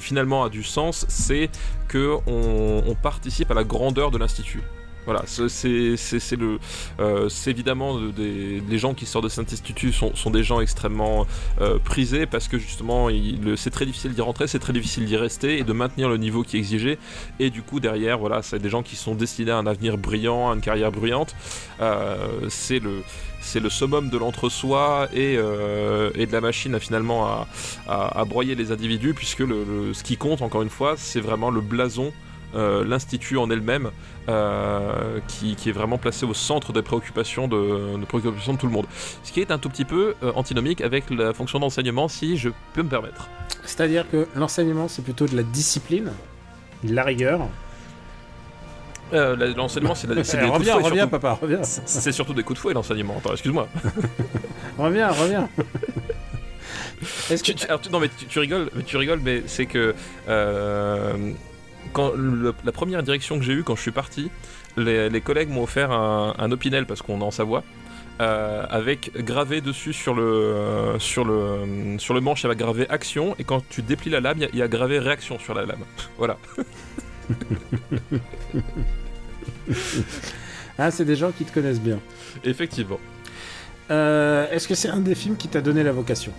finalement 0.00 0.44
a 0.44 0.48
du 0.48 0.62
sens, 0.62 1.06
c'est 1.08 1.50
que 1.88 2.16
on, 2.26 2.82
on 2.86 2.94
participe 2.94 3.50
à 3.50 3.54
la 3.54 3.64
grandeur 3.64 4.10
de 4.10 4.18
l'institut. 4.18 4.62
Voilà, 5.08 5.22
c'est- 5.26 6.36
le, 6.36 6.58
euh, 7.00 7.30
évidemment 7.46 7.98
de- 7.98 8.10
des 8.10 8.60
les 8.68 8.78
gens 8.78 8.92
qui 8.92 9.06
sortent 9.06 9.24
de 9.24 9.30
cet 9.30 9.50
institut 9.50 9.90
sont, 9.90 10.14
sont 10.14 10.28
des 10.30 10.42
gens 10.44 10.60
extrêmement 10.60 11.26
euh, 11.62 11.78
prisés 11.82 12.26
parce 12.26 12.46
que 12.46 12.58
justement 12.58 13.08
c'est 13.56 13.70
très 13.70 13.86
difficile 13.86 14.12
d'y 14.12 14.20
rentrer, 14.20 14.46
c'est 14.46 14.58
très 14.58 14.74
difficile 14.74 15.06
d'y 15.06 15.16
rester 15.16 15.56
et 15.60 15.64
de 15.64 15.72
maintenir 15.72 16.10
le 16.10 16.18
niveau 16.18 16.42
qui 16.42 16.56
est 16.56 16.60
exigé. 16.60 16.98
Et 17.40 17.48
du 17.48 17.62
coup 17.62 17.80
derrière, 17.80 18.18
voilà, 18.18 18.42
c'est 18.42 18.58
des 18.58 18.68
gens 18.68 18.82
qui 18.82 18.96
sont 18.96 19.14
destinés 19.14 19.50
à 19.52 19.56
un 19.56 19.66
avenir 19.66 19.96
brillant, 19.96 20.50
à 20.50 20.54
une 20.54 20.60
carrière 20.60 20.92
brillante. 20.92 21.34
Euh, 21.80 22.16
c'est 22.50 22.78
le 22.80 23.02
le 23.60 23.70
summum 23.70 24.10
de 24.10 24.18
l'entre-soi 24.18 25.08
et, 25.14 25.34
et 25.34 26.26
de 26.26 26.32
la 26.32 26.40
machine 26.42 26.74
à 26.74 26.80
finalement 26.80 27.26
à, 27.28 27.46
à- 27.88 28.24
broyer 28.26 28.54
les 28.54 28.72
individus, 28.72 29.14
puisque 29.14 29.38
le, 29.38 29.94
ce 29.94 30.02
qui 30.02 30.18
compte, 30.18 30.42
encore 30.42 30.60
une 30.60 30.68
fois, 30.68 30.94
c'est 30.98 31.20
vraiment 31.20 31.50
le 31.50 31.62
blason, 31.62 32.12
l'institut 32.54 33.36
en 33.38 33.50
elle-même, 33.50 33.90
euh, 34.28 35.18
qui, 35.28 35.54
qui 35.56 35.68
est 35.68 35.72
vraiment 35.72 35.98
placé 35.98 36.26
au 36.26 36.34
centre 36.34 36.72
des 36.72 36.82
préoccupations 36.82 37.48
de, 37.48 37.96
préoccupations 38.06 38.52
de 38.54 38.58
tout 38.58 38.66
le 38.66 38.72
monde. 38.72 38.86
Ce 39.22 39.32
qui 39.32 39.40
est 39.40 39.50
un 39.50 39.58
tout 39.58 39.68
petit 39.68 39.84
peu 39.84 40.14
euh, 40.22 40.32
antinomique 40.34 40.80
avec 40.80 41.08
la 41.10 41.32
fonction 41.32 41.58
d'enseignement, 41.60 42.08
si 42.08 42.36
je 42.36 42.50
peux 42.74 42.82
me 42.82 42.88
permettre. 42.88 43.28
C'est-à-dire 43.64 44.04
que 44.10 44.26
l'enseignement 44.34 44.88
c'est 44.88 45.02
plutôt 45.02 45.26
de 45.26 45.36
la 45.36 45.42
discipline, 45.42 46.10
de 46.84 46.94
la 46.94 47.04
rigueur. 47.04 47.40
Euh, 49.14 49.54
l'enseignement, 49.56 49.94
c'est 49.94 50.06
Eh, 50.10 50.14
des 50.14 50.22
coups 50.22 50.32
de 50.34 50.48
reviens, 50.52 50.74
reviens, 50.76 50.92
surtout. 51.04 51.08
papa, 51.10 51.38
reviens. 51.40 51.62
C'est 51.62 52.12
surtout 52.12 52.34
des 52.34 52.42
coups 52.42 52.58
de 52.58 52.60
fouet, 52.60 52.74
l'enseignement. 52.74 53.16
Attends, 53.18 53.32
excuse-moi. 53.32 53.66
Reviens, 54.78 55.08
reviens. 55.10 55.48
Est-ce 57.30 57.42
que 57.42 57.52
Tu- 57.52 57.54
tu- 57.54 57.66
alors, 57.66 57.80
tu- 57.80 57.90
non 57.90 57.98
mais 58.00 58.08
tu, 58.10 58.26
tu 58.26 58.38
rigoles, 58.38 58.70
mais 58.74 58.82
tu 58.84 58.96
rigoles, 58.96 59.20
mais 59.24 59.42
c'est 59.46 59.66
que 59.66 59.94
euh, 60.28 61.32
quand 61.92 62.12
le- 62.16 62.54
la 62.64 62.72
première 62.72 63.02
direction 63.02 63.38
que 63.38 63.44
j'ai 63.44 63.52
eue 63.54 63.62
quand 63.64 63.76
je 63.76 63.82
suis 63.82 63.90
parti, 63.90 64.30
les, 64.76 65.08
les 65.10 65.20
collègues 65.20 65.50
m'ont 65.50 65.62
offert 65.64 65.90
un, 65.92 66.34
un 66.38 66.52
Opinel 66.52 66.86
parce 66.86 67.02
qu'on 67.02 67.20
est 67.20 67.24
en 67.24 67.30
Savoie. 67.30 67.62
euh, 68.20 68.64
avec 68.68 69.12
gravé 69.24 69.60
dessus 69.60 69.92
sur 69.92 70.12
le, 70.14 70.22
euh, 70.24 70.98
sur, 70.98 71.24
le, 71.24 71.96
sur 71.98 72.14
le 72.14 72.20
manche, 72.20 72.40
il 72.40 72.44
y 72.44 72.46
avait 72.46 72.56
gravé 72.56 72.88
action, 72.90 73.36
et 73.38 73.44
quand 73.44 73.62
tu 73.68 73.80
déplies 73.80 74.10
la 74.10 74.18
lame, 74.20 74.38
il 74.38 74.42
y 74.42 74.46
a- 74.46 74.56
y, 74.56 74.62
a 74.62 74.66
gravé 74.68 74.98
réaction 74.98 75.38
sur 75.38 75.54
la 75.54 75.64
lame. 75.64 75.84
Voilà. 76.18 76.36
Ah, 80.78 80.90
c'est 80.90 81.04
des 81.04 81.16
gens 81.16 81.32
qui 81.32 81.44
te 81.44 81.52
connaissent 81.52 81.80
bien. 81.80 81.98
Effectivement. 82.44 83.00
Euh, 83.90 84.46
Est-ce 84.50 84.68
que 84.68 84.74
c'est 84.74 84.88
un 84.88 85.00
des 85.00 85.14
films 85.14 85.36
qui 85.36 85.48
t'a 85.48 85.60
donné 85.60 85.82
la 85.82 85.92
vocation? 85.92 86.32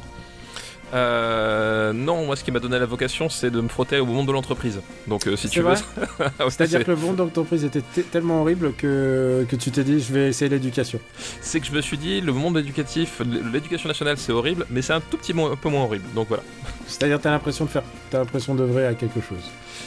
Euh, 0.94 1.94
non, 1.94 2.26
moi 2.26 2.36
ce 2.36 2.44
qui 2.44 2.52
m'a 2.52 2.60
donné 2.60 2.80
la 2.80 2.86
vocation, 2.86 3.30
c'est 3.30 3.52
de 3.52 3.62
me 3.62 3.68
frotter 3.70 4.00
au 4.00 4.06
monde 4.06 4.28
de 4.28 4.32
l'entreprise. 4.32 4.82
Donc 5.08 5.28
euh, 5.28 5.36
si 5.36 5.50
tu 5.50 5.60
veux. 5.62 5.74
vrai 5.74 5.76
C'est-à-dire 6.50 6.80
c'est- 6.80 6.86
que 6.86 6.92
le 6.92 6.98
monde 6.98 7.16
d'entreprise 7.18 7.64
était 7.64 7.82
t- 7.82 8.04
tellement 8.04 8.42
horrible 8.42 8.74
que, 8.74 9.46
que 9.50 9.56
tu 9.56 9.72
t'es 9.72 9.84
dit 9.84 10.00
je 10.00 10.14
vais 10.14 10.30
essayer 10.30 10.50
l'éducation. 10.50 11.00
c'est 11.42 11.60
que 11.60 11.68
je 11.68 11.72
me 11.72 11.82
suis 11.82 11.98
dit, 11.98 12.22
le 12.22 12.34
monde 12.34 12.58
éducatif, 12.58 13.22
l'éducation 13.54 13.88
nationale 13.88 14.18
c'est 14.18 14.32
horrible, 14.32 14.66
mais 14.70 14.82
c'est 14.82 14.94
un 14.94 15.02
tout 15.02 15.18
petit 15.18 15.34
mo- 15.34 15.52
un 15.52 15.56
peu 15.56 15.70
moins 15.70 15.84
horrible. 15.84 16.06
Donc 16.16 16.28
voilà. 16.28 16.44
C'est-à-dire 16.88 17.20
t'as 17.22 17.32
l'impression 17.32 17.66
de 17.66 17.70
faire, 17.70 17.84
t'as 18.10 18.20
l'impression 18.20 18.56
d'œuvrer 18.56 18.88
à 18.88 18.94
quelque 18.96 19.22
chose. 19.22 19.44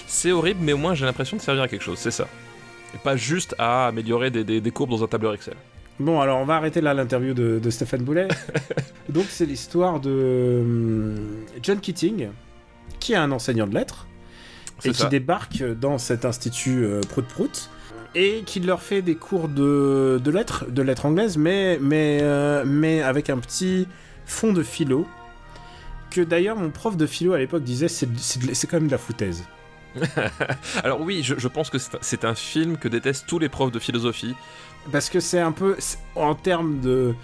C'est 0.07 0.33
horrible, 0.33 0.61
mais 0.63 0.73
au 0.73 0.79
moins 0.79 0.95
j'ai 0.95 1.05
l'impression 1.05 1.37
de 1.37 1.43
servir 1.43 1.63
à 1.65 1.69
quelque 1.69 1.83
chose, 1.85 1.99
c'est 1.99 2.11
ça. 2.11 2.29
Et 2.95 2.99
pas 2.99 3.17
juste 3.17 3.55
à 3.59 3.87
améliorer 3.89 4.31
des, 4.31 4.45
des- 4.45 4.61
des 4.61 4.71
courbes 4.71 4.91
dans 4.91 5.03
un 5.03 5.07
tableur 5.09 5.35
Excel. 5.35 5.55
Bon, 6.01 6.21
alors 6.21 6.41
on 6.41 6.45
va 6.45 6.57
arrêter 6.57 6.81
là 6.81 6.95
l'interview 6.95 7.35
de, 7.35 7.59
de 7.59 7.71
Stéphane 7.71 8.03
Boulet. 8.03 8.29
Donc 9.09 9.27
c'est 9.29 9.47
l'histoire 9.47 10.01
de 10.01 10.61
hum, 10.63 11.45
John 11.63 11.81
Keating, 11.81 12.29
qui 12.99 13.13
est 13.13 13.17
un 13.17 13.31
enseignant 13.33 13.67
de 13.67 13.75
lettres 13.75 14.07
et 14.85 14.91
qui 14.91 15.07
débarque 15.09 15.63
dans 15.63 15.99
cet 15.99 16.25
institut 16.25 16.85
euh, 16.85 17.01
Prout 17.03 17.25
Prout 17.27 17.71
et 18.15 18.43
qui 18.45 18.61
leur 18.61 18.83
fait 18.83 19.01
des 19.01 19.15
cours 19.15 19.49
de, 19.49 20.21
de 20.23 20.31
lettres, 20.31 20.67
de 20.69 20.83
lettres 20.83 21.07
anglaises, 21.07 21.39
mais, 21.39 21.79
mais, 21.81 22.19
euh, 22.23 22.65
mais 22.67 23.01
avec 23.03 23.31
un 23.31 23.39
petit 23.39 23.87
fond 24.27 24.53
de 24.53 24.63
philo. 24.63 25.07
Que 26.11 26.21
d'ailleurs 26.21 26.57
mon 26.57 26.71
prof 26.71 26.97
de 26.99 27.07
philo 27.07 27.33
à 27.33 27.39
l'époque 27.39 27.63
disait 27.63 27.89
c'est 27.89 28.67
quand 28.67 28.77
même 28.77 28.87
de 28.87 28.93
la 28.93 28.99
foutaise. 28.99 29.45
Alors 30.85 31.01
oui, 31.01 31.23
je, 31.23 31.39
je 31.39 31.49
pense 31.49 31.71
que 31.71 31.79
c'est 31.79 32.25
un 32.25 32.35
film 32.35 32.77
que 32.77 32.89
détestent 32.89 33.27
tous 33.27 33.39
les 33.39 33.49
profs 33.49 33.73
de 33.73 33.79
philosophie. 33.79 34.35
Parce 34.91 35.11
que 35.11 35.21
c'est 35.21 35.39
un 35.39 35.53
peu. 35.53 35.77
En 36.17 36.35
termes 36.35 36.81
de. 36.81 37.15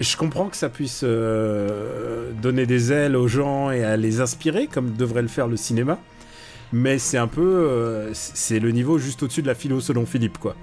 Je 0.00 0.16
comprends 0.16 0.48
que 0.48 0.56
ça 0.56 0.68
puisse 0.68 1.00
euh, 1.04 2.30
donner 2.42 2.66
des 2.66 2.92
ailes 2.92 3.16
aux 3.16 3.28
gens 3.28 3.70
et 3.70 3.82
à 3.84 3.96
les 3.96 4.20
inspirer, 4.20 4.66
comme 4.66 4.92
devrait 4.92 5.22
le 5.22 5.28
faire 5.28 5.48
le 5.48 5.56
cinéma. 5.56 5.98
Mais 6.72 6.98
c'est 6.98 7.18
un 7.18 7.28
peu. 7.28 7.42
euh, 7.42 8.10
c'est 8.12 8.58
le 8.58 8.70
niveau 8.70 8.98
juste 8.98 9.22
au-dessus 9.22 9.42
de 9.42 9.46
la 9.46 9.54
philo 9.54 9.80
selon 9.80 10.06
Philippe, 10.06 10.38
quoi. 10.38 10.56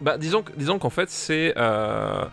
Bah, 0.00 0.16
disons, 0.16 0.44
disons 0.56 0.78
qu'en 0.78 0.90
fait, 0.90 1.10
c'est 1.10 1.54
euh, 1.56 2.24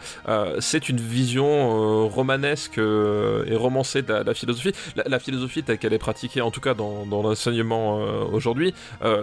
une 0.88 1.00
vision 1.00 2.08
romanesque 2.08 2.78
et 2.78 3.56
romancée 3.56 4.04
de 4.04 4.14
la, 4.14 4.34
philosophie. 4.36 4.72
La, 4.96 5.18
philosophie 5.18 5.64
telle 5.64 5.80
qu'elle 5.80 5.94
est 5.94 5.98
pratiquée, 5.98 6.42
en 6.42 6.52
tout 6.52 6.62
cas 6.62 6.76
dans, 6.76 7.08
dans 7.08 7.24
l'enseignement 7.24 7.98
aujourd'hui, 8.32 8.76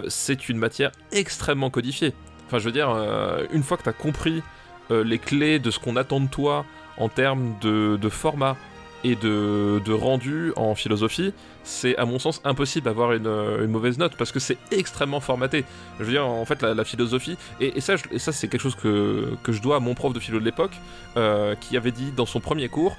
c'est 0.09 0.49
une 0.49 0.57
matière 0.57 0.91
extrêmement 1.13 1.69
codifiée. 1.69 2.13
Enfin, 2.53 2.59
je 2.59 2.65
veux 2.65 2.71
dire, 2.71 2.91
euh, 2.91 3.47
une 3.51 3.63
fois 3.63 3.77
que 3.77 3.81
tu 3.81 3.89
as 3.89 3.93
compris 3.93 4.43
euh, 4.91 5.03
les 5.03 5.17
clés 5.17 5.57
de 5.57 5.71
ce 5.71 5.79
qu'on 5.79 5.95
attend 5.95 6.19
de 6.19 6.27
toi 6.27 6.65
en 6.99 7.09
termes 7.09 7.55
de, 7.61 7.97
format 8.09 8.55
et 9.03 9.15
de, 9.15 9.91
rendu 9.91 10.53
en 10.55 10.75
philosophie, 10.75 11.33
c'est 11.63 11.97
à 11.97 12.05
mon 12.05 12.19
sens 12.19 12.41
impossible 12.43 12.85
d'avoir 12.85 13.13
une, 13.13 13.65
mauvaise 13.65 13.97
note 13.97 14.15
parce 14.19 14.31
que 14.31 14.37
c'est 14.37 14.59
extrêmement 14.69 15.19
formaté. 15.19 15.65
Je 15.97 16.03
veux 16.03 16.11
dire, 16.11 16.27
en 16.27 16.45
fait, 16.45 16.61
la, 16.61 16.83
philosophie, 16.83 17.39
et, 17.59 17.81
ça, 17.81 17.95
ça 18.17 18.31
c'est 18.31 18.47
quelque 18.47 18.61
chose 18.61 18.75
que, 18.75 19.33
que 19.41 19.51
je 19.51 19.59
dois 19.59 19.77
à 19.77 19.79
mon 19.79 19.95
prof 19.95 20.13
de 20.13 20.19
philo 20.19 20.39
de 20.39 20.45
l'époque, 20.45 20.77
euh, 21.17 21.55
qui 21.55 21.75
avait 21.75 21.89
dit 21.89 22.11
dans 22.11 22.27
son 22.27 22.39
premier 22.39 22.69
cours, 22.69 22.95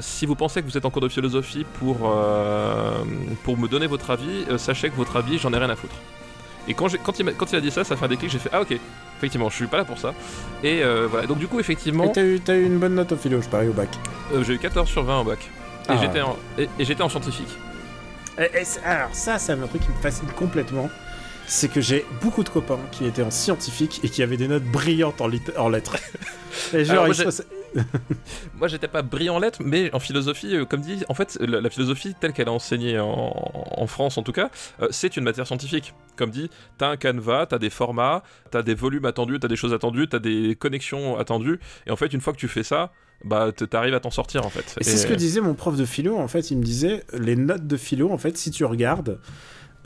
si 0.00 0.26
vous 0.26 0.34
pensez 0.34 0.62
que 0.62 0.66
vous 0.66 0.76
êtes 0.76 0.84
en 0.84 0.90
cours 0.90 1.02
de 1.02 1.08
philosophie 1.08 1.64
pour, 1.78 2.12
pour 3.44 3.56
me 3.56 3.68
donner 3.68 3.86
votre 3.86 4.10
avis, 4.10 4.46
sachez 4.58 4.90
que 4.90 4.96
votre 4.96 5.14
avis, 5.14 5.38
j'en 5.38 5.52
ai 5.52 5.58
rien 5.58 5.70
à 5.70 5.76
foutre. 5.76 5.94
Et 6.68 6.74
quand, 6.74 6.88
il, 6.92 6.98
quand 7.36 7.52
il 7.52 7.56
a 7.56 7.60
dit 7.60 7.70
ça, 7.70 7.84
ça 7.84 7.96
fait 7.96 8.04
un 8.04 8.08
déclic, 8.08 8.30
j'ai 8.30 8.38
fait 8.38 8.50
Ah 8.52 8.62
ok, 8.62 8.74
effectivement, 9.18 9.50
je 9.50 9.56
suis 9.56 9.66
pas 9.66 9.76
là 9.78 9.84
pour 9.84 9.98
ça. 9.98 10.14
Et 10.62 10.82
euh, 10.82 11.06
voilà, 11.10 11.26
donc 11.26 11.38
du 11.38 11.46
coup, 11.46 11.60
effectivement, 11.60 12.04
Et 12.04 12.12
t'as 12.12 12.22
eu, 12.22 12.40
t'as 12.40 12.54
eu 12.56 12.64
une 12.64 12.78
bonne 12.78 12.94
note 12.94 13.12
au 13.12 13.16
philo, 13.16 13.40
je 13.42 13.48
parie, 13.48 13.68
au 13.68 13.72
bac. 13.72 13.88
euh, 14.34 14.42
j'ai 14.44 14.54
eu 14.54 14.58
14 14.58 14.88
sur 14.88 15.02
20 15.04 15.20
au 15.20 15.24
bac. 15.24 15.38
Et 15.40 15.86
Ah. 15.88 15.96
j'étais 16.00 16.20
en, 16.22 16.36
et, 16.58 16.68
et 16.78 16.84
j'étais 16.84 17.02
en 17.02 17.08
scientifique. 17.08 17.48
Et- 18.38 18.60
et 18.60 18.64
c'est- 18.64 18.82
alors, 18.84 19.10
ça, 19.14 19.38
c'est 19.38 19.52
un 19.52 19.58
truc 19.66 19.82
qui 19.82 19.90
me 19.90 20.02
fascine 20.02 20.28
complètement. 20.36 20.88
C'est 21.46 21.68
que 21.70 21.82
j'ai 21.82 22.06
beaucoup 22.22 22.42
de 22.42 22.48
copains 22.48 22.78
qui 22.90 23.04
étaient 23.04 23.22
en 23.22 23.30
scientifique 23.30 24.00
et 24.02 24.08
qui 24.08 24.22
avaient 24.22 24.38
des 24.38 24.48
notes 24.48 24.64
brillantes 24.64 25.20
en, 25.20 25.28
lit- 25.28 25.42
en 25.58 25.68
lettres. 25.68 25.96
Et 26.72 26.84
genre, 26.86 26.92
Alors, 26.92 27.04
moi, 27.06 27.14
ils, 27.14 27.22
j'ai- 27.22 27.30
se- 27.30 27.42
Moi, 28.54 28.68
j'étais 28.68 28.88
pas 28.88 29.02
brillant 29.02 29.36
en 29.36 29.38
lettres, 29.38 29.60
mais 29.64 29.92
en 29.94 29.98
philosophie, 29.98 30.54
euh, 30.54 30.64
comme 30.64 30.80
dit, 30.80 31.04
en 31.08 31.14
fait, 31.14 31.36
la, 31.40 31.60
la 31.60 31.70
philosophie 31.70 32.14
telle 32.18 32.32
qu'elle 32.32 32.48
est 32.48 32.50
enseignée 32.50 32.98
en, 32.98 33.32
en 33.76 33.86
France, 33.86 34.18
en 34.18 34.22
tout 34.22 34.32
cas, 34.32 34.50
euh, 34.80 34.88
c'est 34.90 35.16
une 35.16 35.24
matière 35.24 35.46
scientifique. 35.46 35.94
Comme 36.16 36.30
dit, 36.30 36.50
t'as 36.78 36.88
un 36.88 36.96
canevas, 36.96 37.46
t'as 37.46 37.58
des 37.58 37.70
formats, 37.70 38.22
t'as 38.50 38.62
des 38.62 38.74
volumes 38.74 39.04
attendus, 39.04 39.40
t'as 39.40 39.48
des 39.48 39.56
choses 39.56 39.72
attendues, 39.72 40.08
t'as 40.08 40.18
des 40.18 40.56
connexions 40.56 41.18
attendues, 41.18 41.58
et 41.86 41.90
en 41.90 41.96
fait, 41.96 42.12
une 42.12 42.20
fois 42.20 42.32
que 42.32 42.38
tu 42.38 42.48
fais 42.48 42.62
ça, 42.62 42.92
bah, 43.24 43.52
t'arrives 43.52 43.94
à 43.94 44.00
t'en 44.00 44.10
sortir, 44.10 44.44
en 44.44 44.50
fait. 44.50 44.76
Et 44.80 44.84
c'est 44.84 44.96
ce 44.96 45.06
que 45.06 45.14
disait 45.14 45.40
mon 45.40 45.54
prof 45.54 45.76
de 45.76 45.84
philo, 45.84 46.16
en 46.16 46.28
fait, 46.28 46.50
il 46.50 46.58
me 46.58 46.62
disait, 46.62 47.04
les 47.12 47.36
notes 47.36 47.66
de 47.66 47.76
philo, 47.76 48.10
en 48.10 48.18
fait, 48.18 48.36
si 48.36 48.50
tu 48.50 48.64
regardes, 48.64 49.18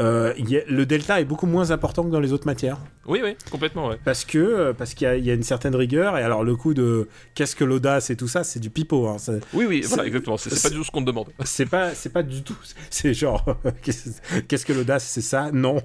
euh, 0.01 0.33
il 0.39 0.49
y 0.51 0.57
a- 0.59 0.63
le 0.69 0.87
delta 0.87 1.21
est 1.21 1.25
beaucoup 1.25 1.47
moins 1.47 1.71
important 1.71 2.05
que 2.05 2.11
dans 2.11 2.21
les 2.21 2.33
autres 2.33 2.47
matières. 2.47 2.79
Oui, 3.07 3.21
oui, 3.25 3.37
complètement, 3.51 3.89
ouais. 3.89 3.99
Parce 4.05 4.25
que 4.25 4.39
euh, 4.39 4.73
parce 4.75 4.95
qu'il 4.95 5.07
y, 5.07 5.11
a- 5.11 5.17
il 5.17 5.25
y 5.25 5.31
a 5.31 5.35
une 5.35 5.43
certaine 5.43 5.75
rigueur, 5.75 6.17
et 6.19 6.23
alors 6.23 6.45
le 6.45 6.55
coup 6.57 6.75
de 6.75 7.09
qu'est-ce 7.35 7.57
que 7.57 7.65
l'audace 7.65 8.11
et 8.11 8.17
tout 8.17 8.29
ça, 8.29 8.45
c'est 8.45 8.61
du 8.61 8.69
pipeau. 8.71 9.09
Hein, 9.09 9.17
Oui, 9.55 9.65
oui, 9.69 9.83
voilà, 9.87 10.05
exactement. 10.07 10.37
C'est 10.37 10.51
pas 10.63 10.69
du 10.71 10.77
tout 10.77 10.85
ce 10.85 10.91
qu'on 10.91 11.01
te 11.01 11.07
demande. 11.07 11.29
c'est 11.45 11.67
pas 11.67 11.95
c'est 11.95 12.13
pas 12.13 12.23
du 12.23 12.43
tout 12.43 12.57
c'est 12.91 13.15
genre 13.15 13.45
qu'est-ce 13.83 14.67
que 14.67 14.73
l'audace 14.73 15.05
c'est 15.05 15.21
ça? 15.23 15.51
Non 15.53 15.81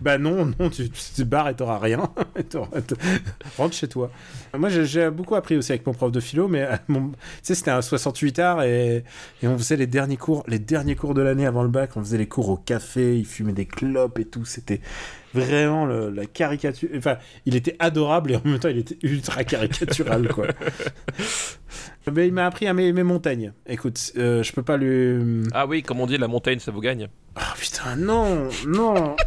bah 0.00 0.18
non 0.18 0.52
non 0.58 0.68
tu, 0.70 0.88
te 0.90 1.22
barres 1.22 1.48
et 1.48 1.54
t'auras 1.56 1.78
rien 1.78 2.10
rentre 3.56 3.74
chez 3.74 3.88
toi 3.88 4.10
moi 4.56 4.68
j'ai- 4.68 5.10
beaucoup 5.10 5.34
appris 5.34 5.56
aussi 5.56 5.72
avec 5.72 5.86
mon 5.86 5.92
prof 5.94 6.10
de 6.12 6.20
philo 6.20 6.48
mais 6.48 6.62
euh, 6.62 6.76
mon- 6.88 7.10
tu 7.10 7.16
sais 7.42 7.54
c'était 7.54 7.70
un 7.70 7.82
68 7.82 8.38
art 8.38 8.62
et, 8.62 9.04
et 9.42 9.48
on 9.48 9.56
faisait 9.58 9.76
les 9.76 9.86
derniers 9.86 10.16
cours 10.16 10.44
les 10.48 10.58
derniers 10.58 10.96
cours 10.96 11.14
de 11.14 11.22
l'année 11.22 11.46
avant 11.46 11.62
le 11.62 11.68
bac 11.68 11.90
on 11.96 12.00
faisait 12.00 12.18
les 12.18 12.26
cours 12.28 12.48
au 12.48 12.56
café 12.56 13.16
il 13.18 13.26
fumait 13.26 13.47
des 13.52 13.66
clopes 13.66 14.18
et 14.18 14.24
tout 14.24 14.44
c'était 14.44 14.80
vraiment 15.34 15.86
le- 15.86 16.10
la 16.10 16.26
caricature 16.26 16.88
enfin 16.96 17.18
il 17.46 17.54
était 17.56 17.76
adorable 17.78 18.32
et 18.32 18.36
en 18.36 18.42
même 18.44 18.58
temps 18.58 18.68
il 18.68 18.78
était 18.78 18.98
ultra 19.02 19.44
caricatural 19.44 20.28
quoi 20.28 20.46
mais 22.12 22.26
il 22.26 22.32
m'a 22.32 22.46
appris 22.46 22.66
à 22.66 22.72
mes, 22.74 22.92
mes 22.92 23.02
montagnes 23.02 23.52
écoute 23.66 24.12
euh, 24.16 24.42
je 24.42 24.52
peux 24.52 24.62
pas 24.62 24.76
lui 24.76 25.44
Ah 25.52 25.66
oui, 25.66 25.82
comme 25.82 26.00
on 26.00 26.06
dit, 26.06 26.16
la 26.18 26.28
montagne, 26.28 26.58
ça 26.58 26.70
vous 26.70 26.80
gagne. 26.80 27.08
ah 27.36 27.54
putain, 27.58 27.96
non, 27.96 28.48
non. 28.66 29.16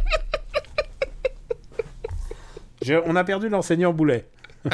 Je- 2.82 3.00
on 3.06 3.14
a 3.16 3.22
perdu 3.24 3.48
l'enseignant 3.48 3.92
Boulet. 3.92 4.26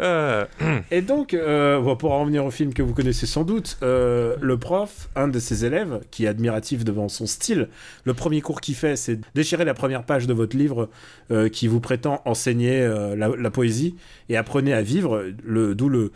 Euh, 0.00 0.44
Et 0.90 1.02
donc, 1.02 1.34
euh, 1.34 1.94
pour 1.94 2.12
en 2.12 2.20
revenir 2.20 2.44
au 2.44 2.50
film 2.50 2.72
que 2.72 2.82
vous 2.82 2.94
connaissez 2.94 3.26
sans 3.26 3.44
doute, 3.44 3.78
euh, 3.82 4.36
le 4.40 4.58
prof, 4.58 5.08
un 5.16 5.28
de 5.28 5.38
ses 5.38 5.64
élèves, 5.64 6.00
qui 6.10 6.24
est 6.24 6.28
admiratif 6.28 6.84
devant 6.84 7.08
son 7.08 7.26
style, 7.26 7.68
le 8.04 8.14
premier 8.14 8.40
cours 8.40 8.60
qu'il 8.60 8.74
fait, 8.74 8.96
c'est 8.96 9.20
déchirer 9.34 9.64
la 9.64 9.74
première 9.74 10.04
page 10.04 10.26
de 10.26 10.32
votre 10.32 10.56
livre 10.56 10.88
euh, 11.30 11.48
qui 11.48 11.68
vous 11.68 11.80
prétend 11.80 12.22
enseigner 12.24 12.80
la, 13.16 13.28
la 13.28 13.50
poésie 13.50 13.94
et 14.28 14.36
apprenez 14.36 14.72
à 14.72 14.82
vivre, 14.82 15.24
le, 15.44 15.74
d'où 15.74 15.88
le 15.88 16.12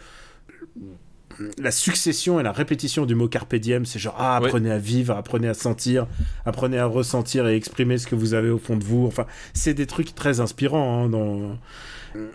la 1.59 1.71
succession 1.71 2.39
et 2.39 2.43
la 2.43 2.53
répétition 2.53 3.07
du 3.07 3.15
mot 3.15 3.29
carpe 3.29 3.57
diem, 3.57 3.85
c'est 3.85 3.99
genre 3.99 4.15
ah, 4.19 4.37
apprenez 4.37 4.71
à 4.71 4.79
vivre, 4.79 5.17
apprenez 5.17 5.49
à 5.49 5.55
sentir, 5.55 6.07
apprenez 6.45 6.79
à 6.79 6.87
ressentir 6.87 7.47
et 7.49 7.57
exprimer 7.57 7.99
ce 7.99 8.07
que 8.07 8.15
vous 8.15 8.35
avez 8.35 8.51
au 8.51 8.59
fond 8.59 8.77
de 8.77 8.85
vous. 8.85 9.07
Enfin, 9.07 9.27
c'est 9.53 9.75
des 9.75 9.87
trucs 9.87 10.15
très 10.15 10.41
inspirants 10.41 11.05
hein, 11.05 11.09
dans 11.09 11.59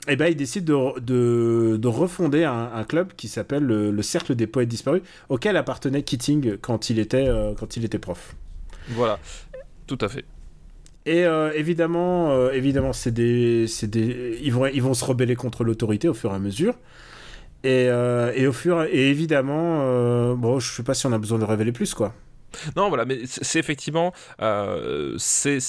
et 0.07 0.15
ben 0.15 0.27
il 0.27 0.35
décide 0.35 0.65
de, 0.65 0.99
de, 0.99 1.77
de 1.77 1.87
refonder 1.87 2.43
un, 2.43 2.71
un 2.73 2.83
club 2.83 3.13
qui 3.15 3.27
s'appelle 3.27 3.63
le, 3.63 3.91
le 3.91 4.01
Cercle 4.01 4.35
des 4.35 4.47
Poètes 4.47 4.67
Disparus, 4.67 5.01
auquel 5.29 5.55
appartenait 5.57 6.03
Keating 6.03 6.57
quand 6.57 6.89
il 6.89 6.99
était, 6.99 7.27
euh, 7.27 7.53
quand 7.55 7.77
il 7.77 7.85
était 7.85 7.99
prof. 7.99 8.35
voilà, 8.89 9.19
tout 9.87 9.97
à 10.01 10.09
fait. 10.09 10.25
Et 11.05 11.23
euh, 11.25 11.51
évidemment, 11.55 12.31
euh, 12.31 12.51
évidemment 12.51 12.93
c'est 12.93 13.11
des, 13.11 13.65
des, 13.83 14.39
ils, 14.43 14.51
vont, 14.53 14.65
ils 14.67 14.81
vont 14.81 14.93
se 14.93 15.05
rebeller 15.05 15.35
contre 15.35 15.63
l'autorité 15.63 16.07
au 16.09 16.13
fur 16.13 16.31
et 16.31 16.35
à 16.35 16.39
mesure. 16.39 16.75
Et, 17.63 17.87
et 17.87 18.47
au 18.47 18.53
fur 18.53 18.83
et 18.83 19.09
évidemment, 19.09 20.33
bon, 20.35 20.59
je 20.59 20.71
sais 20.71 20.83
pas 20.83 20.93
si 20.93 21.07
on 21.07 21.11
a 21.11 21.17
besoin 21.17 21.39
de 21.39 21.43
révéler 21.43 21.73
plus, 21.73 21.93
quoi. 21.93 22.15
Non, 22.75 22.89
voilà, 22.89 23.05
mais 23.05 23.21
c'est 23.25 23.59
effectivement, 23.59 24.13
euh, 24.41 25.15
c'est 25.17 25.59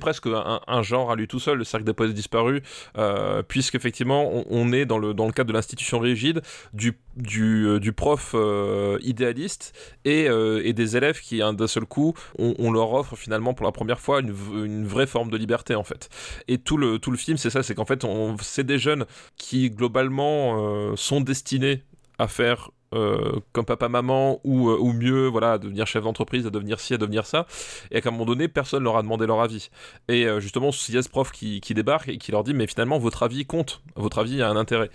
presque 0.00 0.26
un, 0.26 0.82
genre 0.82 1.10
à 1.10 1.16
lui 1.16 1.28
tout 1.28 1.40
seul, 1.40 1.58
le 1.58 1.64
cercle 1.64 1.84
des 1.84 1.92
poètes 1.92 2.14
disparus, 2.14 2.62
euh, 2.96 3.42
puisqu'effectivement, 3.42 4.30
on, 4.32 4.44
on 4.48 4.72
est 4.72 4.86
dans 4.86 4.98
le 4.98 5.14
dans 5.14 5.26
le 5.26 5.32
cadre 5.32 5.48
de 5.48 5.54
l'institution 5.54 5.98
rigide 5.98 6.42
du 6.72 6.98
du, 7.16 7.66
euh, 7.66 7.92
prof 7.96 8.32
euh, 8.34 8.98
idéaliste 9.02 9.72
et, 10.04 10.26
et 10.26 10.72
des 10.72 10.96
élèves 10.96 11.20
qui, 11.20 11.42
un 11.42 11.52
d'un 11.52 11.66
seul 11.66 11.84
coup, 11.84 12.14
on, 12.38 12.70
leur 12.70 12.92
offre 12.92 13.16
finalement 13.16 13.54
pour 13.54 13.66
la 13.66 13.72
première 13.72 13.98
fois 13.98 14.20
une, 14.20 14.34
une 14.52 14.86
vraie 14.86 15.06
forme 15.06 15.30
de 15.30 15.36
liberté 15.36 15.74
en 15.74 15.84
fait. 15.84 16.08
Et 16.48 16.58
tout 16.58 16.76
le 16.76 16.98
tout 16.98 17.10
le 17.10 17.16
film, 17.16 17.36
c'est 17.36 17.50
ça, 17.50 17.62
c'est 17.62 17.74
qu'en 17.74 17.84
fait, 17.84 18.04
c'est 18.42 18.64
des 18.64 18.78
jeunes 18.78 19.06
qui 19.36 19.70
globalement 19.70 20.94
sont 20.96 21.20
destinés 21.20 21.82
à 22.18 22.28
faire 22.28 22.70
euh, 22.94 23.40
comme 23.52 23.66
papa 23.66 23.88
maman 23.88 24.40
ou, 24.44 24.70
euh, 24.70 24.78
ou 24.78 24.92
mieux 24.92 25.26
voilà 25.26 25.52
à 25.52 25.58
devenir 25.58 25.86
chef 25.86 26.04
d'entreprise 26.04 26.46
à 26.46 26.50
devenir 26.50 26.80
ci 26.80 26.94
à 26.94 26.98
devenir 26.98 27.26
ça. 27.26 27.46
Et 27.90 28.00
qu'à 28.00 28.08
un 28.08 28.12
moment 28.12 28.24
donné 28.24 28.48
personne 28.48 28.82
leur 28.82 28.96
a 28.96 29.02
demandé 29.02 29.26
leur 29.26 29.40
avis. 29.40 29.70
Et 30.08 30.26
euh, 30.26 30.40
justement 30.40 30.70
il 30.88 30.94
y 30.94 30.98
a 30.98 31.02
ce 31.02 31.08
prof 31.08 31.30
qui, 31.30 31.60
qui 31.60 31.74
débarque 31.74 32.08
et 32.08 32.18
qui 32.18 32.32
leur 32.32 32.44
dit 32.44 32.54
mais 32.54 32.66
finalement 32.66 32.98
votre 32.98 33.22
avis 33.22 33.44
compte. 33.44 33.82
Votre 33.96 34.18
avis 34.20 34.40
a 34.42 34.48
un 34.48 34.56
intérêt. 34.56 34.90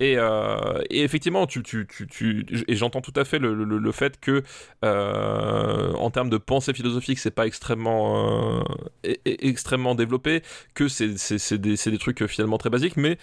Et, 0.00 0.16
et 0.90 1.02
effectivement 1.02 1.46
tu, 1.46 1.62
tu, 1.62 1.86
tu, 1.88 2.06
tu 2.06 2.46
et 2.68 2.76
j'entends 2.76 3.00
tout 3.00 3.12
à 3.16 3.24
fait 3.24 3.38
le, 3.38 3.52
le, 3.52 3.78
le 3.78 3.92
fait 3.92 4.20
que 4.20 4.44
en 4.82 6.10
termes 6.10 6.30
de 6.30 6.36
pensée 6.36 6.72
philosophique 6.72 7.18
c'est 7.18 7.32
pas 7.32 7.46
extrêmement 7.46 8.62
extrêmement 9.24 9.94
développé 9.94 10.42
que 10.74 10.86
c'est 10.88 11.54
des, 11.54 11.74
des 11.74 11.98
trucs 11.98 12.26
finalement 12.26 12.58
très 12.58 12.70
basiques. 12.70 12.96
Mais 12.96 13.18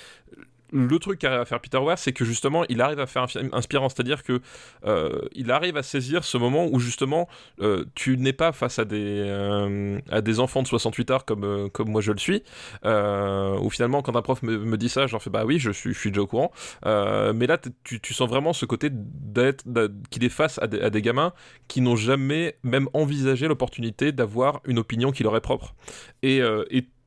le 0.76 1.00
truc 1.00 1.20
qu'arrive 1.20 1.40
à 1.40 1.46
faire 1.46 1.62
Peter 1.62 1.78
Weir, 1.78 1.98
c'est 1.98 2.12
que 2.12 2.26
justement, 2.26 2.66
il 2.68 2.82
arrive 2.82 3.00
à 3.00 3.06
faire 3.06 3.24
un 3.24 3.28
film 3.28 3.50
inspirant, 3.54 3.88
c'est-à-dire 3.88 4.24
que 4.24 4.42
euh, 4.86 5.22
il 5.34 5.50
arrive 5.52 5.78
à 5.78 5.84
saisir 5.84 6.26
ce 6.26 6.38
moment 6.38 6.68
où 6.70 6.80
justement, 6.80 7.30
euh, 7.62 7.86
tu 7.96 8.18
n'es 8.18 8.34
pas 8.34 8.52
face 8.52 8.78
à 8.78 8.86
des 8.86 9.24
euh, 9.26 10.00
à 10.10 10.22
des 10.22 10.40
enfants 10.40 10.62
de 10.62 10.68
68 10.68 11.12
arts 11.12 11.26
comme 11.26 11.70
comme 11.72 11.90
moi 11.90 12.02
je 12.02 12.12
le 12.12 12.18
suis, 12.18 12.44
où 12.84 13.70
finalement, 13.70 14.02
quand 14.02 14.16
un 14.16 14.22
prof 14.22 14.44
me, 14.44 14.58
me 14.58 14.78
dit 14.78 14.90
ça, 14.90 15.08
je 15.08 15.18
fais 15.18 15.30
bah 15.30 15.46
oui, 15.46 15.60
je 15.60 15.72
suis 15.72 15.94
je 15.94 16.00
suis 16.00 16.12
déjà 16.12 16.22
au 16.22 16.28
courant, 16.28 16.52
mais 16.84 17.48
là, 17.48 17.58
tu, 17.84 18.14
sens 18.14 18.30
vraiment 18.30 18.54
ce 18.54 18.66
côté 18.66 18.90
d'être 18.92 19.64
qu'il 20.10 20.24
est 20.24 20.30
face 20.30 20.60
à 20.62 20.68
des, 20.68 20.82
à 20.82 20.90
des 20.90 21.02
gamins 21.02 21.34
qui 21.68 21.82
n'ont 21.82 21.96
jamais 21.96 22.58
même 22.64 22.90
envisagé 22.94 23.48
l'opportunité 23.48 24.12
d'avoir 24.12 24.62
une 24.66 24.80
opinion 24.80 25.12
qui 25.12 25.24
leur 25.24 25.36
est 25.36 25.42
propre, 25.42 25.74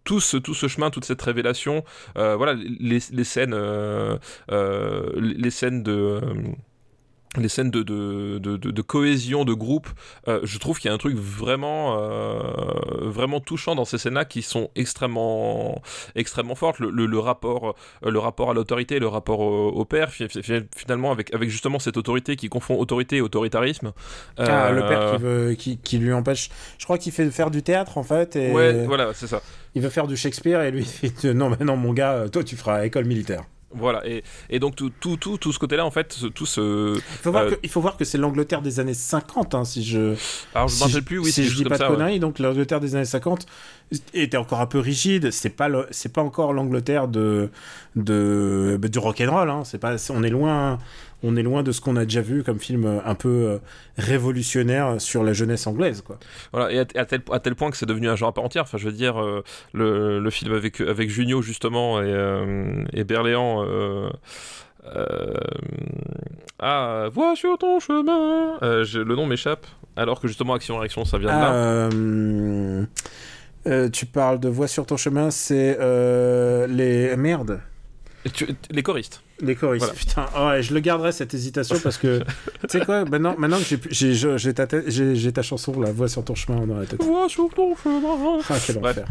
tout 0.08 0.20
ce, 0.20 0.68
chemin, 0.68 0.90
toute 0.90 1.04
cette 1.04 1.20
révélation, 1.20 1.84
euh, 2.16 2.34
voilà, 2.34 2.54
euh, 3.52 4.16
euh, 4.50 5.10
les 5.16 5.50
scènes 5.50 5.82
de. 5.82 6.20
Les 7.36 7.48
scènes 7.48 7.70
de, 7.70 7.82
de, 7.82 8.38
de, 8.38 8.82
cohésion 8.82 9.44
de 9.44 9.52
groupe, 9.52 9.88
euh, 10.28 10.40
je 10.44 10.58
trouve 10.58 10.78
qu'il 10.78 10.88
y 10.88 10.90
a 10.90 10.94
un 10.94 10.98
truc 10.98 11.14
vraiment, 11.16 11.98
euh, 12.00 12.40
vraiment 13.02 13.40
touchant 13.40 13.74
dans 13.74 13.84
ces 13.84 13.98
scènes-là 13.98 14.24
qui 14.24 14.40
sont 14.42 14.70
extrêmement, 14.76 15.82
extrêmement 16.16 16.54
fortes. 16.54 16.78
Le, 16.78 16.90
le, 16.90 17.06
le 17.06 17.18
rapport, 17.18 17.74
euh, 18.04 18.10
le 18.10 18.18
rapport 18.18 18.50
à 18.50 18.54
l'autorité, 18.54 18.98
le 18.98 19.08
rapport 19.08 19.40
au, 19.40 19.68
au 19.68 19.84
père, 19.84 20.10
fi- 20.10 20.28
fi- 20.28 20.62
finalement 20.74 21.12
avec, 21.12 21.34
avec 21.34 21.50
justement 21.50 21.78
cette 21.78 21.96
autorité 21.98 22.36
qui 22.36 22.48
confond 22.48 22.78
autorité 22.78 23.16
et 23.16 23.20
autoritarisme. 23.20 23.92
Ah, 24.38 24.70
le 24.72 24.80
père 24.86 25.12
qui, 25.16 25.22
veut, 25.22 25.54
qui, 25.54 25.76
qui 25.78 25.98
lui 25.98 26.12
empêche. 26.12 26.48
Je 26.78 26.84
crois 26.84 26.98
qu'il 26.98 27.12
fait 27.12 27.30
faire 27.30 27.50
du 27.50 27.62
théâtre 27.62 27.98
en 27.98 28.02
fait. 28.02 28.36
Et 28.36 28.52
Ouais, 28.52 28.84
voilà, 28.86 29.12
c'est 29.14 29.26
ça. 29.26 29.42
Il 29.74 29.82
veut 29.82 29.90
faire 29.90 30.06
du 30.06 30.16
Shakespeare 30.16 30.62
et 30.62 30.70
lui 30.70 30.80
il 30.80 31.10
fait 31.10 31.34
non, 31.34 31.50
mais 31.50 31.64
non, 31.64 31.76
mon 31.76 31.92
gars, 31.92 32.24
toi 32.32 32.42
tu 32.42 32.56
feras 32.56 32.84
école 32.86 33.04
militaire. 33.04 33.44
Voilà, 33.70 34.00
et, 34.08 34.24
et 34.48 34.58
donc 34.60 34.76
tout, 34.76 34.90
tout, 34.98 35.18
tout, 35.18 35.36
tout 35.36 35.52
ce 35.52 35.58
côté-là, 35.58 35.84
en 35.84 35.90
fait, 35.90 36.16
tout 36.34 36.46
ce. 36.46 36.96
Il 36.96 37.00
faut 37.22 37.30
voir 37.30 37.44
Euh, 37.44 37.50
que, 37.50 37.54
il 37.62 37.68
faut 37.68 37.82
voir 37.82 37.98
que 37.98 38.04
c'est 38.06 38.16
l'Angleterre 38.16 38.62
des 38.62 38.80
années 38.80 38.94
50, 38.94 39.54
hein, 39.54 39.64
si 39.66 39.84
je. 39.84 40.14
Alors 40.54 40.68
je 40.68 40.74
si 40.74 40.82
me 40.82 40.88
rappelle 40.88 41.04
plus, 41.04 41.18
oui, 41.18 41.26
si 41.26 41.32
c'est 41.32 41.44
je 41.44 41.54
dis 41.54 41.64
pas 41.64 41.76
ça. 41.76 41.84
de 41.84 41.90
ouais. 41.90 41.96
conneries, 41.98 42.18
donc 42.18 42.38
l'Angleterre 42.38 42.80
des 42.80 42.94
années 42.96 43.04
50 43.04 43.44
était 44.14 44.38
encore 44.38 44.60
un 44.62 44.66
peu 44.66 44.78
rigide. 44.78 45.30
C'est 45.32 45.50
pas 45.50 45.68
le- 45.68 45.86
c'est 45.90 46.12
pas 46.12 46.22
encore 46.22 46.54
l'Angleterre 46.54 47.08
de 47.08 47.50
de 47.96 48.78
du 48.90 48.98
rock'n'roll. 48.98 49.50
Hein. 49.50 49.62
C'est 49.64 49.78
pas, 49.78 49.96
on 50.10 50.22
est 50.22 50.30
loin, 50.30 50.78
on 51.22 51.34
est 51.36 51.42
loin 51.42 51.62
de 51.62 51.72
ce 51.72 51.80
qu'on 51.80 51.96
a 51.96 52.04
déjà 52.04 52.20
vu 52.20 52.42
comme 52.44 52.60
film 52.60 52.84
euh, 52.84 52.98
un 53.04 53.14
peu 53.14 53.28
euh, 53.28 53.58
révolutionnaire 53.96 55.00
sur 55.00 55.24
la 55.24 55.32
jeunesse 55.32 55.66
anglaise, 55.66 56.02
quoi. 56.02 56.18
Voilà, 56.52 56.72
et 56.72 56.78
à, 56.78 56.84
à 57.00 57.04
tel, 57.04 57.22
à 57.32 57.40
tel 57.40 57.54
point 57.54 57.70
que 57.70 57.76
c'est 57.76 57.86
devenu 57.86 58.08
un 58.08 58.14
genre 58.16 58.28
à 58.28 58.32
part 58.32 58.44
entière. 58.44 58.62
Enfin, 58.62 58.78
je 58.78 58.86
veux 58.86 58.92
dire, 58.92 59.20
euh, 59.20 59.42
le, 59.72 60.20
le 60.20 60.30
film 60.30 60.52
avec, 60.54 60.80
avec 60.80 61.10
Junio, 61.10 61.42
justement, 61.42 62.00
et, 62.00 62.04
euh, 62.06 62.84
et 62.92 63.02
Berléand. 63.04 63.64
Euh, 63.66 64.08
euh, 64.96 65.34
ah, 66.60 67.08
vois 67.12 67.34
sur 67.36 67.58
ton 67.58 67.78
chemin. 67.80 68.56
Euh, 68.62 68.84
je- 68.84 69.00
le 69.00 69.14
nom 69.16 69.26
m'échappe. 69.26 69.66
Alors 69.96 70.20
que 70.20 70.28
justement, 70.28 70.54
Action 70.54 70.78
Réaction, 70.78 71.04
ça 71.04 71.18
vient 71.18 71.28
de 71.28 71.32
là. 71.32 72.86
Euh, 73.66 73.88
tu 73.90 74.06
parles 74.06 74.38
de 74.40 74.48
Voix 74.48 74.68
sur 74.68 74.86
ton 74.86 74.96
chemin, 74.96 75.30
c'est 75.30 75.76
les 76.68 77.16
merde. 77.16 77.60
Et 78.24 78.30
tu- 78.30 78.48
les 78.70 78.82
choristes. 78.82 79.22
Les 79.40 79.54
choristes, 79.54 79.86
Voilà. 79.86 79.98
putain. 79.98 80.26
Oh, 80.36 80.48
ouais, 80.48 80.62
je 80.62 80.74
le 80.74 80.80
garderai 80.80 81.12
cette 81.12 81.32
hésitation 81.34 81.76
parce 81.82 81.96
que. 81.96 82.18
tu 82.68 82.78
sais 82.78 82.84
quoi, 82.84 83.04
maintenant, 83.04 83.34
maintenant 83.38 83.58
que 83.58 83.76
j'ai 83.90 85.32
ta, 85.32 85.42
chanson, 85.42 85.80
La 85.80 85.92
voix 85.92 86.08
sur 86.08 86.24
ton 86.24 86.34
chemin 86.34 86.66
dans 86.66 86.76
la 86.76 86.86
tête. 86.86 87.02
Vois 87.02 87.28
sur 87.28 87.48
ton 87.50 87.76
chemin. 87.76 88.38
Ah, 88.48 88.54
quel 88.66 88.78
enfer. 88.78 89.06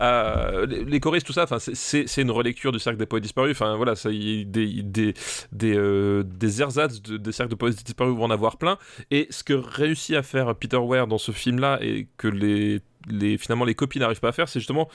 Euh, 0.00 0.66
les, 0.66 0.84
les 0.84 1.00
choristes, 1.00 1.26
tout 1.26 1.32
ça, 1.32 1.46
c'est- 1.58 2.22
une 2.22 2.30
relecture 2.30 2.72
du 2.72 2.78
cercle 2.78 2.98
des 2.98 3.06
poètes 3.06 3.22
disparus. 3.24 3.52
Enfin, 3.52 3.76
voilà, 3.76 3.96
ça, 3.96 4.10
y 4.10 4.40
est, 4.40 4.44
des 4.44 4.82
des 4.82 5.14
des, 5.52 5.74
euh, 5.76 6.22
des 6.24 6.62
ersatz 6.62 7.02
de- 7.02 7.16
des 7.16 7.32
cercles 7.32 7.50
de 7.50 7.56
poètes 7.56 7.84
disparus 7.84 8.14
vont 8.16 8.24
en 8.24 8.30
avoir 8.30 8.56
plein. 8.56 8.78
Et 9.10 9.26
ce 9.30 9.42
que 9.44 9.54
réussit 9.54 10.14
à 10.16 10.22
faire 10.22 10.54
Peter 10.54 10.76
Ware 10.76 11.06
dans 11.06 11.18
ce 11.18 11.32
film-là 11.32 11.78
et 11.82 12.06
que 12.16 12.28
les 12.28 12.80
les 13.06 13.36
finalement 13.36 13.66
les 13.66 13.74
copies 13.74 13.98
n'arrivent 13.98 14.20
pas 14.20 14.28
à 14.28 14.32
faire, 14.32 14.48
c'est 14.48 14.60
justement 14.60 14.88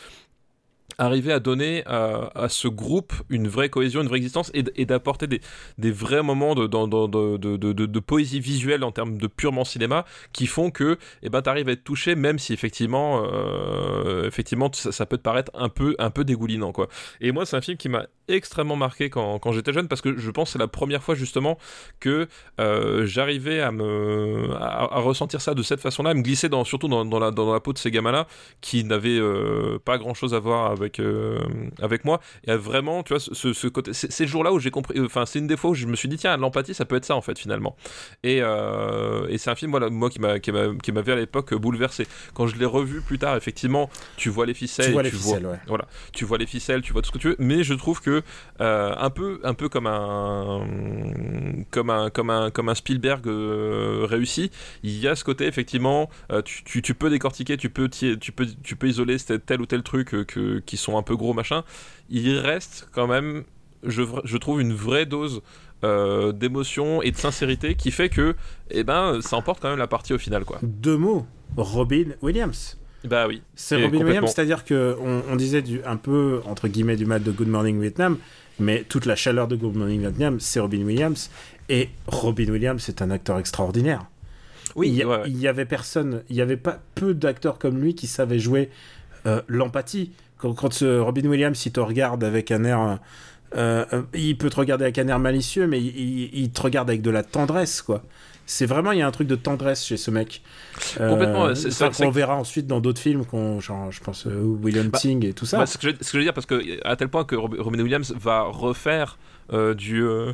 arriver 0.97 1.31
à 1.31 1.39
donner 1.39 1.83
à, 1.85 2.47
ce 2.49 2.67
groupe 2.67 3.13
une 3.29 3.47
vraie 3.47 3.69
cohésion, 3.69 4.01
une 4.01 4.07
vraie 4.07 4.17
existence 4.17 4.51
et, 4.53 4.85
d'apporter 4.85 5.27
des, 5.27 5.91
vrais 5.91 6.23
moments 6.23 6.55
de, 6.55 7.99
poésie 7.99 8.39
visuelle 8.39 8.83
en 8.83 8.91
termes 8.91 9.17
de 9.17 9.27
purement 9.27 9.65
cinéma 9.65 10.05
qui 10.33 10.47
font 10.47 10.71
que 10.71 10.97
eh 11.23 11.29
ben, 11.29 11.41
tu 11.41 11.49
arrives 11.49 11.69
à 11.69 11.73
être 11.73 11.83
touché 11.83 12.15
même 12.15 12.39
si 12.39 12.53
effectivement, 12.53 13.23
euh, 13.25 14.29
ça 14.73 15.05
peut 15.05 15.17
te 15.17 15.23
paraître 15.23 15.51
un 15.53 15.69
peu, 15.69 15.95
un 15.99 16.09
peu 16.09 16.23
dégoulinant. 16.23 16.71
Quoi. 16.71 16.87
Et 17.21 17.31
moi 17.31 17.45
c'est 17.45 17.57
un 17.57 17.61
film 17.61 17.77
qui 17.77 17.89
m'a 17.89 18.07
extrêmement 18.35 18.75
marqué 18.75 19.09
quand, 19.09 19.39
quand 19.39 19.51
j'étais 19.51 19.73
jeune 19.73 19.87
parce 19.87 20.01
que 20.01 20.17
je 20.17 20.31
pense 20.31 20.49
que 20.49 20.53
c'est 20.53 20.59
la 20.59 20.67
première 20.67 21.03
fois 21.03 21.15
justement 21.15 21.57
que 21.99 22.27
euh, 22.59 23.05
j'arrivais 23.05 23.61
à 23.61 23.71
me 23.71 24.49
à, 24.55 24.95
à 24.95 24.99
ressentir 24.99 25.41
ça 25.41 25.53
de 25.53 25.63
cette 25.63 25.81
façon-là, 25.81 26.11
à 26.11 26.13
me 26.13 26.21
glisser 26.21 26.49
dans, 26.49 26.63
surtout 26.63 26.87
dans, 26.87 27.05
dans 27.05 27.19
la, 27.19 27.31
dans 27.31 27.51
la 27.53 27.59
peau 27.59 27.73
de 27.73 27.77
ces 27.77 27.91
gamins-là 27.91 28.27
qui 28.61 28.83
n'avaient 28.83 29.19
euh, 29.19 29.79
pas 29.83 29.97
grand-chose 29.97 30.33
à 30.33 30.39
voir 30.39 30.71
avec, 30.71 30.99
euh, 30.99 31.39
avec 31.81 32.05
moi. 32.05 32.19
Et 32.45 32.51
à 32.51 32.57
vraiment, 32.57 33.03
tu 33.03 33.13
vois, 33.13 33.19
ce, 33.19 33.53
ce 33.53 33.67
côté, 33.67 33.93
ces 33.93 34.27
jours-là 34.27 34.51
où 34.53 34.59
j'ai 34.59 34.71
compris, 34.71 34.99
enfin, 34.99 35.25
c'est 35.25 35.39
une 35.39 35.47
des 35.47 35.57
fois 35.57 35.71
où 35.71 35.73
je 35.75 35.85
me 35.85 35.95
suis 35.95 36.09
dit, 36.09 36.17
tiens, 36.17 36.37
l'empathie, 36.37 36.73
ça 36.73 36.85
peut 36.85 36.95
être 36.95 37.05
ça 37.05 37.15
en 37.15 37.21
fait 37.21 37.37
finalement. 37.37 37.75
Et, 38.23 38.37
et 38.37 39.37
c'est 39.37 39.49
un 39.49 39.55
film, 39.55 39.71
voilà, 39.71 39.89
moi 39.89 40.09
qui 40.09 40.19
m'a 40.19 40.39
qui 40.39 40.51
m'a- 40.51 40.75
qui 40.81 40.91
m'avait 40.91 41.13
à 41.13 41.15
l'époque 41.15 41.53
bouleversé. 41.53 42.07
Quand 42.33 42.47
je 42.47 42.55
l'ai 42.57 42.65
revu 42.65 43.01
plus 43.01 43.17
tard, 43.19 43.35
effectivement, 43.35 43.89
tu 44.17 44.29
vois 44.29 44.45
les 44.45 44.53
ficelles, 44.53 44.85
Tu 44.87 44.91
vois 44.91 45.03
les 45.03 45.11
ficelles, 45.11 45.45
ouais. 45.45 45.59
voilà, 45.67 45.85
tu 46.13 46.25
vois 46.25 46.37
les 46.37 46.45
ficelles, 46.45 46.81
tu 46.81 46.93
vois 46.93 47.01
tout 47.01 47.07
ce 47.07 47.11
que 47.13 47.17
tu 47.17 47.29
veux, 47.29 47.35
mais 47.39 47.63
je 47.63 47.73
trouve 47.73 48.01
que 48.01 48.18
euh, 48.61 48.93
un 48.97 49.09
peu, 49.09 49.39
un 49.43 49.53
peu 49.53 49.69
comme 49.69 49.87
un, 49.87 50.65
comme 51.71 51.89
un, 51.89 52.09
comme 52.09 52.29
un, 52.29 52.51
comme 52.51 52.69
un 52.69 52.75
Spielberg 52.75 53.27
euh, 53.27 54.05
réussi, 54.09 54.51
il 54.83 54.99
y 54.99 55.07
a 55.07 55.15
ce 55.15 55.23
côté 55.23 55.45
effectivement, 55.45 56.09
euh, 56.31 56.41
tu, 56.41 56.63
tu, 56.63 56.81
tu 56.81 56.93
peux 56.93 57.09
décortiquer, 57.09 57.57
tu 57.57 57.69
peux, 57.69 57.89
tu 57.89 58.31
peux, 58.31 58.47
tu 58.63 58.75
peux 58.75 58.87
isoler 58.87 59.17
tel 59.19 59.61
ou 59.61 59.65
tel 59.65 59.83
truc 59.83 60.25
que, 60.25 60.59
qui 60.59 60.77
sont 60.77 60.97
un 60.97 61.03
peu 61.03 61.15
gros 61.15 61.33
machin. 61.33 61.63
Il 62.09 62.37
reste 62.37 62.89
quand 62.93 63.07
même, 63.07 63.43
je, 63.83 64.03
je 64.23 64.37
trouve 64.37 64.61
une 64.61 64.73
vraie 64.73 65.05
dose. 65.05 65.41
d'émotion 65.81 67.01
et 67.01 67.11
de 67.11 67.15
sincérité 67.15 67.75
qui 67.75 67.91
fait 67.91 68.09
que 68.09 68.35
eh 68.69 68.83
ben 68.83 69.21
ça 69.21 69.37
emporte 69.37 69.61
quand 69.61 69.69
même 69.69 69.79
la 69.79 69.87
partie 69.87 70.13
au 70.13 70.17
final 70.17 70.43
quoi 70.43 70.59
Deux 70.61 70.97
mots. 70.97 71.25
Robin 71.55 72.15
Williams. 72.21 72.78
Bah 73.05 73.27
oui 73.27 73.41
C'est 73.55 73.75
Robin. 73.83 74.05
Williams, 74.05 74.31
c'est-à-dire 74.33 74.65
que 74.65 74.97
on, 75.01 75.23
on 75.31 75.35
disait 75.35 75.61
du, 75.61 75.81
un 75.85 75.95
peu 75.97 76.41
entre 76.45 76.67
guillemets 76.67 76.95
du 76.97 77.05
mal 77.05 77.23
de 77.23 77.31
Good 77.31 77.47
Morning 77.47 77.79
Vietnam, 77.79 78.17
mais 78.59 78.83
toute 78.87 79.05
la 79.05 79.15
chaleur 79.15 79.47
de 79.47 79.55
Good 79.55 79.75
Morning 79.75 80.01
Vietnam, 80.01 80.39
c'est 80.39 80.59
Robin 80.59 80.81
Williams. 80.83 81.29
Et 81.69 81.89
Robin 82.07 82.47
Williams, 82.49 82.81
c'est 82.83 83.01
un 83.01 83.11
acteur 83.11 83.37
extraordinaire. 83.39 84.05
oui 84.75 84.89
il 84.89 84.95
y, 84.95 85.03
a- 85.03 85.07
ouais, 85.07 85.17
ouais. 85.17 85.23
il 85.27 85.39
y 85.39 85.47
avait 85.47 85.65
personne, 85.65 86.23
il 86.29 86.35
y 86.35 86.41
avait 86.41 86.57
pas 86.57 86.79
peu 86.95 87.13
d'acteurs 87.13 87.57
comme 87.59 87.79
lui 87.79 87.95
qui 87.95 88.07
savaient 88.07 88.39
jouer 88.39 88.69
euh, 89.27 89.41
l'empathie. 89.47 90.11
Quand, 90.37 90.53
quand 90.53 90.73
ce 90.73 90.99
Robin 90.99 91.25
Williams, 91.27 91.65
il 91.65 91.71
te 91.71 91.79
regarde 91.79 92.23
avec 92.23 92.49
un 92.51 92.63
air, 92.63 92.99
euh, 93.55 93.85
euh, 93.93 94.01
il 94.13 94.37
peut 94.37 94.49
te 94.49 94.55
regarder 94.57 94.83
avec 94.85 94.97
un 94.97 95.07
air 95.07 95.19
malicieux, 95.19 95.67
mais 95.67 95.79
il, 95.79 95.87
il- 95.97 96.29
il 96.33 96.49
te 96.51 96.61
regarde 96.61 96.89
avec 96.89 97.01
de 97.01 97.09
la 97.11 97.23
tendresse, 97.23 97.81
quoi. 97.81 98.03
C'est 98.51 98.65
vraiment, 98.65 98.91
il 98.93 98.97
y 98.97 99.01
a 99.03 99.07
un 99.07 99.11
truc 99.11 99.27
de 99.27 99.35
tendresse 99.35 99.85
chez 99.85 99.95
ce 99.95 100.09
mec. 100.09 100.41
Euh, 100.99 101.07
Complètement, 101.11 101.43
ouais, 101.45 101.55
c'est- 101.55 101.69
ça 101.69 101.89
c'est- 101.91 102.03
qu'on 102.03 102.09
verra 102.09 102.35
ensuite 102.35 102.65
dans 102.65 102.79
d'autres 102.79 102.99
films, 102.99 103.23
qu'on, 103.23 103.59
genre, 103.59 103.91
je 103.91 103.99
pense, 104.01 104.25
euh, 104.25 104.41
William 104.63 104.87
Bah, 104.87 104.97
Ting 104.97 105.23
et 105.23 105.33
tout 105.33 105.45
ça. 105.45 105.59
Bah, 105.59 105.67
ce, 105.67 105.77
que 105.77 105.87
je, 105.89 105.91
ce 105.91 105.97
que 105.99 106.13
je 106.13 106.17
veux 106.17 106.23
dire, 106.23 106.33
parce 106.33 106.47
que 106.47 106.59
à 106.83 106.95
tel 106.95 107.09
point 107.09 107.25
que 107.25 107.35
Rob- 107.35 107.57
Robin 107.59 107.79
Williams 107.79 108.11
va 108.19 108.41
refaire 108.41 109.19
euh, 109.53 109.75
du, 109.75 110.01
euh, 110.03 110.33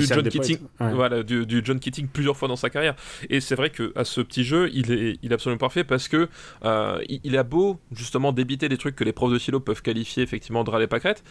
Du 0.00 0.06
John 0.16 0.24
Keating, 0.30 0.58
ouais. 0.80 0.94
voilà, 0.94 1.22
du, 1.22 1.46
du 1.46 1.62
John 1.64 1.78
Keating 1.80 2.08
plusieurs 2.08 2.36
fois 2.36 2.48
dans 2.48 2.56
sa 2.56 2.70
carrière. 2.70 2.94
Et 3.30 3.40
c'est 3.40 3.54
vrai 3.54 3.70
que 3.70 3.92
à 3.96 4.04
ce 4.04 4.20
petit 4.20 4.44
jeu, 4.44 4.70
il 4.72 4.90
est, 4.92 5.18
il 5.22 5.30
est 5.30 5.34
absolument 5.34 5.58
parfait 5.58 5.84
parce 5.84 6.08
que 6.08 6.28
euh, 6.64 6.98
il, 7.08 7.20
il 7.24 7.36
a 7.36 7.42
beau 7.42 7.78
justement 7.92 8.32
débiter 8.32 8.68
des 8.68 8.78
trucs 8.78 8.96
que 8.96 9.04
les 9.04 9.12
profs 9.12 9.32
de 9.32 9.38
philo 9.38 9.60
peuvent 9.60 9.82
qualifier 9.82 10.22
effectivement 10.22 10.64
de 10.64 10.70
râler 10.70 10.86
pâquerette. 10.86 11.22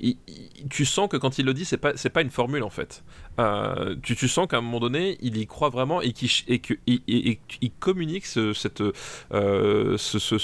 il- 0.00 0.16
il- 0.28 0.68
tu 0.70 0.84
sens 0.84 1.08
que 1.08 1.16
quand 1.16 1.38
il 1.38 1.46
le 1.46 1.54
dit, 1.54 1.64
c'est 1.64 1.76
pas, 1.76 1.92
c'est 1.96 2.10
pas 2.10 2.22
une 2.22 2.30
formule 2.30 2.62
en 2.62 2.70
fait. 2.70 3.02
Euh, 3.40 3.96
tu, 4.02 4.14
tu 4.16 4.28
sens 4.28 4.46
qu'à 4.48 4.58
un 4.58 4.60
moment 4.60 4.80
donné, 4.80 5.16
il 5.20 5.36
y 5.36 5.46
croit 5.46 5.68
vraiment 5.70 6.00
et 6.02 6.12
qu'il 6.12 6.28
et 6.48 6.58
que, 6.60 6.74
il, 6.86 7.00
il- 7.08 7.38
il- 7.60 7.70
communique 7.72 8.26
ce, 8.26 8.52
cette, 8.52 8.82
euh, 9.32 9.96
ce- 9.98 10.18
ce- 10.18 10.38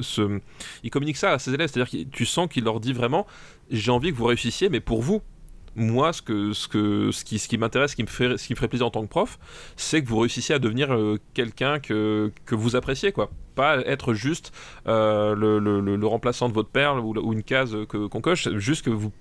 ce- 0.00 0.40
il 0.82 0.90
communique 0.90 1.16
ça 1.16 1.32
à 1.32 1.38
ses 1.38 1.52
élèves, 1.54 1.70
c'est-à-dire 1.72 1.90
que 2.04 2.10
tu 2.10 2.26
sens 2.26 2.48
qu'il 2.48 2.64
leur 2.64 2.80
dit 2.80 2.92
vraiment, 2.92 3.26
j'ai 3.70 3.90
envie 3.90 4.10
que 4.12 4.16
vous 4.16 4.24
réussissiez, 4.26 4.68
mais 4.68 4.80
pour 4.80 5.02
vous. 5.02 5.22
Moi, 5.76 6.12
ce, 6.12 6.22
que, 6.22 6.52
ce, 6.52 6.68
que, 6.68 7.10
ce 7.12 7.24
qui, 7.24 7.38
ce 7.38 7.48
qui 7.48 7.58
m'intéresse, 7.58 7.90
ce 7.92 7.96
qui 7.96 8.02
me 8.02 8.08
ferait 8.08 8.68
plaisir 8.68 8.86
en 8.86 8.90
tant 8.90 9.02
que 9.02 9.08
prof, 9.08 9.38
c'est 9.76 10.02
que 10.02 10.08
vous 10.08 10.18
réussissiez 10.18 10.54
à 10.54 10.58
devenir 10.58 10.92
euh, 10.92 11.18
quelqu'un 11.34 11.78
que, 11.78 12.32
vous 12.50 12.76
appréciez, 12.76 13.12
quoi. 13.12 13.30
Pas 13.54 13.78
être 13.86 14.14
juste 14.14 14.52
euh, 14.86 15.34
le, 15.34 16.06
remplaçant 16.06 16.48
de 16.48 16.54
votre 16.54 16.70
père 16.70 17.04
ou, 17.04 17.14
ou 17.18 17.32
une 17.32 17.42
case 17.42 17.76
que, 17.88 18.06
qu'on 18.06 18.20
coche, 18.20 18.48
juste 18.56 18.84
que 18.84 18.90
vous, 18.90 19.12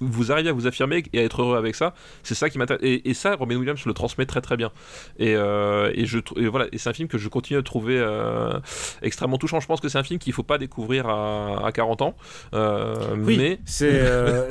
vous 0.00 0.32
arrivez 0.32 0.48
à 0.48 0.52
vous 0.52 0.66
affirmer 0.66 1.02
et 1.12 1.18
à 1.20 1.22
être 1.22 1.42
heureux 1.42 1.56
avec 1.56 1.74
ça. 1.74 1.94
C'est 2.22 2.34
ça 2.34 2.48
qui 2.50 2.58
m'intéresse. 2.58 2.82
Et, 2.82 3.10
et 3.10 3.14
ça, 3.14 3.34
Robin 3.34 3.56
Williams 3.56 3.84
le 3.86 3.92
transmet 3.92 4.26
très 4.26 4.40
très 4.40 4.56
bien. 4.56 4.70
Et, 5.18 5.34
euh, 5.36 5.90
et, 5.94 6.06
je, 6.06 6.18
et 6.36 6.48
voilà, 6.48 6.66
et 6.72 6.78
c'est 6.78 6.88
un 6.88 6.92
film 6.92 7.08
que 7.08 7.18
je 7.18 7.28
continue 7.28 7.58
à 7.58 7.62
trouver 7.62 7.98
euh, 7.98 8.58
extrêmement 9.02 9.38
touchant. 9.38 9.60
Je 9.60 9.66
pense 9.66 9.80
que 9.80 9.88
c'est 9.88 9.98
un 9.98 10.02
film 10.02 10.18
qu'il 10.18 10.32
faut 10.32 10.42
pas 10.42 10.58
découvrir 10.58 11.08
à, 11.08 11.66
à 11.66 11.72
40 11.72 12.02
ans. 12.02 12.16
Euh, 12.54 13.14
Oui, 13.16 13.36
mais 13.38 13.60
c'est 13.66 14.00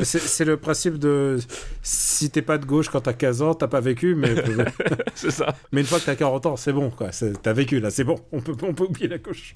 c'est- 0.04 0.45
le 0.45 0.58
principe 0.58 0.97
de 0.97 1.38
si 1.82 2.30
t'es 2.30 2.41
pas 2.41 2.58
de 2.58 2.66
gauche 2.66 2.89
quand 2.89 3.02
t'as 3.02 3.14
15 3.14 3.41
ans, 3.41 3.54
t'as 3.54 3.68
pas 3.68 3.82
vécu, 3.82 4.16
mais, 4.16 4.34
c'est 5.16 5.32
ça. 5.32 5.56
mais 5.72 5.82
une 5.82 5.88
fois 5.88 6.00
que 6.00 6.06
t'as 6.06 6.16
40 6.16 6.45
ans, 6.45 6.56
c'est 6.56 6.74
bon, 6.74 6.89
quoi. 6.89 7.10
T'as 7.41 7.54
vécu 7.54 7.80
là, 7.80 7.89
c'est 7.89 8.04
bon. 8.04 8.16
On 8.32 8.39
peut, 8.41 8.56
on 8.64 8.74
peut 8.74 8.86
oublier 8.86 9.08
la 9.08 9.18
gauche. 9.18 9.54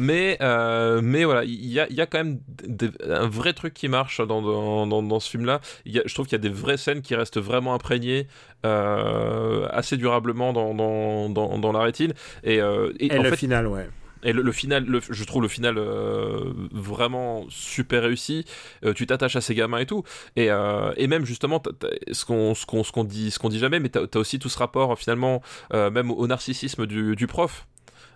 Mais, 0.00 0.38
mais 1.02 1.24
voilà, 1.24 1.44
il 1.44 1.66
y 1.66 1.80
a, 1.80 1.90
y 1.92 2.00
a 2.00 2.06
quand 2.06 2.18
même 2.18 2.40
un 3.08 3.28
vrai 3.28 3.52
truc 3.52 3.74
qui 3.74 3.88
marche 3.88 4.13
dans, 4.18 4.40
dans, 4.42 4.86
dans, 4.86 5.02
dans 5.02 5.20
ce 5.20 5.30
film-là. 5.30 5.60
Je 5.86 6.14
trouve 6.14 6.26
qu'il 6.26 6.34
y 6.36 6.40
a 6.40 6.48
des 6.48 6.48
vraies 6.48 6.76
scènes 6.76 7.02
qui 7.02 7.14
restent 7.14 7.40
vraiment 7.40 7.74
imprégnées 7.74 8.26
euh, 8.64 9.66
assez 9.70 9.96
durablement 9.96 10.52
dans, 10.52 10.74
la 11.72 11.80
rétine. 11.80 12.12
Et, 12.42 12.60
euh, 12.60 12.92
et 12.98 13.14
Et 13.14 13.18
en 13.18 13.22
le 13.22 13.30
fait, 13.30 13.36
final, 13.36 13.66
ouais. 13.66 13.88
et 14.22 14.32
le, 14.32 14.42
le 14.42 14.52
final, 14.52 14.84
le- 14.86 15.00
je 15.08 15.24
trouve 15.24 15.42
le 15.42 15.48
final 15.48 15.76
euh, 15.78 16.52
vraiment 16.72 17.44
super 17.48 18.02
réussi. 18.04 18.44
Euh, 18.84 18.92
tu 18.94 19.06
t'attaches 19.06 19.36
à 19.36 19.40
ces 19.40 19.54
gamins 19.54 19.78
et 19.78 19.86
tout. 19.86 20.02
Et, 20.36 20.50
euh, 20.50 20.92
et 20.96 21.06
même 21.06 21.24
justement, 21.24 21.62
ce 22.10 22.24
qu'on 22.24 22.54
ce 22.54 23.02
dit, 23.04 23.30
ce 23.30 23.38
qu'on 23.38 23.48
dit 23.50 23.58
jamais, 23.58 23.80
mais 23.80 23.90
t'as 23.90 24.02
as 24.12 24.18
aussi 24.18 24.38
tout 24.38 24.48
ce 24.48 24.58
rapport 24.58 24.98
finalement, 24.98 25.42
même 25.72 26.10
au 26.10 26.26
narcissisme 26.26 26.86
du, 26.86 27.16
du 27.16 27.26
prof. 27.26 27.66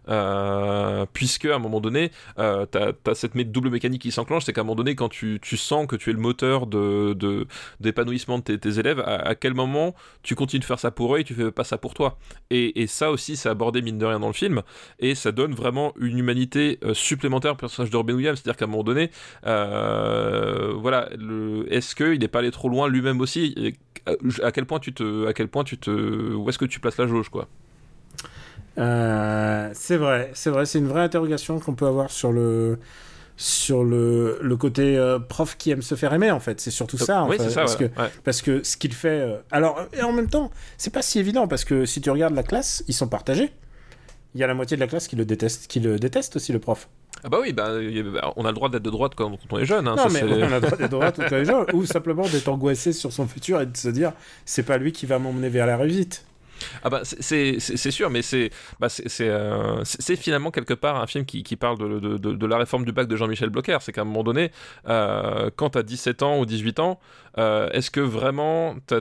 Euh, 0.08 1.06
puisque 1.12 1.44
à 1.46 1.56
un 1.56 1.58
moment 1.58 1.80
donné, 1.80 2.10
euh, 2.38 2.66
as 2.74 3.14
cette 3.14 3.36
double 3.36 3.70
mécanique 3.70 4.02
qui 4.02 4.10
s'enclenche, 4.10 4.44
c'est 4.44 4.52
qu'à 4.52 4.62
un 4.62 4.64
moment 4.64 4.76
donné, 4.76 4.94
quand 4.94 5.08
tu, 5.08 5.38
sens 5.56 5.86
que 5.86 5.96
tu 5.96 6.10
es 6.10 6.12
le 6.12 6.18
moteur 6.18 6.66
d'épanouissement 7.80 8.38
de, 8.38 8.56
tes, 8.56 8.78
élèves, 8.78 9.00
à, 9.00 9.34
quel 9.34 9.54
moment 9.54 9.94
tu 10.22 10.34
continues 10.34 10.60
de 10.60 10.64
faire 10.64 10.78
ça 10.78 10.90
pour 10.90 11.14
eux 11.14 11.20
et 11.20 11.24
tu 11.24 11.34
fais 11.34 11.50
pas 11.50 11.64
ça 11.64 11.78
pour 11.78 11.94
toi? 11.94 12.18
Et, 12.50 12.86
ça 12.86 13.10
aussi, 13.10 13.36
c'est 13.36 13.48
abordé 13.48 13.82
mine 13.82 13.98
de 13.98 14.06
rien 14.06 14.18
dans 14.18 14.28
le 14.28 14.32
film, 14.32 14.62
et 14.98 15.14
ça 15.14 15.32
donne 15.32 15.52
vraiment 15.52 15.92
une 16.00 16.18
humanité 16.18 16.78
euh, 16.84 16.94
supplémentaire 16.94 17.52
au 17.52 17.56
personnage 17.56 17.90
de 17.90 17.96
Robin 17.96 18.14
Williams, 18.14 18.40
c'est-à-dire 18.40 18.56
qu'à 18.56 18.64
un 18.64 18.68
moment 18.68 18.84
donné, 18.84 19.10
euh, 19.46 20.72
voilà, 20.76 21.08
est-ce 21.68 21.94
qu'il 21.94 22.18
n'est 22.18 22.28
pas 22.28 22.38
allé 22.38 22.50
trop 22.50 22.68
loin 22.68 22.88
lui-même 22.88 23.20
aussi? 23.20 23.74
À, 24.06 24.12
à 24.46 24.52
quel 24.52 24.64
point 24.64 24.78
tu 24.78 24.94
te, 24.94 25.26
à 25.26 25.34
quel 25.34 25.48
point 25.48 25.64
tu 25.64 25.76
te, 25.76 25.90
où 25.90 26.48
est-ce 26.48 26.58
que 26.58 26.64
tu 26.64 26.80
places 26.80 26.98
la 26.98 27.06
jauge 27.06 27.28
quoi? 27.28 27.48
Euh, 28.78 29.70
c'est 29.74 29.96
vrai, 29.96 30.30
c'est 30.34 30.50
vrai, 30.50 30.66
c'est 30.66 30.78
une 30.78 30.88
vraie 30.88 31.00
interrogation 31.02 31.58
qu'on 31.58 31.74
peut 31.74 31.86
avoir 31.86 32.10
sur 32.10 32.32
le 32.32 32.78
sur 33.36 33.84
le, 33.84 34.38
le 34.42 34.56
côté 34.56 34.96
euh, 34.96 35.20
prof 35.20 35.56
qui 35.56 35.70
aime 35.70 35.82
se 35.82 35.94
faire 35.94 36.12
aimer 36.12 36.30
en 36.32 36.40
fait. 36.40 36.60
C'est 36.60 36.70
surtout 36.72 36.98
ça. 36.98 37.22
en 37.22 37.28
oui, 37.28 37.36
fait, 37.36 37.44
c'est 37.44 37.50
ça. 37.50 37.60
parce 37.60 37.76
que 37.76 37.84
Ouais. 37.84 38.10
parce 38.24 38.42
que 38.42 38.62
ce 38.64 38.76
qu'il 38.76 38.92
fait. 38.92 39.08
euh, 39.20 39.36
Alors 39.52 39.80
et 39.92 40.02
en 40.02 40.12
même 40.12 40.28
temps, 40.28 40.50
c'est 40.76 40.92
pas 40.92 41.02
si 41.02 41.18
évident 41.20 41.46
parce 41.46 41.64
que 41.64 41.84
si 41.86 42.00
tu 42.00 42.10
regardes 42.10 42.34
la 42.34 42.42
classe, 42.42 42.82
ils 42.88 42.94
sont 42.94 43.08
partagés. 43.08 43.52
Il 44.34 44.40
y 44.40 44.44
a 44.44 44.46
la 44.46 44.54
moitié 44.54 44.76
de 44.76 44.80
la 44.80 44.86
classe 44.88 45.08
qui 45.08 45.16
le 45.16 45.24
déteste, 45.24 45.68
qui 45.68 45.80
le 45.80 45.98
déteste 45.98 46.36
aussi 46.36 46.52
le 46.52 46.58
prof. 46.58 46.88
Ah 47.24 47.28
bah 47.28 47.38
oui, 47.40 47.52
bah, 47.52 47.70
bah, 48.12 48.32
on 48.36 48.44
a 48.44 48.48
le 48.48 48.54
droit 48.54 48.68
d'être 48.68 48.82
de 48.82 48.90
droite 48.90 49.12
quand, 49.16 49.30
quand 49.30 49.52
on 49.52 49.58
est 49.58 49.64
jeune. 49.64 49.88
hein, 49.88 49.94
non 49.96 50.08
ça, 50.08 50.12
mais 50.12 50.22
on 50.22 50.42
a 50.52 50.58
le 50.58 50.60
droit 50.60 50.76
d'être 50.76 50.90
droit 50.90 51.12
tous 51.12 51.22
les 51.34 51.44
gens, 51.44 51.64
ou 51.72 51.84
simplement 51.86 52.28
d'être 52.28 52.48
angoissé 52.48 52.92
sur 52.92 53.12
son 53.12 53.26
futur 53.26 53.60
et 53.60 53.66
de 53.66 53.76
se 53.76 53.88
dire 53.88 54.12
c'est 54.44 54.62
pas 54.62 54.78
lui 54.78 54.92
qui 54.92 55.06
va 55.06 55.18
m'emmener 55.18 55.48
vers 55.48 55.66
la 55.66 55.76
réussite. 55.76 56.24
Ah 56.82 56.90
bah 56.90 57.02
c'est 57.04 57.58
sûr, 57.90 58.10
mais 58.10 58.22
c'est 58.22 58.50
bah 58.80 58.88
c'est 58.88 60.16
finalement 60.16 60.50
quelque 60.50 60.74
part 60.74 60.96
un 60.96 61.06
film 61.06 61.24
qui, 61.24 61.56
parle 61.56 61.78
de, 61.78 62.46
la 62.46 62.58
réforme 62.58 62.84
du 62.84 62.92
bac 62.92 63.08
de 63.08 63.16
Jean-Michel 63.16 63.50
Blocher. 63.50 63.78
C'est 63.80 63.92
qu'à 63.92 64.02
un 64.02 64.04
moment 64.04 64.24
donné, 64.24 64.50
euh, 64.88 65.50
quand 65.56 65.70
t'as 65.70 65.82
17 65.82 66.22
ans 66.22 66.38
ou 66.38 66.46
18 66.46 66.80
ans, 66.80 67.00
euh, 67.38 67.68
est-ce 67.70 67.90
que 67.90 68.00
vraiment 68.00 68.76
t'as, 68.86 69.00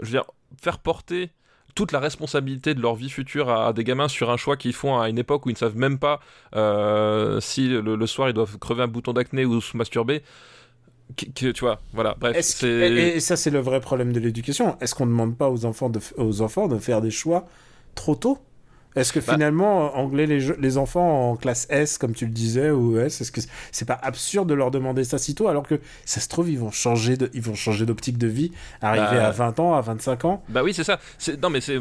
je 0.00 0.04
veux 0.04 0.10
dire, 0.10 0.24
faire 0.60 0.78
porter 0.78 1.30
toute 1.76 1.92
la 1.92 2.00
responsabilité 2.00 2.74
de 2.74 2.80
leur 2.80 2.94
vie 2.96 3.10
future 3.10 3.50
à, 3.50 3.72
des 3.72 3.84
gamins 3.84 4.08
sur 4.08 4.30
un 4.30 4.38
choix 4.38 4.56
qu'ils 4.56 4.72
font 4.72 4.98
à 4.98 5.08
une 5.08 5.18
époque 5.18 5.44
où 5.44 5.50
ils 5.50 5.52
ne 5.52 5.58
savent 5.58 5.76
même 5.76 5.98
pas 5.98 6.20
euh, 6.56 7.38
si 7.40 7.68
le, 7.68 8.06
soir 8.06 8.30
ils 8.30 8.32
doivent 8.32 8.58
crever 8.58 8.82
un 8.82 8.88
bouton 8.88 9.12
d'acné 9.12 9.44
ou 9.44 9.60
se 9.60 9.76
masturber. 9.76 10.22
Tu 11.14 11.52
vois, 11.60 11.80
voilà, 11.92 12.16
bref. 12.18 12.62
et, 12.64 13.20
ça, 13.20 13.36
c'est 13.36 13.50
le 13.50 13.60
vrai 13.60 13.80
problème 13.80 14.12
de 14.12 14.20
l'éducation. 14.20 14.76
Est-ce 14.80 14.94
qu'on 14.94 15.06
ne 15.06 15.10
demande 15.10 15.36
pas 15.36 15.50
aux 15.50 15.64
enfants, 15.64 15.88
de, 15.88 16.00
aux 16.16 16.42
enfants 16.42 16.68
de 16.68 16.78
faire 16.78 17.00
des 17.00 17.10
choix 17.10 17.46
trop 17.94 18.14
tôt? 18.14 18.38
Est-ce 18.96 19.12
que 19.12 19.20
bah- 19.20 19.34
finalement, 19.34 19.96
anglais 19.96 20.26
les, 20.26 20.40
les, 20.58 20.78
enfants 20.78 21.30
en 21.30 21.36
classe 21.36 21.66
S, 21.70 21.98
comme 21.98 22.14
tu 22.14 22.26
le 22.26 22.32
disais, 22.32 22.70
ou 22.70 22.98
S, 22.98 23.20
est-ce 23.20 23.30
que 23.30 23.40
c'est 23.70 23.84
pas 23.84 23.98
absurde 24.02 24.48
de 24.48 24.54
leur 24.54 24.70
demander 24.70 25.04
ça 25.04 25.18
si 25.18 25.34
tôt, 25.34 25.48
alors 25.48 25.66
que 25.66 25.80
ça 26.04 26.20
se 26.20 26.28
trouve, 26.28 26.50
ils 26.50 26.58
vont 26.58 26.70
changer 26.70 27.16
de, 27.16 27.30
ils 27.34 27.42
vont 27.42 27.54
changer 27.54 27.86
d'optique 27.86 28.18
de 28.18 28.26
vie, 28.26 28.52
arriver 28.80 29.18
bah- 29.18 29.28
à 29.28 29.30
20 29.30 29.60
ans, 29.60 29.74
à 29.74 29.80
25 29.82 30.24
ans? 30.24 30.42
Bah 30.48 30.62
oui, 30.62 30.72
c'est 30.74 30.84
ça. 30.84 30.98
Non, 31.42 31.50
mais 31.50 31.60
c'est, 31.60 31.78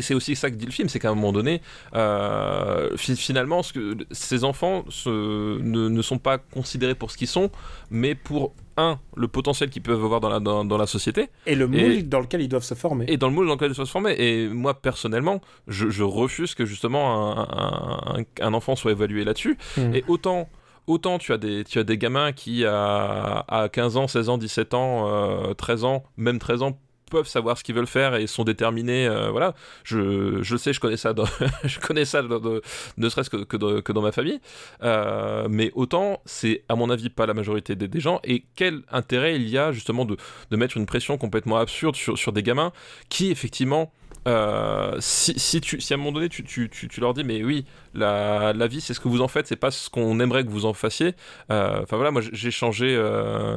c'est 0.00 0.14
aussi 0.14 0.36
ça 0.36 0.50
que 0.50 0.56
dit 0.56 0.66
le 0.66 0.72
film, 0.72 0.88
c'est 0.88 0.98
qu'à 0.98 1.10
un 1.10 1.14
moment 1.14 1.32
donné, 1.32 1.62
euh, 1.94 2.96
finalement, 2.96 3.62
ce 3.62 3.72
que, 3.72 3.96
ces 4.10 4.44
enfants 4.44 4.84
ne, 5.06 5.88
ne 5.88 6.02
sont 6.02 6.18
pas 6.18 6.38
considérés 6.38 6.94
pour 6.94 7.10
ce 7.10 7.16
qu'ils 7.16 7.28
sont, 7.28 7.50
mais 7.90 8.14
pour 8.14 8.52
le 8.76 9.28
potentiel 9.28 9.70
qu'ils 9.70 9.82
peuvent 9.82 10.04
avoir 10.04 10.20
dans 10.20 10.28
la, 10.28 10.40
dans, 10.40 10.78
la 10.78 10.86
société. 10.86 11.28
Et 11.46 11.54
le 11.54 11.66
moule 11.66 12.08
dans 12.08 12.20
lequel 12.20 12.40
ils 12.40 12.48
doivent 12.48 12.64
se 12.64 12.74
former. 12.74 13.04
Et 13.08 13.16
dans 13.16 13.28
le 13.28 13.34
moule 13.34 13.46
dans 13.46 13.54
lequel 13.54 13.70
ils 13.70 13.74
doivent 13.74 13.86
se 13.86 13.92
former. 13.92 14.14
Et 14.18 14.48
moi, 14.48 14.74
personnellement, 14.74 15.40
je, 15.68 16.02
refuse 16.02 16.54
que 16.54 16.64
justement 16.64 17.38
un, 17.38 18.24
un, 18.40 18.54
enfant 18.54 18.76
soit 18.76 18.92
évalué 18.92 19.24
là-dessus. 19.24 19.58
Hmm. 19.76 19.94
Et 19.94 20.04
autant 20.08 20.48
autant 20.86 21.18
tu 21.18 21.32
as 21.32 21.38
des, 21.38 21.64
tu 21.64 21.78
as 21.78 21.84
des 21.84 21.98
gamins 21.98 22.32
qui, 22.32 22.64
à, 22.64 23.44
à 23.48 23.68
15 23.68 23.96
ans, 23.96 24.08
16 24.08 24.28
ans, 24.28 24.38
17 24.38 24.74
ans, 24.74 25.54
13 25.54 25.84
euh, 25.84 25.86
ans, 25.86 26.04
même 26.16 26.38
13 26.38 26.62
ans, 26.62 26.78
peuvent 27.10 27.28
savoir 27.28 27.58
ce 27.58 27.64
qu'ils 27.64 27.74
veulent 27.74 27.86
faire 27.86 28.14
et 28.14 28.26
sont 28.26 28.44
déterminés. 28.44 29.06
Euh, 29.06 29.30
voilà, 29.30 29.54
je, 29.84 30.42
je 30.42 30.56
sais, 30.56 30.72
je 30.72 30.80
connais 30.80 30.96
ça, 30.96 31.12
je 31.64 31.78
connais 31.78 32.06
ça 32.06 32.22
ne 32.22 33.08
serait-ce 33.08 33.28
que, 33.28 33.44
que, 33.44 33.92
dans 33.92 34.02
ma 34.02 34.12
famille. 34.12 34.40
Euh, 34.82 35.46
mais 35.50 35.70
autant, 35.74 36.22
c'est 36.24 36.64
à 36.70 36.76
mon 36.76 36.88
avis 36.88 37.10
pas 37.10 37.26
la 37.26 37.34
majorité 37.34 37.76
des, 37.76 38.00
gens. 38.00 38.20
Et 38.24 38.44
quel 38.56 38.82
intérêt 38.90 39.36
il 39.36 39.48
y 39.48 39.58
a 39.58 39.72
justement 39.72 40.06
de, 40.06 40.16
de 40.50 40.56
mettre 40.56 40.78
une 40.78 40.86
pression 40.86 41.18
complètement 41.18 41.58
absurde 41.58 41.96
sur, 41.96 42.16
sur 42.16 42.32
des 42.32 42.42
gamins 42.42 42.72
qui 43.10 43.30
effectivement 43.30 43.92
euh, 44.28 44.96
si, 45.00 45.38
si, 45.38 45.60
tu, 45.60 45.80
si 45.80 45.92
à 45.92 45.96
un 45.96 45.98
moment 45.98 46.12
donné 46.12 46.28
tu, 46.28 46.44
tu, 46.44 46.68
tu, 46.68 47.00
leur 47.00 47.14
dis 47.14 47.24
mais 47.24 47.42
oui 47.42 47.64
la, 47.94 48.52
la 48.52 48.66
vie 48.66 48.82
c'est 48.82 48.92
ce 48.92 49.00
que 49.00 49.08
vous 49.08 49.22
en 49.22 49.28
faites 49.28 49.46
c'est 49.46 49.56
pas 49.56 49.70
ce 49.70 49.88
qu'on 49.88 50.20
aimerait 50.20 50.44
que 50.44 50.50
vous 50.50 50.66
en 50.66 50.74
fassiez 50.74 51.14
enfin 51.48 51.96
voilà 51.96 52.10
moi 52.10 52.20
j'ai 52.30 52.50
changé 52.50 53.02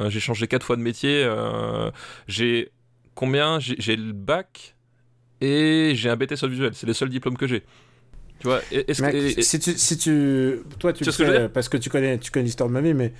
j'ai 0.08 0.20
changé 0.22 0.48
quatre 0.48 0.66
fois 0.66 0.78
de 0.78 0.82
métier 0.82 1.30
j'ai 2.28 2.72
combien 3.16 3.60
J'ai 3.60 3.96
le 3.96 4.14
bac 4.14 4.76
et 5.42 5.94
j'ai 5.96 6.10
un 6.10 6.16
BTS 6.16 6.46
visuel. 6.48 6.72
C'est 6.74 6.88
les 6.88 6.94
seuls 6.94 7.10
diplômes 7.10 7.38
que 7.38 7.48
j'ai. 7.48 7.64
Tu 8.40 8.48
vois, 8.48 8.62
si, 9.42 9.60
tu, 9.60 9.78
si 9.78 9.98
tu. 9.98 10.60
Toi, 10.80 10.92
tu, 10.94 11.10
sais, 11.10 11.50
parce 11.50 11.70
que 11.70 11.78
tu 11.78 11.90
connais, 11.90 12.18
tu 12.18 12.30
connais 12.30 12.46
l'histoire 12.46 12.68
de 12.68 12.74
ma 12.74 12.82
vie, 12.82 12.94
mais 12.94 13.14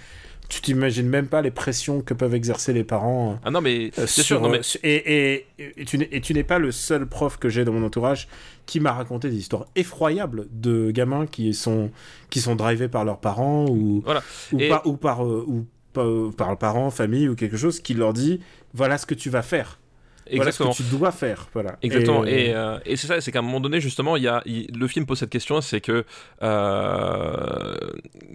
tu 0.50 0.62
t'imagines 0.62 1.08
même 1.08 1.28
pas 1.28 1.42
les 1.42 1.52
pressions 1.52 2.02
que 2.02 2.14
peuvent 2.14 2.34
exercer 2.34 2.74
les 2.74 2.84
parents. 2.84 3.40
Ah 3.44 3.52
non, 3.52 3.62
mais 3.62 3.92
euh, 3.98 4.06
c'est 4.06 4.22
sûr. 4.22 4.42
Non, 4.42 4.50
mais... 4.50 4.62
Et, 4.84 5.46
et, 5.58 5.76
et, 5.78 6.22
tu 6.22 6.34
n'es 6.34 6.44
pas 6.44 6.60
le 6.60 6.72
seul 6.72 7.06
prof 7.08 7.38
que 7.38 7.50
j'ai 7.50 7.66
dans 7.66 7.72
mon 7.72 7.86
entourage 7.86 8.28
qui 8.66 8.80
m'a 8.80 8.92
raconté 8.92 9.30
des 9.30 9.38
histoires 9.38 9.66
effroyables 9.76 10.48
de 10.52 10.92
gamins 10.92 11.26
qui 11.26 11.54
sont, 11.54 11.92
qui 12.30 12.40
sont 12.40 12.56
drivés 12.56 12.88
par 12.88 13.06
leurs 13.06 13.20
parents 13.20 13.66
ou, 13.68 14.02
voilà. 14.06 14.22
ou, 14.52 14.58
par, 14.70 14.88
ou, 14.88 14.98
par, 14.98 15.26
euh, 15.26 15.46
ou 15.48 16.32
par, 16.32 16.58
parents, 16.58 16.92
famille 16.92 17.28
ou 17.28 17.36
quelque 17.36 17.58
chose 17.58 17.80
qui 17.80 17.94
leur 17.94 18.14
dit 18.14 18.40
voilà 18.74 18.98
ce 18.98 19.06
que 19.06 19.16
tu 19.16 19.30
vas 19.30 19.42
faire. 19.42 19.80
Exactement. 20.28 20.70
Voilà 20.70 20.74
ce 20.74 20.84
que 20.84 20.90
tu 20.90 20.96
dois 20.96 21.12
faire. 21.12 21.48
Voilà. 21.54 21.78
Exactement. 21.82 22.26
Et, 22.26 22.54
euh, 22.54 22.80
et, 22.86 22.96
c'est 22.96 23.08
ça, 23.08 23.22
c'est 23.22 23.32
qu'à 23.32 23.40
un 23.40 23.44
moment 23.44 23.60
donné, 23.60 23.82
justement, 23.82 24.16
il 24.18 24.24
y 24.24 24.28
a, 24.28 24.42
le 24.46 24.88
film 24.88 25.06
pose 25.06 25.20
cette 25.20 25.30
question 25.30 25.62
c'est 25.62 25.82
que 25.82 26.06
euh, 26.42 27.76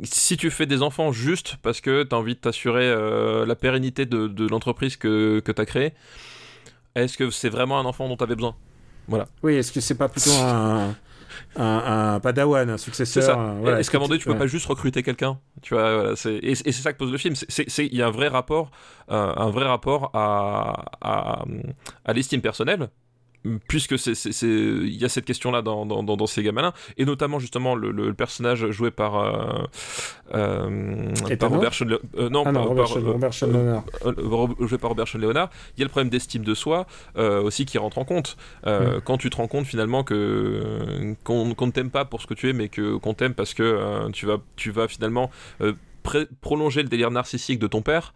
si 0.02 0.36
tu 0.36 0.50
fais 0.50 0.66
des 0.66 0.82
enfants 0.82 1.12
juste 1.12 1.56
parce 1.62 1.80
que 1.80 2.02
tu 2.02 2.14
as 2.14 2.18
envie 2.18 2.34
de 2.34 2.40
t'assurer 2.40 2.84
euh, 2.84 3.46
la 3.46 3.54
pérennité 3.54 4.06
de, 4.06 4.26
de 4.26 4.48
l'entreprise 4.48 4.96
que, 4.96 5.40
que 5.40 5.52
tu 5.52 5.60
as 5.60 5.66
créée, 5.66 5.92
est-ce 6.94 7.16
que 7.16 7.30
c'est 7.30 7.48
vraiment 7.48 7.78
un 7.78 7.84
enfant 7.84 8.08
dont 8.08 8.16
tu 8.16 8.24
avais 8.24 8.36
besoin? 8.36 8.54
Voilà. 9.08 9.26
Oui, 9.42 9.54
est-ce 9.54 9.72
que 9.72 9.80
c'est 9.80 9.94
pas 9.94 10.08
plutôt 10.08 10.32
un, 10.32 10.94
un, 11.56 12.20
padawan, 12.20 12.70
un 12.70 12.78
successeur. 12.78 13.38
Est-ce 13.78 13.90
qu'à 13.90 13.98
un 13.98 14.00
moment 14.00 14.08
donné, 14.08 14.20
tu 14.20 14.28
peux 14.28 14.38
pas 14.38 14.46
juste 14.46 14.66
recruter 14.66 15.02
quelqu'un 15.02 15.38
Tu 15.62 15.74
vois, 15.74 16.14
et, 16.26 16.54
c'est 16.54 16.72
ça 16.72 16.92
que 16.92 16.98
pose 16.98 17.12
le 17.12 17.18
film. 17.18 17.34
Il 17.78 17.96
y 17.96 18.02
a 18.02 18.06
un 18.06 18.10
vrai 18.10 18.28
rapport, 18.28 18.70
euh, 19.10 19.32
un 19.36 19.50
vrai 19.50 19.66
rapport 19.66 20.10
à, 20.14 20.84
à, 21.00 21.44
à 22.04 22.12
l'estime 22.12 22.40
personnelle 22.40 22.88
puisque 23.68 23.98
c'est 23.98 24.12
il 24.42 24.94
y 24.94 25.04
a 25.04 25.08
cette 25.08 25.24
question 25.24 25.50
là 25.50 25.62
dans, 25.62 25.86
dans, 25.86 26.02
dans, 26.02 26.26
ces 26.26 26.42
gamins 26.42 26.62
là 26.62 26.74
et 26.96 27.04
notamment 27.04 27.38
justement 27.38 27.74
le, 27.74 27.90
le, 27.92 28.12
personnage 28.14 28.70
joué 28.70 28.90
par 28.90 29.16
euh, 29.16 29.62
euh, 30.34 31.14
par 31.38 31.50
Robert 31.50 31.72
Sean 31.72 31.86
euh, 31.88 32.28
non, 32.28 32.42
ah 32.46 32.52
par, 32.52 32.64
Robert, 32.66 32.88
Robert 32.88 33.34
Sean 33.34 33.46
Leonard 33.46 33.84
joué 34.60 34.78
par 34.78 34.90
Robert 34.90 35.06
Sean 35.06 35.18
Leonard 35.18 35.50
il 35.76 35.80
y 35.80 35.82
a 35.82 35.84
le 35.84 35.90
problème 35.90 36.10
d'estime 36.10 36.44
de 36.44 36.54
soi 36.54 36.86
aussi 37.16 37.64
qui 37.64 37.78
rentre 37.78 37.98
en 37.98 38.04
compte 38.04 38.36
mm. 38.66 39.00
quand 39.04 39.18
tu 39.18 39.30
te 39.30 39.36
rends 39.36 39.48
compte 39.48 39.66
finalement 39.66 40.02
que 40.02 41.14
qu'on 41.24 41.46
ne 41.46 41.70
t'aime 41.70 41.90
pas 41.90 42.04
pour 42.04 42.20
ce 42.20 42.26
que 42.26 42.34
tu 42.34 42.50
es 42.50 42.52
mais 42.52 42.68
que 42.68 42.96
qu'on 42.96 43.14
t'aime 43.14 43.34
parce 43.34 43.54
que 43.54 44.10
tu 44.12 44.26
vas 44.26 44.38
tu 44.56 44.70
vas 44.70 44.88
finalement 44.88 45.30
prolonger 46.40 46.82
le 46.82 46.88
délire 46.88 47.10
narcissique 47.10 47.58
de 47.58 47.66
ton 47.66 47.82
père 47.82 48.14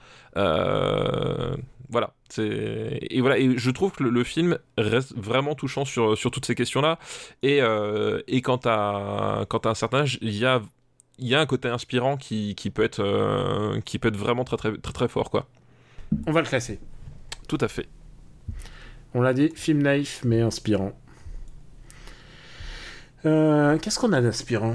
voilà. 1.92 2.14
Et 2.38 3.20
voilà. 3.20 3.38
Et 3.38 3.56
je 3.58 3.70
trouve 3.70 3.92
que 3.92 4.04
le, 4.04 4.24
film 4.24 4.58
reste 4.78 5.14
vraiment 5.16 5.54
touchant 5.54 5.84
sur, 5.84 6.16
sur 6.16 6.30
toutes 6.30 6.46
ces 6.46 6.54
questions-là. 6.54 6.98
Et, 7.42 7.60
euh, 7.60 8.20
et 8.28 8.40
quant 8.42 8.60
à, 8.64 9.44
quant 9.48 9.58
à 9.58 9.70
un 9.70 9.74
certain 9.74 10.00
âge, 10.00 10.18
il 10.22 10.36
y 10.36 10.46
a, 10.46 10.62
y 11.18 11.34
a 11.34 11.40
un 11.40 11.46
côté 11.46 11.68
inspirant 11.68 12.16
qui, 12.16 12.54
qui 12.54 12.70
peut 12.70 12.82
être, 12.82 13.00
euh, 13.00 13.80
qui 13.80 13.98
peut 13.98 14.08
être 14.08 14.16
vraiment 14.16 14.44
très, 14.44 14.56
très, 14.56 14.76
très, 14.76 14.92
très 14.92 15.08
fort, 15.08 15.30
quoi. 15.30 15.48
On 16.26 16.32
va 16.32 16.42
le 16.42 16.46
classer. 16.46 16.78
Tout 17.48 17.58
à 17.60 17.68
fait. 17.68 17.88
On 19.14 19.20
l'a 19.20 19.34
dit, 19.34 19.50
film 19.54 19.82
naïf 19.82 20.22
mais 20.24 20.40
inspirant. 20.40 20.92
Euh, 23.24 23.78
qu'est-ce 23.78 23.98
qu'on 23.98 24.12
a 24.12 24.20
d'inspirant? 24.20 24.74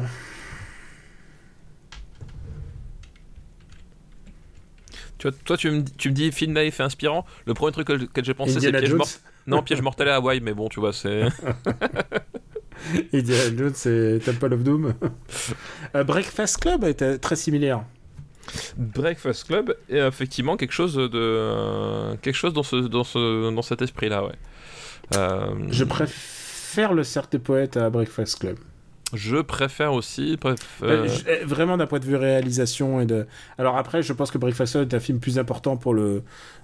Tu 5.17 5.27
vois, 5.27 5.37
toi, 5.45 5.57
tu 5.57 5.71
me, 5.71 5.83
tu 5.83 6.09
me 6.09 6.13
dis 6.13 6.31
film 6.31 6.53
naïf 6.53 6.79
et 6.79 6.83
inspirant. 6.83 7.25
Le 7.45 7.53
premier 7.53 7.71
truc 7.71 7.87
que, 7.87 8.23
j'ai 8.23 8.33
pensé, 8.33 8.59
c'est 8.59 8.71
Piège 8.71 8.93
mortel. 8.93 9.19
Non, 9.47 9.63
Piège 9.63 9.81
mortel 9.83 10.09
à 10.09 10.15
Hawaï, 10.15 10.39
mais 10.41 10.53
bon, 10.53 10.69
tu 10.69 10.79
vois, 10.79 10.93
c'est. 10.93 11.23
Indiana 13.13 13.57
Jones, 13.57 13.71
c'est 13.73 14.19
Temple 14.23 14.53
of 14.53 14.63
Doom. 14.63 14.93
Euh, 15.95 16.03
Breakfast 16.03 16.57
Club 16.57 16.83
était 16.83 17.17
très 17.17 17.35
similaire. 17.35 17.83
Breakfast 18.77 19.45
Club 19.45 19.75
est 19.89 19.97
effectivement 19.97 20.55
quelque 20.57 20.71
chose 20.71 20.95
de 20.95 22.15
quelque 22.21 22.35
chose 22.35 22.53
dans 22.53 22.63
ce 22.63 22.75
dans 22.77 23.03
ce 23.03 23.53
dans 23.53 23.61
cet 23.61 23.81
esprit 23.81 24.07
là 24.07 24.23
ouais. 24.23 24.35
Euh, 25.15 25.53
Je 25.69 25.83
préfère 25.83 26.93
le 26.93 27.03
cercle 27.03 27.29
des 27.31 27.39
poètes 27.39 27.75
à 27.77 27.89
Breakfast 27.89 28.39
Club. 28.39 28.57
Je 29.13 29.37
préfère 29.37 29.93
aussi. 29.93 30.37
Bref, 30.39 30.59
euh, 30.83 31.07
eh, 31.27 31.45
Vraiment 31.45 31.77
d'un 31.77 31.87
point 31.87 31.99
de 31.99 32.05
vue 32.05 32.15
réalisation 32.15 32.99
et 32.99 33.05
de. 33.05 33.25
Alors 33.57 33.77
après, 33.77 34.03
je 34.03 34.13
pense 34.13 34.31
que 34.31 34.37
Breakfast 34.37 34.75
est 34.75 34.93
un 34.93 34.99
film 34.99 35.19
plus 35.19 35.39
important 35.39 35.77
pour 35.77 35.93
le, 35.93 36.23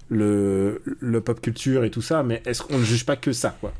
le, 0.09 0.81
le 0.85 1.21
pop 1.21 1.39
culture 1.39 1.83
et 1.83 1.89
tout 1.89 2.01
ça, 2.01 2.23
mais 2.23 2.41
est-ce 2.45 2.61
qu'on 2.61 2.79
ne 2.79 2.83
juge 2.83 3.05
pas 3.05 3.15
que 3.15 3.31
ça, 3.31 3.55
quoi? 3.61 3.73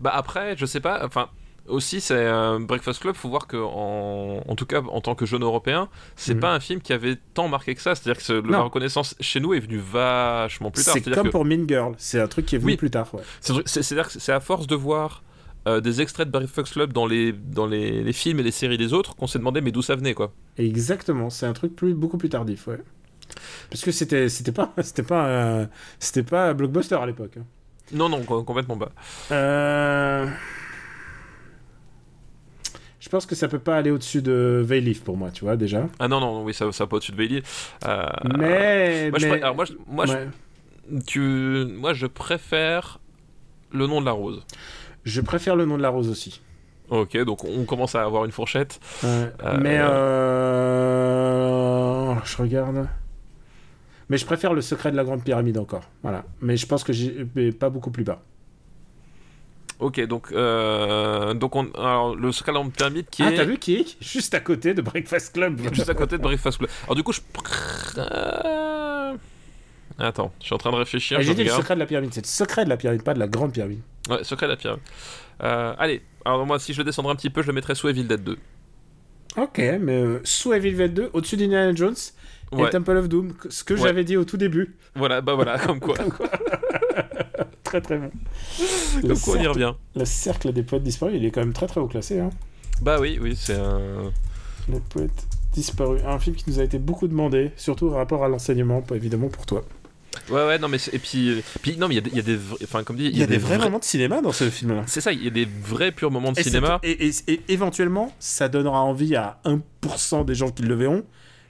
Bah 0.00 0.10
après, 0.14 0.56
je 0.56 0.64
sais 0.66 0.80
pas. 0.80 1.04
Enfin, 1.04 1.28
aussi, 1.68 2.00
c'est 2.00 2.26
un 2.26 2.60
Breakfast 2.60 3.00
Club. 3.00 3.14
Faut 3.14 3.28
voir 3.28 3.46
que, 3.46 3.56
en, 3.56 4.42
en, 4.46 4.54
tout 4.54 4.66
cas, 4.66 4.80
en 4.80 5.00
tant 5.00 5.14
que 5.14 5.26
jeune 5.26 5.42
européen, 5.42 5.88
c'est 6.16 6.34
mhm. 6.34 6.40
pas 6.40 6.54
un 6.54 6.60
film 6.60 6.80
qui 6.80 6.92
avait 6.92 7.18
tant 7.34 7.48
marqué 7.48 7.74
que 7.74 7.82
ça. 7.82 7.94
C'est-à-dire 7.94 8.22
que 8.24 8.50
la 8.50 8.60
reconnaissance 8.60 9.14
chez 9.20 9.40
nous 9.40 9.54
est 9.54 9.60
venue 9.60 9.78
vachement 9.78 10.70
plus 10.70 10.84
tard. 10.84 10.94
C'est 10.94 11.10
comme 11.10 11.30
pour 11.30 11.44
Mean 11.44 11.66
Girl. 11.68 11.94
C'est 11.98 12.20
un 12.20 12.28
truc 12.28 12.46
qui 12.46 12.56
est 12.56 12.58
venu 12.58 12.76
plus 12.76 12.90
tard. 12.90 13.08
Ouais. 13.14 13.22
C'est-à-dire 13.40 14.08
que 14.08 14.18
c'est 14.18 14.32
à 14.32 14.40
force 14.40 14.66
de 14.66 14.74
voir 14.74 15.22
euh, 15.68 15.80
des 15.80 16.00
extraits 16.00 16.30
de 16.30 16.46
Fox 16.46 16.72
Club 16.72 16.92
dans, 16.92 17.06
les, 17.06 17.32
dans 17.32 17.66
les, 17.66 18.02
les, 18.02 18.12
films 18.12 18.40
et 18.40 18.42
les 18.42 18.50
séries 18.50 18.78
des 18.78 18.92
autres 18.92 19.14
qu'on 19.14 19.26
s'est 19.26 19.38
demandé 19.38 19.60
mais 19.60 19.70
d'où 19.70 19.82
ça 19.82 19.94
venait 19.94 20.14
quoi. 20.14 20.32
Exactement, 20.56 21.30
c'est 21.30 21.46
un 21.46 21.52
truc 21.52 21.76
plus, 21.76 21.94
beaucoup 21.94 22.18
plus 22.18 22.28
tardif, 22.28 22.66
ouais. 22.66 22.78
Parce 23.70 23.84
que 23.84 23.92
c'était 23.92 24.28
c'était 24.28 24.52
pas 24.52 24.72
c'était 24.82 25.02
pas 25.02 25.66
c'était 25.98 26.22
pas 26.22 26.54
blockbuster 26.54 26.96
à 26.96 27.06
l'époque. 27.06 27.36
Hein. 27.38 27.44
Non 27.92 28.08
non 28.08 28.22
complètement 28.22 28.78
pas. 28.78 28.90
Euh... 29.32 30.26
Je 33.00 33.08
pense 33.08 33.26
que 33.26 33.34
ça 33.34 33.48
peut 33.48 33.58
pas 33.58 33.76
aller 33.76 33.90
au-dessus 33.90 34.22
de 34.22 34.62
Veilif 34.64 35.02
pour 35.02 35.16
moi, 35.16 35.30
tu 35.30 35.44
vois 35.44 35.56
déjà. 35.56 35.88
Ah 35.98 36.08
non 36.08 36.20
non 36.20 36.44
oui 36.44 36.52
ça 36.52 36.70
ça 36.72 36.86
pas 36.86 36.96
au-dessus 36.96 37.12
de 37.12 37.16
Veilif. 37.16 37.76
Euh... 37.86 38.06
Mais 38.38 39.10
moi, 39.10 39.18
Je, 39.18 39.28
alors, 39.28 39.54
moi, 39.54 39.64
moi, 39.86 40.06
tu... 41.06 41.20
moi 41.20 41.92
je 41.92 42.06
préfère 42.06 43.00
Le 43.72 43.86
nom 43.86 44.00
de 44.00 44.06
la 44.06 44.12
rose. 44.12 44.44
Je 45.08 45.20
préfère 45.22 45.56
le 45.56 45.64
nom 45.64 45.76
de 45.78 45.82
la 45.82 45.88
rose 45.88 46.08
aussi. 46.08 46.40
Ok, 46.90 47.16
donc 47.24 47.44
on 47.44 47.64
commence 47.64 47.94
à 47.94 48.02
avoir 48.02 48.24
une 48.24 48.32
fourchette. 48.32 48.80
Euh, 49.04 49.30
Mais 49.60 49.78
euh... 49.78 51.04
je 52.24 52.36
regarde. 52.36 52.88
Mais 54.08 54.16
je 54.18 54.24
préfère 54.26 54.54
le 54.54 54.62
secret 54.62 54.90
de 54.90 54.96
la 54.96 55.04
grande 55.04 55.22
pyramide 55.22 55.58
encore. 55.58 55.84
Voilà. 56.02 56.24
Mais 56.40 56.56
je 56.56 56.66
pense 56.66 56.82
que 56.84 56.92
j'ai 56.92 57.26
pas 57.52 57.68
beaucoup 57.70 57.90
plus 57.90 58.04
bas. 58.04 58.22
Ok, 59.80 60.00
donc, 60.06 60.32
euh, 60.32 61.34
donc 61.34 61.54
on, 61.56 61.70
alors, 61.74 62.16
le 62.16 62.32
secret 62.32 62.52
de 62.52 62.58
la 62.58 62.64
pyramide 62.64 63.06
qui 63.10 63.22
ah, 63.22 63.30
est 63.30 63.36
t'as 63.36 63.44
vu 63.44 63.58
qui 63.58 63.76
est 63.76 63.96
juste 64.02 64.34
à 64.34 64.40
côté 64.40 64.74
de 64.74 64.82
Breakfast 64.82 65.32
Club 65.32 65.60
juste 65.72 65.88
à 65.88 65.94
côté 65.94 66.18
de 66.18 66.22
Breakfast 66.22 66.58
Club. 66.58 66.70
Alors 66.84 66.96
du 66.96 67.04
coup, 67.04 67.12
je... 67.12 67.20
Attends, 69.98 70.32
je 70.40 70.46
suis 70.46 70.54
en 70.54 70.58
train 70.58 70.72
de 70.72 70.76
réfléchir. 70.76 71.18
Ah, 71.20 71.22
J'ai 71.22 71.34
dit 71.34 71.44
le 71.44 71.50
secret 71.50 71.74
de 71.74 71.80
la 71.80 71.86
pyramide. 71.86 72.12
C'est 72.12 72.22
le 72.22 72.26
secret 72.26 72.64
de 72.64 72.70
la 72.70 72.76
pyramide, 72.76 73.02
pas 73.02 73.14
de 73.14 73.20
la 73.20 73.28
grande 73.28 73.52
pyramide. 73.52 73.80
Ouais, 74.08 74.24
secret 74.24 74.46
de 74.46 74.52
la 74.52 74.56
pyramide. 74.56 74.82
Euh, 75.42 75.74
allez, 75.78 76.02
alors 76.24 76.44
moi, 76.46 76.58
si 76.58 76.72
je 76.72 76.82
descendrais 76.82 77.12
un 77.12 77.16
petit 77.16 77.30
peu, 77.30 77.42
je 77.42 77.48
le 77.48 77.52
mettrais 77.52 77.74
sous 77.74 77.88
Evil 77.88 78.04
Dead 78.04 78.22
2. 78.22 78.36
Ok, 79.36 79.58
mais 79.58 79.92
euh, 80.02 80.20
sous 80.24 80.52
Evil 80.52 80.74
Dead 80.74 80.94
2, 80.94 81.10
au-dessus 81.12 81.36
d'Indiana 81.36 81.74
Jones 81.74 81.94
Ouais, 82.50 82.66
et 82.68 82.70
Temple 82.70 82.96
of 82.96 83.08
Doom, 83.10 83.34
ce 83.50 83.62
que 83.62 83.74
Ouais. 83.74 83.80
j'avais 83.80 84.04
dit 84.04 84.16
au 84.16 84.24
tout 84.24 84.38
début. 84.38 84.74
voilà, 84.94 85.20
bah 85.20 85.34
voilà, 85.34 85.58
comme 85.66 85.80
quoi. 85.80 85.96
Très 87.62 87.80
très 87.82 87.98
bon. 87.98 88.10
Le 89.02 89.08
comme 89.08 89.18
quoi 89.20 89.34
on 89.36 89.42
y 89.42 89.46
revient. 89.46 89.74
le 89.94 90.04
cercle 90.06 90.52
des 90.54 90.62
poètes 90.62 90.82
disparus, 90.82 91.16
il 91.18 91.24
est 91.26 91.30
quand 91.30 91.40
même 91.40 91.52
très 91.52 91.66
très 91.66 91.80
haut 91.80 91.86
classé. 91.86 92.18
Hein. 92.18 92.30
Bah 92.80 92.96
oui, 92.98 93.18
oui, 93.20 93.36
c'est 93.36 93.56
un... 93.58 94.10
Les 94.70 94.80
poètes 94.80 95.26
disparus. 95.52 96.00
Un 96.06 96.18
film 96.18 96.34
qui 96.34 96.44
nous 96.48 96.60
a 96.60 96.62
été 96.62 96.78
beaucoup 96.78 97.06
demandé, 97.08 97.52
surtout 97.56 97.88
en 97.90 97.96
rapport 97.96 98.24
à 98.24 98.28
l'enseignement, 98.28 98.82
évidemment 98.94 99.28
pour 99.28 99.44
toi. 99.44 99.62
Ouais, 100.30 100.46
ouais, 100.46 100.58
non, 100.58 100.68
mais 100.68 100.78
et 100.92 100.98
puis, 100.98 101.30
euh, 101.30 101.40
puis 101.62 101.76
non, 101.76 101.88
mais 101.88 101.94
il 101.94 101.96
y 101.96 101.98
a 101.98 102.02
des- 102.02 102.10
il 102.10 102.16
y, 102.16 102.20
a 102.20 102.22
des, 102.22 102.36
vrais- 102.36 102.58
enfin, 102.64 102.84
comme 102.84 102.96
dit, 102.96 103.06
Il 103.12 103.18
y 103.18 103.22
a 103.22 103.26
des 103.26 103.38
vrais 103.38 103.58
moments 103.58 103.78
de 103.78 103.84
cinéma 103.84 104.20
dans 104.20 104.32
ce 104.32 104.48
film-là. 104.50 104.82
C'est 104.86 105.00
ça, 105.00 105.12
il 105.12 105.22
y 105.24 105.26
a 105.26 105.30
des 105.30 105.46
vrais 105.62 105.92
purs 105.92 106.10
moments 106.10 106.32
de 106.32 106.40
Et, 106.40 106.42
cinéma. 106.42 106.80
et, 106.82 107.08
et- 107.08 107.12
et 107.32 107.40
éventuellement, 107.48 108.12
ça 108.18 108.48
donnera 108.48 108.82
envie 108.82 109.16
à 109.16 109.38
1% 109.44 110.24
des 110.24 110.34
gens 110.34 110.50
qui 110.50 110.62
le 110.62 110.74
verront 110.74 111.04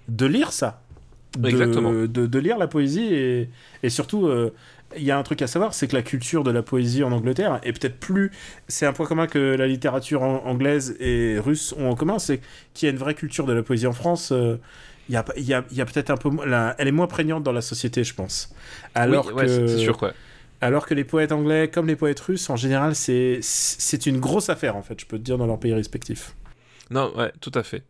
de 0.08 0.26
lire 0.26 0.52
ça. 0.52 0.82
De, 1.38 1.48
Exactement. 1.48 1.92
De, 1.92 2.06
de 2.06 2.38
lire 2.38 2.56
la 2.58 2.66
poésie 2.68 3.12
et, 3.12 3.50
et 3.82 3.90
surtout, 3.90 4.26
euh, 4.26 4.54
il 4.96 5.02
y 5.02 5.10
a 5.10 5.18
un 5.18 5.22
truc 5.22 5.42
à 5.42 5.46
savoir, 5.46 5.74
c'est 5.74 5.86
que 5.86 5.94
la 5.94 6.00
culture 6.02 6.42
de 6.42 6.50
la 6.50 6.62
poésie 6.62 7.04
en 7.04 7.12
Angleterre 7.12 7.60
est 7.62 7.74
peut-être 7.78 8.00
plus. 8.00 8.30
C'est 8.68 8.86
un 8.86 8.94
point 8.94 9.04
commun 9.04 9.26
que 9.26 9.38
la 9.38 9.66
littérature 9.66 10.22
an- 10.22 10.42
anglaise 10.46 10.96
et 11.00 11.38
russe 11.38 11.74
ont 11.78 11.90
en 11.90 11.94
commun, 11.94 12.18
c'est 12.18 12.40
qu'il 12.72 12.86
y 12.86 12.88
a 12.88 12.92
une 12.92 12.98
vraie 12.98 13.12
culture 13.14 13.44
de 13.44 13.52
la 13.52 13.62
poésie 13.62 13.86
en 13.86 13.92
France. 13.92 14.30
euh, 14.32 14.56
il 15.08 15.14
y 15.14 15.16
a, 15.16 15.24
il 15.36 15.44
y 15.44 15.54
a, 15.54 15.64
il 15.70 15.76
y 15.76 15.80
a 15.80 15.84
peut-être 15.86 16.10
un 16.10 16.16
peu 16.16 16.30
la- 16.46 16.74
elle 16.78 16.88
est 16.88 16.92
moins 16.92 17.06
prégnante 17.06 17.42
dans 17.42 17.52
la 17.52 17.60
société, 17.62 18.04
je 18.04 18.14
pense. 18.14 18.54
Alors 18.94 19.26
oui, 19.34 19.42
que. 19.42 19.48
c'est 19.48 19.68
c'est 19.68 19.78
sûr, 19.78 19.96
quoi. 19.96 20.12
Alors 20.60 20.86
que 20.86 20.94
les 20.94 21.04
poètes 21.04 21.30
anglais, 21.32 21.68
comme 21.72 21.86
les 21.86 21.94
poètes 21.96 22.20
russes, 22.20 22.50
en 22.50 22.56
général, 22.56 22.94
c'est 22.94 23.38
c'est 23.42 24.06
une 24.06 24.18
grosse 24.18 24.48
affaire, 24.50 24.76
en 24.76 24.82
fait, 24.82 25.00
je 25.00 25.06
peux 25.06 25.16
te 25.18 25.22
dire, 25.22 25.38
dans 25.38 25.46
leur 25.46 25.58
pays 25.58 25.72
respectifs. 25.72 26.34
Non, 26.90 27.12
ouais, 27.16 27.32
tout 27.40 27.52
à 27.54 27.62
fait. 27.62 27.82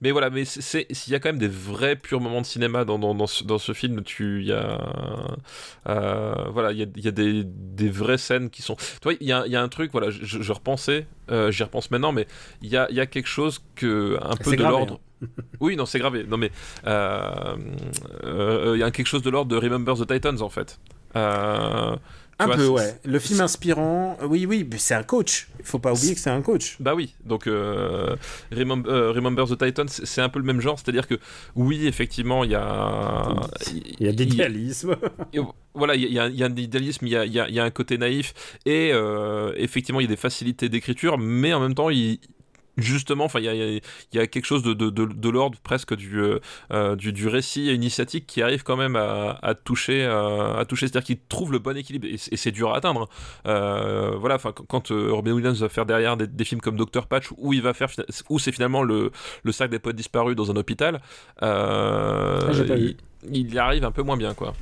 Mais 0.00 0.12
voilà, 0.12 0.30
mais 0.30 0.44
c'est- 0.44 0.86
il 0.90 1.12
y 1.12 1.14
a 1.16 1.18
quand 1.18 1.28
même 1.28 1.38
des 1.38 1.48
vrais 1.48 1.96
purs 1.96 2.20
moments 2.20 2.40
de 2.40 2.46
cinéma 2.46 2.84
dans, 2.84 2.98
dans, 2.98 3.14
dans, 3.14 3.26
ce, 3.26 3.42
dans 3.42 3.58
ce 3.58 3.72
film. 3.72 4.02
Tu, 4.04 4.42
il 4.42 4.46
y 4.46 4.52
a, 4.52 4.78
euh, 5.88 6.34
voilà, 6.52 6.72
il 6.72 6.78
y 6.78 6.82
a, 6.82 6.86
il 6.96 7.04
y 7.04 7.08
a 7.08 7.10
des, 7.10 7.42
des 7.44 7.88
vraies 7.90 8.18
scènes 8.18 8.50
qui 8.50 8.62
sont. 8.62 8.76
Tu 8.76 8.84
vois, 9.02 9.14
il 9.20 9.26
y 9.26 9.32
a, 9.32 9.46
y 9.46 9.56
a 9.56 9.62
un 9.62 9.68
truc, 9.68 9.90
voilà, 9.92 10.10
je, 10.10 10.22
je 10.42 10.52
repensais, 10.52 11.06
euh, 11.30 11.50
j'y 11.50 11.62
repense 11.64 11.90
maintenant, 11.90 12.12
mais 12.12 12.26
il 12.62 12.68
y 12.68 12.76
a, 12.76 12.90
y 12.92 13.00
a 13.00 13.06
quelque 13.06 13.26
chose 13.28 13.60
que 13.74 14.18
un 14.22 14.36
peu 14.36 14.50
de 14.56 14.62
l'ordre. 14.62 15.00
Oui, 15.60 15.74
non, 15.74 15.86
c'est 15.86 15.98
gravé. 15.98 16.24
Non, 16.24 16.36
mais 16.36 16.50
euh, 16.86 17.56
euh, 18.24 18.72
il 18.76 18.80
y 18.80 18.82
a 18.82 18.90
quelque 18.90 19.06
chose 19.06 19.22
de 19.22 19.30
l'ordre 19.30 19.50
de 19.50 19.56
Remember 19.56 19.94
the 19.96 20.06
Titans 20.06 20.42
en 20.42 20.50
fait. 20.50 20.78
Euh, 21.16 21.96
Un 22.38 22.46
vois, 22.46 22.56
peu, 22.56 22.66
ouais. 22.68 22.98
Le 23.04 23.18
film 23.18 23.40
inspirant, 23.40 24.18
euh, 24.20 24.26
oui, 24.26 24.44
oui, 24.46 24.66
mais 24.68 24.78
c'est 24.78 24.94
un 24.94 25.02
coach. 25.04 25.48
Il 25.60 25.64
faut 25.64 25.78
pas 25.78 25.92
oublier 25.92 26.14
que 26.14 26.20
c'est 26.20 26.30
un 26.30 26.42
coach. 26.42 26.76
Bah 26.80 26.94
oui, 26.94 27.14
donc 27.24 27.46
euh, 27.46 28.16
Remember, 28.50 28.90
euh, 28.92 29.12
Remember 29.12 29.46
the 29.46 29.56
Titans, 29.56 29.86
c'est 29.88 30.20
un 30.20 30.28
peu 30.28 30.38
le 30.40 30.44
même 30.44 30.60
genre, 30.60 30.78
c'est-à-dire 30.78 31.06
que 31.06 31.14
oui, 31.54 31.86
effectivement, 31.86 32.42
il 32.44 32.50
y 32.50 32.54
a. 32.56 33.28
Il 33.72 34.06
y 34.06 34.08
a 34.08 34.12
d'idéalisme. 34.12 34.96
Voilà, 35.74 35.94
il 35.96 36.02
y, 36.12 36.18
a- 36.18 36.28
y 36.28 36.42
a- 36.42 36.46
un 36.46 36.56
idéalisme, 36.56 37.06
il 37.06 37.12
y 37.12 37.16
a, 37.16 37.24
y 37.26 37.40
a- 37.40 37.48
y 37.48 37.58
a 37.58 37.64
un 37.64 37.70
côté 37.70 37.98
naïf, 37.98 38.32
et 38.66 38.90
euh, 38.92 39.52
effectivement, 39.56 40.00
il 40.00 40.04
y 40.04 40.06
a 40.06 40.10
des 40.10 40.16
facilités 40.16 40.68
d'écriture, 40.68 41.18
mais 41.18 41.52
en 41.52 41.60
même 41.60 41.74
temps, 41.74 41.90
il, 41.90 42.18
justement, 42.76 43.24
enfin, 43.24 43.38
il 43.40 43.44
y 43.44 43.48
a, 43.48 43.54
y 43.54 43.80
y 44.12 44.28
quelque 44.28 44.44
chose 44.46 44.62
de, 44.62 44.72
de, 44.74 44.90
de, 44.90 45.04
de 45.06 45.28
l'ordre 45.28 45.58
presque 45.62 45.94
du, 45.94 46.18
euh, 46.20 46.40
euh, 46.72 46.96
du, 46.96 47.12
du 47.12 47.28
récit 47.28 47.72
initiatique 47.72 48.26
qui 48.26 48.42
arrive 48.42 48.62
quand 48.64 48.76
même 48.76 48.96
à, 48.96 49.38
à 49.42 49.54
toucher, 49.54 50.04
euh, 50.04 50.56
à 50.56 50.64
toucher, 50.64 50.86
c'est-à-dire 50.88 51.06
qu'il 51.06 51.18
trouve 51.28 51.52
le 51.52 51.58
bon 51.58 51.76
équilibre, 51.76 52.06
et, 52.10 52.16
c'est- 52.18 52.50
dur 52.50 52.72
à 52.72 52.76
atteindre. 52.78 53.08
Euh, 53.46 54.12
voilà, 54.18 54.36
enfin, 54.36 54.52
quand- 54.52 54.88
Robin 54.90 55.32
Williams 55.32 55.60
va 55.60 55.68
faire 55.68 55.86
derrière 55.86 56.16
des, 56.16 56.26
des 56.26 56.44
films 56.44 56.60
comme 56.60 56.76
Doctor 56.76 57.06
Patch, 57.06 57.26
où 57.38 57.52
il 57.52 57.62
va 57.62 57.74
faire, 57.74 57.88
où 58.28 58.38
c'est 58.38 58.52
finalement 58.52 58.82
le, 58.82 59.10
le 59.42 59.52
sac 59.52 59.70
des 59.70 59.78
poètes 59.78 59.96
disparus 59.96 60.36
dans 60.36 60.50
un 60.50 60.56
hôpital, 60.56 61.00
Ah, 61.40 62.38
il, 63.32 63.54
y 63.54 63.58
arrive 63.58 63.84
un 63.84 63.90
peu 63.92 64.02
moins 64.02 64.16
bien, 64.16 64.34
quoi. 64.34 64.52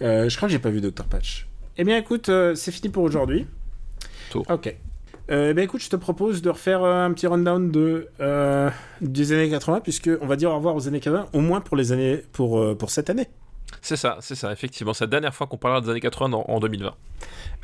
Je 0.00 0.34
crois 0.36 0.48
que 0.48 0.52
j'ai 0.52 0.58
pas 0.58 0.70
vu 0.70 0.80
Dr. 0.80 1.04
Patch. 1.04 1.46
Eh 1.76 1.84
bien, 1.84 1.96
écoute, 1.96 2.30
c'est 2.54 2.72
fini 2.72 2.88
pour 2.90 3.02
aujourd'hui. 3.02 3.46
Tour. 4.30 4.44
Ok. 4.50 4.74
Euh, 5.30 5.54
bien, 5.54 5.64
écoute, 5.64 5.82
je 5.82 5.88
te 5.88 5.96
propose 5.96 6.42
de 6.42 6.50
refaire 6.50 6.82
euh, 6.84 7.06
un 7.06 7.12
petit 7.12 7.26
rundown 7.26 7.70
de, 7.70 8.08
euh, 8.20 8.70
des 9.00 9.32
années 9.32 9.48
80, 9.48 9.80
puisque 9.80 10.10
on 10.20 10.26
va 10.26 10.36
dire 10.36 10.50
au 10.50 10.56
revoir 10.56 10.74
aux 10.74 10.86
années 10.86 11.00
80, 11.00 11.28
au 11.32 11.40
moins 11.40 11.60
pour, 11.60 11.76
les 11.76 11.92
années, 11.92 12.22
pour, 12.32 12.58
euh, 12.58 12.74
pour 12.74 12.90
cette 12.90 13.08
année. 13.08 13.28
C'est 13.80 13.96
ça, 13.96 14.18
c'est 14.20 14.34
ça, 14.34 14.52
effectivement. 14.52 14.94
C'est 14.94 15.04
la 15.04 15.10
dernière 15.10 15.34
fois 15.34 15.46
qu'on 15.46 15.56
parlera 15.56 15.80
des 15.80 15.90
années 15.90 16.00
80 16.00 16.32
en, 16.36 16.44
en 16.48 16.60
2020. 16.60 16.94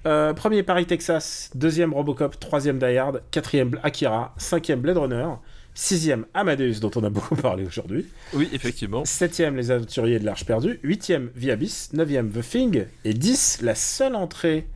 Euh, 0.07 0.32
premier 0.32 0.62
Paris, 0.62 0.87
Texas. 0.87 1.51
Deuxième 1.55 1.93
Robocop. 1.93 2.39
Troisième 2.41 2.78
Die 2.78 2.97
Hard. 2.97 3.23
Quatrième 3.31 3.78
Akira. 3.82 4.35
Cinquième 4.39 4.81
Blade 4.81 4.99
Runner. 4.99 5.27
Sixième 5.74 6.27
Amadeus, 6.35 6.81
dont 6.81 6.91
on 6.97 7.05
a 7.05 7.11
beaucoup 7.11 7.37
parlé 7.37 7.66
aujourd'hui. 7.66 8.07
Oui, 8.35 8.49
effectivement. 8.53 9.05
Septième 9.05 9.57
Les 9.57 9.70
Aventuriers 9.70 10.19
de 10.19 10.24
l'Arche 10.24 10.45
perdue. 10.45 10.81
Huitième 10.82 11.31
Abyss. 11.49 11.93
Neuvième 11.93 12.31
The 12.31 12.41
Thing. 12.41 12.87
Et 13.05 13.15
10, 13.15 13.61
la 13.62 13.74
seule 13.74 14.15
entrée 14.15 14.66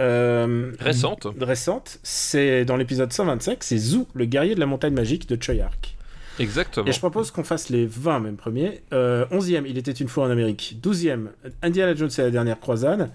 euh, 0.00 0.72
Récente. 0.78 1.26
récente, 1.40 1.98
c'est 2.02 2.64
dans 2.64 2.76
l'épisode 2.76 3.12
125, 3.12 3.62
c'est 3.62 3.78
Zou, 3.78 4.06
le 4.14 4.24
guerrier 4.24 4.54
de 4.54 4.60
la 4.60 4.66
montagne 4.66 4.94
magique 4.94 5.28
de 5.28 5.40
Choyark. 5.40 5.96
Exactement. 6.38 6.86
Et 6.86 6.92
je 6.92 6.98
propose 6.98 7.30
qu'on 7.30 7.44
fasse 7.44 7.70
les 7.70 7.86
20 7.86 8.20
même 8.20 8.36
premiers. 8.36 8.82
Euh, 8.92 9.24
11e, 9.30 9.64
Il 9.66 9.78
était 9.78 9.92
une 9.92 10.08
fois 10.08 10.26
en 10.26 10.30
Amérique. 10.30 10.78
12e, 10.82 11.28
Indiana 11.62 11.94
Jones 11.94 12.10
et 12.18 12.22
la 12.22 12.30
dernière 12.30 12.60
croisade. 12.60 13.10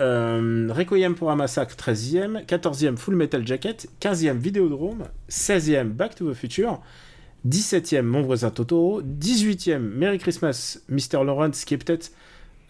Euh, 0.00 0.68
Requiem 0.70 1.14
pour 1.14 1.30
un 1.30 1.36
massacre, 1.36 1.74
13e. 1.76 2.44
14e, 2.46 2.96
Full 2.96 3.14
Metal 3.14 3.46
Jacket. 3.46 3.88
15e, 4.00 4.38
Vidéodrome. 4.38 5.04
16e, 5.30 5.90
Back 5.90 6.16
to 6.16 6.30
the 6.30 6.34
Future. 6.34 6.80
17e, 7.48 8.02
Mon 8.02 8.22
voisin 8.22 8.50
Totoro. 8.50 9.02
18e, 9.02 9.78
Merry 9.78 10.18
Christmas, 10.18 10.80
Mr. 10.88 11.24
Lawrence, 11.24 11.64
qui 11.64 11.74
est 11.74 11.78
peut-être, 11.78 12.10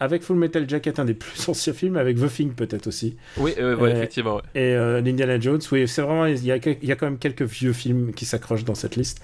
avec 0.01 0.23
Full 0.23 0.35
Metal 0.35 0.67
Jacket, 0.67 0.99
un 0.99 1.05
des 1.05 1.13
plus 1.13 1.47
anciens 1.47 1.71
films, 1.73 1.95
avec 1.95 2.17
The 2.19 2.27
Thing 2.27 2.53
peut-être 2.53 2.87
aussi. 2.87 3.15
Oui, 3.37 3.53
euh, 3.59 3.75
ouais, 3.77 3.91
Euh, 3.91 3.95
effectivement. 3.95 4.35
ouais. 4.37 4.41
Et 4.55 4.75
euh, 4.75 4.99
l'Indiana 4.99 5.39
Jones, 5.39 5.61
oui, 5.71 5.87
c'est 5.87 6.01
vraiment, 6.01 6.25
il 6.25 6.43
y, 6.43 6.51
a, 6.51 6.59
quel- 6.59 6.77
il 6.81 6.89
y 6.89 6.91
a 6.91 6.95
quand 6.95 7.05
même 7.05 7.17
quelques 7.19 7.43
vieux 7.43 7.71
films 7.73 8.11
qui 8.13 8.25
s'accrochent 8.25 8.65
dans 8.65 8.75
cette 8.75 8.95
liste. 8.97 9.21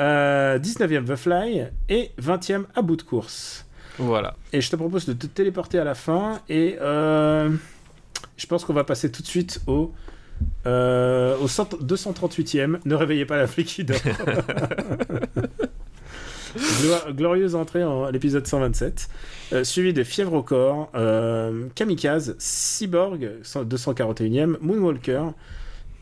Euh, 0.00 0.58
19e, 0.58 1.04
The 1.04 1.16
Fly, 1.16 1.66
et 1.88 2.10
20e, 2.20 2.64
À 2.74 2.82
bout 2.82 2.96
de 2.96 3.02
course. 3.02 3.66
Voilà. 3.98 4.34
Et 4.52 4.60
je 4.60 4.70
te 4.70 4.76
propose 4.76 5.06
de 5.06 5.12
te 5.12 5.26
téléporter 5.26 5.78
à 5.78 5.84
la 5.84 5.94
fin, 5.94 6.40
et 6.48 6.76
euh, 6.80 7.50
je 8.36 8.46
pense 8.46 8.64
qu'on 8.64 8.72
va 8.74 8.84
passer 8.84 9.10
tout 9.10 9.22
de 9.22 9.26
suite 9.26 9.60
au, 9.66 9.92
euh, 10.66 11.36
au 11.38 11.48
cent- 11.48 11.68
238e. 11.82 12.78
Ne 12.84 12.94
réveillez 12.94 13.26
pas 13.26 13.36
la 13.36 13.46
flic 13.48 13.66
qui 13.66 13.84
dort. 13.84 13.98
Glo- 16.56 17.12
glorieuse 17.12 17.54
entrée 17.54 17.84
en 17.84 18.10
l'épisode 18.10 18.46
127, 18.46 19.08
euh, 19.52 19.64
suivi 19.64 19.92
de 19.92 20.02
Fièvre 20.02 20.32
au 20.34 20.42
corps, 20.42 20.90
euh, 20.94 21.66
Kamikaze, 21.74 22.34
Cyborg, 22.38 23.28
100 23.42 23.64
241e, 23.64 24.56
Moonwalker, 24.60 25.24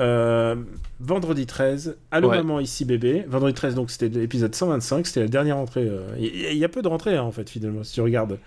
euh, 0.00 0.54
Vendredi 1.00 1.46
13, 1.46 1.96
Allô 2.10 2.28
Ouais. 2.30 2.36
maman 2.38 2.60
ici 2.60 2.84
bébé, 2.84 3.24
Vendredi 3.28 3.54
13 3.54 3.74
donc 3.74 3.90
c'était 3.90 4.08
l'épisode 4.08 4.54
125, 4.54 5.06
c'était 5.06 5.20
la 5.20 5.28
dernière 5.28 5.56
entrée. 5.56 5.90
Il 6.18 6.56
y, 6.56 6.64
a 6.64 6.68
peu 6.68 6.82
de 6.82 6.88
rentrées 6.88 7.16
hein, 7.16 7.22
en 7.22 7.32
fait 7.32 7.48
finalement 7.48 7.82
si 7.82 7.94
tu 7.94 8.00
regardes. 8.00 8.38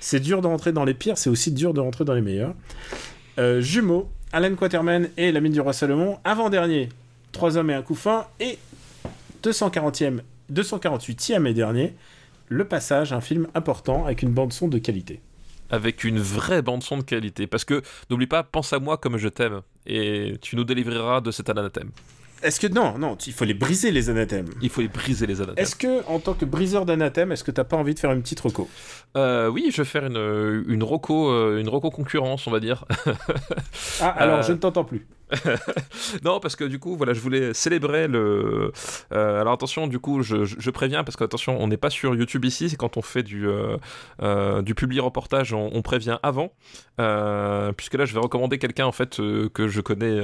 C'est 0.00 0.20
dur 0.20 0.42
de 0.42 0.46
rentrer 0.46 0.72
dans 0.72 0.84
les 0.84 0.94
pires, 0.94 1.16
c'est 1.18 1.30
aussi 1.30 1.52
dur 1.52 1.72
de 1.74 1.80
rentrer 1.80 2.04
dans 2.04 2.14
les 2.14 2.22
meilleurs. 2.22 2.54
Jumeaux, 3.60 4.08
Alan 4.32 4.54
Quaterman 4.54 5.08
et 5.16 5.30
La 5.32 5.40
mine 5.40 5.52
du 5.52 5.60
roi 5.60 5.72
Salomon, 5.72 6.18
avant-dernier, 6.24 6.88
Trois 7.32 7.56
hommes 7.56 7.70
et 7.70 7.74
un 7.74 7.82
couffin, 7.82 8.24
et 8.40 8.58
240e, 9.42 10.20
248e 10.52 11.46
et 11.46 11.54
dernier, 11.54 11.94
Le 12.48 12.64
Passage, 12.64 13.12
un 13.12 13.20
film 13.20 13.48
important 13.54 14.04
avec 14.04 14.22
une 14.22 14.30
bande-son 14.30 14.68
de 14.68 14.78
qualité. 14.78 15.20
Avec 15.70 16.04
une 16.04 16.18
vraie 16.20 16.62
bande-son 16.62 16.98
de 16.98 17.02
qualité. 17.02 17.46
Parce 17.46 17.64
que, 17.64 17.82
n'oublie 18.10 18.28
pas, 18.28 18.42
pense 18.44 18.72
à 18.72 18.78
moi 18.78 18.96
comme 18.98 19.16
je 19.16 19.28
t'aime. 19.28 19.62
Et 19.86 20.34
tu 20.40 20.54
nous 20.56 20.64
délivreras 20.64 21.20
de 21.20 21.30
cet 21.30 21.50
anathème. 21.50 21.90
Est-ce 22.42 22.60
que 22.60 22.66
non, 22.66 22.98
non, 22.98 23.16
il 23.26 23.32
faut 23.32 23.46
les 23.46 23.54
briser 23.54 23.90
les 23.90 24.10
anathèmes. 24.10 24.46
Il 24.60 24.68
faut 24.68 24.82
les 24.82 24.88
briser 24.88 25.26
les 25.26 25.40
anathèmes. 25.40 25.62
Est-ce 25.62 25.74
que, 25.74 26.06
en 26.06 26.20
tant 26.20 26.34
que 26.34 26.44
briseur 26.44 26.84
d'anathèmes, 26.84 27.32
est-ce 27.32 27.42
que 27.42 27.50
t'as 27.50 27.64
pas 27.64 27.76
envie 27.78 27.94
de 27.94 27.98
faire 27.98 28.12
une 28.12 28.20
petite 28.22 28.40
reco? 28.40 28.68
Euh, 29.16 29.48
oui, 29.48 29.70
je 29.72 29.78
vais 29.82 29.88
faire 29.88 30.04
une, 30.06 30.64
une 30.68 30.82
roco, 30.82 31.30
euh, 31.30 31.58
une 31.58 31.68
roco 31.68 31.90
concurrence, 31.90 32.46
on 32.46 32.50
va 32.50 32.60
dire. 32.60 32.84
Ah, 34.00 34.08
alors 34.10 34.38
Euh, 34.38 34.42
je 34.42 34.52
ne 34.52 34.58
t'entends 34.58 34.84
plus. 34.84 35.06
non, 36.24 36.38
parce 36.40 36.54
que 36.54 36.64
du 36.64 36.78
coup, 36.78 36.96
voilà, 36.96 37.12
je 37.12 37.20
voulais 37.20 37.52
célébrer 37.52 38.06
le. 38.06 38.72
Euh, 39.12 39.40
alors 39.40 39.54
attention, 39.54 39.86
du 39.86 39.98
coup, 39.98 40.22
je, 40.22 40.44
je- 40.44 40.70
préviens 40.70 41.04
parce 41.04 41.16
que 41.16 41.24
attention, 41.24 41.60
on 41.60 41.68
n'est 41.68 41.76
pas 41.76 41.90
sur 41.90 42.14
YouTube 42.14 42.44
ici. 42.44 42.68
C'est 42.70 42.76
quand 42.76 42.96
on 42.96 43.02
fait 43.02 43.22
du 43.22 43.48
euh, 43.48 43.76
euh, 44.22 44.62
du 44.62 44.74
public 44.74 45.00
reportage, 45.00 45.52
on, 45.52 45.82
prévient 45.82 46.18
avant, 46.22 46.52
Euh, 47.00 47.72
puisque 47.72 47.94
là, 47.94 48.04
je 48.04 48.14
vais 48.14 48.20
recommander 48.20 48.58
quelqu'un 48.58 48.86
en 48.86 48.92
fait 48.92 49.20
euh, 49.20 49.48
que 49.50 49.68
je 49.68 49.80
connais 49.80 50.18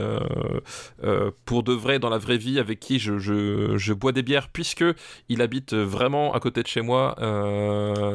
pour 1.45 1.63
de 1.63 1.73
vrai 1.73 1.99
dans 1.99 2.09
la 2.11 2.19
vraie 2.19 2.39
vie, 2.39 2.59
avec 2.59 2.81
qui 2.81 2.99
je, 2.99 3.19
je, 3.19 3.93
bois 3.93 4.13
des 4.13 4.23
bières, 4.23 4.49
puisque 4.49 4.85
il 5.29 5.43
habite 5.43 5.75
vraiment 5.75 6.33
à 6.35 6.41
côté 6.41 6.63
de 6.63 6.69
chez 6.69 6.83
moi 6.83 7.17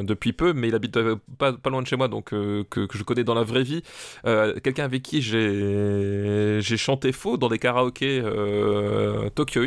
depuis 0.04 0.34
peu, 0.34 0.54
mais 0.54 0.70
il 0.70 0.76
habite 0.76 0.98
pas, 1.38 1.54
loin 1.66 1.82
de 1.82 1.88
chez 1.88 1.96
moi, 1.98 2.08
donc 2.08 2.26
que, 2.30 2.64
que 2.64 2.98
je 2.98 3.04
connais 3.04 3.24
dans 3.24 3.36
la 3.36 3.44
vraie 3.44 3.64
vie. 3.64 3.84
Quelqu'un 4.24 4.86
avec 4.86 5.04
qui 5.04 5.22
j'ai 5.22 6.77
j'ai 6.78 6.84
chanté 6.84 7.12
faux 7.12 7.38
dans 7.38 7.50
des 7.50 7.58
karaokés 7.58 8.22
euh, 8.24 9.30
Tokyo. 9.32 9.58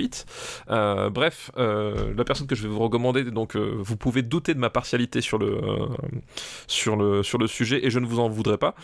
Euh, 0.70 1.10
bref, 1.10 1.50
euh, 1.58 2.14
la 2.16 2.24
personne 2.24 2.46
que 2.46 2.54
je 2.54 2.62
vais 2.62 2.68
vous 2.68 2.78
recommander, 2.78 3.24
donc 3.24 3.56
euh, 3.56 3.74
vous 3.78 3.96
pouvez 3.96 4.22
douter 4.22 4.54
de 4.54 4.60
ma 4.60 4.70
partialité 4.70 5.20
sur 5.20 5.38
le 5.38 5.60
sur 6.68 6.96
le 6.96 7.22
sur 7.22 7.38
le 7.38 7.46
sujet 7.46 7.84
et 7.84 7.90
je 7.90 7.98
ne 7.98 8.06
vous 8.06 8.20
en 8.20 8.28
voudrais 8.28 8.58
pas. 8.58 8.74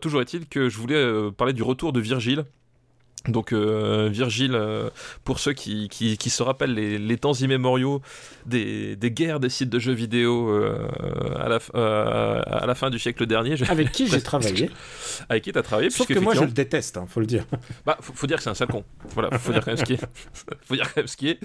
Toujours 0.00 0.20
est-il 0.20 0.46
que 0.46 0.68
je 0.68 0.78
voulais 0.78 1.30
parler 1.36 1.52
du 1.52 1.62
retour 1.62 1.92
de 1.92 2.00
Virgile. 2.00 2.44
Donc 3.26 3.52
euh, 3.52 4.10
Virgile, 4.12 4.54
euh, 4.54 4.90
pour 5.24 5.38
ceux 5.38 5.54
qui, 5.54 5.88
qui, 5.88 6.18
qui 6.18 6.28
se 6.30 6.42
rappellent 6.42 6.74
les, 6.74 6.98
les 6.98 7.16
temps 7.16 7.32
immémoriaux 7.32 8.02
des, 8.44 8.96
des 8.96 9.10
guerres 9.10 9.40
des 9.40 9.48
sites 9.48 9.70
de 9.70 9.78
jeux 9.78 9.92
vidéo 9.94 10.50
euh, 10.50 10.86
à, 11.38 11.48
la, 11.48 11.56
f- 11.58 11.70
à 11.74 12.66
la 12.66 12.74
fin 12.74 12.90
du 12.90 12.98
siècle 12.98 13.24
dernier, 13.24 13.56
je- 13.56 13.64
Avec 13.70 13.92
qui 13.92 14.06
j'ai 14.08 14.20
travaillé 14.20 14.68
avec 15.30 15.42
qui 15.42 15.52
tu 15.52 15.58
as 15.58 15.62
travaillé 15.62 15.88
Sauf 15.90 16.06
que 16.06 16.18
moi 16.18 16.34
je 16.34 16.40
le 16.42 16.50
déteste, 16.50 16.98
hein, 16.98 17.06
faut 17.08 17.20
le 17.20 17.26
dire. 17.26 17.46
bah, 17.86 17.96
faut, 18.00 18.12
faut 18.12 18.26
dire 18.26 18.36
que 18.36 18.42
c'est 18.42 18.50
un 18.50 18.54
sale 18.54 18.68
con. 18.68 18.84
Voilà, 19.14 19.30
faut 19.38 19.52
dire 19.52 19.64
quand 19.64 19.70
même 19.70 19.78
ce 19.78 19.84
qui 19.84 19.94
est. 19.94 20.00
faut 20.66 20.74
dire 20.74 20.84
quand 20.92 20.98
même 21.00 21.06
ce 21.06 21.16
qui 21.16 21.28
est. 21.30 21.38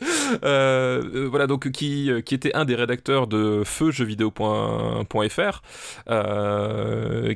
Voilà, 1.30 1.46
donc 1.46 1.70
qui, 1.70 2.10
qui 2.24 2.34
était 2.34 2.54
un 2.54 2.64
des 2.64 2.74
rédacteurs 2.74 3.26
de 3.26 3.62
feujeuxvideo.fr, 3.64 5.62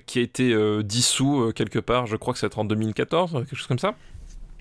qui 0.06 0.18
a 0.18 0.22
été 0.22 0.82
dissous 0.82 1.52
quelque 1.54 1.78
part, 1.78 2.06
je 2.06 2.16
crois 2.16 2.32
que 2.32 2.38
c'est 2.40 2.56
en 2.58 2.64
2014, 2.64 3.32
quelque 3.32 3.56
chose 3.56 3.66
comme 3.66 3.78
ça. 3.78 3.83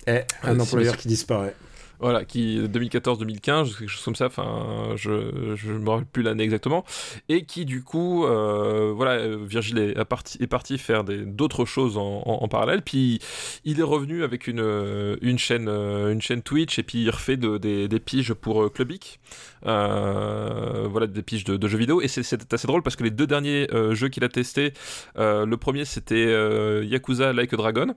Eh, 0.06 0.20
un 0.42 0.58
Euh, 0.58 0.62
employeur 0.62 0.96
qui 0.96 1.08
disparaît. 1.08 1.54
Voilà, 2.00 2.24
qui 2.24 2.58
2014-2015, 2.68 3.78
quelque 3.78 3.88
chose 3.88 4.02
comme 4.04 4.16
ça. 4.16 4.26
Enfin, 4.26 4.94
je 4.96 5.54
je 5.54 5.70
me 5.72 5.88
rappelle 5.88 6.04
plus 6.06 6.22
l'année 6.24 6.42
exactement, 6.42 6.84
et 7.28 7.44
qui 7.46 7.64
du 7.64 7.82
coup, 7.84 8.26
euh, 8.26 8.92
voilà, 8.94 9.12
euh, 9.12 9.38
Virgile 9.46 9.78
est, 9.78 10.04
parti 10.04 10.36
est 10.42 10.48
parti 10.48 10.76
faire 10.76 11.04
des- 11.04 11.24
d'autres 11.24 11.64
choses 11.64 11.96
en, 11.96 12.22
en- 12.26 12.42
en 12.42 12.48
parallèle. 12.48 12.82
Puis 12.82 13.20
il 13.64 13.78
est 13.78 13.84
revenu 13.84 14.24
avec 14.24 14.48
une 14.48 15.16
une 15.22 15.38
chaîne 15.38 15.68
une 15.68 16.20
chaîne 16.20 16.42
Twitch 16.42 16.78
et 16.80 16.82
puis 16.82 16.98
il 17.04 17.10
refait 17.10 17.36
de- 17.38 17.58
des, 17.58 17.86
des 17.88 18.00
piges 18.00 18.34
pour 18.34 18.70
Clubic. 18.72 19.20
Euh, 19.66 20.86
voilà, 20.90 21.06
des 21.06 21.22
piges 21.22 21.44
de, 21.44 21.56
de 21.56 21.68
jeux 21.68 21.78
vidéo. 21.78 22.00
Et 22.02 22.08
c'est- 22.08 22.22
c'est 22.22 22.52
assez 22.52 22.66
drôle 22.66 22.82
parce 22.82 22.96
que 22.96 23.04
les 23.04 23.10
deux 23.10 23.26
derniers 23.26 23.68
euh, 23.72 23.94
jeux 23.94 24.08
qu'il 24.08 24.24
a 24.24 24.28
testés, 24.28 24.72
euh, 25.16 25.46
le 25.46 25.56
premier 25.56 25.84
c'était 25.84 26.26
euh, 26.26 26.84
Yakuza 26.84 27.32
Like 27.32 27.52
a 27.52 27.56
Dragon. 27.56 27.94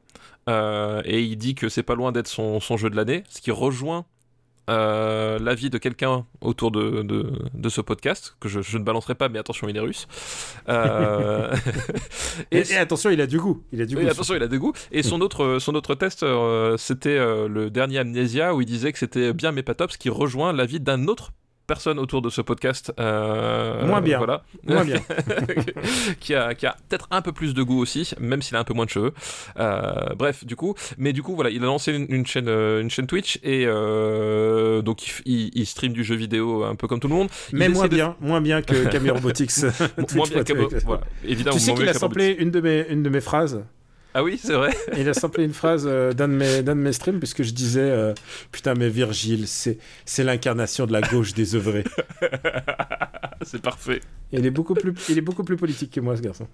Euh, 0.48 1.02
et 1.06 1.22
il 1.22 1.38
dit 1.38 1.56
que 1.56 1.70
c'est 1.70 1.84
pas 1.84 1.96
loin 1.96 2.12
d'être 2.12 2.28
son, 2.28 2.60
son 2.60 2.78
jeu 2.78 2.90
de 2.90 2.96
l'année, 2.96 3.24
ce 3.30 3.42
qui 3.42 3.52
rejoint 3.52 4.06
euh, 4.70 5.40
l'avis 5.40 5.70
de 5.70 5.78
quelqu'un 5.78 6.26
autour 6.42 6.72
de, 6.72 7.02
de, 7.02 7.32
de 7.54 7.70
ce 7.70 7.80
podcast, 7.82 8.36
que 8.40 8.50
je, 8.50 8.62
je 8.62 8.78
ne 8.78 8.84
balancerai 8.84 9.16
pas, 9.16 9.30
mais 9.30 9.40
attention, 9.40 9.70
il 9.70 9.78
est 9.78 9.82
russe. 9.82 10.08
Euh, 10.70 11.56
Et, 12.52 12.60
et 12.60 12.72
et 12.74 12.78
attention, 12.78 13.10
il 13.10 13.20
a 13.22 13.28
du 13.28 13.40
goût. 13.40 13.64
Il 13.72 13.82
a 13.82 13.86
du 13.86 13.96
goût. 13.96 14.08
attention, 14.08 14.36
il 14.36 14.44
a 14.44 14.48
des 14.48 14.58
goûts. 14.58 14.74
Et 14.92 15.04
son 15.04 15.22
autre, 15.22 15.58
son 15.60 15.74
autre 15.76 15.96
test, 15.96 16.26
c'était 16.78 17.18
le 17.48 17.70
dernier 17.70 18.00
Amnesia, 18.00 18.54
où 18.56 18.62
il 18.62 18.66
disait 18.66 18.92
que 18.92 19.00
c'était 19.00 19.34
bien 19.34 19.52
mais 19.52 19.64
pas 19.64 19.74
top, 19.74 19.92
ce 19.92 19.98
qui 19.98 20.10
rejoint 20.10 20.54
l'avis 20.54 20.80
d'un 20.80 21.08
autre 21.08 21.32
personne 21.68 22.00
autour 22.00 22.22
de 22.22 22.30
ce 22.30 22.42
podcast. 22.42 22.92
euh, 23.00 23.86
Moins 23.86 24.02
bien. 24.02 24.18
Voilà. 24.18 24.44
Moins 24.66 24.86
bien. 24.86 24.98
qui 26.20 26.34
a, 26.34 26.56
qui 26.56 26.66
a 26.66 26.76
peut-être 26.90 27.08
un 27.12 27.22
peu 27.22 27.32
plus 27.34 27.54
de 27.54 27.62
goût 27.64 27.80
aussi, 27.82 28.12
même 28.20 28.42
s'il 28.42 28.56
a 28.56 28.60
un 28.60 28.64
peu 28.64 28.74
moins 28.74 28.86
de 28.86 28.90
cheveux. 28.90 29.14
Euh, 29.60 30.14
bref, 30.16 30.46
du 30.46 30.56
coup, 30.56 30.74
mais 30.98 31.14
du 31.14 31.22
coup, 31.22 31.36
voilà, 31.36 31.50
il 31.50 31.62
a 31.62 31.66
lancé 31.66 31.94
une, 31.94 32.06
une 32.10 32.26
chaîne, 32.26 32.48
euh, 32.48 32.82
une 32.82 32.90
chaîne 32.90 33.06
Twitch 33.08 33.38
et 33.44 33.66
euh, 33.68 34.82
donc 34.82 35.22
il, 35.26 35.52
il, 35.54 35.66
stream 35.66 35.94
du 35.94 36.04
jeu 36.04 36.16
vidéo 36.16 36.64
un 36.64 36.76
peu 36.76 36.88
comme 36.88 37.00
tout 37.00 37.08
le 37.10 37.16
monde. 37.16 37.30
Il 37.52 37.58
Mais 37.60 37.70
moins 37.70 37.88
de- 37.88 37.96
bien, 37.96 38.16
moins 38.22 38.42
bien 38.42 38.62
que 38.62 38.88
Camille 38.90 39.12
Robotics. 39.12 39.52
moins 40.16 40.28
bien 40.28 40.44
que 40.44 40.84
voilà, 40.86 41.02
évidemment. 41.24 41.58
Tu 41.58 41.62
sais 41.64 41.74
qu'il 41.74 41.88
a 41.90 41.94
samplé 41.94 42.36
une 42.40 42.52
de 42.52 42.62
mes, 42.62 42.86
une 42.90 43.04
de 43.04 43.10
mes 43.10 43.22
phrases 43.22 43.64
Ah 44.20 44.24
oui, 44.24 44.40
c'est 44.44 44.54
vrai. 44.54 44.72
Il 44.98 45.08
a 45.10 45.14
samplé 45.14 45.44
une 45.44 45.54
phrase 45.54 45.84
euh, 45.88 46.12
d'un 46.12 46.28
de, 46.28 46.34
mes- 46.34 46.64
d'un 46.64 46.74
mes 46.74 46.92
streams, 46.92 47.20
puisque 47.20 47.44
je 47.44 47.52
disais 47.54 47.82
euh, 47.82 48.16
Putain, 48.52 48.74
mais 48.74 48.90
Virgile, 48.90 49.48
c'est, 49.48 49.78
c'est 50.06 50.24
l'incarnation 50.24 50.88
de 50.88 50.92
la 50.94 51.02
gauche 51.02 51.36
désœuvrée. 51.36 51.84
c'est 53.44 53.62
parfait. 53.62 54.02
Il 54.34 54.46
est, 54.46 54.52
beaucoup 54.52 54.74
plus, 54.74 54.94
il 55.08 55.18
est 55.18 55.22
beaucoup 55.22 55.46
plus 55.46 55.56
politique 55.56 55.90
que 55.94 56.02
moi, 56.02 56.18
ce 56.18 56.22
garçon. 56.22 56.48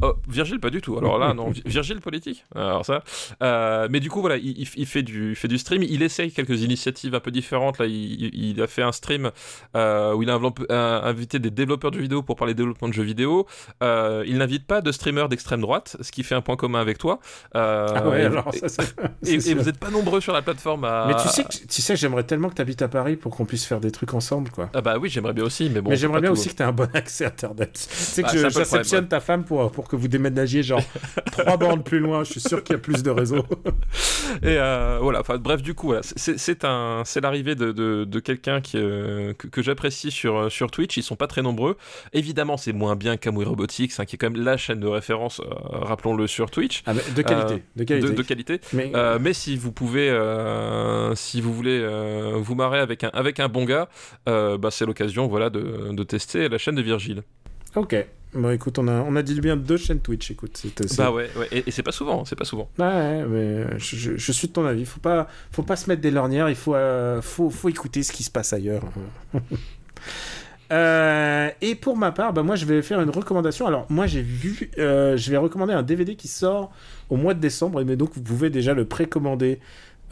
Oh, 0.00 0.14
Virgile, 0.28 0.60
pas 0.60 0.70
du 0.70 0.80
tout. 0.80 0.96
Alors 0.96 1.18
là, 1.18 1.34
non. 1.36 1.50
Vi- 1.50 1.62
Virgile 1.66 2.00
politique? 2.00 2.42
Alors 2.54 2.86
ça. 2.86 3.04
Euh, 3.42 3.86
mais 3.90 4.00
du 4.00 4.08
coup, 4.08 4.22
voilà, 4.22 4.38
il, 4.38 4.64
fait 4.64 5.02
du, 5.02 5.30
il 5.32 5.36
fait 5.36 5.48
du 5.48 5.58
stream. 5.58 5.82
Il 5.82 6.02
essaye 6.02 6.32
quelques 6.32 6.62
initiatives 6.62 7.14
un 7.14 7.20
peu 7.20 7.30
différentes. 7.30 7.78
Là, 7.78 7.84
il, 7.86 8.58
a 8.62 8.66
fait 8.66 8.80
un 8.82 8.92
stream 8.92 9.30
euh, 9.76 10.14
où 10.14 10.22
il 10.22 10.30
a 10.30 10.40
euh, 10.70 11.02
invité 11.02 11.38
des 11.38 11.50
développeurs 11.50 11.90
de 11.90 11.96
jeux 11.96 12.02
vidéo 12.02 12.22
pour 12.22 12.36
parler 12.36 12.54
développement 12.54 12.88
de 12.88 12.94
jeux 12.94 13.02
vidéo. 13.02 13.46
Euh, 13.82 14.24
il 14.26 14.38
n'invite 14.38 14.66
pas 14.66 14.80
de 14.80 14.90
streamers 14.90 15.28
d'extrême 15.28 15.60
droite, 15.60 15.98
ce 16.00 16.10
qui 16.10 16.22
fait 16.22 16.34
un 16.34 16.40
point 16.40 16.56
commun 16.56 16.80
avec 16.80 16.96
toi. 16.96 17.18
Ah 17.52 18.08
ouais, 18.08 18.22
et- 18.22 18.24
alors 18.24 18.54
ça, 18.54 18.82
et, 19.26 19.36
vous 19.36 19.64
n'êtes 19.64 19.78
pas 19.78 19.90
nombreux 19.90 20.22
sur 20.22 20.32
la 20.32 20.40
plateforme 20.40 20.84
à. 20.84 21.04
Mais 21.06 21.14
tu 21.22 21.28
sais, 21.28 21.44
que, 21.44 21.66
tu 21.66 21.82
sais 21.82 21.94
j'aimerais 21.94 22.24
tellement 22.24 22.48
que 22.48 22.54
tu 22.54 22.62
habites 22.62 22.80
à 22.80 22.88
Paris 22.88 23.16
pour 23.16 23.36
qu'on 23.36 23.44
puisse 23.44 23.66
faire 23.66 23.80
des 23.80 23.90
trucs 23.90 24.14
ensemble, 24.14 24.50
quoi. 24.50 24.70
Ah 24.72 24.80
bah 24.80 24.96
oui, 24.98 25.10
j'aimerais 25.10 25.34
bien 25.34 25.44
aussi, 25.44 25.68
mais 25.68 25.82
bon. 25.82 25.90
mais 25.90 25.96
j'aimerais 25.96 26.22
bien 26.32 26.40
aussi 26.40 26.48
que 26.48 26.54
tu 26.56 26.62
un 26.62 26.72
bon 26.72 26.88
accès 26.94 27.24
à 27.24 27.28
Internet. 27.28 27.72
Tu 27.74 27.78
sais 27.96 28.22
Bah, 28.22 28.28
que 28.32 28.38
problème, 28.64 29.08
ta 29.08 29.20
femme 29.20 29.44
pour, 29.44 29.70
pour 29.72 29.88
que 29.88 29.96
vous 29.96 30.08
déménagiez 30.08 30.62
genre 30.62 30.82
trois 31.32 31.56
bornes 31.56 31.82
plus 31.82 31.98
loin. 32.00 32.24
Je 32.24 32.30
suis 32.32 32.40
sûr 32.40 32.62
qu'il 32.62 32.74
y 32.74 32.76
a 32.76 32.80
plus 32.80 33.02
de 33.02 33.10
réseau. 33.10 33.44
Et 34.42 34.56
euh, 34.58 34.98
voilà, 35.00 35.20
enfin 35.20 35.36
bref, 35.38 35.62
du 35.62 35.74
coup, 35.74 35.86
voilà, 35.88 36.02
c'est- 36.02 36.38
l'arrivée 37.20 37.54
de, 37.54 37.72
de, 37.72 38.04
de 38.04 38.20
quelqu'un 38.20 38.60
qui, 38.60 38.76
euh, 38.78 39.32
que, 39.34 39.46
que 39.48 39.62
j'apprécie 39.62 40.10
sur, 40.10 40.36
euh, 40.36 40.48
sur 40.48 40.70
Twitch. 40.70 40.96
Ils 40.96 41.02
sont 41.02 41.16
pas 41.16 41.26
très 41.26 41.42
nombreux. 41.42 41.76
Évidemment, 42.12 42.56
c'est 42.56 42.72
moins 42.72 42.96
bien 42.96 43.16
qu'Amway 43.16 43.44
Robotics, 43.44 43.92
hein, 43.98 44.04
qui 44.04 44.16
est 44.16 44.18
quand 44.18 44.30
même 44.30 44.42
la 44.42 44.56
chaîne 44.56 44.80
de 44.80 44.86
référence, 44.86 45.40
euh, 45.40 45.44
rappelons-le, 45.70 46.26
sur 46.26 46.50
Twitch. 46.50 46.82
Ah, 46.86 46.94
de 46.94 47.22
qualité. 47.22 47.62
De 47.76 47.84
qualité. 47.84 48.08
De, 48.08 48.14
de 48.14 48.22
qualité. 48.22 48.60
Mais, 48.72 48.92
mais 49.20 49.32
si 49.32 49.56
vous 49.56 49.72
pouvez, 49.72 50.08
si 51.14 51.40
vous 51.40 51.52
voulez 51.52 51.86
vous 52.36 52.54
marrer 52.54 52.78
avec 52.80 53.04
un, 53.04 53.10
avec 53.12 53.40
un 53.40 53.48
bon 53.48 53.64
gars, 53.64 53.88
bah, 54.26 54.70
c'est 54.70 54.86
l'occasion 54.86 55.26
voilà, 55.26 55.50
de, 55.50 55.92
de 55.92 56.02
tester 56.02 56.17
la 56.34 56.58
chaîne 56.58 56.74
de 56.74 56.82
Virgile. 56.82 57.22
Ok. 57.76 57.94
Bon, 58.34 58.50
écoute, 58.50 58.78
on 58.78 58.88
a, 58.88 58.92
on 59.00 59.16
a 59.16 59.22
dit 59.22 59.40
bien 59.40 59.56
deux 59.56 59.78
chaînes 59.78 60.00
Twitch. 60.00 60.30
Écoute, 60.30 60.60
Bah 60.98 61.10
ouais, 61.10 61.30
ouais. 61.36 61.48
et, 61.50 61.64
et 61.66 61.70
c'est 61.70 61.82
pas 61.82 61.92
souvent, 61.92 62.26
c'est 62.26 62.36
pas 62.36 62.44
souvent. 62.44 62.68
Ouais, 62.78 63.24
mais 63.24 63.78
je, 63.78 63.96
je- 63.96 64.16
je 64.18 64.32
suis 64.32 64.48
de 64.48 64.52
ton 64.52 64.66
avis. 64.66 64.84
Faut 64.84 65.00
pas, 65.00 65.28
faut 65.50 65.62
pas 65.62 65.76
se 65.76 65.88
mettre 65.88 66.02
des 66.02 66.10
lorgnières. 66.10 66.50
Il 66.50 66.54
faut, 66.56 66.74
euh, 66.74 67.22
faut, 67.22 67.48
faut 67.48 67.70
écouter 67.70 68.02
ce 68.02 68.12
qui 68.12 68.22
se 68.22 68.30
passe 68.30 68.52
ailleurs. 68.52 68.82
Euh, 70.70 71.48
et 71.62 71.74
pour 71.74 71.96
ma 71.96 72.12
part, 72.12 72.32
bah, 72.34 72.42
moi, 72.42 72.54
je 72.54 72.66
vais 72.66 72.82
faire 72.82 73.00
une 73.00 73.08
recommandation. 73.10 73.66
Alors, 73.66 73.86
moi, 73.88 74.06
j'ai 74.06 74.20
vu, 74.20 74.70
euh, 74.78 75.16
je 75.16 75.30
vais 75.30 75.38
recommander 75.38 75.72
un 75.72 75.82
DVD 75.82 76.14
qui 76.14 76.28
sort 76.28 76.70
au 77.08 77.16
mois 77.16 77.32
de 77.32 77.40
décembre. 77.40 77.82
Mais 77.84 77.96
donc, 77.96 78.10
vous 78.14 78.20
pouvez 78.20 78.50
déjà 78.50 78.74
le 78.74 78.84
précommander 78.84 79.60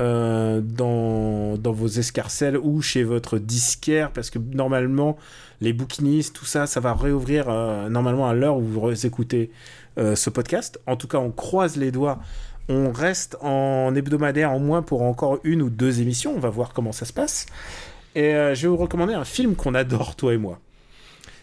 euh, 0.00 0.62
dans, 0.62 1.58
dans 1.58 1.72
vos 1.72 1.88
escarcelles 1.88 2.56
ou 2.56 2.80
chez 2.80 3.02
votre 3.04 3.38
disquaire, 3.38 4.12
parce 4.12 4.30
que 4.30 4.38
normalement, 4.38 5.18
les 5.60 5.72
bouquinistes, 5.72 6.34
tout 6.34 6.44
ça, 6.44 6.66
ça 6.66 6.80
va 6.80 6.94
réouvrir 6.94 7.46
euh, 7.48 7.88
normalement 7.88 8.28
à 8.28 8.34
l'heure 8.34 8.56
où 8.58 8.62
vous 8.62 9.06
écoutez 9.06 9.50
euh, 9.98 10.14
ce 10.14 10.30
podcast. 10.30 10.78
En 10.86 10.96
tout 10.96 11.08
cas, 11.08 11.18
on 11.18 11.30
croise 11.30 11.76
les 11.76 11.90
doigts. 11.90 12.18
On 12.68 12.90
reste 12.90 13.36
en 13.40 13.94
hebdomadaire 13.94 14.50
en 14.50 14.58
moins 14.58 14.82
pour 14.82 15.02
encore 15.02 15.38
une 15.44 15.62
ou 15.62 15.70
deux 15.70 16.00
émissions. 16.00 16.34
On 16.34 16.40
va 16.40 16.50
voir 16.50 16.72
comment 16.72 16.92
ça 16.92 17.04
se 17.04 17.12
passe. 17.12 17.46
Et 18.14 18.34
euh, 18.34 18.54
je 18.54 18.62
vais 18.62 18.68
vous 18.68 18.76
recommander 18.76 19.14
un 19.14 19.24
film 19.24 19.54
qu'on 19.54 19.74
adore, 19.74 20.16
toi 20.16 20.34
et 20.34 20.38
moi. 20.38 20.58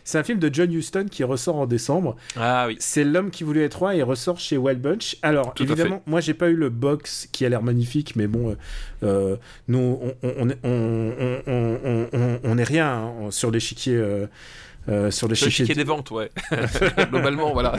C'est 0.04 0.18
un 0.18 0.24
film 0.24 0.40
de 0.40 0.50
John 0.54 0.72
Huston 0.72 1.06
qui 1.10 1.24
ressort 1.24 1.56
en 1.56 1.66
décembre. 1.66 2.16
Ah 2.36 2.66
oui. 2.68 2.76
C'est 2.80 3.04
L'homme 3.04 3.32
qui 3.32 3.44
voulait 3.44 3.64
être 3.64 3.80
roi 3.80 3.96
et 3.96 4.02
ressort 4.04 4.40
chez 4.40 4.58
Wild 4.58 4.82
Bunch. 4.82 5.18
Alors, 5.22 5.54
Tout 5.54 5.64
évidemment, 5.64 6.02
moi, 6.06 6.20
j'ai 6.22 6.34
pas 6.34 6.50
eu 6.50 6.56
le 6.56 6.70
box 6.70 7.28
qui 7.32 7.46
a 7.46 7.50
l'air 7.50 7.62
magnifique, 7.64 8.16
mais 8.16 8.28
bon, 8.28 8.50
euh, 8.52 8.56
euh, 9.04 9.36
nous, 9.68 10.00
on, 10.02 10.14
on, 10.24 10.50
on, 10.50 10.58
on, 10.64 11.42
on, 11.48 11.78
on- 11.84 12.08
on- 12.14 12.40
on 12.44 12.58
est 12.58 12.64
rien 12.64 12.88
hein, 12.88 13.32
sur 13.32 13.52
l'échiquier 13.52 13.96
euh, 13.96 14.28
euh, 14.90 15.12
sur 15.12 15.28
le 15.28 15.36
chiffres. 15.36 15.52
chiquier 15.52 15.76
des 15.76 15.84
ventes, 15.84 16.12
ouais. 16.12 16.30
Globalement, 17.10 17.54
voilà. 17.54 17.78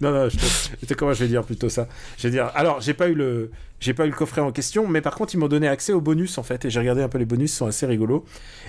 non, 0.00 0.12
non, 0.12 0.28
je 0.28 0.94
comment 0.94 1.12
je 1.12 1.24
vais 1.24 1.28
dire 1.28 1.44
plutôt 1.44 1.68
ça? 1.68 1.88
Je 2.18 2.24
vais 2.24 2.30
dire. 2.30 2.50
Alors, 2.54 2.80
j'ai 2.80 2.94
pas 2.94 3.08
eu 3.08 3.14
le, 3.14 3.50
j'ai 3.80 3.94
pas 3.94 4.06
eu 4.06 4.10
le 4.10 4.14
coffret 4.14 4.40
en 4.40 4.52
question, 4.52 4.86
mais 4.86 5.00
par 5.00 5.14
contre, 5.16 5.34
ils 5.34 5.38
m'ont 5.38 5.48
donné 5.48 5.66
accès 5.68 5.92
aux 5.92 6.00
bonus 6.00 6.38
en 6.38 6.42
fait, 6.42 6.64
et 6.64 6.70
j'ai 6.70 6.78
regardé 6.78 7.02
un 7.02 7.08
peu 7.08 7.18
les 7.18 7.24
bonus, 7.24 7.52
ils 7.52 7.56
sont 7.56 7.66
assez 7.66 7.84
rigolos. 7.84 8.24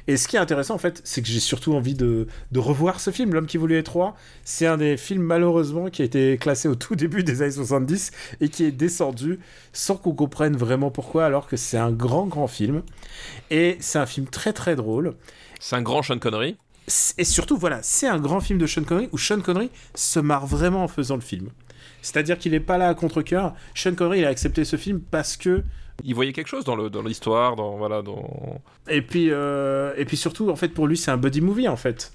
Et 0.07 0.17
ce 0.17 0.27
qui 0.27 0.35
est 0.35 0.39
intéressant 0.39 0.73
en 0.73 0.79
fait, 0.79 1.01
c'est 1.03 1.21
que 1.21 1.27
j'ai 1.27 1.39
surtout 1.39 1.73
envie 1.73 1.93
de, 1.93 2.27
de 2.51 2.59
revoir 2.59 2.99
ce 2.99 3.11
film, 3.11 3.33
L'homme 3.33 3.45
qui 3.45 3.57
voulait 3.57 3.77
être 3.77 3.93
roi. 3.93 4.15
C'est 4.43 4.65
un 4.65 4.77
des 4.77 4.97
films 4.97 5.21
malheureusement 5.21 5.89
qui 5.89 6.01
a 6.01 6.05
été 6.05 6.37
classé 6.37 6.67
au 6.67 6.75
tout 6.75 6.95
début 6.95 7.23
des 7.23 7.43
années 7.43 7.51
70 7.51 8.11
et 8.41 8.49
qui 8.49 8.65
est 8.65 8.71
descendu 8.71 9.39
sans 9.71 9.95
qu'on 9.97 10.13
comprenne 10.13 10.57
vraiment 10.57 10.91
pourquoi, 10.91 11.25
alors 11.25 11.47
que 11.47 11.57
c'est 11.57 11.77
un 11.77 11.91
grand 11.91 12.25
grand 12.25 12.47
film. 12.47 12.81
Et 13.51 13.77
c'est 13.79 13.99
un 13.99 14.07
film 14.07 14.27
très 14.27 14.51
très 14.51 14.75
drôle. 14.75 15.13
C'est 15.59 15.75
un 15.75 15.81
grand 15.81 16.01
Sean 16.01 16.17
Connery. 16.19 16.57
Et 17.17 17.23
surtout, 17.23 17.57
voilà, 17.57 17.79
c'est 17.81 18.07
un 18.07 18.19
grand 18.19 18.41
film 18.41 18.59
de 18.59 18.67
Sean 18.67 18.83
Connery 18.83 19.09
où 19.11 19.17
Sean 19.17 19.39
Connery 19.39 19.69
se 19.95 20.19
marre 20.19 20.45
vraiment 20.45 20.83
en 20.83 20.87
faisant 20.87 21.15
le 21.15 21.21
film. 21.21 21.49
C'est-à-dire 22.01 22.37
qu'il 22.37 22.51
n'est 22.51 22.59
pas 22.59 22.77
là 22.77 22.89
à 22.89 22.93
contre-coeur. 22.93 23.53
Sean 23.73 23.95
Connery, 23.95 24.19
il 24.19 24.25
a 24.25 24.29
accepté 24.29 24.65
ce 24.65 24.75
film 24.75 24.99
parce 24.99 25.37
que. 25.37 25.63
Il 26.03 26.15
voyait 26.15 26.33
quelque 26.33 26.47
chose 26.47 26.65
dans 26.65 26.75
le 26.75 26.89
dans 26.89 27.01
l'histoire, 27.01 27.55
dans 27.55 27.77
voilà, 27.77 28.01
dans. 28.01 28.61
Et 28.89 29.01
puis, 29.01 29.27
euh, 29.31 29.93
et 29.95 30.05
puis 30.05 30.17
surtout, 30.17 30.49
en 30.49 30.55
fait, 30.55 30.69
pour 30.69 30.87
lui, 30.87 30.97
c'est 30.97 31.11
un 31.11 31.17
buddy 31.17 31.39
movie, 31.39 31.67
en 31.69 31.77
fait. 31.77 32.11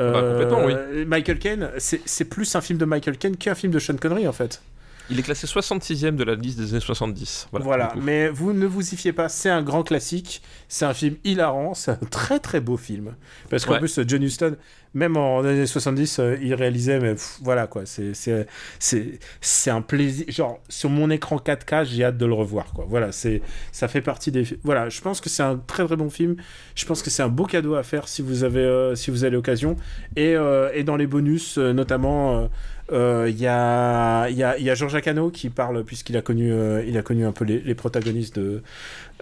Euh, 0.00 0.12
Bah, 0.12 0.22
complètement, 0.22 0.64
oui. 0.64 1.04
Michael 1.04 1.38
Caine, 1.38 1.70
c'est 1.78 2.00
c'est 2.06 2.24
plus 2.24 2.56
un 2.56 2.60
film 2.60 2.78
de 2.78 2.84
Michael 2.84 3.18
Caine 3.18 3.36
qu'un 3.36 3.54
film 3.54 3.72
de 3.72 3.78
Sean 3.78 3.96
Connery, 3.96 4.26
en 4.26 4.32
fait. 4.32 4.62
Il 5.10 5.18
est 5.18 5.22
classé 5.22 5.46
66e 5.46 6.14
de 6.14 6.22
la 6.24 6.34
liste 6.36 6.58
des 6.58 6.70
années 6.70 6.80
70. 6.80 7.48
Voilà. 7.50 7.64
Voilà, 7.64 7.92
mais 8.00 8.28
vous 8.28 8.52
ne 8.52 8.64
vous 8.66 8.94
y 8.94 8.96
fiez 8.96 9.12
pas, 9.12 9.28
c'est 9.28 9.50
un 9.50 9.62
grand 9.62 9.82
classique, 9.82 10.40
c'est 10.68 10.84
un 10.84 10.94
film 10.94 11.16
hilarant, 11.24 11.74
c'est 11.74 11.90
un 11.90 11.96
très 12.10 12.38
très 12.38 12.60
beau 12.60 12.76
film. 12.76 13.14
Parce 13.48 13.64
qu'en 13.64 13.72
Ouais. 13.72 13.78
plus, 13.80 13.98
John 14.06 14.22
Huston, 14.22 14.56
même 14.94 15.16
en 15.16 15.40
années 15.40 15.66
70, 15.66 16.18
euh, 16.20 16.36
il 16.40 16.54
réalisait, 16.54 17.00
mais 17.00 17.12
pff, 17.14 17.38
voilà 17.42 17.66
quoi, 17.66 17.82
c'est- 17.86 19.70
un 19.70 19.82
plaisir. 19.82 20.26
Genre, 20.28 20.60
sur 20.68 20.90
mon 20.90 21.10
écran 21.10 21.38
4K, 21.38 21.84
j'ai 21.84 22.04
hâte 22.04 22.16
de 22.18 22.26
le 22.26 22.34
revoir 22.34 22.66
quoi. 22.72 22.86
Voilà, 22.88 23.10
c'est 23.12 23.42
ça 23.72 23.88
fait 23.88 24.00
partie 24.02 24.30
des. 24.30 24.44
Voilà, 24.62 24.88
je 24.88 25.00
pense 25.00 25.20
que 25.20 25.28
c'est 25.28 25.42
un 25.42 25.56
très 25.56 25.84
très 25.86 25.96
bon 25.96 26.10
film. 26.10 26.36
Je 26.76 26.84
pense 26.86 27.02
que 27.02 27.10
c'est 27.10 27.22
un 27.22 27.28
beau 27.28 27.44
cadeau 27.46 27.74
à 27.74 27.82
faire 27.82 28.06
si 28.08 28.22
vous 28.22 28.44
avez, 28.44 28.60
euh, 28.60 28.94
si 28.94 29.10
vous 29.10 29.24
avez 29.24 29.34
l'occasion. 29.34 29.76
Et, 30.16 30.34
euh, 30.36 30.70
et 30.72 30.84
dans 30.84 30.96
les 30.96 31.06
bonus, 31.08 31.58
notamment. 31.58 32.38
euh, 32.38 32.46
euh, 32.92 33.26
Il 33.28 33.38
y, 33.40 33.46
a, 33.46 34.28
il 34.28 34.36
y, 34.36 34.42
a, 34.42 34.58
il 34.58 34.64
y 34.64 34.70
a 34.70 34.74
Georges 34.74 35.00
Cano 35.00 35.30
qui 35.30 35.50
parle, 35.50 35.84
puisqu'il 35.84 36.16
a, 36.16 36.22
connu, 36.22 36.52
euh, 36.52 36.84
il 36.86 36.96
a 36.98 37.02
connu 37.02 37.24
un 37.24 37.32
peu 37.32 37.44
les, 37.44 37.74
protagonistes 37.74 38.38
de. 38.38 38.62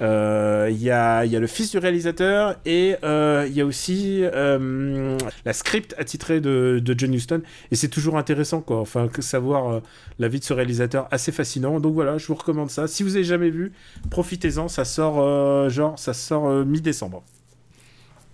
euh, 0.02 0.68
Il 0.70 0.82
y, 0.82 0.90
a, 0.90 1.24
y 1.24 1.36
a 1.36 1.40
le 1.40 1.46
fils 1.46 1.70
du 1.70 1.78
réalisateur 1.78 2.56
et 2.66 2.96
euh, 3.04 3.46
il 3.48 3.54
y 3.54 3.60
a 3.60 3.66
aussi 3.66 4.20
euh, 4.22 5.16
la 5.44 5.52
script 5.52 5.94
attitrée 5.98 6.40
de, 6.40 6.82
John 6.96 7.12
Huston. 7.14 7.42
Et 7.70 7.76
c'est 7.76 7.88
toujours 7.88 8.16
intéressant, 8.18 8.60
quoi. 8.60 8.80
Enfin, 8.80 9.08
savoir 9.20 9.68
euh, 9.72 9.80
la 10.18 10.28
vie 10.28 10.38
de 10.40 10.44
ce 10.44 10.52
réalisateur, 10.54 11.08
assez 11.10 11.32
fascinant. 11.32 11.80
Donc 11.80 11.94
voilà, 11.94 12.18
je 12.18 12.26
vous 12.26 12.34
recommande 12.34 12.70
ça. 12.70 12.86
Si 12.86 13.02
vous 13.02 13.16
avez 13.16 13.24
jamais 13.24 13.50
vu, 13.50 13.72
profitez-en. 14.10 14.68
Ça 14.68 14.84
sort, 14.84 15.20
euh, 15.20 15.68
genre, 15.68 15.98
ça 15.98 16.14
sort 16.14 16.48
euh, 16.48 16.64
mi-décembre. 16.64 17.22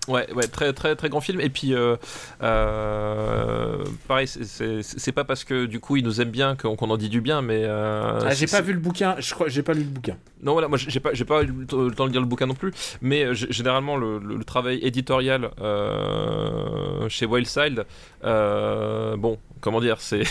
Ouais, 0.09 0.31
ouais, 0.35 0.47
très 0.47 0.73
très 0.73 0.95
très 0.97 1.09
grand 1.09 1.21
film. 1.21 1.41
Et 1.41 1.49
puis, 1.49 1.73
euh, 1.75 1.97
euh, 2.43 3.85
pareil, 4.09 4.27
c'est- 4.29 5.13
pas 5.13 5.25
parce 5.25 5.45
que 5.45 5.67
du 5.67 5.79
coup 5.81 5.97
ils 5.97 6.05
nous 6.05 6.21
aiment 6.21 6.31
bien 6.31 6.57
qu'on 6.57 6.77
en 6.77 6.97
dit 6.97 7.09
du 7.09 7.21
bien, 7.21 7.41
mais. 7.41 7.63
euh, 7.65 8.19
Ah, 8.25 8.35
j'ai 8.35 8.47
pas 8.47 8.61
vu 8.61 8.73
le 8.73 8.81
bouquin. 8.81 9.15
Je 9.19 9.33
crois, 9.33 9.49
j'ai 9.49 9.63
pas 9.63 9.73
lu 9.75 9.81
le 9.85 9.89
bouquin. 9.89 10.17
Non, 10.43 10.53
voilà, 10.53 10.69
moi 10.69 10.77
j'ai 10.77 11.01
pas, 11.01 11.15
j'ai 11.15 11.25
pas 11.25 11.43
eu 11.43 11.47
le 11.47 11.67
temps 11.95 12.07
de 12.07 12.11
lire 12.13 12.21
le 12.21 12.27
bouquin 12.27 12.47
non 12.47 12.55
plus, 12.55 12.73
mais 13.01 13.25
euh, 13.25 13.33
généralement 13.35 13.97
le, 13.97 14.19
le- 14.19 14.37
le 14.37 14.45
travail 14.45 14.79
éditorial 14.83 15.51
chez 17.09 17.27
Wildside, 17.27 17.85
bon, 18.23 19.39
comment 19.61 19.81
dire, 19.81 19.97
c'est 20.01 20.23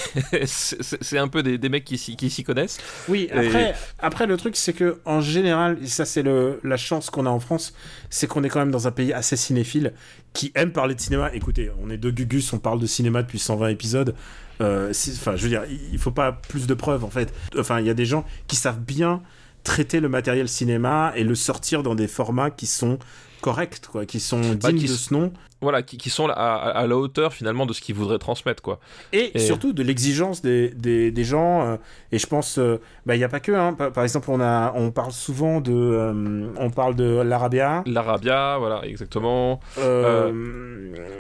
c'est 0.46 1.18
un 1.18 1.28
peu 1.28 1.42
des, 1.44 1.58
des 1.58 1.70
mecs 1.70 1.86
qui 1.86 1.98
s'y 1.98 2.44
connaissent. 2.44 2.80
Oui, 3.08 3.28
Et- 3.34 3.38
après, 3.48 3.74
après 4.00 4.28
le 4.28 4.38
truc, 4.38 4.56
c'est 4.56 4.74
que 4.74 5.00
en 5.06 5.22
général, 5.22 5.78
et 5.82 5.88
ça 5.88 6.06
c'est 6.06 6.24
la 6.64 6.78
chance 6.78 7.10
qu'on 7.10 7.26
a 7.26 7.30
en 7.30 7.40
France, 7.40 7.74
c'est 8.10 8.28
qu'on 8.28 8.44
est 8.44 8.50
quand 8.50 8.60
même 8.60 8.72
dans 8.72 8.88
un 8.88 8.92
pays 8.92 9.14
assez 9.14 9.36
cinéphile 9.64 9.94
qui 10.34 10.52
aime 10.56 10.72
parler 10.72 10.96
de 10.96 11.00
cinéma. 11.00 11.34
Écoutez, 11.34 11.72
on 11.82 11.90
est 11.90 11.98
deux 11.98 12.12
Gugus, 12.12 12.52
on 12.54 12.60
parle 12.60 12.80
de 12.80 12.86
cinéma 12.86 13.22
depuis 13.22 13.40
120 13.40 13.70
épisodes. 13.70 14.16
Euh, 14.62 14.92
Enfin, 15.14 15.36
je 15.36 15.44
veux 15.44 15.50
dire, 15.50 15.64
il 15.92 15.98
faut 15.98 16.12
pas 16.12 16.32
plus 16.32 16.68
de 16.68 16.74
preuves 16.74 17.04
en 17.04 17.10
fait. 17.10 17.34
Enfin, 17.58 17.80
il 17.80 17.88
y 17.88 17.90
a 17.90 17.94
des 17.94 18.06
gens 18.06 18.26
qui 18.48 18.56
savent 18.56 18.80
bien 18.80 19.22
traiter 19.64 20.00
le 20.00 20.10
matériel 20.10 20.50
cinéma 20.50 21.14
et 21.16 21.24
le 21.24 21.36
sortir 21.36 21.84
dans 21.84 21.96
des 21.96 22.08
formats 22.08 22.52
qui 22.52 22.66
sont 22.68 23.00
corrects, 23.42 23.88
quoi, 23.92 24.06
qui 24.06 24.20
sont 24.20 24.42
dignes 24.42 24.58
Bah, 24.60 24.74
qui 24.74 24.86
de 24.86 24.88
ce 24.88 25.14
nom. 25.14 25.32
Voilà, 25.64 25.82
qui, 25.82 25.98
qui 25.98 26.10
sont 26.10 26.28
à, 26.28 26.34
à- 26.34 26.70
à 26.82 26.88
la 26.88 26.96
hauteur 26.98 27.34
finalement 27.34 27.66
de 27.66 27.74
ce 27.74 27.82
qu'ils 27.82 27.96
voudraient 27.96 28.20
transmettre, 28.20 28.62
quoi. 28.62 28.80
Et, 29.14 29.32
Et- 29.36 29.40
surtout 29.40 29.74
de 29.74 29.82
l'exigence 29.82 30.42
des, 30.42 30.70
des, 30.70 31.10
des 31.12 31.24
gens. 31.24 31.66
euh, 31.66 31.76
et 32.12 32.20
je 32.20 32.28
pense, 32.28 32.60
euh, 32.60 32.80
bah, 33.06 33.16
il 33.16 33.18
n'y 33.18 33.24
a 33.24 33.30
pas 33.30 33.40
que. 33.40 33.52
Hein, 33.52 33.74
par, 33.74 33.92
par 33.92 34.04
exemple, 34.04 34.30
on, 34.30 34.40
a, 34.42 34.72
on 34.76 34.92
parle 34.92 35.12
souvent 35.12 35.62
de. 35.62 35.72
euh, 35.74 36.48
on 36.58 36.70
parle 36.70 36.96
de 36.96 37.22
l'Arabia. 37.22 37.84
L'Arabia, 37.88 38.58
voilà, 38.60 38.86
exactement. 38.86 39.60
Euh, 39.80 40.32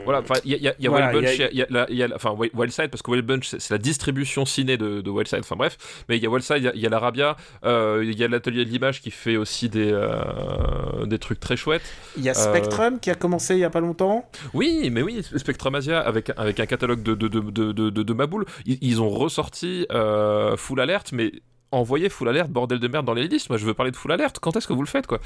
Voilà, 0.05 0.21
il 0.45 0.51
y 0.51 0.55
a, 0.55 0.57
y 0.57 0.67
a- 0.67 0.75
il 0.77 0.83
y 0.83 0.87
a 0.87 0.89
Voilà, 0.89 1.11
Wild 1.11 1.23
Bunch, 1.25 1.35
il 1.51 1.57
y 1.57 1.61
a- 1.63 1.87
y 1.89 1.93
y 1.93 2.03
y 2.03 2.13
enfin, 2.13 2.35
Wildside, 2.53 2.89
parce 2.89 3.01
que 3.01 3.11
Wild 3.11 3.25
Bunch, 3.25 3.55
c'est 3.57 3.71
la 3.71 3.77
distribution 3.77 4.45
ciné 4.45 4.77
de, 4.77 5.01
de 5.01 5.09
Wildside, 5.09 5.39
enfin 5.39 5.55
bref, 5.55 5.77
mais 6.09 6.17
il 6.17 6.23
y 6.23 6.25
a 6.25 6.29
Wildside, 6.29 6.57
il 6.57 6.63
y 6.63 6.67
a- 6.67 6.75
y 6.75 6.89
l'Arabia, 6.89 7.35
euh, 7.65 8.01
il 8.05 8.17
y 8.19 8.23
a 8.23 8.27
l'atelier 8.27 8.65
de 8.65 8.69
l'image 8.69 9.01
qui 9.01 9.09
fait 9.11 9.37
aussi 9.37 9.69
des, 9.69 9.89
euh, 9.91 11.05
des 11.05 11.17
trucs 11.19 11.39
très 11.39 11.55
chouettes. 11.55 11.81
Il 12.17 12.23
y 12.23 12.29
a 12.29 12.33
Euh, 12.33 12.35
Spectrum 12.35 12.99
qui 12.99 13.09
a 13.09 13.15
commencé 13.15 13.53
il 13.55 13.57
n'y 13.57 13.63
a 13.63 13.69
pas 13.69 13.79
longtemps. 13.79 14.25
Oui, 14.53 14.89
mais 14.91 15.01
oui, 15.01 15.23
Spectrum 15.23 15.75
Asia, 15.75 15.99
avec, 15.99 16.31
avec 16.37 16.59
un 16.59 16.65
catalogue 16.65 17.03
de, 17.03 17.15
de, 17.15 17.27
de, 17.27 17.71
de, 17.71 17.89
de, 17.89 18.45
ils 18.65 19.01
ont 19.01 19.09
ressorti 19.09 19.85
euh, 19.91 20.57
Full 20.57 20.79
Alert, 20.79 21.11
mais 21.11 21.31
envoyez 21.73 22.09
Full 22.09 22.29
Alert, 22.29 22.49
bordel 22.49 22.79
de 22.79 22.87
merde, 22.87 23.05
dans 23.05 23.13
les 23.13 23.27
listes. 23.27 23.49
Moi, 23.49 23.57
je 23.57 23.65
veux 23.65 23.73
parler 23.73 23.91
de 23.91 23.95
Full 23.97 24.11
Alert. 24.11 24.39
Quand 24.39 24.55
est-ce 24.55 24.67
que 24.67 24.73
vous 24.73 24.81
le 24.81 24.87
faites, 24.87 25.07
quoi 25.07 25.19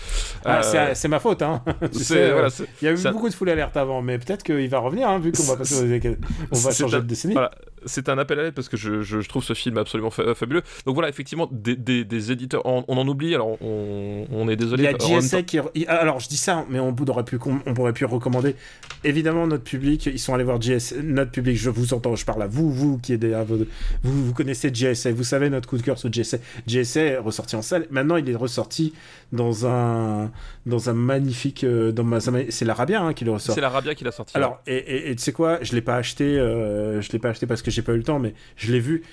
Ah, 0.45 0.61
Euh, 0.63 0.91
c'est- 0.93 1.07
ma 1.07 1.19
faute. 1.19 1.41
Hein. 1.41 1.61
Euh, 2.11 2.31
voilà, 2.33 2.49
il 2.81 2.85
y 2.85 2.87
a 2.89 2.93
eu 2.93 2.97
ça- 2.97 3.11
beaucoup 3.11 3.29
de 3.29 3.33
full 3.33 3.49
alerte 3.49 3.75
avant, 3.77 4.01
mais 4.01 4.17
peut-être 4.17 4.43
qu'il 4.43 4.67
va 4.69 4.79
revenir, 4.79 5.09
hein, 5.09 5.19
vu 5.19 5.31
qu'on 5.31 5.43
va, 5.43 5.57
passer 5.57 5.75
aux- 5.75 6.15
on 6.51 6.55
va 6.57 6.71
changer 6.71 6.97
un- 6.97 6.99
de 6.99 7.05
décennie. 7.05 7.33
Voilà, 7.33 7.51
c'est 7.85 8.09
un 8.09 8.17
appel 8.17 8.39
à 8.39 8.43
l'aide 8.43 8.53
parce 8.53 8.69
que 8.69 8.77
je, 8.77 9.01
je- 9.01 9.19
je 9.21 9.29
trouve 9.29 9.43
ce 9.43 9.53
film 9.53 9.77
absolument 9.77 10.09
fa- 10.09 10.33
fabuleux. 10.35 10.61
Donc 10.85 10.95
voilà, 10.95 11.09
effectivement, 11.09 11.47
des, 11.51 11.75
des- 11.75 12.03
des 12.05 12.31
éditeurs, 12.31 12.65
on, 12.65 12.83
on 12.87 12.97
en 12.97 13.07
oublie, 13.07 13.35
alors 13.35 13.61
on, 13.61 14.25
on 14.31 14.47
est 14.49 14.53
Il 14.53 14.57
désolé. 14.57 14.83
y 14.83 14.87
a 14.87 14.97
JSA 14.97 15.43
qui. 15.43 15.59
il- 15.75 15.87
Alors, 15.87 16.19
je 16.19 16.27
dis 16.29 16.37
ça, 16.37 16.65
mais 16.69 16.79
on 16.79 16.95
aurait 17.07 17.23
pu, 17.25 17.37
on 17.65 17.73
pourrait 17.73 17.93
pu 17.93 18.05
recommander. 18.05 18.55
Évidemment, 19.03 19.47
notre 19.47 19.63
public, 19.63 20.05
ils 20.07 20.19
sont 20.19 20.33
allés 20.33 20.43
voir 20.43 20.61
JSA. 20.61 20.95
Notre 21.03 21.31
public, 21.31 21.57
je 21.57 21.69
vous 21.69 21.93
entends, 21.93 22.15
je 22.15 22.25
parle 22.25 22.43
à 22.43 22.47
vous, 22.47 22.71
vous 22.71 22.97
qui 22.97 23.13
êtes 23.13 23.19
derrière 23.19 23.45
vos- 23.45 23.57
Vous, 24.03 24.25
vous 24.25 24.33
connaissez 24.33 24.71
JSA, 24.73 25.11
vous 25.11 25.23
savez 25.23 25.49
notre 25.49 25.67
coup 25.67 25.77
de 25.77 25.83
cœur 25.83 25.97
sur 25.97 26.11
JSA. 26.11 26.36
JSA 26.67 27.01
est 27.01 27.17
ressorti 27.17 27.55
en 27.55 27.61
salle. 27.61 27.87
Maintenant, 27.89 28.15
il 28.17 28.29
est 28.29 28.35
ressorti 28.35 28.93
dans 29.31 29.65
un, 29.67 30.31
dans 30.65 30.89
un 30.89 30.93
magnifique. 30.93 31.63
euh, 31.63 31.91
Dans 31.91 32.05
c'est 32.49 32.65
l'Arabia 32.65 33.01
hein, 33.01 33.13
qui 33.13 33.25
le 33.25 33.31
ressort. 33.31 33.55
C'est 33.55 33.61
l'Arabia 33.61 33.93
qui 33.95 34.03
l'a 34.03 34.11
sorti. 34.11 34.35
Alors, 34.37 34.61
et, 34.67 34.75
et- 34.75 35.11
et 35.11 35.15
tu 35.15 35.21
sais 35.23 35.33
quoi, 35.33 35.59
je 35.61 35.73
l'ai 35.73 35.81
pas 35.81 35.95
acheté, 35.95 36.37
euh, 36.39 37.01
je 37.01 37.11
l'ai 37.11 37.19
pas 37.19 37.29
acheté 37.29 37.45
parce 37.47 37.61
que 37.61 37.71
j'ai 37.71 37.81
pas 37.81 37.93
eu 37.93 37.97
le 37.97 38.03
temps, 38.03 38.19
mais 38.19 38.33
je 38.55 38.71
l'ai 38.71 38.79
vu. 38.79 39.03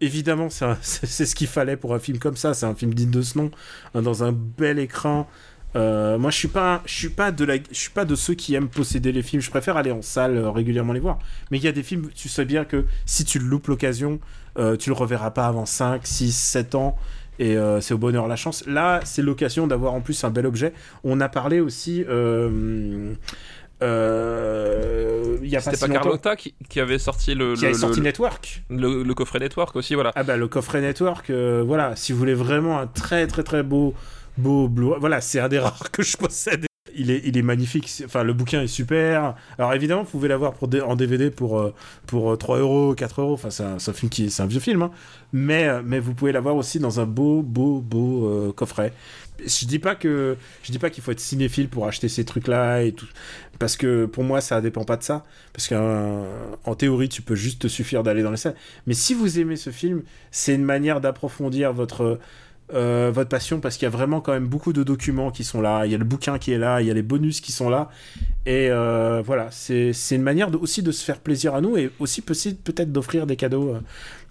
Évidemment, 0.00 0.48
c'est 0.48 0.66
ce 1.26 1.34
qu'il 1.34 1.48
fallait 1.48 1.76
pour 1.76 1.92
un 1.94 1.98
film 1.98 2.18
comme 2.18 2.36
ça. 2.36 2.54
C'est 2.54 2.66
un 2.66 2.74
film 2.74 2.94
digne 2.94 3.10
de 3.10 3.22
ce 3.22 3.36
nom, 3.36 3.50
hein, 3.94 4.02
dans 4.02 4.22
un 4.22 4.32
bel 4.32 4.78
écran. 4.78 5.28
Euh, 5.76 6.16
moi, 6.18 6.30
je 6.30 6.36
suis 6.36 6.48
pas, 6.48 6.82
je 6.86 6.94
suis 6.94 7.08
pas 7.10 7.30
de 7.30 7.44
la, 7.44 7.56
je 7.56 7.60
suis 7.78 7.90
pas 7.90 8.04
de 8.04 8.14
ceux 8.14 8.34
qui 8.34 8.54
aiment 8.54 8.68
posséder 8.68 9.12
les 9.12 9.22
films. 9.22 9.42
Je 9.42 9.50
préfère 9.50 9.76
aller 9.76 9.90
en 9.92 10.02
salle 10.02 10.36
euh, 10.36 10.50
régulièrement 10.50 10.92
les 10.92 11.00
voir. 11.00 11.18
Mais 11.50 11.58
il 11.58 11.64
y 11.64 11.68
a 11.68 11.72
des 11.72 11.82
films, 11.82 12.08
tu 12.14 12.28
sais 12.28 12.44
bien 12.44 12.64
que 12.64 12.84
si 13.06 13.24
tu 13.24 13.38
loupes 13.38 13.66
l'occasion, 13.68 14.18
euh, 14.58 14.76
tu 14.76 14.88
le 14.90 14.94
reverras 14.94 15.30
pas 15.30 15.46
avant 15.46 15.66
5, 15.66 16.06
6, 16.06 16.32
7 16.36 16.74
ans. 16.74 16.96
Et 17.38 17.56
euh, 17.56 17.80
c'est 17.80 17.94
au 17.94 17.98
bonheur 17.98 18.26
la 18.26 18.34
chance. 18.36 18.64
Là, 18.66 19.00
c'est 19.04 19.22
l'occasion 19.22 19.66
d'avoir 19.68 19.92
en 19.94 20.00
plus 20.00 20.24
un 20.24 20.30
bel 20.30 20.46
objet. 20.46 20.72
On 21.04 21.20
a 21.20 21.28
parlé 21.28 21.60
aussi. 21.60 22.04
euh, 22.08 23.14
il 25.42 25.48
y 25.48 25.56
a 25.56 25.60
pas 25.60 25.70
C'était 25.70 25.78
pas 25.78 25.86
longtemps, 25.86 26.00
Carlotta 26.02 26.36
qui, 26.36 26.54
qui 26.68 26.80
avait 26.80 26.98
sorti 26.98 27.34
le, 27.34 27.54
qui 27.54 27.60
le, 27.62 27.68
avait 27.68 27.78
sorti 27.78 27.98
le- 28.00 28.04
Network. 28.04 28.64
le- 28.70 29.02
le 29.04 29.14
coffret 29.14 29.38
Network 29.38 29.76
aussi, 29.76 29.94
voilà. 29.94 30.12
Ah 30.16 30.24
bah 30.24 30.36
le 30.36 30.48
coffret 30.48 30.80
Network, 30.80 31.30
euh, 31.30 31.62
voilà, 31.64 31.94
si 31.94 32.12
vous 32.12 32.18
voulez 32.18 32.34
vraiment 32.34 32.80
un 32.80 32.86
très 32.88 33.26
très 33.28 33.44
très 33.44 33.62
beau 33.62 33.94
beau 34.38 34.68
Blu- 34.68 34.98
voilà, 34.98 35.20
c'est 35.20 35.40
un 35.40 35.48
des 35.48 35.58
rares 35.60 35.90
que 35.90 36.02
je 36.02 36.16
possède. 36.16 36.64
Il 37.00 37.10
est, 37.10 37.20
il 37.24 37.36
est 37.36 37.42
magnifique, 37.42 38.02
enfin 38.06 38.24
le 38.24 38.32
bouquin 38.32 38.62
est 38.62 38.66
super. 38.66 39.36
Alors 39.58 39.72
évidemment, 39.74 40.02
vous 40.02 40.10
pouvez 40.10 40.26
l'avoir 40.26 40.54
en 40.84 40.96
DVD 40.96 41.30
pour, 41.30 41.58
euh, 41.60 41.72
pour 42.06 42.32
euh, 42.32 42.36
3 42.36 42.58
euros, 42.58 42.94
4 42.94 43.20
euros, 43.20 43.34
enfin 43.34 43.50
c'est 43.50 43.62
un, 43.62 43.76
un 43.76 43.92
film 43.92 44.08
qui 44.10 44.30
c'est 44.30 44.42
un 44.42 44.46
vieux 44.46 44.58
film, 44.58 44.82
hein. 44.82 44.90
mais, 45.32 45.68
euh, 45.68 45.82
mais 45.84 46.00
vous 46.00 46.14
pouvez 46.14 46.32
l'avoir 46.32 46.56
aussi 46.56 46.80
dans 46.80 46.98
un 46.98 47.04
beau 47.06 47.42
beau 47.42 47.80
beau 47.80 48.26
euh, 48.26 48.52
coffret. 48.52 48.92
Je 49.46 49.66
dis 49.66 49.78
pas 49.78 49.94
que 49.94 50.36
je 50.64 50.72
dis 50.72 50.78
pas 50.80 50.90
qu'il 50.90 51.04
faut 51.04 51.12
être 51.12 51.20
cinéphile 51.20 51.68
pour 51.68 51.86
acheter 51.86 52.08
ces 52.08 52.24
trucs 52.24 52.48
là 52.48 52.82
et 52.82 52.90
tout 52.90 53.06
parce 53.60 53.76
que 53.76 54.06
pour 54.06 54.24
moi 54.24 54.40
ça 54.40 54.60
dépend 54.60 54.82
pas 54.84 54.96
de 54.96 55.04
ça 55.04 55.24
parce 55.52 55.68
qu'en 55.68 56.74
théorie 56.76 57.08
tu 57.08 57.22
peux 57.22 57.36
juste 57.36 57.62
te 57.62 57.68
suffire 57.68 58.02
d'aller 58.02 58.24
dans 58.24 58.32
les 58.32 58.36
salles 58.36 58.56
mais 58.88 58.94
si 58.94 59.14
vous 59.14 59.38
aimez 59.38 59.54
ce 59.54 59.70
film 59.70 60.02
c'est 60.32 60.54
une 60.56 60.64
manière 60.64 61.00
d'approfondir 61.00 61.72
votre 61.72 62.18
euh, 62.74 63.10
votre 63.12 63.28
passion 63.28 63.60
parce 63.60 63.76
qu'il 63.76 63.84
y 63.84 63.86
a 63.86 63.90
vraiment 63.90 64.20
quand 64.20 64.32
même 64.32 64.46
beaucoup 64.46 64.72
de 64.72 64.82
documents 64.82 65.30
qui 65.30 65.44
sont 65.44 65.60
là. 65.60 65.86
Il 65.86 65.92
y 65.92 65.94
a 65.94 65.98
le 65.98 66.04
bouquin 66.04 66.38
qui 66.38 66.52
est 66.52 66.58
là, 66.58 66.80
il 66.80 66.86
y 66.86 66.90
a 66.90 66.94
les 66.94 67.02
bonus 67.02 67.40
qui 67.40 67.52
sont 67.52 67.70
là. 67.70 67.88
Et 68.46 68.68
euh, 68.70 69.22
voilà, 69.24 69.48
c'est 69.50 69.92
une 70.10 70.22
manière 70.22 70.50
aussi 70.60 70.82
de 70.82 70.92
se 70.92 71.04
faire 71.04 71.18
plaisir 71.18 71.54
à 71.54 71.60
nous 71.60 71.76
et 71.76 71.90
aussi 71.98 72.22
peut-être 72.22 72.92
d'offrir 72.92 73.26
des 73.26 73.36
cadeaux 73.36 73.76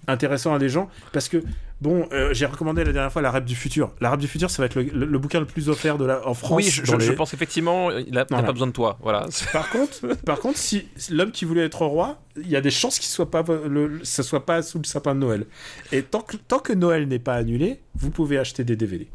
intéressants 0.08 0.54
à 0.54 0.60
des 0.60 0.70
gens. 0.70 0.90
Parce 1.12 1.30
que 1.30 1.44
Bon, 1.80 2.08
euh, 2.12 2.34
j'ai 2.34 2.48
recommandé 2.48 2.84
la 2.84 2.92
dernière 2.92 3.12
fois 3.12 3.22
la 3.22 3.30
Rap 3.30 3.46
du 3.46 3.56
futur. 3.56 3.92
La 4.02 4.10
Rap 4.10 4.20
du 4.20 4.28
futur, 4.28 4.50
ça 4.50 4.64
va 4.64 4.66
être 4.66 4.82
le, 4.82 5.20
bouquin 5.20 5.40
le 5.40 5.46
plus 5.46 5.70
offert 5.70 6.00
de 6.00 6.06
la, 6.06 6.28
en 6.28 6.34
France. 6.34 6.58
Oui, 6.58 6.70
je, 6.70 7.12
pense 7.12 7.36
effectivement, 7.36 7.92
il 7.92 8.12
n'a 8.12 8.26
pas 8.26 8.52
besoin 8.52 8.68
de 8.68 8.72
toi. 8.72 8.98
Voilà. 9.02 9.28
Par 9.54 9.70
contre, 9.70 10.16
par 10.26 10.40
contre, 10.40 10.58
si 10.58 10.88
l'homme 11.12 11.32
qui 11.32 11.46
voulait 11.46 11.66
être 11.66 11.84
roi, 11.86 12.20
il 12.36 12.50
y 12.50 12.56
a 12.56 12.62
des 12.62 12.72
chances 12.72 12.98
qu'il 12.98 13.10
soit 13.10 13.30
pas, 13.30 13.44
le, 13.68 14.00
ça 14.04 14.24
soit 14.24 14.46
pas 14.46 14.64
sous 14.64 14.80
le 14.80 14.86
sapin 14.86 15.14
de 15.14 15.20
Noël. 15.20 15.46
Et 15.92 16.02
tant 16.02 16.22
que, 16.22 16.38
tant 16.38 16.60
que 16.60 16.74
Noël 16.74 17.08
n'est 17.08 17.20
pas 17.20 17.36
annulé, 17.36 17.80
vous 17.96 18.10
pouvez 18.10 18.40
acheter 18.40 18.64
des 18.64 18.76
DVD. 18.76 19.08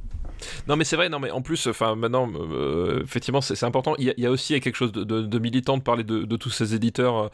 Non, 0.69 0.77
mais 0.77 0.85
c'est 0.85 0.97
vrai, 0.97 1.09
non, 1.09 1.19
mais 1.19 1.31
en 1.31 1.43
plus, 1.43 1.67
enfin, 1.67 1.95
maintenant, 1.95 2.31
euh, 2.35 3.03
effectivement, 3.03 3.41
c'est 3.41 3.63
important. 3.65 3.95
Il 3.99 4.15
y, 4.17 4.27
a, 4.27 4.31
aussi 4.31 4.59
quelque 4.61 4.77
chose 4.77 4.93
de, 4.93 5.39
militant 5.39 5.77
de 5.77 5.83
parler 5.83 6.05
de, 6.05 6.37
tous 6.37 6.51
ces 6.51 6.75
éditeurs 6.75 7.31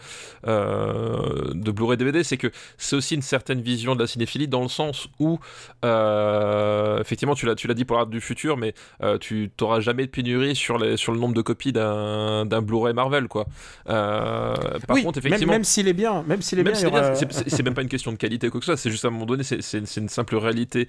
euh, 0.46 1.52
de 1.54 1.70
Blu-ray 1.70 1.96
DVD, 1.96 2.24
c'est 2.24 2.36
que 2.36 2.50
c'est 2.76 2.96
aussi 2.96 3.14
une 3.14 3.22
certaine 3.22 3.60
vision 3.60 3.94
de 3.94 4.00
la 4.00 4.06
cinéphilie 4.06 4.48
dans 4.48 4.62
le 4.62 4.68
sens 4.68 5.08
où, 5.18 5.38
euh, 5.84 7.00
effectivement, 7.00 7.34
tu 7.34 7.46
l'as, 7.46 7.54
tu 7.54 7.68
l'as 7.68 7.74
dit 7.74 7.84
pour 7.84 7.96
l'art 7.96 8.06
du 8.06 8.20
futur, 8.20 8.56
mais 8.56 8.74
tu 9.20 9.50
n'auras 9.60 9.80
jamais 9.80 10.06
de 10.06 10.10
pénurie 10.10 10.56
sur, 10.56 10.78
les, 10.78 10.96
sur 10.96 11.12
le 11.12 11.18
nombre 11.18 11.34
de 11.34 11.42
copies 11.42 11.72
d'un, 11.72 12.44
Blu-ray 12.62 12.94
Marvel, 12.94 13.28
quoi. 13.28 13.46
par 13.84 14.56
contre, 15.02 15.18
effectivement. 15.18 15.52
Même, 15.52 15.64
s'il 15.64 15.88
est 15.88 15.92
bien, 15.92 16.22
même 16.26 16.42
s'il 16.42 16.58
est 16.58 16.64
bien, 16.64 16.74
c'est, 16.74 17.62
même 17.62 17.74
pas 17.74 17.82
une 17.82 17.88
question 17.88 18.12
de 18.12 18.16
qualité 18.16 18.48
ou 18.48 18.50
quoi 18.50 18.60
que 18.60 18.66
ce 18.66 18.72
soit, 18.72 18.76
c'est 18.76 18.90
juste 18.90 19.04
à 19.04 19.08
un 19.08 19.10
moment 19.12 19.26
donné, 19.26 19.42
c'est, 19.42 19.96
une 19.96 20.08
simple 20.08 20.36
réalité 20.36 20.88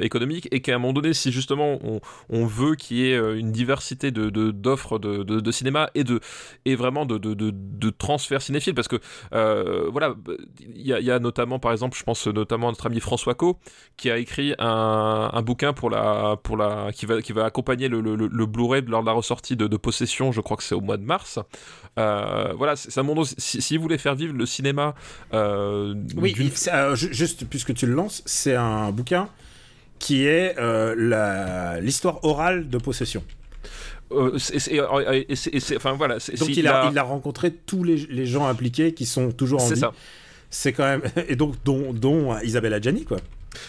économique 0.00 0.48
et 0.50 0.60
qu'à 0.60 0.74
un 0.74 0.78
moment 0.78 0.92
donné, 0.92 1.12
si 1.12 1.32
justement 1.52 2.00
on, 2.30 2.46
veut 2.46 2.74
qu'il 2.74 2.98
y 2.98 3.10
ait 3.10 3.16
euh, 3.16 3.38
une 3.38 3.52
diversité 3.52 4.10
de, 4.10 4.30
d'offres 4.50 4.98
de, 4.98 5.50
cinéma 5.50 5.90
et, 5.94 6.04
de, 6.04 6.20
et 6.64 6.74
vraiment 6.76 7.04
de, 7.04 7.18
de, 7.18 7.90
transfert 7.90 8.40
cinéphile 8.40 8.74
parce 8.74 8.88
que 8.88 8.96
euh, 9.34 9.88
voilà 9.90 10.14
il 10.60 10.86
y, 10.86 11.10
a 11.10 11.18
notamment 11.18 11.58
par 11.58 11.72
exemple 11.72 11.96
je 11.96 12.02
pense 12.04 12.26
notamment 12.26 12.68
à 12.68 12.70
notre 12.70 12.86
ami 12.86 13.00
François 13.00 13.34
Co 13.34 13.58
qui 13.96 14.10
a 14.10 14.18
écrit 14.18 14.54
un, 14.58 15.42
bouquin 15.42 15.72
pour 15.72 15.90
la, 15.90 16.36
pour 16.42 16.56
la, 16.56 16.90
qui, 16.92 17.06
va, 17.06 17.20
qui 17.20 17.32
va 17.32 17.44
accompagner 17.44 17.88
le, 17.88 18.00
le, 18.00 18.46
Blu-ray 18.46 18.82
lors 18.86 19.02
de 19.02 19.06
la 19.06 19.12
ressortie 19.12 19.56
de, 19.56 19.76
Possession 19.76 20.32
je 20.32 20.40
crois 20.40 20.56
que 20.56 20.62
c'est 20.62 20.74
au 20.74 20.80
mois 20.80 20.96
de 20.96 21.04
mars. 21.04 21.40
Euh, 21.98 22.52
voilà 22.56 22.76
c'est 22.76 22.98
un 22.98 23.02
monde 23.02 23.24
si, 23.24 23.60
si, 23.60 23.76
vous 23.76 23.82
voulez 23.82 23.98
faire 23.98 24.14
vivre 24.14 24.34
le 24.34 24.46
cinéma 24.46 24.94
oui 25.32 26.34
juste 26.94 27.46
puisque 27.46 27.74
tu 27.74 27.86
le 27.86 27.94
lances 27.94 28.22
c'est 28.24 28.54
un 28.54 28.90
bouquin 28.90 29.28
qui 30.02 30.26
est 30.26 30.58
euh, 30.58 31.80
l'histoire 31.80 32.24
orale 32.24 32.68
de 32.68 32.76
possession. 32.76 33.22
enfin 34.10 35.92
voilà. 35.92 36.18
Donc 36.38 36.48
il 36.48 36.66
a, 36.66 36.90
il 36.90 36.98
a, 36.98 37.02
rencontré 37.04 37.52
tous 37.52 37.84
les, 37.84 37.96
les, 38.10 38.26
gens 38.26 38.46
impliqués 38.48 38.94
qui 38.94 39.06
sont 39.06 39.30
toujours 39.30 39.62
en 39.62 39.64
vie. 39.64 39.74
C'est 39.74 39.80
ça. 39.80 39.92
C'est 40.50 40.72
quand 40.72 40.84
même 40.84 41.02
et 41.28 41.36
donc 41.36 41.54
dont, 41.64 41.92
dont 41.92 42.36
Isabelle 42.40 42.74
Adjani 42.74 43.04
quoi. 43.04 43.18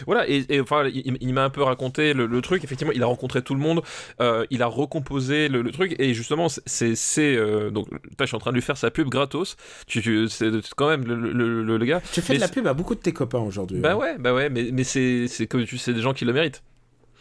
Voilà, 0.05 0.25
et, 0.27 0.59
enfin, 0.59 0.87
il, 0.87 1.33
m'a 1.33 1.43
un 1.43 1.49
peu 1.49 1.63
raconté 1.63 2.13
le, 2.13 2.41
truc. 2.41 2.63
Effectivement, 2.63 2.93
il 2.93 3.03
a 3.03 3.05
rencontré 3.05 3.41
tout 3.41 3.53
le 3.53 3.59
monde, 3.59 3.81
euh, 4.21 4.45
il 4.49 4.61
a 4.61 4.67
recomposé 4.67 5.47
le, 5.47 5.71
truc, 5.71 5.95
et 5.99 6.13
justement, 6.13 6.47
c'est. 6.65 6.95
Euh, 7.19 7.69
donc, 7.69 7.87
je 8.19 8.25
suis 8.25 8.35
en 8.35 8.39
train 8.39 8.51
de 8.51 8.55
lui 8.55 8.61
faire 8.61 8.77
sa 8.77 8.91
pub 8.91 9.09
gratos. 9.09 9.55
Tu, 9.87 10.27
c'est 10.29 10.51
quand 10.75 10.89
même 10.89 11.05
le, 11.05 11.63
le, 11.63 11.85
gars. 11.85 12.01
Tu 12.11 12.21
fais 12.21 12.35
de 12.35 12.39
la 12.39 12.47
pub 12.47 12.67
à 12.67 12.73
beaucoup 12.73 12.95
de 12.95 12.99
tes 12.99 13.13
copains 13.13 13.39
aujourd'hui. 13.39 13.79
Bah 13.79 13.93
hein. 13.93 13.95
ouais, 13.95 14.17
bah 14.17 14.33
ouais, 14.33 14.49
mais, 14.49 14.69
mais 14.71 14.83
c'est 14.83 15.47
que 15.47 15.57
tu 15.63 15.77
sais 15.77 15.93
des 15.93 16.01
gens 16.01 16.13
qui 16.13 16.25
le 16.25 16.33
méritent. 16.33 16.63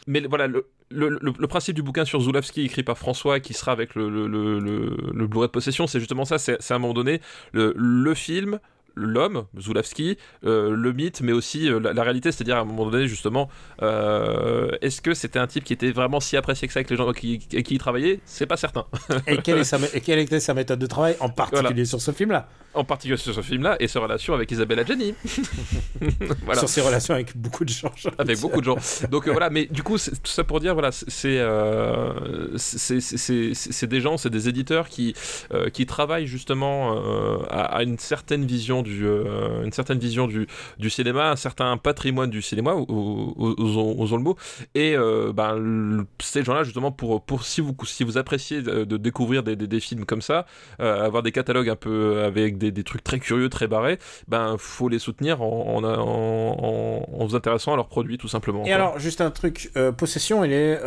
Mais 0.06 0.20
voilà, 0.20 0.48
le, 0.48 0.66
le, 0.90 1.46
principe 1.46 1.74
du 1.74 1.82
bouquin 1.82 2.04
sur 2.04 2.20
Zulawski 2.20 2.62
écrit 2.64 2.82
par 2.82 2.98
François 2.98 3.40
qui 3.40 3.54
sera 3.54 3.72
avec 3.72 3.94
le, 3.94 4.08
le, 4.10 4.26
le, 4.26 4.58
le 4.58 5.26
Blu-ray 5.26 5.48
de 5.48 5.52
possession, 5.52 5.86
c'est 5.86 6.00
justement 6.00 6.24
ça, 6.24 6.38
c'est 6.38 6.58
à 6.70 6.74
un 6.74 6.78
moment 6.78 6.94
donné 6.94 7.20
le, 7.52 7.72
le 7.76 8.14
film, 8.14 8.58
l'homme, 8.94 9.44
Zulawski, 9.58 10.18
euh, 10.44 10.74
le 10.74 10.92
mythe, 10.92 11.20
mais 11.20 11.32
aussi 11.32 11.68
euh, 11.68 11.80
la, 11.80 12.02
réalité, 12.02 12.32
c'est-à-dire 12.32 12.56
à 12.56 12.60
un 12.60 12.64
moment 12.64 12.88
donné, 12.88 13.06
justement, 13.06 13.48
euh, 13.82 14.70
est-ce 14.80 15.00
que 15.00 15.14
c'était 15.14 15.38
un 15.38 15.46
type 15.46 15.64
qui 15.64 15.72
était 15.72 15.92
vraiment 15.92 16.20
si 16.20 16.36
apprécié 16.36 16.68
que 16.68 16.74
ça 16.74 16.78
avec 16.78 16.90
les 16.90 16.96
gens 16.96 17.10
qui, 17.12 17.38
qui 17.38 17.74
y 17.74 17.78
travaillaient 17.78 18.20
C'est 18.24 18.46
pas 18.46 18.56
certain. 18.56 18.86
et, 19.26 19.38
quelle 19.38 19.58
est 19.58 19.64
sa, 19.64 19.78
quelle 20.04 20.18
était 20.18 20.40
sa 20.40 20.54
méthode 20.54 20.78
de 20.78 20.86
travail, 20.86 21.16
en 21.20 21.28
particulier 21.28 21.84
sur 21.84 22.00
ce 22.00 22.10
film-là? 22.10 22.48
En 22.74 22.84
particulier 22.84 23.18
sur 23.18 23.34
ce 23.34 23.42
film-là 23.42 23.76
et 23.80 23.88
ses 23.88 23.98
relations 23.98 24.32
avec 24.34 24.50
Isabelle 24.50 24.78
Adjani. 24.78 25.14
voilà. 26.44 26.60
Sur 26.60 26.68
ses 26.68 26.80
relations 26.80 27.14
avec 27.14 27.36
beaucoup 27.36 27.64
de 27.64 27.70
gens. 27.70 27.92
Avec 28.16 28.40
beaucoup 28.40 28.60
de 28.60 28.64
gens. 28.64 28.78
Donc 29.10 29.28
voilà, 29.28 29.50
mais 29.50 29.66
du 29.66 29.82
coup, 29.82 29.98
tout 29.98 30.16
ça 30.24 30.42
pour 30.44 30.58
dire, 30.60 30.72
voilà, 30.72 30.90
c'est 30.90 31.42
c'est 32.56 33.86
des 33.86 34.00
gens, 34.00 34.16
c'est 34.16 34.30
des 34.30 34.48
éditeurs 34.48 34.88
qui, 34.88 35.14
qui 35.74 35.84
travaillent 35.84 36.26
justement 36.26 36.96
à, 37.50 37.60
à 37.62 37.82
une 37.82 37.98
certaine 37.98 38.46
vision 38.46 38.81
du, 38.82 39.06
euh, 39.06 39.64
une 39.64 39.72
certaine 39.72 39.98
vision 39.98 40.26
du, 40.26 40.46
du, 40.78 40.90
cinéma, 40.90 41.30
un 41.30 41.36
certain 41.36 41.76
patrimoine 41.76 42.30
du 42.30 42.42
cinéma, 42.42 42.74
osons 42.74 44.16
le 44.16 44.22
mot. 44.22 44.36
Et 44.74 44.94
euh, 44.96 45.32
ben, 45.32 46.04
ces 46.20 46.42
gens-là, 46.42 46.64
justement, 46.64 46.92
pour, 46.92 47.22
pour 47.22 47.44
si, 47.44 47.60
vous, 47.60 47.74
si 47.84 48.04
vous 48.04 48.18
appréciez 48.18 48.62
de, 48.62 48.96
découvrir 48.96 49.42
des, 49.42 49.56
des, 49.56 49.80
films 49.80 50.04
comme 50.04 50.22
ça, 50.22 50.46
euh, 50.80 51.04
avoir 51.04 51.22
des 51.22 51.32
catalogues 51.32 51.68
un 51.68 51.76
peu 51.76 52.22
avec 52.22 52.58
des, 52.58 52.70
des, 52.70 52.84
trucs 52.84 53.02
très 53.02 53.18
curieux, 53.18 53.48
très 53.48 53.66
barrés, 53.66 53.98
ben 54.28 54.56
faut 54.58 54.88
les 54.88 54.98
soutenir 54.98 55.42
en, 55.42 55.82
en, 55.82 55.84
en, 55.84 57.26
vous 57.26 57.34
intéressant 57.34 57.72
à 57.72 57.76
leurs 57.76 57.88
produits, 57.88 58.18
tout 58.18 58.28
simplement. 58.28 58.64
Et 58.64 58.72
alors, 58.72 58.98
juste 58.98 59.20
un 59.20 59.30
truc, 59.30 59.70
Possession, 59.96 60.44
il 60.44 60.52
est, 60.52 60.78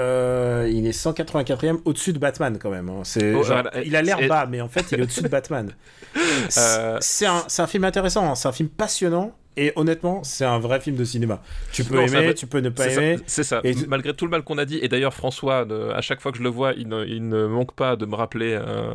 il 0.69 0.85
est 0.85 0.97
184e 0.97 1.79
au-dessus 1.85 2.13
de 2.13 2.19
Batman 2.19 2.57
quand 2.59 2.69
même. 2.69 2.89
Hein. 2.89 3.01
C'est, 3.03 3.33
oh, 3.33 3.43
il 3.83 3.95
a 3.95 4.01
l'air 4.01 4.19
bas, 4.27 4.45
mais 4.45 4.61
en 4.61 4.67
fait, 4.67 4.91
il 4.91 4.99
est 4.99 5.03
au-dessus 5.03 5.21
de 5.21 5.27
Batman. 5.27 5.71
c'est 6.49 7.25
un, 7.25 7.43
un 7.57 7.67
film 7.67 7.83
intéressant, 7.85 8.29
hein. 8.29 8.35
c'est 8.35 8.47
un 8.47 8.51
film 8.51 8.69
passionnant. 8.69 9.35
Et 9.57 9.71
honnêtement, 9.77 10.21
c'est 10.23 10.43
un 10.43 10.59
vrai 10.59 10.81
film 10.81 10.97
de 10.97 11.05
cinéma. 11.05 11.41
Tu 11.71 11.85
peux 11.85 12.01
aimer, 12.01 12.33
tu 12.33 12.45
peux 12.45 12.59
ne 12.59 12.69
pas 12.69 12.87
aimer. 12.87 13.17
C'est 13.25 13.43
ça. 13.43 13.61
Et 13.63 13.73
Malgré 13.87 14.13
tout 14.13 14.25
le 14.25 14.31
mal 14.31 14.43
qu'on 14.43 14.57
a 14.57 14.65
dit, 14.65 14.79
et 14.81 14.89
d'ailleurs 14.89 15.13
François, 15.13 15.65
à 15.93 16.01
chaque 16.01 16.19
fois 16.19 16.33
que 16.33 16.37
je 16.37 16.43
le 16.43 16.49
vois, 16.49 16.73
il 16.73 16.89
ne, 16.89 17.05
il 17.05 17.27
ne 17.27 17.45
manque 17.45 17.73
pas 17.73 17.95
de 17.95 18.05
me 18.05 18.15
rappeler, 18.15 18.59
euh, 18.59 18.91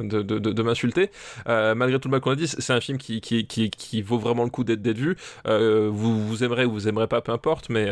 de, 0.00 0.22
de, 0.22 0.38
de, 0.38 0.62
m'insulter. 0.62 1.10
Euh, 1.46 1.74
malgré 1.74 2.00
tout 2.00 2.08
le 2.08 2.12
mal 2.12 2.20
qu'on 2.20 2.30
a 2.30 2.36
dit, 2.36 2.48
c'est 2.48 2.72
un 2.72 2.80
film 2.80 2.96
qui, 2.96 3.20
qui, 3.20 3.46
qui, 3.46 3.70
qui, 3.70 4.00
vaut 4.00 4.18
vraiment 4.18 4.44
le 4.44 4.50
coup 4.50 4.64
d'être 4.64 4.96
vu. 4.96 5.16
Euh, 5.46 5.90
vous, 5.92 6.26
vous 6.26 6.42
aimerez 6.42 6.64
ou 6.64 6.72
vous 6.72 6.88
aimerez 6.88 7.06
pas, 7.06 7.20
peu 7.20 7.32
importe, 7.32 7.68
mais... 7.68 7.90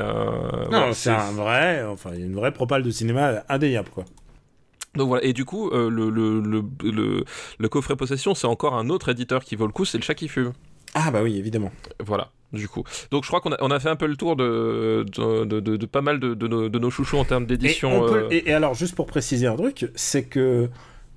non, 0.70 0.92
c'est 0.92 1.10
un 1.10 1.32
vrai, 1.32 1.84
enfin, 1.84 2.12
une 2.14 2.34
vraie 2.34 2.52
propale 2.52 2.82
de 2.82 2.90
cinéma 2.90 3.42
indéniable, 3.50 3.90
quoi. 3.90 4.06
Donc 4.96 5.08
voilà, 5.08 5.24
et 5.24 5.32
du 5.32 5.44
coup, 5.44 5.70
euh, 5.70 5.90
le, 5.90 6.10
le, 6.10 6.40
le, 6.40 7.24
le, 7.58 7.68
coffret 7.68 7.96
possession, 7.96 8.34
c'est 8.34 8.46
encore 8.46 8.74
un 8.74 8.88
autre 8.88 9.08
éditeur 9.10 9.44
qui 9.44 9.56
vaut 9.56 9.66
le 9.66 9.72
coup, 9.72 9.84
c'est 9.84 9.98
le 9.98 10.02
chat 10.02 10.14
qui 10.14 10.28
fume. 10.28 10.52
Ah 10.94 11.10
bah 11.10 11.22
oui, 11.22 11.36
évidemment. 11.38 11.70
Voilà, 12.04 12.30
du 12.52 12.68
coup. 12.68 12.84
Donc 13.10 13.24
je 13.24 13.28
crois 13.28 13.40
qu'on 13.40 13.52
a, 13.52 13.56
on 13.60 13.70
a 13.70 13.78
fait 13.78 13.90
un 13.90 13.96
peu 13.96 14.06
le 14.06 14.16
tour 14.16 14.36
de, 14.36 15.04
de, 15.16 15.44
de, 15.44 15.76
de 15.76 15.86
pas 15.86 16.00
mal 16.00 16.18
de, 16.18 16.34
nos, 16.46 16.68
de 16.68 16.78
nos 16.78 16.90
chouchous 16.90 17.18
en 17.18 17.24
termes 17.24 17.46
d'édition. 17.46 18.06
Euh. 18.06 18.28
Et, 18.30 18.48
et, 18.50 18.54
alors, 18.54 18.74
juste 18.74 18.94
pour 18.94 19.06
préciser 19.06 19.46
un 19.46 19.56
truc, 19.56 19.90
c'est 19.94 20.24
que 20.24 20.68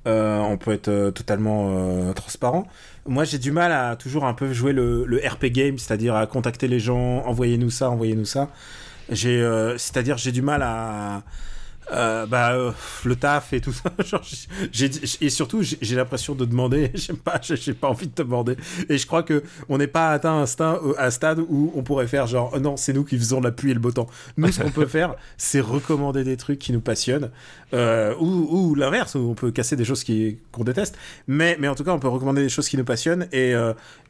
euh, 0.08 0.40
on 0.40 0.58
peut 0.58 0.72
être 0.72 1.12
totalement 1.12 2.14
transparent. 2.14 2.68
Moi, 3.06 3.24
j'ai 3.24 3.38
du 3.40 3.52
mal 3.52 3.72
à 3.72 3.96
toujours 3.96 4.26
un 4.26 4.34
peu 4.34 4.52
jouer 4.54 4.74
le, 4.74 5.06
le 5.06 5.18
RP 5.18 5.46
game, 5.46 5.78
c'est-à-dire 5.78 6.16
à 6.16 6.28
contacter 6.28 6.68
les 6.68 6.80
gens, 6.80 7.24
envoyez-nous 7.26 7.70
ça, 7.70 7.90
envoyez-nous 7.90 8.26
ça. 8.26 8.50
J'ai, 9.10 9.42
c'est-à-dire, 9.78 10.18
j'ai 10.18 10.32
du 10.32 10.42
mal 10.42 10.62
à 10.62 11.24
euh, 11.92 12.26
bah, 12.26 12.54
euh, 12.54 12.72
le 13.06 13.16
taf 13.16 13.54
et 13.54 13.62
tout 13.62 13.72
ça. 13.72 13.92
Genre, 14.04 14.22
et 15.22 15.30
surtout, 15.30 15.62
j'ai 15.62 15.96
l'impression 15.96 16.36
de 16.36 16.46
demander. 16.46 16.92
J'aime 16.96 17.18
pas, 17.18 17.40
j'ai 17.42 17.74
pas 17.74 17.88
envie 17.88 18.08
de 18.08 18.14
te 18.14 18.22
demander. 18.22 18.56
Et 18.90 18.98
je 18.98 19.08
crois 19.08 19.24
que 19.24 19.44
on 19.70 19.78
n'est 19.78 19.88
pas 19.88 20.12
atteint 20.12 20.44
un, 20.44 20.46
euh, 20.62 20.94
un, 20.98 21.10
stade 21.10 21.40
où 21.40 21.72
on 21.76 21.84
pourrait 21.84 22.08
faire 22.08 22.28
genre, 22.28 22.52
oh 22.56 22.60
non, 22.60 22.78
c'est 22.78 22.94
nous 22.94 23.04
qui 23.04 23.18
faisons 23.18 23.42
la 23.42 23.52
pluie 23.52 23.72
et 23.72 23.74
le 23.74 23.80
beau 23.80 23.92
temps. 23.92 24.08
Nous, 24.38 24.52
ce 24.52 24.62
qu'on 24.62 24.72
peut 24.72 24.86
faire, 24.86 25.16
c'est 25.38 25.60
recommander 25.60 26.24
des 26.24 26.38
trucs 26.38 26.60
qui 26.60 26.72
nous 26.72 26.82
passionnent, 26.82 27.32
euh, 27.74 28.14
ou, 28.20 28.48
ou 28.50 28.76
l'inverse, 28.76 29.16
où 29.16 29.20
on 29.20 29.36
peut 29.36 29.52
casser 29.52 29.76
des 29.76 29.86
choses 29.86 30.04
qu'on 30.52 30.64
déteste. 30.64 30.98
Mais, 31.28 31.58
mais 31.60 31.68
en 31.68 31.76
tout 31.76 31.84
cas, 31.84 31.92
on 31.92 32.00
peut 32.00 32.08
recommander 32.08 32.42
des 32.42 32.50
choses 32.50 32.70
qui 32.70 32.78
nous 32.78 32.86
passionnent. 32.86 33.28
Et, 33.32 33.54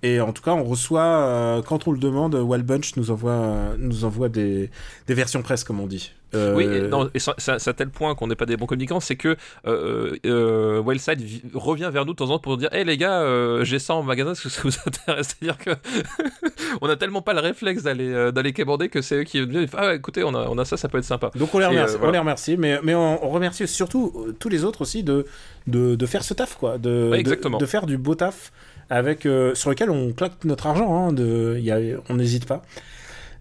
et 0.03 0.21
en 0.21 0.33
tout 0.33 0.41
cas, 0.41 0.51
on 0.51 0.63
reçoit, 0.63 1.61
quand 1.67 1.87
on 1.87 1.91
le 1.91 1.99
demande, 1.99 2.35
Wild 2.35 2.65
Bunch 2.65 2.95
nous 2.95 3.11
envoie, 3.11 3.75
nous 3.77 4.05
envoie 4.05 4.29
des, 4.29 4.69
des 5.07 5.13
versions 5.13 5.41
presse, 5.41 5.63
comme 5.63 5.79
on 5.79 5.87
dit. 5.87 6.11
Euh, 6.35 6.55
oui, 6.55 6.65
et, 6.65 6.81
non, 6.81 7.09
et 7.13 7.19
c'est 7.19 7.67
à 7.67 7.73
tel 7.73 7.89
point 7.89 8.13
qu'on 8.13 8.27
n'est 8.27 8.35
pas 8.35 8.45
des 8.45 8.55
bons 8.55 8.67
communicants, 8.67 8.99
c'est 8.99 9.15
que 9.15 9.35
euh, 9.65 10.15
euh, 10.25 10.79
Wildside 10.79 11.21
revient 11.53 11.89
vers 11.91 12.05
nous 12.05 12.13
de 12.13 12.17
temps 12.17 12.25
en 12.25 12.33
temps 12.33 12.39
pour 12.39 12.57
dire 12.57 12.69
Hé 12.71 12.79
hey, 12.79 12.85
les 12.85 12.97
gars, 12.97 13.21
euh, 13.21 13.63
j'ai 13.63 13.79
ça 13.79 13.95
en 13.95 14.03
magasin, 14.03 14.33
est-ce 14.33 14.43
que 14.43 14.49
ça 14.49 14.61
vous 14.63 14.75
intéresse? 14.85 15.35
C'est-à-dire 15.39 15.57
que 15.57 15.71
on 16.81 16.89
a 16.89 16.95
tellement 16.95 17.21
pas 17.21 17.33
le 17.33 17.39
réflexe 17.39 17.83
d'aller 17.83 18.31
d'aller 18.31 18.53
que 18.53 19.01
c'est 19.01 19.15
eux 19.15 19.23
qui 19.23 19.45
disent 19.47 19.69
Ah, 19.75 19.95
écoutez, 19.95 20.23
on 20.23 20.35
a, 20.35 20.47
on 20.49 20.57
a 20.57 20.65
ça, 20.65 20.77
ça 20.77 20.87
peut 20.87 20.99
être 20.99 21.03
sympa. 21.03 21.31
Donc 21.35 21.53
on 21.55 21.59
les 21.59 21.65
remercie, 21.65 21.95
on 22.01 22.11
les 22.11 22.19
remercie 22.19 22.57
mais, 22.57 22.79
mais 22.83 22.93
on, 22.93 23.29
remercie 23.29 23.67
surtout 23.67 24.27
tous 24.39 24.49
les 24.49 24.63
autres 24.63 24.81
aussi 24.81 25.03
de, 25.03 25.25
de, 25.67 25.95
de 25.95 26.05
faire 26.05 26.23
ce 26.23 26.33
taf, 26.33 26.55
quoi, 26.55 26.77
de, 26.77 27.11
de, 27.23 27.57
de, 27.59 27.65
faire 27.65 27.85
du 27.85 27.97
beau 27.97 28.15
taf 28.15 28.51
avec, 28.89 29.27
sur 29.53 29.69
lequel 29.69 29.89
on 29.89 30.13
claque 30.13 30.43
notre 30.45 30.67
argent, 30.67 31.07
hein, 31.07 31.13
de, 31.13 31.57
y 31.59 31.71
a, 31.71 31.79
on 32.09 32.15
n'hésite 32.15 32.45
pas. 32.45 32.63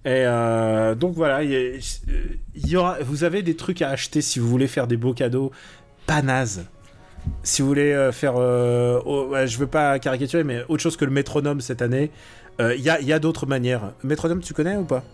Et 0.04 0.24
euh, 0.24 0.94
donc 0.94 1.14
voilà, 1.14 1.42
il 1.42 1.80
y, 2.54 2.68
y 2.68 2.76
aura, 2.76 2.98
vous 3.02 3.24
avez 3.24 3.42
des 3.42 3.56
trucs 3.56 3.82
à 3.82 3.90
acheter 3.90 4.20
si 4.20 4.38
vous 4.38 4.48
voulez 4.48 4.68
faire 4.68 4.86
des 4.86 4.96
beaux 4.96 5.12
cadeaux, 5.12 5.50
pas 6.06 6.22
nazes. 6.22 6.66
Si 7.42 7.62
vous 7.62 7.68
voulez 7.68 7.92
euh, 7.92 8.12
faire, 8.12 8.36
oh, 8.36 9.34
je 9.44 9.58
veux 9.58 9.66
pas 9.66 9.98
caricaturer, 9.98 10.44
mais 10.44 10.62
autre 10.68 10.82
chose 10.82 10.96
que 10.96 11.04
le 11.04 11.10
métronome 11.10 11.60
cette 11.60 11.82
année, 11.82 12.10
il 12.60 12.80
y 12.80 12.90
a, 12.90 13.00
y 13.00 13.12
a 13.12 13.18
d'autres 13.18 13.46
manières. 13.46 13.92
Métronome, 14.02 14.40
tu 14.40 14.54
connais 14.54 14.76
ou 14.76 14.84
pas? 14.84 15.04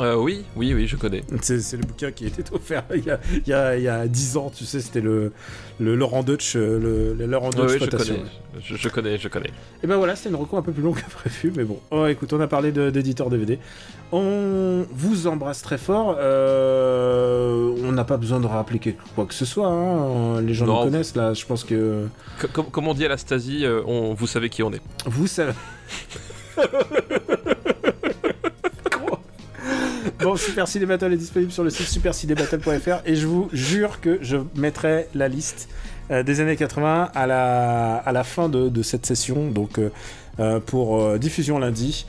Euh, 0.00 0.14
oui, 0.14 0.44
oui, 0.54 0.74
oui, 0.74 0.86
je 0.86 0.96
connais. 0.96 1.22
C'est 1.42 1.60
c'est 1.60 1.76
le 1.76 1.82
bouquin 1.82 2.12
qui 2.12 2.26
était 2.26 2.44
offert 2.52 2.84
il 2.94 3.04
y 3.04 3.10
a, 3.10 3.18
il 3.34 3.48
y 3.48 3.52
a, 3.52 3.76
il 3.76 3.82
y 3.82 3.88
a 3.88 4.06
10 4.06 4.36
ans, 4.36 4.50
tu 4.54 4.64
sais, 4.64 4.80
c'était 4.80 5.00
le, 5.00 5.32
le 5.80 5.96
Laurent 5.96 6.22
Deutsch, 6.22 6.54
euh, 6.56 6.78
le, 6.78 7.14
le 7.14 7.26
Laurent 7.26 7.50
ouais, 7.50 7.78
je 7.80 7.84
connais, 7.86 8.22
je, 8.62 8.76
je 8.76 8.88
connais, 8.88 9.18
je 9.18 9.26
connais. 9.28 9.50
Et 9.82 9.86
ben 9.88 9.96
voilà, 9.96 10.14
c'était 10.14 10.28
une 10.28 10.36
reco 10.36 10.56
un 10.56 10.62
peu 10.62 10.70
plus 10.72 10.82
longue 10.82 10.96
que 11.00 11.10
prévu, 11.10 11.52
mais 11.56 11.64
bon. 11.64 11.80
Oh, 11.90 12.06
écoute, 12.06 12.32
on 12.32 12.40
a 12.40 12.46
parlé 12.46 12.70
de- 12.70 12.90
d'éditeur 12.90 13.28
DVD. 13.28 13.58
On 14.12 14.86
vous 14.92 15.26
embrasse 15.26 15.62
très 15.62 15.78
fort. 15.78 16.16
euh, 16.18 17.74
on 17.84 17.90
n'a 17.92 18.04
pas 18.04 18.16
besoin 18.18 18.38
de 18.40 18.46
rappeler 18.46 18.78
quelque- 18.78 19.02
quoi 19.14 19.26
que 19.26 19.34
ce 19.34 19.44
soit. 19.44 19.66
hein. 19.68 20.40
Les 20.40 20.54
gens 20.54 20.66
Non. 20.66 20.78
nous 20.84 20.90
connaissent 20.90 21.16
là. 21.16 21.34
Je 21.34 21.44
pense 21.44 21.64
que 21.64 22.06
Co- 22.40 22.48
com- 22.52 22.66
comme 22.70 22.86
on 22.88 22.94
dit 22.94 23.04
à 23.04 23.08
la 23.08 23.16
Stasi, 23.18 23.64
on, 23.86 24.14
vous 24.14 24.26
savez 24.28 24.48
qui 24.48 24.62
on 24.62 24.72
est. 24.72 24.80
vous 25.06 25.26
savez. 25.26 25.52
Bon, 30.20 30.36
Super 30.36 30.66
Ciné 30.66 30.84
Battle 30.84 31.12
est 31.12 31.16
disponible 31.16 31.52
sur 31.52 31.62
le 31.62 31.70
site 31.70 31.86
supercinébattle.fr 31.86 33.02
et 33.06 33.14
je 33.14 33.26
vous 33.26 33.48
jure 33.52 34.00
que 34.00 34.18
je 34.20 34.36
mettrai 34.56 35.06
la 35.14 35.28
liste 35.28 35.68
euh, 36.10 36.24
des 36.24 36.40
années 36.40 36.56
80 36.56 37.10
à 37.14 37.26
la, 37.28 37.96
à 37.98 38.10
la 38.10 38.24
fin 38.24 38.48
de, 38.48 38.68
de 38.68 38.82
cette 38.82 39.06
session, 39.06 39.48
donc 39.52 39.78
euh, 39.78 39.90
euh, 40.40 40.58
pour 40.58 41.00
euh, 41.00 41.18
diffusion 41.18 41.60
lundi. 41.60 42.04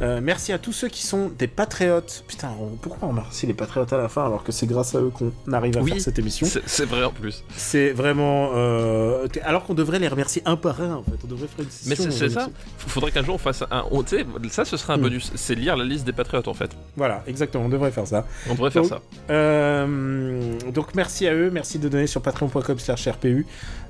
Euh, 0.00 0.20
merci 0.22 0.52
à 0.52 0.58
tous 0.58 0.72
ceux 0.72 0.88
qui 0.88 1.06
sont 1.06 1.30
des 1.38 1.46
patriotes. 1.46 2.24
Putain, 2.26 2.50
on- 2.60 2.74
pourquoi 2.76 3.06
on 3.08 3.10
remercie 3.12 3.46
les 3.46 3.54
patriotes 3.54 3.92
à 3.92 3.96
la 3.96 4.08
fin 4.08 4.26
alors 4.26 4.42
que 4.42 4.50
c'est 4.50 4.66
grâce 4.66 4.94
à 4.94 5.00
eux 5.00 5.10
qu'on 5.10 5.30
arrive 5.52 5.76
à 5.78 5.82
Oui, 5.82 5.92
faire 5.92 6.00
cette 6.00 6.18
émission 6.18 6.46
C'est 6.66 6.84
vrai 6.84 7.04
en 7.04 7.12
plus. 7.12 7.44
C'est 7.56 7.92
vraiment. 7.92 8.50
euh, 8.54 9.26
Alors 9.44 9.64
qu'on 9.64 9.74
devrait 9.74 10.00
les 10.00 10.08
remercier 10.08 10.42
un 10.46 10.56
par 10.56 10.80
un 10.82 10.94
en 10.96 11.02
fait. 11.04 11.12
On 11.24 11.28
devrait 11.28 11.46
faire 11.46 11.64
une 11.64 11.70
session. 11.70 11.88
Mais 12.04 12.10
c'est 12.10 12.28
ça. 12.28 12.40
remercie. 12.44 12.52
Faudrait 12.78 13.12
qu'un 13.12 13.22
jour 13.22 13.36
on 13.36 13.38
fasse 13.38 13.62
un. 13.70 13.84
on- 13.92 14.02
tu 14.02 14.16
sais, 14.16 14.26
ça, 14.50 14.64
ce 14.64 14.76
serait 14.76 14.94
un 14.94 14.96
Mm. 14.96 15.02
bonus. 15.02 15.32
C'est 15.36 15.54
lire 15.54 15.76
la 15.76 15.84
liste 15.84 16.04
des 16.04 16.12
patriotes 16.12 16.48
en 16.48 16.54
fait. 16.54 16.70
Voilà, 16.96 17.22
exactement, 17.28 17.64
on 17.66 17.68
devrait 17.68 17.92
faire 17.92 18.06
ça. 18.06 18.26
On 18.50 18.54
devrait 18.54 18.72
faire 18.72 18.84
ça. 18.84 19.00
Euh, 19.30 20.58
donc 20.72 20.94
merci 20.94 21.26
à 21.28 21.34
eux, 21.34 21.50
merci 21.52 21.78
de 21.78 21.88
donner 21.88 22.06
sur 22.06 22.20
patreon.com 22.20 22.78
slash 22.78 23.06
RPU. 23.08 23.46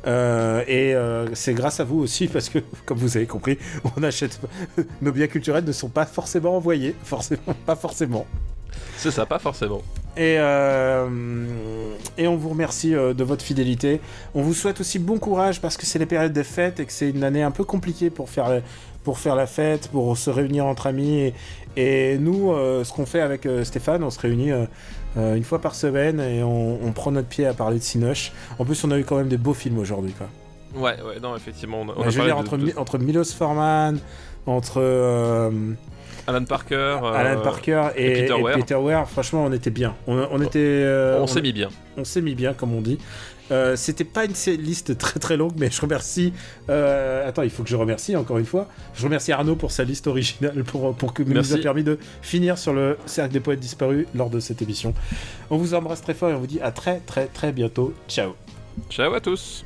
Euh, 0.07 0.63
et 0.67 0.95
euh, 0.95 1.35
c'est 1.35 1.55
grâce 1.55 1.81
à 1.81 1.85
vous 1.85 1.99
aussi, 1.99 2.29
parce 2.29 2.49
que, 2.49 2.59
comme 2.87 2.99
vous 2.99 3.17
avez 3.17 3.27
compris, 3.27 3.59
on 3.97 4.03
achète. 4.03 4.41
Nos 5.03 5.13
biens 5.13 5.27
culturels 5.27 5.65
ne 5.65 5.73
sont 5.73 5.89
pas 5.89 6.07
forcément 6.07 6.57
envoyés, 6.57 6.95
forcément, 7.05 7.55
pas 7.67 7.77
forcément. 7.77 8.27
C'est 8.97 9.11
ça, 9.11 9.25
pas 9.27 9.39
forcément. 9.39 9.83
Et, 10.17 10.37
euh, 10.39 11.09
et 12.17 12.29
on 12.29 12.37
vous 12.37 12.51
remercie 12.51 12.93
de 12.93 13.25
votre 13.25 13.45
fidélité. 13.45 14.01
On 14.35 14.43
vous 14.43 14.55
souhaite 14.55 14.81
aussi 14.81 14.99
bon 14.99 15.19
courage 15.19 15.61
parce 15.61 15.77
que 15.77 15.87
c'est 15.87 15.99
les 15.99 16.07
périodes 16.07 16.33
des 16.33 16.45
fêtes 16.45 16.81
et 16.81 16.87
que 16.87 16.93
c'est 16.93 17.11
une 17.11 17.25
année 17.25 17.43
un 17.43 17.51
peu 17.51 17.65
compliquée 17.65 18.11
pour 18.11 18.31
faire, 18.31 18.63
pour 19.03 19.19
faire 19.19 19.35
la 19.35 19.47
fête, 19.47 19.89
pour 19.89 20.17
se 20.17 20.31
réunir 20.31 20.67
entre 20.67 20.87
amis. 20.87 21.19
Et, 21.19 21.35
et 21.77 22.19
nous, 22.19 22.53
ce 22.53 22.93
qu'on 22.93 23.07
fait 23.07 23.21
avec 23.21 23.49
Stéphane, 23.65 24.05
on 24.05 24.11
se 24.11 24.21
réunit 24.21 24.53
euh, 25.17 25.21
euh, 25.21 25.35
une 25.35 25.45
fois 25.45 25.61
par 25.61 25.75
semaine 25.75 26.21
et 26.21 26.43
on, 26.43 26.85
on 26.85 26.93
prend 26.93 27.11
notre 27.13 27.29
pied 27.29 27.47
à 27.47 27.55
parler 27.55 27.79
de 27.79 27.83
Cinoche. 27.83 28.33
En 28.59 28.65
plus, 28.65 28.83
on 28.85 28.91
a 28.91 28.99
eu 28.99 29.05
quand 29.05 29.17
même 29.17 29.29
des 29.29 29.37
beaux 29.39 29.55
films 29.55 29.79
aujourd'hui. 29.79 30.13
quoi. 30.13 30.29
Ouais, 30.75 30.97
ouais, 31.03 31.21
non, 31.23 31.37
effectivement. 31.37 31.83
On 31.83 31.89
a, 31.91 31.93
on 31.97 32.03
a 32.03 32.11
je 32.11 32.19
veux 32.19 32.25
dire, 32.27 32.37
entre, 32.37 32.57
de 32.57 32.73
entre 32.77 32.99
Milos 32.99 33.25
Forman, 33.33 33.99
entre 34.47 34.81
euh, 34.81 35.51
Alan 36.27 36.45
Parker. 36.45 36.75
euh, 37.03 37.13
Alan 37.13 37.41
Parker 37.43 37.89
et, 37.97 38.07
et 38.07 38.13
Peter 38.23 38.35
et 38.39 38.43
Weir. 38.43 38.57
Peter 38.57 38.75
Weir, 38.75 39.09
franchement, 39.09 39.45
on 39.45 39.53
était 39.53 39.71
bien. 39.71 39.95
On, 40.07 40.17
on 40.31 40.41
était. 40.43 40.59
euh, 40.59 41.21
on- 41.21 41.27
s'est 41.29 41.43
mis 41.43 41.53
bien. 41.53 41.69
on 41.97 42.05
s'est 42.05 42.23
mis 42.23 42.35
bien, 42.35 42.55
comme 42.55 42.75
on 42.75 42.81
dit. 42.81 42.99
Euh, 43.51 43.77
C'était 43.77 44.05
pas 44.05 44.25
une 44.25 44.33
liste 44.61 44.97
très 44.99 45.21
très 45.21 45.37
longue, 45.37 45.53
mais 45.59 45.71
je 45.71 45.81
remercie. 45.81 46.33
euh, 46.71 47.29
attends, 47.29 47.43
il 47.43 47.51
faut 47.51 47.63
que 47.63 47.69
je 47.69 47.77
remercie 47.77 48.17
encore 48.17 48.39
une 48.39 48.47
fois. 48.47 48.69
Je 48.95 49.05
remercie 49.05 49.33
Arnaud 49.33 49.57
pour 49.57 49.71
sa 49.71 49.85
liste 49.85 50.07
originale, 50.07 50.65
pour, 50.65 50.95
pour 50.95 51.13
que 51.13 51.23
nous 51.23 51.53
a 51.55 51.59
permis 51.59 51.85
de 51.85 51.99
finir 52.23 52.57
sur 52.59 52.73
le 52.73 52.97
cercle 53.07 53.33
des 53.33 53.41
poètes 53.41 53.61
disparus 53.61 54.07
lors 54.15 54.31
de 54.31 54.41
cette 54.41 54.63
émission. 54.63 54.95
On 55.51 55.57
vous 55.57 55.75
embrasse 55.75 56.03
très 56.03 56.15
fort 56.15 56.31
et 56.31 56.35
on 56.35 56.39
vous 56.41 56.47
dit 56.47 56.61
à 56.61 56.71
très 56.73 57.01
très 57.01 57.27
très 57.27 57.53
bientôt. 57.53 57.93
Ciao. 58.09 58.33
Ciao 58.91 59.13
à 59.15 59.21
tous. 59.21 59.65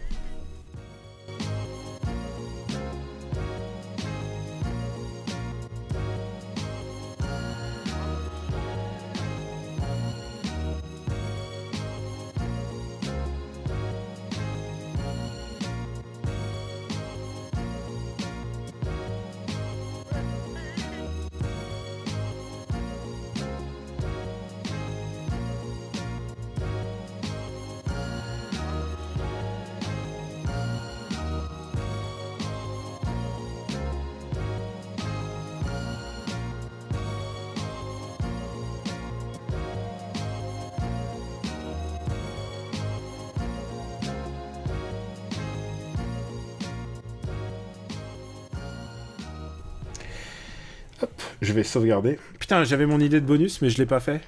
Je 51.41 51.53
vais 51.53 51.65
sauvegarder. 51.65 52.19
Putain, 52.39 52.65
j'avais 52.65 52.87
mon 52.87 53.01
idée 53.01 53.21
de 53.21 53.27
bonus, 53.27 53.63
mais 53.63 53.71
je 53.71 53.79
l'ai 53.79 53.87
pas 53.87 54.01
fait. 54.01 54.21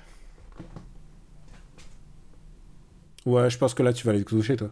Ouais, 3.27 3.51
je 3.51 3.59
pense 3.59 3.75
que 3.75 3.83
là, 3.83 3.93
tu 3.93 4.07
vas 4.07 4.13
aller 4.13 4.25
te 4.25 4.31
coucher, 4.31 4.57
toi. 4.57 4.71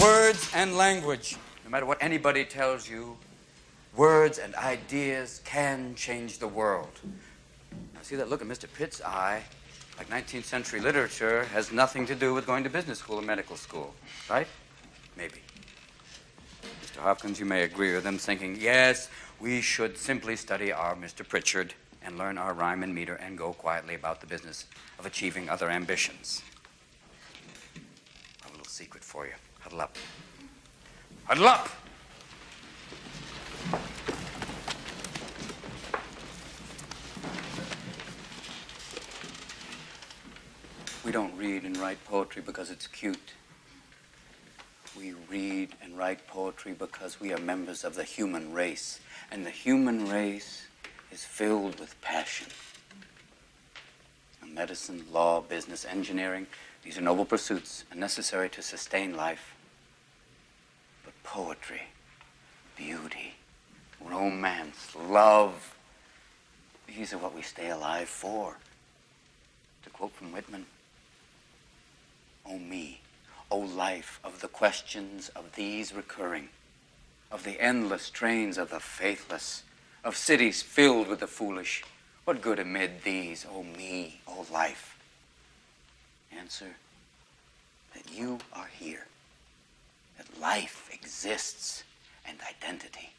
Words 0.00 0.54
and 0.54 0.76
language. 0.76 1.36
No 1.64 1.70
matter 1.70 1.86
what 1.86 1.98
anybody 2.00 2.44
tells 2.44 2.88
you, 2.88 3.16
words 3.96 4.38
and 4.38 4.54
ideas 4.54 5.40
can 5.44 5.94
change 5.96 6.38
the 6.38 6.48
world. 6.48 7.00
Now, 7.94 8.00
see 8.02 8.16
that 8.16 8.28
look 8.28 8.40
in 8.40 8.48
Mr. 8.48 8.66
Pitt's 8.72 9.00
eye? 9.02 9.42
Like 9.98 10.08
19th 10.10 10.44
century 10.44 10.80
literature 10.80 11.44
has 11.52 11.70
nothing 11.72 12.06
to 12.06 12.14
do 12.14 12.34
with 12.34 12.46
going 12.46 12.64
to 12.64 12.70
business 12.70 12.98
school 12.98 13.18
or 13.18 13.22
medical 13.22 13.56
school, 13.56 13.94
right? 14.28 14.48
Maybe. 15.16 15.40
Mr. 16.82 17.00
Hopkins, 17.00 17.38
you 17.38 17.46
may 17.46 17.62
agree 17.62 17.94
with 17.94 18.04
him, 18.04 18.18
thinking, 18.18 18.56
yes, 18.60 19.08
we 19.44 19.60
should 19.60 19.98
simply 19.98 20.36
study 20.36 20.72
our 20.72 20.96
Mr. 20.96 21.28
Pritchard 21.28 21.74
and 22.00 22.16
learn 22.16 22.38
our 22.38 22.54
rhyme 22.54 22.82
and 22.82 22.94
meter 22.94 23.16
and 23.16 23.36
go 23.36 23.52
quietly 23.52 23.94
about 23.94 24.22
the 24.22 24.26
business 24.26 24.64
of 24.98 25.04
achieving 25.04 25.50
other 25.50 25.68
ambitions. 25.68 26.42
I 27.76 28.44
have 28.44 28.52
a 28.52 28.56
little 28.56 28.64
secret 28.64 29.04
for 29.04 29.26
you. 29.26 29.34
Huddle 29.60 29.82
up. 29.82 29.98
Huddle 31.24 31.46
up! 31.46 31.68
We 41.04 41.12
don't 41.12 41.36
read 41.36 41.64
and 41.64 41.76
write 41.76 42.02
poetry 42.06 42.40
because 42.40 42.70
it's 42.70 42.86
cute. 42.86 43.34
We 44.96 45.14
read 45.28 45.70
and 45.82 45.98
write 45.98 46.26
poetry 46.26 46.72
because 46.72 47.20
we 47.20 47.32
are 47.32 47.38
members 47.38 47.84
of 47.84 47.94
the 47.94 48.04
human 48.04 48.52
race. 48.52 49.00
And 49.30 49.44
the 49.44 49.50
human 49.50 50.08
race 50.08 50.66
is 51.10 51.24
filled 51.24 51.80
with 51.80 52.00
passion. 52.00 52.48
Medicine, 54.46 55.04
law, 55.10 55.40
business, 55.40 55.84
engineering, 55.84 56.46
these 56.84 56.98
are 56.98 57.00
noble 57.00 57.24
pursuits 57.24 57.84
and 57.90 57.98
necessary 57.98 58.48
to 58.50 58.62
sustain 58.62 59.16
life. 59.16 59.54
But 61.04 61.14
poetry, 61.24 61.82
beauty, 62.76 63.34
romance, 64.00 64.94
love, 65.08 65.74
these 66.86 67.12
are 67.12 67.18
what 67.18 67.34
we 67.34 67.42
stay 67.42 67.70
alive 67.70 68.08
for. 68.08 68.58
To 69.82 69.90
quote 69.90 70.12
from 70.12 70.32
Whitman, 70.32 70.66
O 72.46 72.58
me, 72.58 73.00
O 73.50 73.58
life 73.58 74.20
of 74.24 74.40
the 74.40 74.48
questions 74.48 75.28
of 75.30 75.54
these 75.54 75.92
recurring, 75.94 76.48
of 77.30 77.44
the 77.44 77.60
endless 77.60 78.10
trains 78.10 78.58
of 78.58 78.70
the 78.70 78.80
faithless, 78.80 79.62
of 80.02 80.16
cities 80.16 80.62
filled 80.62 81.08
with 81.08 81.20
the 81.20 81.26
foolish, 81.26 81.84
what 82.24 82.40
good 82.40 82.58
amid 82.58 83.02
these, 83.04 83.46
O 83.50 83.62
me, 83.62 84.20
O 84.26 84.46
life? 84.52 84.98
Answer 86.36 86.76
that 87.94 88.10
you 88.12 88.38
are 88.52 88.70
here, 88.78 89.06
that 90.18 90.40
life 90.40 90.88
exists 90.92 91.84
and 92.26 92.38
identity. 92.48 93.10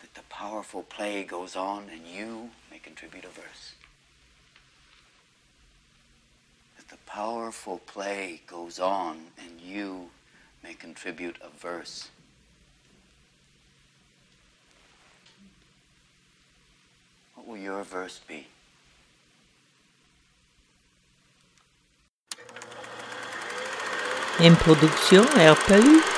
that 0.00 0.14
the 0.14 0.22
powerful 0.28 0.82
play 0.82 1.24
goes 1.24 1.56
on 1.56 1.88
and 1.90 2.06
you 2.06 2.50
may 2.70 2.78
contribute 2.78 3.24
a 3.24 3.28
verse. 3.28 3.74
The 6.90 6.96
powerful 7.06 7.78
play 7.86 8.40
goes 8.46 8.78
on 8.78 9.18
and 9.38 9.60
you 9.60 10.10
may 10.62 10.74
contribute 10.74 11.36
a 11.42 11.48
verse. 11.48 12.08
What 17.34 17.46
will 17.46 17.56
your 17.56 17.82
verse 17.82 18.20
be? 18.26 18.46
Une 24.38 24.56
production. 24.56 26.15